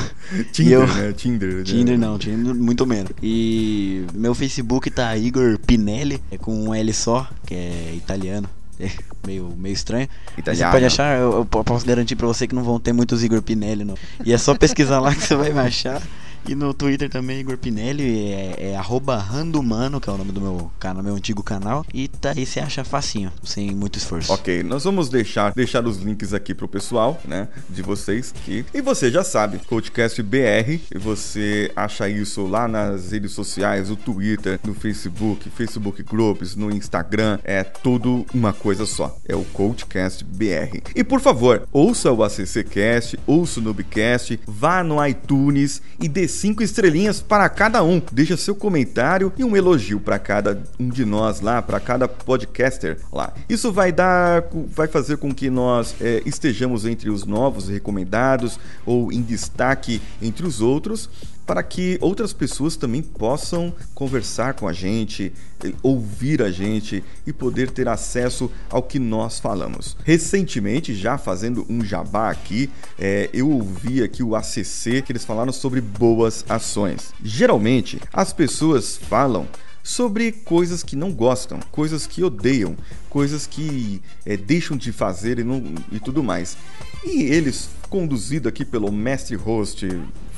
Tinder, 0.53 0.73
eu, 0.75 0.87
né? 0.87 1.13
Tinder. 1.15 1.65
Tinder 1.65 1.99
não, 1.99 2.19
Tinder 2.19 2.55
muito 2.55 2.85
menos. 2.85 3.13
E 3.23 4.05
meu 4.13 4.35
Facebook 4.35 4.91
tá 4.91 5.17
Igor 5.17 5.59
Pinelli, 5.61 6.21
é 6.31 6.37
com 6.37 6.55
um 6.55 6.75
L 6.75 6.93
só, 6.93 7.27
que 7.47 7.55
é 7.55 7.95
italiano. 7.97 8.47
É 8.79 8.91
meio, 9.27 9.55
meio 9.57 9.73
estranho. 9.73 10.07
Italiano. 10.37 10.71
Você 10.71 10.77
pode 10.77 10.85
achar, 10.85 11.19
eu, 11.19 11.33
eu, 11.33 11.47
posso 11.47 11.87
garantir 11.87 12.15
pra 12.15 12.27
você 12.27 12.47
que 12.47 12.55
não 12.55 12.63
vão 12.63 12.79
ter 12.79 12.93
muitos 12.93 13.25
Igor 13.25 13.41
Pinelli. 13.41 13.87
Não. 13.87 13.95
E 14.23 14.35
é 14.35 14.37
só 14.37 14.55
pesquisar 14.55 15.01
lá 15.01 15.15
que 15.15 15.23
você 15.23 15.35
vai 15.35 15.51
me 15.51 15.61
achar. 15.61 16.03
E 16.49 16.55
no 16.55 16.73
Twitter 16.73 17.11
também, 17.11 17.41
Igor 17.41 17.59
Pinelli, 17.59 18.31
é, 18.31 18.73
é 18.73 18.77
randumano, 18.77 20.01
que 20.01 20.09
é 20.09 20.13
o 20.13 20.17
nome 20.17 20.31
do 20.31 20.41
meu 20.41 20.71
canal, 20.79 21.03
meu 21.03 21.17
antigo 21.17 21.43
canal. 21.43 21.85
E 21.93 22.07
tá 22.07 22.33
aí 22.37 22.47
você 22.47 22.61
acha 22.61 22.85
facinho, 22.85 23.33
sem 23.43 23.75
muito 23.75 23.99
esforço. 23.99 24.33
Ok, 24.33 24.63
nós 24.63 24.85
vamos 24.85 25.09
deixar, 25.09 25.53
deixar 25.53 25.85
os 25.85 25.97
links 25.99 26.33
aqui 26.33 26.55
pro 26.55 26.69
pessoal, 26.69 27.21
né? 27.25 27.49
De 27.69 27.83
vocês 27.83 28.33
que. 28.45 28.65
E 28.73 28.81
você 28.81 29.11
já 29.11 29.25
sabe, 29.25 29.59
Podcast 29.59 30.23
BR, 30.23 30.79
você 30.95 31.73
acha 31.75 32.09
isso 32.09 32.47
lá 32.47 32.69
nas 32.69 33.11
redes 33.11 33.33
sociais, 33.33 33.91
o 33.91 33.97
Twitter, 33.97 34.61
no 34.65 34.75
Facebook, 34.75 35.51
Facebook 35.51 36.03
Groups, 36.05 36.55
no 36.55 36.71
Instagram, 36.71 37.41
é 37.43 37.65
tudo 37.65 38.25
uma 38.33 38.53
coisa 38.53 38.87
só. 38.87 39.19
É 39.27 39.35
o 39.35 39.43
Coachcast 39.47 40.25
BR. 40.25 40.81
E 40.95 41.03
por 41.03 41.21
favor, 41.21 41.67
ouça 41.73 42.13
o 42.13 42.23
ACCcast, 42.23 43.19
ouça 43.27 43.59
o 43.59 43.63
Noobcast, 43.65 44.39
vá 44.47 44.85
no 44.85 45.05
iTunes 45.05 45.83
e 46.01 46.09
decida 46.09 46.36
cinco 46.37 46.63
estrelinhas 46.63 47.21
para 47.21 47.49
cada 47.49 47.83
um. 47.83 48.01
Deixa 48.13 48.37
seu 48.37 48.55
comentário 48.55 49.33
e 49.37 49.45
um 49.45 49.57
elogio 49.57 50.01
para 50.01 50.19
cada 50.19 50.63
um 50.79 50.89
de 50.89 51.05
nós 51.05 51.41
lá, 51.41 51.61
para 51.61 51.81
cada 51.81 52.07
podcaster 52.07 52.99
lá. 53.13 53.33
Isso 53.49 53.73
vai 53.73 53.93
dar, 53.93 54.45
vai 54.69 54.87
fazer 54.87 55.17
com 55.17 55.35
que 55.35 55.51
nós 55.51 55.95
é, 56.01 56.23
estejamos 56.25 56.87
entre 56.87 57.11
os 57.11 57.25
novos 57.25 57.69
recomendados 57.69 58.59
ou 58.85 59.13
em 59.13 59.23
destaque 59.23 60.01
entre 60.21 60.47
os 60.47 60.61
outros 60.61 61.09
para 61.47 61.63
que 61.63 61.97
outras 62.01 62.33
pessoas 62.33 62.77
também 62.77 63.01
possam 63.01 63.73
conversar 63.95 64.55
com 64.55 64.67
a 64.67 64.73
gente, 64.73 65.33
eh, 65.65 65.73
ouvir 65.83 66.43
a 66.43 66.51
gente 66.51 67.05
e 67.25 67.33
poder 67.33 67.71
ter 67.71 67.89
acesso 67.89 68.51
ao 68.69 68.83
que 68.83 68.99
nós 68.99 69.39
falamos. 69.39 69.97
Recentemente, 70.05 70.95
já 70.95 71.17
fazendo 71.17 71.65
um 71.71 71.85
jabá 71.85 72.31
aqui, 72.31 72.69
é, 72.99 73.31
eu 73.33 73.49
ouvi 73.49 74.03
aqui 74.03 74.23
o 74.23 74.35
ACC 74.35 75.03
que 75.03 75.13
eles 75.13 75.25
falaram 75.25 75.53
sobre 75.53 75.81
boas 75.81 76.45
ações. 76.49 77.13
Geralmente, 77.23 78.01
as 78.13 78.33
pessoas 78.33 78.97
falam 78.97 79.47
sobre 79.87 80.33
coisas 80.33 80.83
que 80.83 80.97
não 80.97 81.13
gostam, 81.13 81.61
coisas 81.71 82.09
que 82.09 82.25
odeiam, 82.25 82.77
coisas 83.09 83.47
que 83.47 84.03
é, 84.25 84.37
deixam 84.37 84.77
de 84.77 84.91
fazer 84.91 85.39
e, 85.39 85.45
não, 85.45 85.63
e 85.93 86.01
tudo 86.01 86.25
mais. 86.25 86.57
E 87.05 87.23
eles, 87.23 87.69
conduzido 87.89 88.49
aqui 88.49 88.65
pelo 88.65 88.91
mestre 88.91 89.37
host 89.37 89.87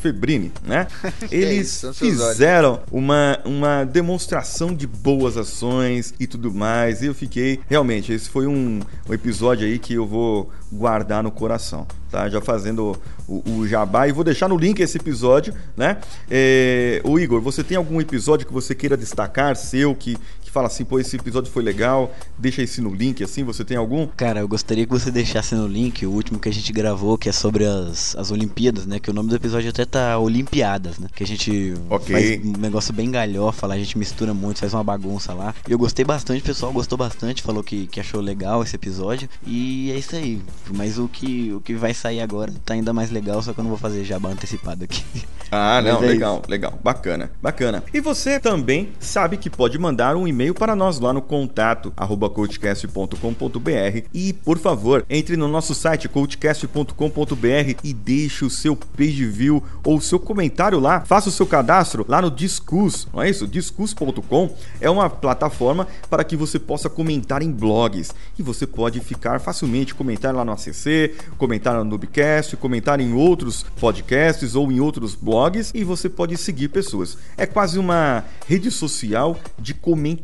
Febrini, 0.01 0.53
né? 0.65 0.87
Eles 1.31 1.85
é 1.85 1.93
fizeram 1.93 2.81
uma, 2.91 3.39
uma 3.45 3.85
demonstração 3.85 4.75
de 4.75 4.87
boas 4.87 5.37
ações 5.37 6.15
e 6.19 6.27
tudo 6.27 6.53
mais. 6.53 7.03
E 7.03 7.07
eu 7.07 7.15
fiquei. 7.15 7.61
Realmente, 7.69 8.13
esse 8.13 8.29
foi 8.29 8.47
um, 8.47 8.81
um 9.09 9.15
episódio 9.15 9.67
aí 9.67 9.79
que 9.79 9.95
eu 9.95 10.07
vou 10.07 10.51
guardar 10.71 11.23
no 11.23 11.31
coração, 11.31 11.87
tá? 12.11 12.29
Já 12.29 12.41
fazendo 12.41 13.01
o, 13.27 13.43
o 13.51 13.67
jabá 13.67 14.07
e 14.07 14.13
vou 14.13 14.23
deixar 14.23 14.49
no 14.49 14.57
link 14.57 14.81
esse 14.81 14.99
episódio, 14.99 15.55
né? 15.77 15.99
É, 16.31 17.01
o 17.05 17.19
Igor, 17.19 17.41
você 17.41 17.65
tem 17.65 17.77
algum 17.77 18.01
episódio 18.01 18.47
que 18.47 18.53
você 18.53 18.75
queira 18.75 18.97
destacar, 18.97 19.57
seu, 19.57 19.95
que, 19.95 20.17
que 20.49 20.53
fala 20.53 20.67
assim, 20.67 20.85
pô, 20.85 20.99
esse 20.99 21.15
episódio 21.17 21.53
foi 21.53 21.63
legal, 21.63 22.13
deixa 22.37 22.63
esse 22.63 22.81
no 22.81 22.93
link, 22.93 23.23
assim, 23.23 23.45
você 23.45 23.65
tem 23.65 23.77
algum? 23.77 24.07
Cara, 24.17 24.41
eu 24.41 24.49
gostaria 24.49 24.85
que 24.85 24.91
você 24.91 25.11
deixasse 25.11 25.55
no 25.55 25.69
link 25.69 26.05
o 26.07 26.11
último 26.11 26.41
que 26.41 26.49
a 26.49 26.53
gente 26.53 26.73
gravou, 26.73 27.17
que 27.19 27.29
é 27.29 27.33
sobre 27.33 27.65
as, 27.65 28.17
as 28.17 28.31
Olimpíadas, 28.31 28.87
né? 28.87 28.99
Que 28.99 29.11
o 29.11 29.13
nome 29.13 29.29
do 29.29 29.37
episódio 29.37 29.69
até 29.69 29.85
tá 29.85 30.19
Olimpiadas, 30.19 30.99
né? 30.99 31.09
Que 31.15 31.23
a 31.23 31.27
gente 31.27 31.75
okay. 31.91 32.15
faz 32.15 32.47
um 32.47 32.59
negócio 32.59 32.93
bem 32.93 33.11
galhofa 33.11 33.67
lá, 33.67 33.75
a 33.75 33.79
gente 33.79 33.99
mistura 33.99 34.33
muito, 34.33 34.61
faz 34.61 34.73
uma 34.73 34.83
bagunça 34.83 35.35
lá. 35.35 35.55
E 35.69 35.73
eu 35.73 35.79
gostei 35.79 36.05
bastante, 36.05 36.41
o 36.41 36.45
pessoal 36.45 36.73
gostou 36.73 36.97
bastante, 36.97 37.43
falou 37.43 37.63
que, 37.63 37.87
que 37.87 38.01
achou 38.01 38.21
legal 38.21 38.63
esse 38.63 38.75
episódio. 38.75 39.29
E 39.47 39.93
é 39.93 39.99
isso 39.99 40.17
aí. 40.17 40.41
Mas 40.75 40.99
o 40.99 41.09
que, 41.09 41.53
o 41.53 41.61
que 41.61 41.75
vai 41.75 41.93
sair 41.93 42.21
agora 42.21 42.53
tá 42.65 42.73
ainda 42.75 42.93
mais 42.93 43.11
legal, 43.11 43.43
só 43.43 43.53
que 43.53 43.61
eu 43.61 43.65
não 43.65 43.71
vou 43.71 43.79
fazer 43.79 44.03
jabá 44.05 44.31
antecipado 44.31 44.85
aqui. 44.85 45.05
Ah, 45.51 45.81
não, 45.85 46.03
é 46.03 46.07
legal, 46.07 46.39
isso. 46.39 46.51
legal. 46.51 46.79
Bacana, 46.83 47.31
bacana. 47.43 47.85
E 47.93 48.01
você 48.01 48.41
também 48.41 48.91
sabe 48.99 49.37
que 49.37 49.51
pode 49.51 49.79
mandar 49.79 50.17
um 50.17 50.27
e-mail 50.27 50.38
e-mail 50.39 50.55
para 50.55 50.77
nós 50.77 51.01
lá 51.01 51.13
no 51.13 51.21
contato 51.21 51.93
coachcast.com.br 52.33 54.07
e, 54.15 54.33
por 54.33 54.57
favor, 54.57 55.05
entre 55.11 55.37
no 55.37 55.49
nosso 55.49 55.75
site 55.75 56.09
coachcast.com.br 56.09 57.81
e 57.83 57.93
deixe 57.93 58.45
o 58.45 58.51
seu 58.51 58.77
page 58.77 59.27
view 59.27 59.61
ou 59.85 60.01
seu 60.01 60.21
comentário 60.21 60.79
lá, 60.79 61.01
faça 61.01 61.29
o 61.29 61.33
seu 61.33 61.45
cadastro 61.45 62.07
lá 62.09 62.23
no 62.23 62.31
Discus, 62.31 63.09
não 63.13 63.21
é 63.21 63.29
isso? 63.29 63.49
Discus.com 63.49 64.55
é 64.81 64.89
uma 64.89 65.11
plataforma 65.11 65.89
para 66.09 66.23
que 66.23 66.37
você 66.37 66.57
possa 66.59 66.89
comentar 66.89 67.43
em 67.43 67.51
blogs 67.51 68.15
e 68.39 68.43
você 68.43 68.65
pode 68.65 69.01
ficar 69.01 69.41
facilmente 69.41 69.93
comentar 69.93 70.33
lá 70.33 70.45
no 70.45 70.53
ACC, 70.53 71.17
comentar 71.37 71.75
no 71.75 71.85
Noobcast, 71.85 72.57
comentar 72.57 73.01
em 73.01 73.13
outros 73.13 73.65
podcasts 73.81 74.55
ou 74.55 74.71
em 74.71 74.79
outros 74.79 75.17
blogs 75.17 75.73
e 75.75 75.83
você 75.83 76.09
pode 76.09 76.37
seguir 76.37 76.69
pessoas. 76.69 77.19
É 77.37 77.45
quase 77.45 77.77
uma 77.77 78.23
rede 78.47 78.71
social 78.71 79.37
de 79.59 79.75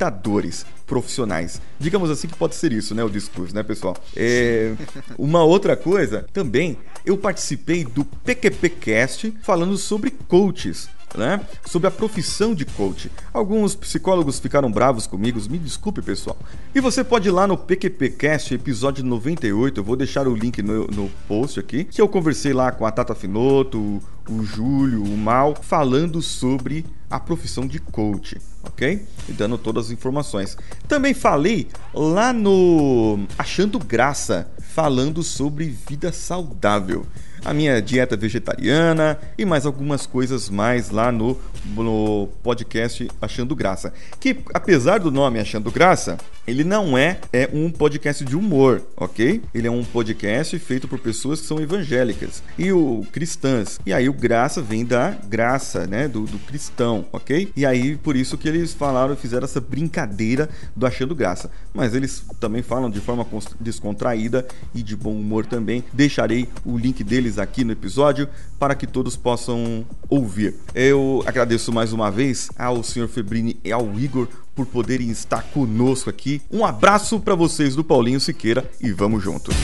comentadores 0.04 0.66
profissionais. 0.86 1.60
Digamos 1.78 2.10
assim 2.10 2.28
que 2.28 2.36
pode 2.36 2.54
ser 2.54 2.72
isso, 2.72 2.94
né? 2.94 3.02
O 3.02 3.08
discurso, 3.08 3.54
né, 3.54 3.62
pessoal? 3.62 3.96
É... 4.14 4.74
Uma 5.18 5.42
outra 5.42 5.76
coisa, 5.76 6.26
também, 6.32 6.76
eu 7.04 7.16
participei 7.16 7.84
do 7.84 8.04
PQPcast 8.04 9.34
falando 9.42 9.76
sobre 9.76 10.10
coaches 10.10 10.88
né? 11.16 11.40
Sobre 11.64 11.86
a 11.86 11.92
profissão 11.92 12.52
de 12.52 12.64
coach. 12.64 13.08
Alguns 13.32 13.76
psicólogos 13.76 14.40
ficaram 14.40 14.68
bravos 14.68 15.06
comigo, 15.06 15.40
me 15.48 15.58
desculpe, 15.58 16.02
pessoal. 16.02 16.36
E 16.74 16.80
você 16.80 17.04
pode 17.04 17.28
ir 17.28 17.30
lá 17.30 17.46
no 17.46 17.56
PQPcast, 17.56 18.52
episódio 18.52 19.04
98, 19.04 19.78
eu 19.78 19.84
vou 19.84 19.94
deixar 19.94 20.26
o 20.26 20.34
link 20.34 20.60
no, 20.60 20.88
no 20.88 21.08
post 21.28 21.60
aqui, 21.60 21.84
que 21.84 22.00
eu 22.00 22.08
conversei 22.08 22.52
lá 22.52 22.72
com 22.72 22.84
a 22.84 22.90
Tata 22.90 23.14
Finoto, 23.14 23.78
o, 23.78 24.02
o 24.28 24.44
Júlio, 24.44 25.04
o 25.04 25.16
Mal, 25.16 25.54
falando 25.54 26.20
sobre 26.20 26.84
a 27.08 27.20
profissão 27.20 27.64
de 27.64 27.78
coach, 27.78 28.36
ok? 28.66 29.06
E 29.28 29.32
dando 29.32 29.56
todas 29.58 29.86
as 29.86 29.90
informações. 29.90 30.56
Também 30.88 31.14
falei 31.14 31.68
lá 31.92 32.32
no 32.32 33.26
Achando 33.38 33.78
Graça, 33.78 34.48
falando 34.58 35.22
sobre 35.22 35.66
vida 35.66 36.12
saudável 36.12 37.06
a 37.44 37.52
minha 37.52 37.80
dieta 37.80 38.16
vegetariana 38.16 39.18
e 39.36 39.44
mais 39.44 39.66
algumas 39.66 40.06
coisas 40.06 40.48
mais 40.48 40.90
lá 40.90 41.12
no, 41.12 41.38
no 41.76 42.28
podcast 42.42 43.08
Achando 43.20 43.54
Graça. 43.54 43.92
Que 44.18 44.38
apesar 44.52 44.98
do 44.98 45.10
nome 45.10 45.38
Achando 45.38 45.70
Graça, 45.70 46.16
ele 46.46 46.62
não 46.62 46.96
é, 46.96 47.18
é 47.32 47.48
um 47.52 47.70
podcast 47.70 48.24
de 48.24 48.36
humor, 48.36 48.82
ok? 48.96 49.42
Ele 49.54 49.66
é 49.66 49.70
um 49.70 49.82
podcast 49.84 50.58
feito 50.58 50.86
por 50.86 50.98
pessoas 50.98 51.40
que 51.40 51.46
são 51.46 51.58
evangélicas 51.58 52.42
e 52.58 52.70
o 52.70 53.04
cristãs. 53.12 53.80
E 53.86 53.92
aí 53.92 54.08
o 54.08 54.12
graça 54.12 54.60
vem 54.60 54.84
da 54.84 55.10
graça, 55.10 55.86
né? 55.86 56.06
Do, 56.06 56.24
do 56.24 56.38
cristão, 56.38 57.06
ok? 57.12 57.50
E 57.56 57.64
aí 57.64 57.96
por 57.96 58.14
isso 58.16 58.36
que 58.36 58.48
eles 58.48 58.74
falaram, 58.74 59.16
fizeram 59.16 59.44
essa 59.44 59.60
brincadeira 59.60 60.48
do 60.76 60.86
achando 60.86 61.14
graça. 61.14 61.50
Mas 61.72 61.94
eles 61.94 62.24
também 62.38 62.62
falam 62.62 62.90
de 62.90 63.00
forma 63.00 63.26
descontraída 63.58 64.46
e 64.74 64.82
de 64.82 64.96
bom 64.96 65.12
humor 65.12 65.46
também. 65.46 65.82
Deixarei 65.92 66.48
o 66.64 66.76
link 66.76 67.02
deles 67.02 67.33
aqui 67.38 67.64
no 67.64 67.72
episódio 67.72 68.28
para 68.58 68.74
que 68.74 68.86
todos 68.86 69.16
possam 69.16 69.84
ouvir. 70.08 70.54
Eu 70.74 71.22
agradeço 71.26 71.72
mais 71.72 71.92
uma 71.92 72.10
vez 72.10 72.48
ao 72.58 72.82
Sr. 72.82 73.08
Febrini 73.08 73.58
e 73.64 73.72
ao 73.72 73.98
Igor 73.98 74.28
por 74.54 74.66
poderem 74.66 75.10
estar 75.10 75.42
conosco 75.42 76.08
aqui. 76.08 76.40
Um 76.50 76.64
abraço 76.64 77.20
para 77.20 77.34
vocês 77.34 77.74
do 77.74 77.84
Paulinho 77.84 78.20
Siqueira 78.20 78.70
e 78.80 78.92
vamos 78.92 79.22
juntos. 79.22 79.54